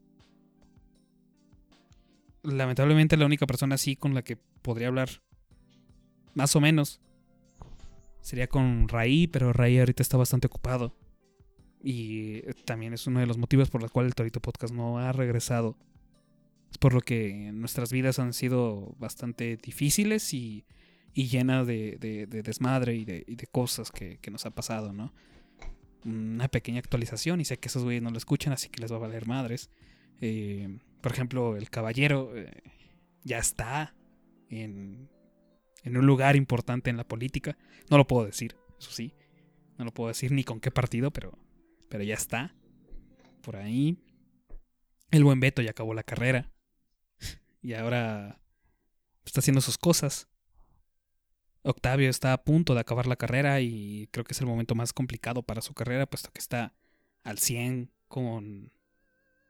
Lamentablemente 2.42 3.18
la 3.18 3.26
única 3.26 3.46
persona 3.46 3.74
así 3.74 3.94
con 3.94 4.14
la 4.14 4.22
que 4.22 4.36
podría 4.62 4.88
hablar 4.88 5.10
más 6.32 6.56
o 6.56 6.62
menos 6.62 7.02
sería 8.22 8.46
con 8.46 8.88
Raí, 8.88 9.26
pero 9.26 9.52
Raí 9.52 9.78
ahorita 9.78 10.02
está 10.02 10.16
bastante 10.16 10.46
ocupado. 10.46 10.96
Y 11.84 12.40
también 12.64 12.94
es 12.94 13.06
uno 13.06 13.20
de 13.20 13.26
los 13.26 13.36
motivos 13.36 13.68
por 13.68 13.82
los 13.82 13.90
cuales 13.90 14.10
el 14.10 14.14
Torito 14.14 14.40
Podcast 14.40 14.72
no 14.72 14.98
ha 14.98 15.12
regresado. 15.12 15.76
Es 16.70 16.78
por 16.78 16.94
lo 16.94 17.02
que 17.02 17.50
nuestras 17.52 17.92
vidas 17.92 18.18
han 18.18 18.32
sido 18.32 18.94
bastante 18.98 19.58
difíciles 19.58 20.32
y, 20.32 20.64
y 21.12 21.26
llenas 21.28 21.66
de, 21.66 21.98
de- 22.00 22.26
de 22.26 22.42
desmadre 22.42 22.94
y 22.94 23.04
de, 23.04 23.24
y 23.26 23.36
de 23.36 23.46
cosas 23.46 23.90
que, 23.92 24.16
que 24.20 24.30
nos 24.30 24.46
ha 24.46 24.52
pasado, 24.52 24.94
¿no? 24.94 25.12
Una 26.04 26.48
pequeña 26.48 26.80
actualización 26.80 27.40
y 27.40 27.44
sé 27.44 27.58
que 27.58 27.68
esos 27.68 27.84
güeyes 27.84 28.02
no 28.02 28.10
lo 28.10 28.18
escuchan, 28.18 28.52
así 28.52 28.68
que 28.68 28.80
les 28.80 28.90
va 28.90 28.96
a 28.96 29.00
valer 29.00 29.26
madres. 29.26 29.70
Eh, 30.20 30.78
por 31.00 31.12
ejemplo, 31.12 31.56
el 31.56 31.70
caballero 31.70 32.36
eh, 32.36 32.62
ya 33.24 33.38
está 33.38 33.94
en, 34.48 35.08
en 35.84 35.96
un 35.96 36.06
lugar 36.06 36.36
importante 36.36 36.90
en 36.90 36.96
la 36.96 37.06
política. 37.06 37.56
No 37.90 37.98
lo 37.98 38.06
puedo 38.06 38.26
decir, 38.26 38.56
eso 38.78 38.90
sí. 38.90 39.14
No 39.78 39.84
lo 39.84 39.92
puedo 39.92 40.08
decir 40.08 40.32
ni 40.32 40.44
con 40.44 40.60
qué 40.60 40.70
partido, 40.70 41.10
pero, 41.10 41.38
pero 41.88 42.04
ya 42.04 42.14
está. 42.14 42.54
Por 43.42 43.56
ahí. 43.56 43.98
El 45.10 45.24
buen 45.24 45.40
Beto 45.40 45.62
ya 45.62 45.70
acabó 45.70 45.94
la 45.94 46.02
carrera. 46.02 46.50
Y 47.64 47.74
ahora 47.74 48.40
está 49.24 49.38
haciendo 49.38 49.60
sus 49.60 49.78
cosas. 49.78 50.28
Octavio 51.62 52.10
está 52.10 52.32
a 52.32 52.42
punto 52.42 52.74
de 52.74 52.80
acabar 52.80 53.06
la 53.06 53.16
carrera 53.16 53.60
y 53.60 54.08
creo 54.10 54.24
que 54.24 54.32
es 54.32 54.40
el 54.40 54.46
momento 54.46 54.74
más 54.74 54.92
complicado 54.92 55.42
para 55.42 55.62
su 55.62 55.74
carrera, 55.74 56.06
puesto 56.06 56.30
que 56.32 56.40
está 56.40 56.74
al 57.22 57.38
100 57.38 57.90
con 58.08 58.72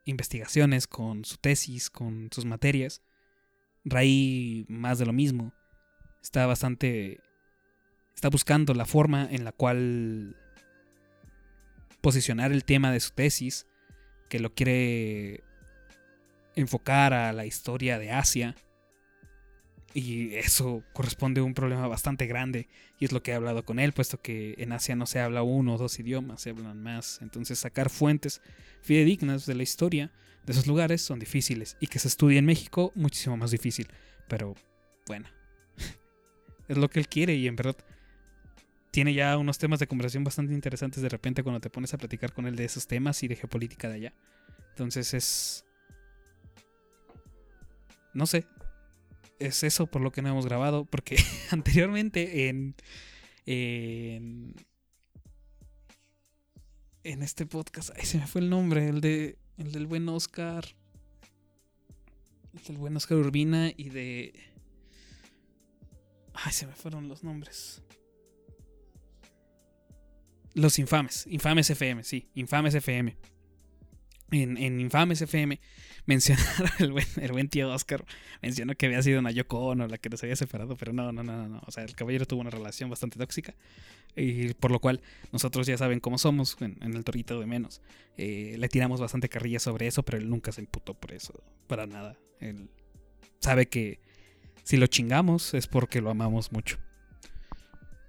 investigaciones, 0.04 0.86
con 0.86 1.24
su 1.24 1.36
tesis, 1.38 1.88
con 1.90 2.28
sus 2.32 2.44
materias. 2.44 3.02
Ray 3.84 4.66
más 4.68 4.98
de 4.98 5.06
lo 5.06 5.12
mismo. 5.12 5.52
Está 6.22 6.46
bastante... 6.46 7.20
Está 8.14 8.28
buscando 8.28 8.74
la 8.74 8.84
forma 8.84 9.26
en 9.30 9.44
la 9.44 9.52
cual 9.52 10.36
posicionar 12.02 12.52
el 12.52 12.64
tema 12.64 12.92
de 12.92 13.00
su 13.00 13.10
tesis, 13.12 13.66
que 14.28 14.38
lo 14.38 14.54
quiere 14.54 15.42
enfocar 16.54 17.14
a 17.14 17.32
la 17.32 17.46
historia 17.46 17.98
de 17.98 18.10
Asia. 18.10 18.54
Y 19.94 20.34
eso 20.36 20.82
corresponde 20.92 21.40
a 21.40 21.44
un 21.44 21.54
problema 21.54 21.86
bastante 21.86 22.26
grande. 22.26 22.68
Y 22.98 23.04
es 23.04 23.12
lo 23.12 23.22
que 23.22 23.32
he 23.32 23.34
hablado 23.34 23.64
con 23.64 23.78
él, 23.78 23.92
puesto 23.92 24.20
que 24.20 24.54
en 24.58 24.72
Asia 24.72 24.96
no 24.96 25.06
se 25.06 25.20
habla 25.20 25.42
uno 25.42 25.74
o 25.74 25.78
dos 25.78 25.98
idiomas, 25.98 26.42
se 26.42 26.50
hablan 26.50 26.82
más. 26.82 27.20
Entonces 27.20 27.58
sacar 27.58 27.90
fuentes 27.90 28.40
fidedignas 28.80 29.44
de 29.46 29.54
la 29.54 29.62
historia 29.62 30.10
de 30.46 30.52
esos 30.52 30.66
lugares 30.66 31.02
son 31.02 31.18
difíciles. 31.18 31.76
Y 31.80 31.88
que 31.88 31.98
se 31.98 32.08
estudie 32.08 32.38
en 32.38 32.46
México, 32.46 32.92
muchísimo 32.94 33.36
más 33.36 33.50
difícil. 33.50 33.88
Pero 34.28 34.54
bueno, 35.06 35.28
es 36.68 36.78
lo 36.78 36.88
que 36.88 37.00
él 37.00 37.08
quiere 37.08 37.34
y 37.34 37.46
en 37.46 37.56
verdad 37.56 37.76
tiene 38.90 39.14
ya 39.14 39.36
unos 39.38 39.58
temas 39.58 39.80
de 39.80 39.86
conversación 39.86 40.22
bastante 40.22 40.52
interesantes 40.52 41.02
de 41.02 41.08
repente 41.08 41.42
cuando 41.42 41.60
te 41.60 41.70
pones 41.70 41.94
a 41.94 41.98
platicar 41.98 42.32
con 42.32 42.46
él 42.46 42.56
de 42.56 42.66
esos 42.66 42.86
temas 42.86 43.22
y 43.22 43.28
de 43.28 43.36
geopolítica 43.36 43.88
de 43.88 43.94
allá. 43.94 44.14
Entonces 44.70 45.14
es... 45.14 45.64
No 48.14 48.26
sé. 48.26 48.46
Es 49.46 49.62
eso 49.64 49.86
por 49.86 50.02
lo 50.02 50.12
que 50.12 50.22
no 50.22 50.28
hemos 50.28 50.46
grabado. 50.46 50.84
Porque 50.84 51.16
anteriormente 51.50 52.48
en... 52.48 52.74
En... 53.46 54.54
Este 57.02 57.46
podcast... 57.46 57.90
Ay, 57.96 58.06
se 58.06 58.18
me 58.18 58.26
fue 58.26 58.40
el 58.40 58.50
nombre. 58.50 58.88
El 58.88 59.00
de... 59.00 59.38
El 59.58 59.72
del 59.72 59.86
buen 59.86 60.08
Oscar. 60.08 60.64
El 62.54 62.62
del 62.64 62.78
buen 62.78 62.96
Oscar 62.96 63.18
Urbina 63.18 63.72
y 63.76 63.88
de... 63.90 64.32
Ay, 66.34 66.52
se 66.52 66.66
me 66.66 66.74
fueron 66.74 67.08
los 67.08 67.22
nombres. 67.22 67.82
Los 70.54 70.78
Infames. 70.78 71.26
Infames 71.26 71.70
FM, 71.70 72.04
sí. 72.04 72.28
Infames 72.34 72.74
FM. 72.74 73.16
En, 74.32 74.56
en 74.56 74.80
Infames 74.80 75.22
FM 75.22 75.60
mencionaron 76.06 76.70
el 77.16 77.32
buen, 77.32 77.48
tío 77.48 77.70
Oscar. 77.72 78.04
Mencionó 78.40 78.74
que 78.74 78.86
había 78.86 79.02
sido 79.02 79.20
una 79.20 79.30
Yoko 79.30 79.60
Ono 79.60 79.86
la 79.86 79.98
que 79.98 80.08
nos 80.08 80.22
había 80.22 80.36
separado, 80.36 80.76
pero 80.76 80.92
no, 80.92 81.12
no, 81.12 81.22
no, 81.22 81.48
no. 81.48 81.62
O 81.66 81.70
sea, 81.70 81.84
el 81.84 81.94
caballero 81.94 82.26
tuvo 82.26 82.40
una 82.40 82.50
relación 82.50 82.90
bastante 82.90 83.18
tóxica. 83.18 83.54
Y 84.16 84.54
por 84.54 84.70
lo 84.70 84.80
cual 84.80 85.00
nosotros 85.32 85.66
ya 85.66 85.78
saben 85.78 86.00
cómo 86.00 86.18
somos 86.18 86.56
en, 86.60 86.76
en 86.82 86.94
el 86.94 87.04
torito 87.04 87.38
de 87.38 87.46
menos. 87.46 87.82
Eh, 88.16 88.56
le 88.58 88.68
tiramos 88.68 89.00
bastante 89.00 89.28
carrilla 89.28 89.58
sobre 89.58 89.86
eso, 89.86 90.02
pero 90.02 90.18
él 90.18 90.28
nunca 90.28 90.50
se 90.52 90.60
imputó 90.60 90.94
por 90.94 91.12
eso. 91.12 91.42
Para 91.66 91.86
nada. 91.86 92.18
Él 92.40 92.70
sabe 93.38 93.66
que 93.66 94.00
si 94.64 94.76
lo 94.76 94.86
chingamos 94.86 95.54
es 95.54 95.66
porque 95.66 96.00
lo 96.00 96.10
amamos 96.10 96.52
mucho. 96.52 96.78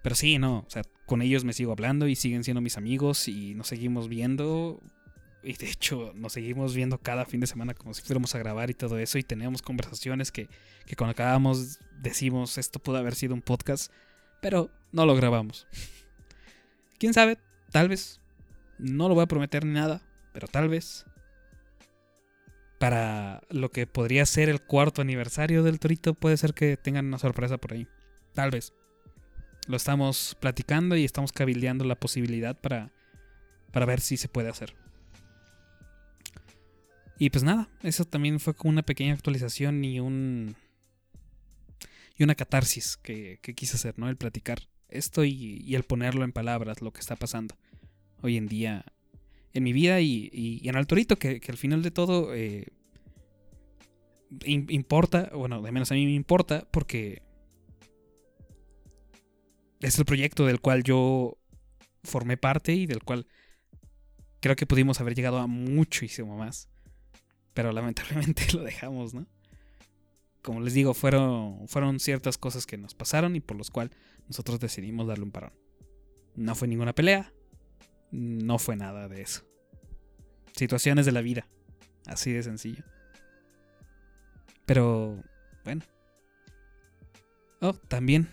Pero 0.04 0.16
sí, 0.16 0.38
no, 0.38 0.60
o 0.60 0.70
sea, 0.70 0.84
con 1.06 1.22
ellos 1.22 1.46
me 1.46 1.54
sigo 1.54 1.72
hablando 1.72 2.08
y 2.08 2.16
siguen 2.16 2.44
siendo 2.44 2.62
mis 2.62 2.78
amigos 2.78 3.28
y 3.28 3.56
nos 3.56 3.68
seguimos 3.68 4.10
viendo. 4.10 4.82
Y 5.44 5.54
de 5.54 5.70
hecho, 5.70 6.14
nos 6.16 6.34
seguimos 6.34 6.74
viendo 6.74 6.98
cada 6.98 7.26
fin 7.26 7.42
de 7.42 7.48
semana 7.48 7.74
como 7.74 7.94
si 7.94 8.02
fuéramos 8.02 8.34
a 8.34 8.40
grabar 8.40 8.70
y 8.70 8.74
todo 8.74 8.98
eso. 8.98 9.18
Y 9.18 9.24
tenemos 9.24 9.62
conversaciones 9.62 10.32
que, 10.32 10.48
que 10.86 10.96
cuando 10.96 11.12
acabamos 11.12 11.80
decimos 12.02 12.58
esto 12.58 12.80
pudo 12.80 12.98
haber 12.98 13.16
sido 13.16 13.34
un 13.34 13.42
podcast, 13.42 13.92
pero 14.42 14.70
no 14.92 15.06
lo 15.06 15.16
grabamos. 15.16 15.68
Quién 16.98 17.14
sabe, 17.14 17.38
tal 17.72 17.90
vez. 17.90 18.22
No 18.78 19.10
lo 19.10 19.16
voy 19.16 19.24
a 19.24 19.28
prometer 19.28 19.66
ni 19.66 19.74
nada, 19.74 20.02
pero 20.34 20.48
tal 20.48 20.70
vez. 20.70 21.06
Para 22.80 23.42
lo 23.50 23.72
que 23.72 23.88
podría 23.88 24.26
ser 24.26 24.50
el 24.50 24.62
cuarto 24.62 25.02
aniversario 25.02 25.64
del 25.64 25.80
Torito, 25.80 26.14
puede 26.14 26.38
ser 26.38 26.54
que 26.54 26.78
tengan 26.78 27.06
una 27.06 27.18
sorpresa 27.18 27.58
por 27.58 27.74
ahí. 27.74 27.88
Tal 28.34 28.52
vez. 28.52 28.74
Lo 29.68 29.78
estamos 29.78 30.36
platicando 30.40 30.96
y 30.98 31.06
estamos 31.06 31.32
cabildeando 31.32 31.86
la 31.86 31.96
posibilidad 31.96 32.60
para, 32.60 32.92
para 33.72 33.86
ver 33.86 34.02
si 34.02 34.18
se 34.18 34.28
puede 34.28 34.50
hacer. 34.50 34.83
Y 37.20 37.30
pues 37.30 37.44
nada, 37.44 37.70
eso 37.84 38.06
también 38.06 38.40
fue 38.40 38.54
como 38.56 38.72
una 38.72 38.84
pequeña 38.84 39.14
actualización 39.14 39.84
y 39.86 40.00
un. 40.00 40.56
y 42.18 42.24
una 42.24 42.36
catarsis 42.36 42.98
que, 42.98 43.40
que 43.42 43.54
quise 43.54 43.76
hacer, 43.76 43.98
¿no? 43.98 44.10
El 44.10 44.18
platicar 44.18 44.60
esto 44.90 45.24
y, 45.24 45.74
el 45.76 45.84
ponerlo 45.84 46.24
en 46.24 46.32
palabras, 46.32 46.82
lo 46.82 46.92
que 46.92 47.00
está 47.00 47.16
pasando 47.16 47.56
hoy 48.22 48.38
en 48.38 48.48
día 48.48 48.86
en 49.54 49.64
mi 49.64 49.74
vida 49.74 50.02
y, 50.02 50.30
y- 50.34 50.68
en 50.68 50.76
el 50.76 50.88
torito, 50.88 51.16
que, 51.18 51.40
que 51.40 51.52
al 51.52 51.58
final 51.58 51.82
de 51.84 51.92
todo 51.92 52.34
eh, 52.34 52.68
im- 54.46 54.70
importa, 54.72 55.30
bueno, 55.34 55.62
de 55.62 55.72
menos 55.72 55.92
a 55.92 55.96
mí 55.96 56.06
me 56.06 56.14
importa, 56.14 56.68
porque 56.72 57.22
es 59.80 59.98
el 60.00 60.06
proyecto 60.06 60.46
del 60.46 60.60
cual 60.62 60.84
yo 60.84 61.38
formé 62.04 62.38
parte 62.38 62.74
y 62.74 62.86
del 62.86 63.04
cual 63.04 63.28
creo 64.40 64.56
que 64.56 64.66
pudimos 64.66 65.00
haber 65.02 65.16
llegado 65.16 65.38
a 65.40 65.48
muchísimo 65.48 66.38
más. 66.38 66.70
Pero 67.54 67.72
lamentablemente 67.72 68.46
lo 68.54 68.64
dejamos, 68.64 69.14
¿no? 69.14 69.28
Como 70.42 70.60
les 70.60 70.74
digo, 70.74 70.94
fueron, 70.94 71.68
fueron 71.68 72.00
ciertas 72.00 72.38
cosas 72.38 72.66
que 72.66 72.78
nos 72.78 72.96
pasaron 72.96 73.36
y 73.36 73.40
por 73.40 73.56
los 73.56 73.72
cuales 73.72 73.96
nosotros 74.28 74.60
decidimos 74.60 75.08
darle 75.08 75.24
un 75.24 75.32
parón. 75.32 75.54
No 76.36 76.56
fue 76.56 76.68
ninguna 76.68 76.94
pelea, 76.94 77.32
no 78.12 78.60
fue 78.60 78.76
nada 78.76 79.08
de 79.08 79.22
eso. 79.22 79.46
Situaciones 80.56 81.06
de 81.06 81.12
la 81.14 81.22
vida, 81.22 81.48
así 82.06 82.32
de 82.32 82.44
sencillo. 82.44 82.84
Pero, 84.66 85.24
bueno. 85.64 85.84
Oh, 87.62 87.74
también, 87.74 88.28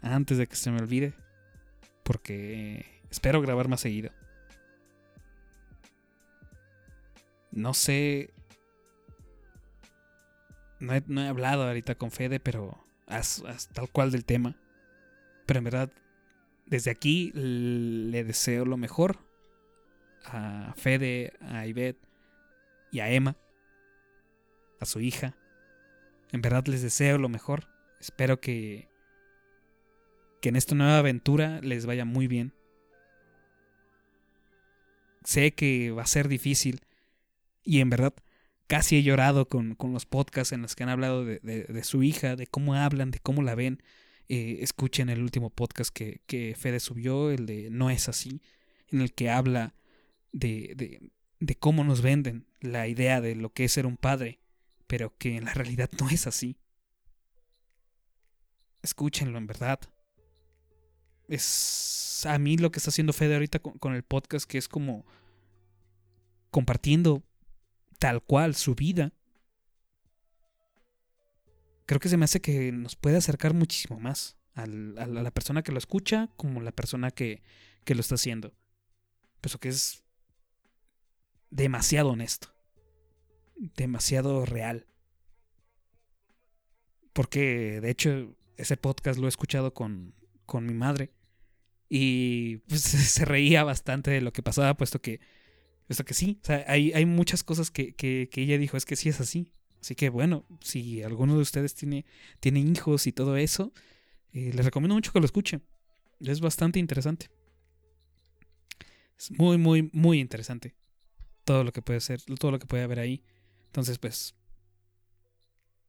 antes 0.00 0.38
de 0.38 0.46
que 0.46 0.56
se 0.56 0.70
me 0.70 0.78
olvide, 0.78 1.12
porque 2.02 2.86
espero 3.10 3.42
grabar 3.42 3.68
más 3.68 3.80
seguido. 3.80 4.10
No 7.52 7.74
sé. 7.74 8.30
No 10.80 10.94
he, 10.94 11.02
no 11.06 11.22
he 11.22 11.28
hablado 11.28 11.62
ahorita 11.62 11.94
con 11.94 12.10
Fede, 12.10 12.40
pero 12.40 12.82
haz 13.06 13.42
tal 13.72 13.88
cual 13.90 14.10
del 14.10 14.24
tema. 14.24 14.56
Pero 15.46 15.58
en 15.58 15.64
verdad, 15.64 15.92
desde 16.66 16.90
aquí 16.90 17.30
le 17.34 18.24
deseo 18.24 18.64
lo 18.64 18.76
mejor 18.76 19.18
a 20.24 20.74
Fede, 20.76 21.34
a 21.40 21.66
Ivette 21.66 22.00
y 22.90 23.00
a 23.00 23.10
Emma, 23.10 23.36
a 24.80 24.84
su 24.86 25.00
hija. 25.00 25.36
En 26.32 26.42
verdad 26.42 26.66
les 26.66 26.82
deseo 26.82 27.18
lo 27.18 27.28
mejor. 27.28 27.68
Espero 28.00 28.40
que 28.40 28.92
que 30.42 30.48
en 30.48 30.56
esta 30.56 30.74
nueva 30.74 30.98
aventura 30.98 31.60
les 31.62 31.86
vaya 31.86 32.04
muy 32.04 32.26
bien. 32.26 32.52
Sé 35.22 35.52
que 35.52 35.92
va 35.92 36.02
a 36.02 36.06
ser 36.06 36.26
difícil 36.26 36.80
y 37.64 37.80
en 37.80 37.90
verdad 37.90 38.14
casi 38.66 38.96
he 38.96 39.02
llorado 39.02 39.48
con, 39.48 39.74
con 39.74 39.92
los 39.92 40.06
podcasts 40.06 40.52
en 40.52 40.62
los 40.62 40.74
que 40.74 40.82
han 40.82 40.88
hablado 40.88 41.24
de, 41.24 41.38
de- 41.40 41.84
su 41.84 42.02
hija, 42.02 42.36
de 42.36 42.46
cómo 42.46 42.74
hablan, 42.74 43.10
de 43.10 43.18
cómo 43.18 43.42
la 43.42 43.54
ven, 43.54 43.82
eh, 44.28 44.58
escuchen 44.60 45.10
el 45.10 45.20
último 45.22 45.50
podcast 45.50 45.92
que, 45.92 46.22
que 46.26 46.54
Fede 46.56 46.80
subió, 46.80 47.30
el 47.30 47.46
de 47.46 47.68
No 47.70 47.90
es 47.90 48.08
así, 48.08 48.40
en 48.88 49.00
el 49.02 49.12
que 49.12 49.28
habla 49.30 49.74
de, 50.32 50.72
de, 50.76 51.10
de 51.40 51.54
cómo 51.56 51.84
nos 51.84 52.00
venden 52.02 52.46
la 52.60 52.88
idea 52.88 53.20
de 53.20 53.34
lo 53.34 53.52
que 53.52 53.64
es 53.64 53.72
ser 53.72 53.84
un 53.86 53.96
padre, 53.96 54.38
pero 54.86 55.16
que 55.18 55.36
en 55.36 55.44
la 55.44 55.52
realidad 55.54 55.90
no 56.00 56.08
es 56.08 56.26
así. 56.26 56.56
Escúchenlo, 58.82 59.38
en 59.38 59.46
verdad. 59.46 59.80
Es 61.28 62.24
a 62.26 62.38
mí 62.38 62.56
lo 62.56 62.70
que 62.70 62.78
está 62.78 62.90
haciendo 62.90 63.12
Fede 63.12 63.34
ahorita 63.34 63.58
con, 63.58 63.78
con 63.78 63.94
el 63.94 64.02
podcast, 64.02 64.48
que 64.48 64.58
es 64.58 64.68
como 64.68 65.04
compartiendo 66.50 67.22
tal 68.02 68.20
cual 68.20 68.56
su 68.56 68.74
vida. 68.74 69.12
Creo 71.86 72.00
que 72.00 72.08
se 72.08 72.16
me 72.16 72.24
hace 72.24 72.40
que 72.40 72.72
nos 72.72 72.96
puede 72.96 73.16
acercar 73.16 73.54
muchísimo 73.54 74.00
más 74.00 74.36
al- 74.54 74.98
a 74.98 75.06
la 75.06 75.30
persona 75.30 75.62
que 75.62 75.70
lo 75.70 75.78
escucha 75.78 76.28
como 76.36 76.60
la 76.60 76.72
persona 76.72 77.12
que, 77.12 77.44
que 77.84 77.94
lo 77.94 78.00
está 78.00 78.16
haciendo. 78.16 78.54
Pues 79.40 79.56
que 79.56 79.68
es 79.68 80.02
demasiado 81.50 82.08
honesto. 82.10 82.48
Demasiado 83.54 84.44
real. 84.46 84.88
Porque 87.12 87.80
de 87.80 87.90
hecho 87.90 88.34
ese 88.56 88.76
podcast 88.76 89.20
lo 89.20 89.26
he 89.26 89.28
escuchado 89.28 89.74
con, 89.74 90.12
con 90.44 90.66
mi 90.66 90.74
madre. 90.74 91.12
Y 91.88 92.56
pues 92.68 92.80
se 93.14 93.24
reía 93.24 93.62
bastante 93.62 94.10
de 94.10 94.22
lo 94.22 94.32
que 94.32 94.42
pasaba, 94.42 94.74
puesto 94.76 95.00
que, 95.00 95.20
puesto 95.86 96.04
que 96.04 96.14
sí. 96.14 96.38
O 96.42 96.46
sea, 96.46 96.64
hay, 96.68 96.92
hay 96.92 97.06
muchas 97.06 97.42
cosas 97.42 97.70
que, 97.70 97.94
que, 97.94 98.28
que 98.30 98.42
ella 98.42 98.58
dijo, 98.58 98.76
es 98.76 98.84
que 98.84 98.96
sí 98.96 99.08
es 99.08 99.20
así. 99.20 99.52
Así 99.82 99.96
que 99.96 100.10
bueno, 100.10 100.46
si 100.60 101.02
alguno 101.02 101.34
de 101.34 101.42
ustedes 101.42 101.74
tiene, 101.74 102.06
tiene 102.38 102.60
hijos 102.60 103.08
y 103.08 103.12
todo 103.12 103.36
eso, 103.36 103.72
eh, 104.32 104.52
les 104.54 104.64
recomiendo 104.64 104.94
mucho 104.94 105.12
que 105.12 105.18
lo 105.18 105.26
escuchen. 105.26 105.62
Es 106.20 106.40
bastante 106.40 106.78
interesante. 106.78 107.30
Es 109.18 109.32
muy, 109.32 109.58
muy, 109.58 109.90
muy 109.92 110.20
interesante. 110.20 110.76
Todo 111.44 111.64
lo 111.64 111.72
que 111.72 111.82
puede 111.82 112.00
ser, 112.00 112.22
todo 112.22 112.52
lo 112.52 112.60
que 112.60 112.66
puede 112.66 112.84
haber 112.84 113.00
ahí. 113.00 113.24
Entonces, 113.66 113.98
pues. 113.98 114.36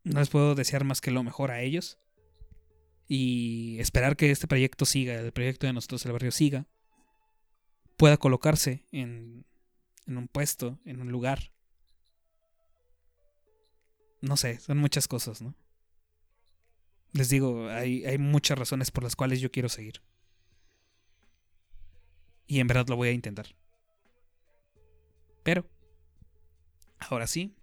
No 0.04 0.20
les 0.20 0.30
puedo 0.30 0.56
desear 0.56 0.84
más 0.84 1.00
que 1.00 1.12
lo 1.12 1.24
mejor 1.24 1.52
a 1.52 1.62
ellos. 1.62 2.00
Y 3.08 3.78
esperar 3.80 4.16
que 4.16 4.32
este 4.32 4.48
proyecto 4.48 4.86
siga, 4.86 5.14
el 5.14 5.32
proyecto 5.32 5.68
de 5.68 5.74
nosotros 5.74 6.04
el 6.06 6.14
barrio 6.14 6.32
siga. 6.32 6.66
Pueda 7.96 8.18
colocarse 8.18 8.86
en, 8.92 9.46
en 10.08 10.18
un 10.18 10.28
puesto, 10.28 10.80
en 10.86 11.02
un 11.02 11.12
lugar. 11.12 11.52
No 14.22 14.38
sé, 14.38 14.60
son 14.60 14.78
muchas 14.78 15.08
cosas, 15.08 15.42
¿no? 15.42 15.54
Les 17.12 17.30
digo, 17.30 17.70
hay, 17.70 18.06
hay 18.06 18.18
muchas 18.18 18.58
razones 18.58 18.90
por 18.90 19.04
las 19.04 19.16
cuales 19.16 19.40
yo 19.40 19.52
quiero 19.52 19.70
seguir. 19.70 20.02
Y 22.48 22.60
en 22.60 22.68
verdad 22.68 22.88
lo 22.88 22.96
voy 22.96 23.10
a 23.10 23.14
intentar. 23.14 23.48
Pero, 25.44 25.70
ahora 27.00 27.28
sí, 27.28 27.54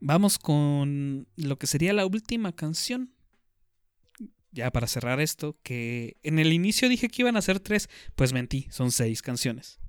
vamos 0.00 0.38
con 0.38 1.28
lo 1.36 1.58
que 1.58 1.66
sería 1.66 1.92
la 1.92 2.06
última 2.06 2.52
canción. 2.52 3.14
Ya 4.52 4.70
para 4.70 4.86
cerrar 4.86 5.20
esto, 5.20 5.58
que 5.62 6.16
en 6.22 6.38
el 6.38 6.52
inicio 6.52 6.88
dije 6.88 7.08
que 7.08 7.22
iban 7.22 7.36
a 7.36 7.42
ser 7.42 7.60
tres, 7.60 7.88
pues 8.14 8.32
mentí, 8.32 8.68
son 8.70 8.92
seis 8.92 9.20
canciones. 9.20 9.80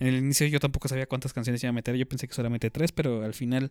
En 0.00 0.06
el 0.06 0.16
inicio 0.16 0.46
yo 0.46 0.58
tampoco 0.58 0.88
sabía 0.88 1.06
cuántas 1.06 1.32
canciones 1.32 1.62
iba 1.62 1.70
a 1.70 1.74
meter, 1.74 1.94
yo 1.94 2.08
pensé 2.08 2.26
que 2.26 2.34
solamente 2.34 2.70
tres, 2.70 2.90
pero 2.90 3.22
al 3.22 3.34
final, 3.34 3.70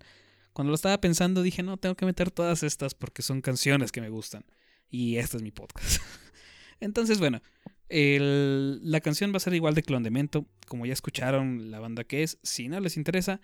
cuando 0.53 0.69
lo 0.69 0.75
estaba 0.75 1.01
pensando, 1.01 1.41
dije, 1.41 1.63
no, 1.63 1.77
tengo 1.77 1.95
que 1.95 2.05
meter 2.05 2.29
todas 2.29 2.63
estas 2.63 2.93
porque 2.93 3.23
son 3.23 3.41
canciones 3.41 3.91
que 3.91 3.99
me 3.99 4.09
gustan. 4.09 4.45
Y 4.91 5.17
este 5.17 5.37
es 5.37 5.43
mi 5.43 5.51
podcast. 5.51 6.01
Entonces, 6.79 7.19
bueno, 7.19 7.41
la 7.89 9.01
canción 9.01 9.33
va 9.33 9.37
a 9.37 9.41
ser 9.41 9.55
igual 9.55 9.73
de 9.73 9.83
Clondemento, 9.83 10.45
como 10.67 10.85
ya 10.85 10.93
escucharon 10.93 11.71
la 11.71 11.79
banda 11.79 12.03
que 12.03 12.23
es. 12.23 12.37
Si 12.43 12.69
no 12.69 12.79
les 12.79 12.95
interesa, 12.95 13.41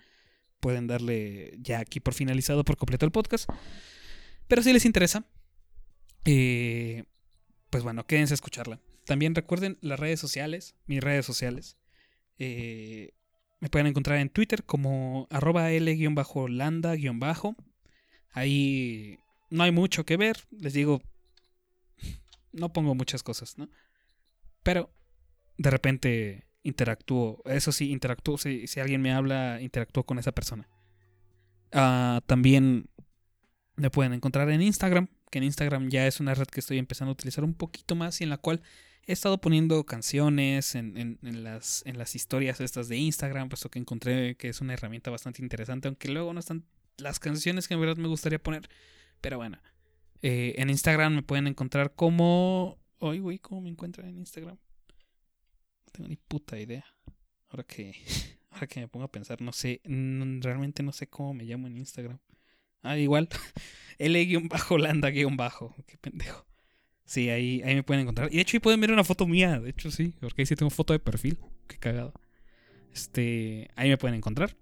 pueden 0.60 0.86
darle 0.86 1.56
ya 1.58 1.80
aquí 1.80 1.98
por 2.00 2.14
finalizado 2.14 2.64
por 2.64 2.76
completo 2.76 3.04
el 3.04 3.12
podcast. 3.12 3.50
Pero 4.46 4.62
si 4.62 4.72
les 4.72 4.84
interesa, 4.84 5.26
eh, 6.24 7.04
pues 7.70 7.82
bueno, 7.82 8.06
quédense 8.06 8.34
a 8.34 8.36
escucharla. 8.36 8.80
También 9.04 9.34
recuerden 9.34 9.78
las 9.80 9.98
redes 9.98 10.20
sociales, 10.20 10.76
mis 10.86 11.00
redes 11.00 11.26
sociales. 11.26 11.76
Eh, 12.38 13.12
me 13.60 13.68
pueden 13.68 13.86
encontrar 13.86 14.18
en 14.18 14.28
Twitter 14.28 14.64
como 14.64 15.26
arroba 15.30 15.70
L-landa-bajo. 15.70 17.56
Ahí 18.32 19.18
no 19.50 19.64
hay 19.64 19.72
mucho 19.72 20.04
que 20.04 20.16
ver. 20.16 20.36
Les 20.50 20.72
digo, 20.72 21.02
no 22.52 22.72
pongo 22.72 22.94
muchas 22.94 23.22
cosas, 23.22 23.56
¿no? 23.58 23.68
Pero 24.62 24.90
de 25.56 25.70
repente 25.70 26.46
interactúo. 26.62 27.42
Eso 27.46 27.72
sí, 27.72 27.90
interactúo. 27.90 28.38
Si, 28.38 28.66
si 28.66 28.80
alguien 28.80 29.00
me 29.00 29.12
habla, 29.12 29.60
interactúo 29.60 30.04
con 30.04 30.18
esa 30.18 30.32
persona. 30.32 30.68
Ah, 31.72 32.20
también 32.26 32.88
me 33.76 33.90
pueden 33.90 34.12
encontrar 34.12 34.50
en 34.50 34.62
Instagram, 34.62 35.08
que 35.30 35.38
en 35.38 35.44
Instagram 35.44 35.88
ya 35.88 36.06
es 36.06 36.20
una 36.20 36.34
red 36.34 36.46
que 36.46 36.60
estoy 36.60 36.78
empezando 36.78 37.10
a 37.10 37.12
utilizar 37.12 37.44
un 37.44 37.54
poquito 37.54 37.94
más 37.94 38.20
y 38.20 38.24
en 38.24 38.30
la 38.30 38.38
cual 38.38 38.62
he 39.06 39.12
estado 39.12 39.40
poniendo 39.40 39.84
canciones 39.86 40.74
en, 40.74 41.18
las, 41.22 41.84
historias 42.14 42.60
estas 42.60 42.88
de 42.88 42.96
Instagram, 42.96 43.48
puesto 43.48 43.70
que 43.70 43.78
encontré 43.78 44.36
que 44.36 44.48
es 44.48 44.60
una 44.60 44.74
herramienta 44.74 45.10
bastante 45.10 45.42
interesante, 45.42 45.88
aunque 45.88 46.08
luego 46.08 46.32
no 46.32 46.40
están 46.40 46.64
las 46.98 47.20
canciones 47.20 47.68
que 47.68 47.74
en 47.74 47.80
verdad 47.80 47.96
me 47.96 48.08
gustaría 48.08 48.42
poner. 48.42 48.68
Pero 49.20 49.36
bueno, 49.36 49.58
eh, 50.22 50.54
en 50.58 50.70
Instagram 50.70 51.14
me 51.14 51.22
pueden 51.22 51.46
encontrar 51.46 51.94
como... 51.94 52.78
Ay, 53.00 53.20
güey, 53.20 53.38
¿cómo 53.38 53.60
me 53.60 53.70
encuentran 53.70 54.08
en 54.08 54.18
Instagram? 54.18 54.56
No 54.56 55.92
tengo 55.92 56.08
ni 56.08 56.16
puta 56.16 56.58
idea. 56.58 56.84
Ahora 57.48 57.62
que, 57.62 57.94
ahora 58.50 58.66
que 58.66 58.80
me 58.80 58.88
pongo 58.88 59.04
a 59.04 59.12
pensar, 59.12 59.40
no 59.40 59.52
sé, 59.52 59.80
realmente 59.84 60.82
no 60.82 60.92
sé 60.92 61.06
cómo 61.06 61.32
me 61.32 61.44
llamo 61.44 61.68
en 61.68 61.76
Instagram. 61.76 62.18
Ah, 62.82 62.98
igual, 62.98 63.28
L-Landa-bajo, 63.98 65.76
qué 65.86 65.96
pendejo. 65.98 66.46
Sí, 67.06 67.30
ahí, 67.30 67.62
ahí 67.62 67.74
me 67.76 67.82
pueden 67.82 68.02
encontrar. 68.02 68.28
Y 68.32 68.36
de 68.36 68.42
hecho 68.42 68.56
ahí 68.56 68.60
pueden 68.60 68.80
ver 68.80 68.90
una 68.90 69.04
foto 69.04 69.26
mía, 69.26 69.60
de 69.60 69.70
hecho 69.70 69.90
sí, 69.90 70.12
porque 70.20 70.42
ahí 70.42 70.46
sí 70.46 70.56
tengo 70.56 70.70
foto 70.70 70.92
de 70.92 70.98
perfil. 70.98 71.38
Qué 71.68 71.78
cagado. 71.78 72.12
Este, 72.92 73.70
ahí 73.76 73.88
me 73.88 73.96
pueden 73.96 74.16
encontrar. 74.16 74.56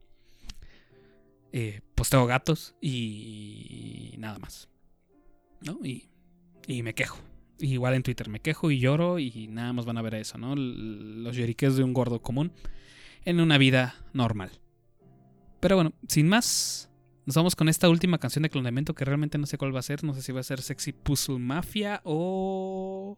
Eh, 1.53 1.81
posteo 1.95 2.27
gatos 2.27 2.75
y 2.81 4.15
nada 4.19 4.39
más. 4.39 4.69
¿No? 5.62 5.79
Y, 5.83 6.09
y 6.66 6.83
me 6.83 6.95
quejo. 6.95 7.19
Igual 7.59 7.95
en 7.95 8.03
Twitter 8.03 8.29
me 8.29 8.41
quejo 8.41 8.71
y 8.71 8.79
lloro 8.79 9.19
y 9.19 9.49
nada 9.49 9.73
más 9.73 9.87
van 9.87 9.97
a 9.97 10.03
ver 10.03 10.16
eso, 10.16 10.37
¿no? 10.37 10.55
Los 10.57 11.37
lloriques 11.37 11.77
de 11.77 11.85
un 11.85 11.95
gordo 11.95 12.21
común 12.21 12.53
en 13.25 13.41
una 13.41 13.57
vida 13.57 13.95
normal. 14.12 14.51
Pero 15.61 15.77
bueno, 15.77 15.93
sin 16.09 16.29
más, 16.29 16.91
nos 17.27 17.37
vamos 17.37 17.57
con 17.57 17.69
esta 17.69 17.89
última 17.89 18.19
canción 18.19 18.43
de 18.43 18.51
Clonamento 18.51 18.95
que 18.95 19.05
realmente 19.05 19.39
no 19.39 19.47
sé 19.47 19.57
cuál 19.57 19.75
va 19.75 19.81
a 19.81 19.83
ser. 19.83 20.05
No 20.05 20.13
sé 20.15 20.23
si 20.23 20.33
va 20.33 20.41
a 20.41 20.45
ser 20.45 20.61
Sexy 20.61 20.93
Puzzle 20.93 21.39
Mafia 21.39 22.01
o 22.05 23.17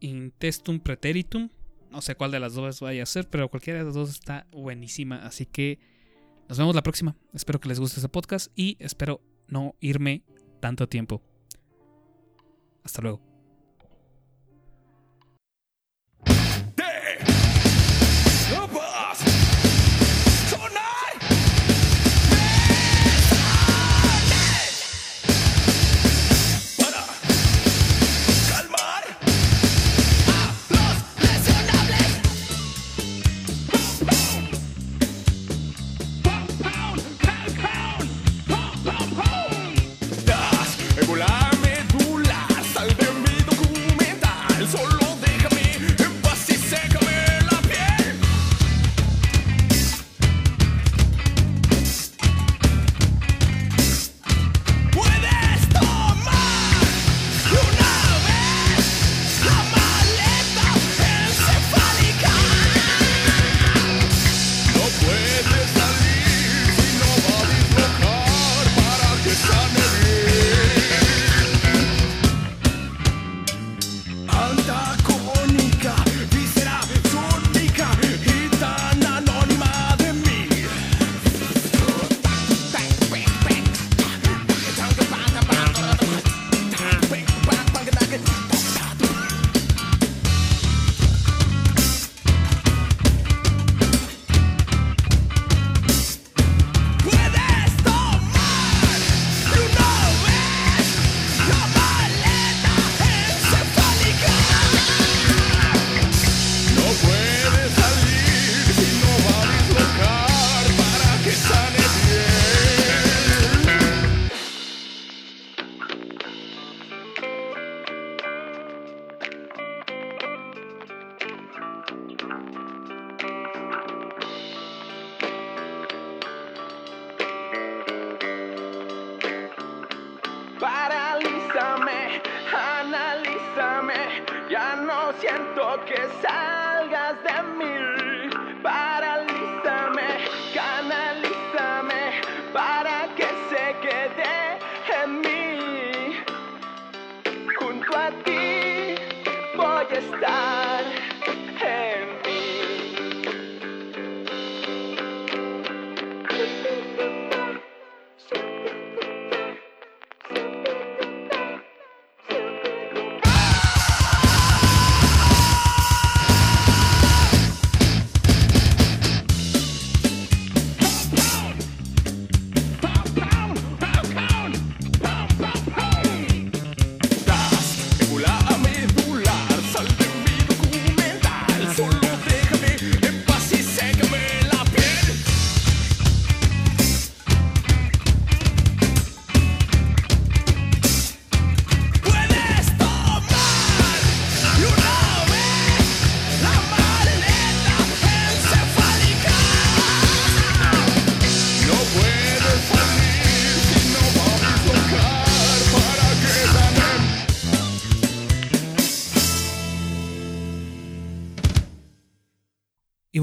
Intestum 0.00 0.80
Preteritum. 0.80 1.50
No 1.90 2.00
sé 2.02 2.16
cuál 2.16 2.32
de 2.32 2.40
las 2.40 2.54
dos 2.54 2.80
vaya 2.80 3.04
a 3.04 3.06
ser, 3.06 3.28
pero 3.28 3.48
cualquiera 3.48 3.78
de 3.78 3.84
las 3.84 3.94
dos 3.94 4.10
está 4.10 4.48
buenísima. 4.50 5.24
Así 5.24 5.46
que 5.46 5.78
nos 6.48 6.58
vemos 6.58 6.74
la 6.74 6.82
próxima. 6.82 7.16
Espero 7.32 7.60
que 7.60 7.68
les 7.68 7.78
guste 7.78 8.00
este 8.00 8.08
podcast 8.08 8.50
y 8.56 8.76
espero 8.80 9.20
no 9.46 9.76
irme 9.80 10.24
tanto 10.60 10.88
tiempo. 10.88 11.22
Hasta 12.82 13.02
luego. 13.02 13.33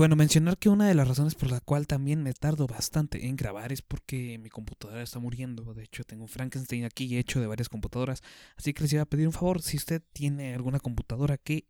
Bueno, 0.01 0.15
mencionar 0.15 0.57
que 0.57 0.67
una 0.67 0.87
de 0.87 0.95
las 0.95 1.07
razones 1.07 1.35
por 1.35 1.51
la 1.51 1.59
cual 1.59 1.85
también 1.85 2.23
me 2.23 2.33
tardo 2.33 2.65
bastante 2.65 3.27
en 3.27 3.35
grabar 3.35 3.71
es 3.71 3.83
porque 3.83 4.39
mi 4.39 4.49
computadora 4.49 5.03
está 5.03 5.19
muriendo. 5.19 5.75
De 5.75 5.83
hecho, 5.83 6.03
tengo 6.03 6.23
un 6.23 6.27
Frankenstein 6.27 6.85
aquí 6.85 7.15
hecho 7.19 7.39
de 7.39 7.45
varias 7.45 7.69
computadoras. 7.69 8.23
Así 8.57 8.73
que 8.73 8.81
les 8.81 8.93
iba 8.93 9.03
a 9.03 9.05
pedir 9.05 9.27
un 9.27 9.33
favor, 9.33 9.61
si 9.61 9.77
usted 9.77 10.01
tiene 10.11 10.55
alguna 10.55 10.79
computadora 10.79 11.37
que 11.37 11.67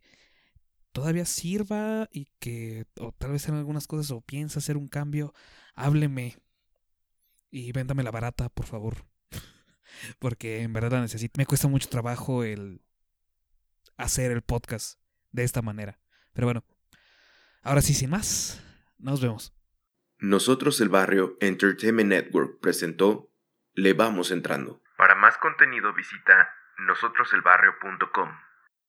todavía 0.94 1.26
sirva 1.26 2.08
y 2.10 2.30
que 2.40 2.86
o 3.02 3.12
tal 3.12 3.34
vez 3.34 3.50
en 3.50 3.56
algunas 3.56 3.86
cosas 3.86 4.10
o 4.12 4.22
piensa 4.22 4.60
hacer 4.60 4.78
un 4.78 4.88
cambio, 4.88 5.34
hábleme 5.76 6.38
y 7.50 7.74
véndame 7.74 8.02
la 8.02 8.12
barata, 8.12 8.48
por 8.48 8.66
favor. 8.66 9.08
porque 10.20 10.62
en 10.62 10.72
verdad 10.72 11.02
necesito. 11.02 11.34
Me 11.38 11.46
cuesta 11.46 11.68
mucho 11.68 11.90
trabajo 11.90 12.46
el 12.46 12.82
hacer 13.98 14.32
el 14.32 14.42
podcast 14.42 15.02
de 15.34 15.44
esta 15.44 15.62
manera. 15.62 16.00
Pero 16.32 16.48
bueno, 16.48 16.64
ahora 17.64 17.82
sí, 17.82 17.94
sin 17.94 18.10
más, 18.10 18.64
nos 18.98 19.22
vemos. 19.22 19.54
Nosotros 20.20 20.80
el 20.82 20.90
Barrio 20.90 21.38
Entertainment 21.40 22.10
Network 22.10 22.60
presentó 22.62 23.32
Le 23.74 23.94
Vamos 23.94 24.32
Entrando. 24.32 24.82
Para 24.98 25.16
más 25.16 25.38
contenido 25.38 25.94
visita 25.94 26.54
nosotroselbarrio.com. 26.78 28.30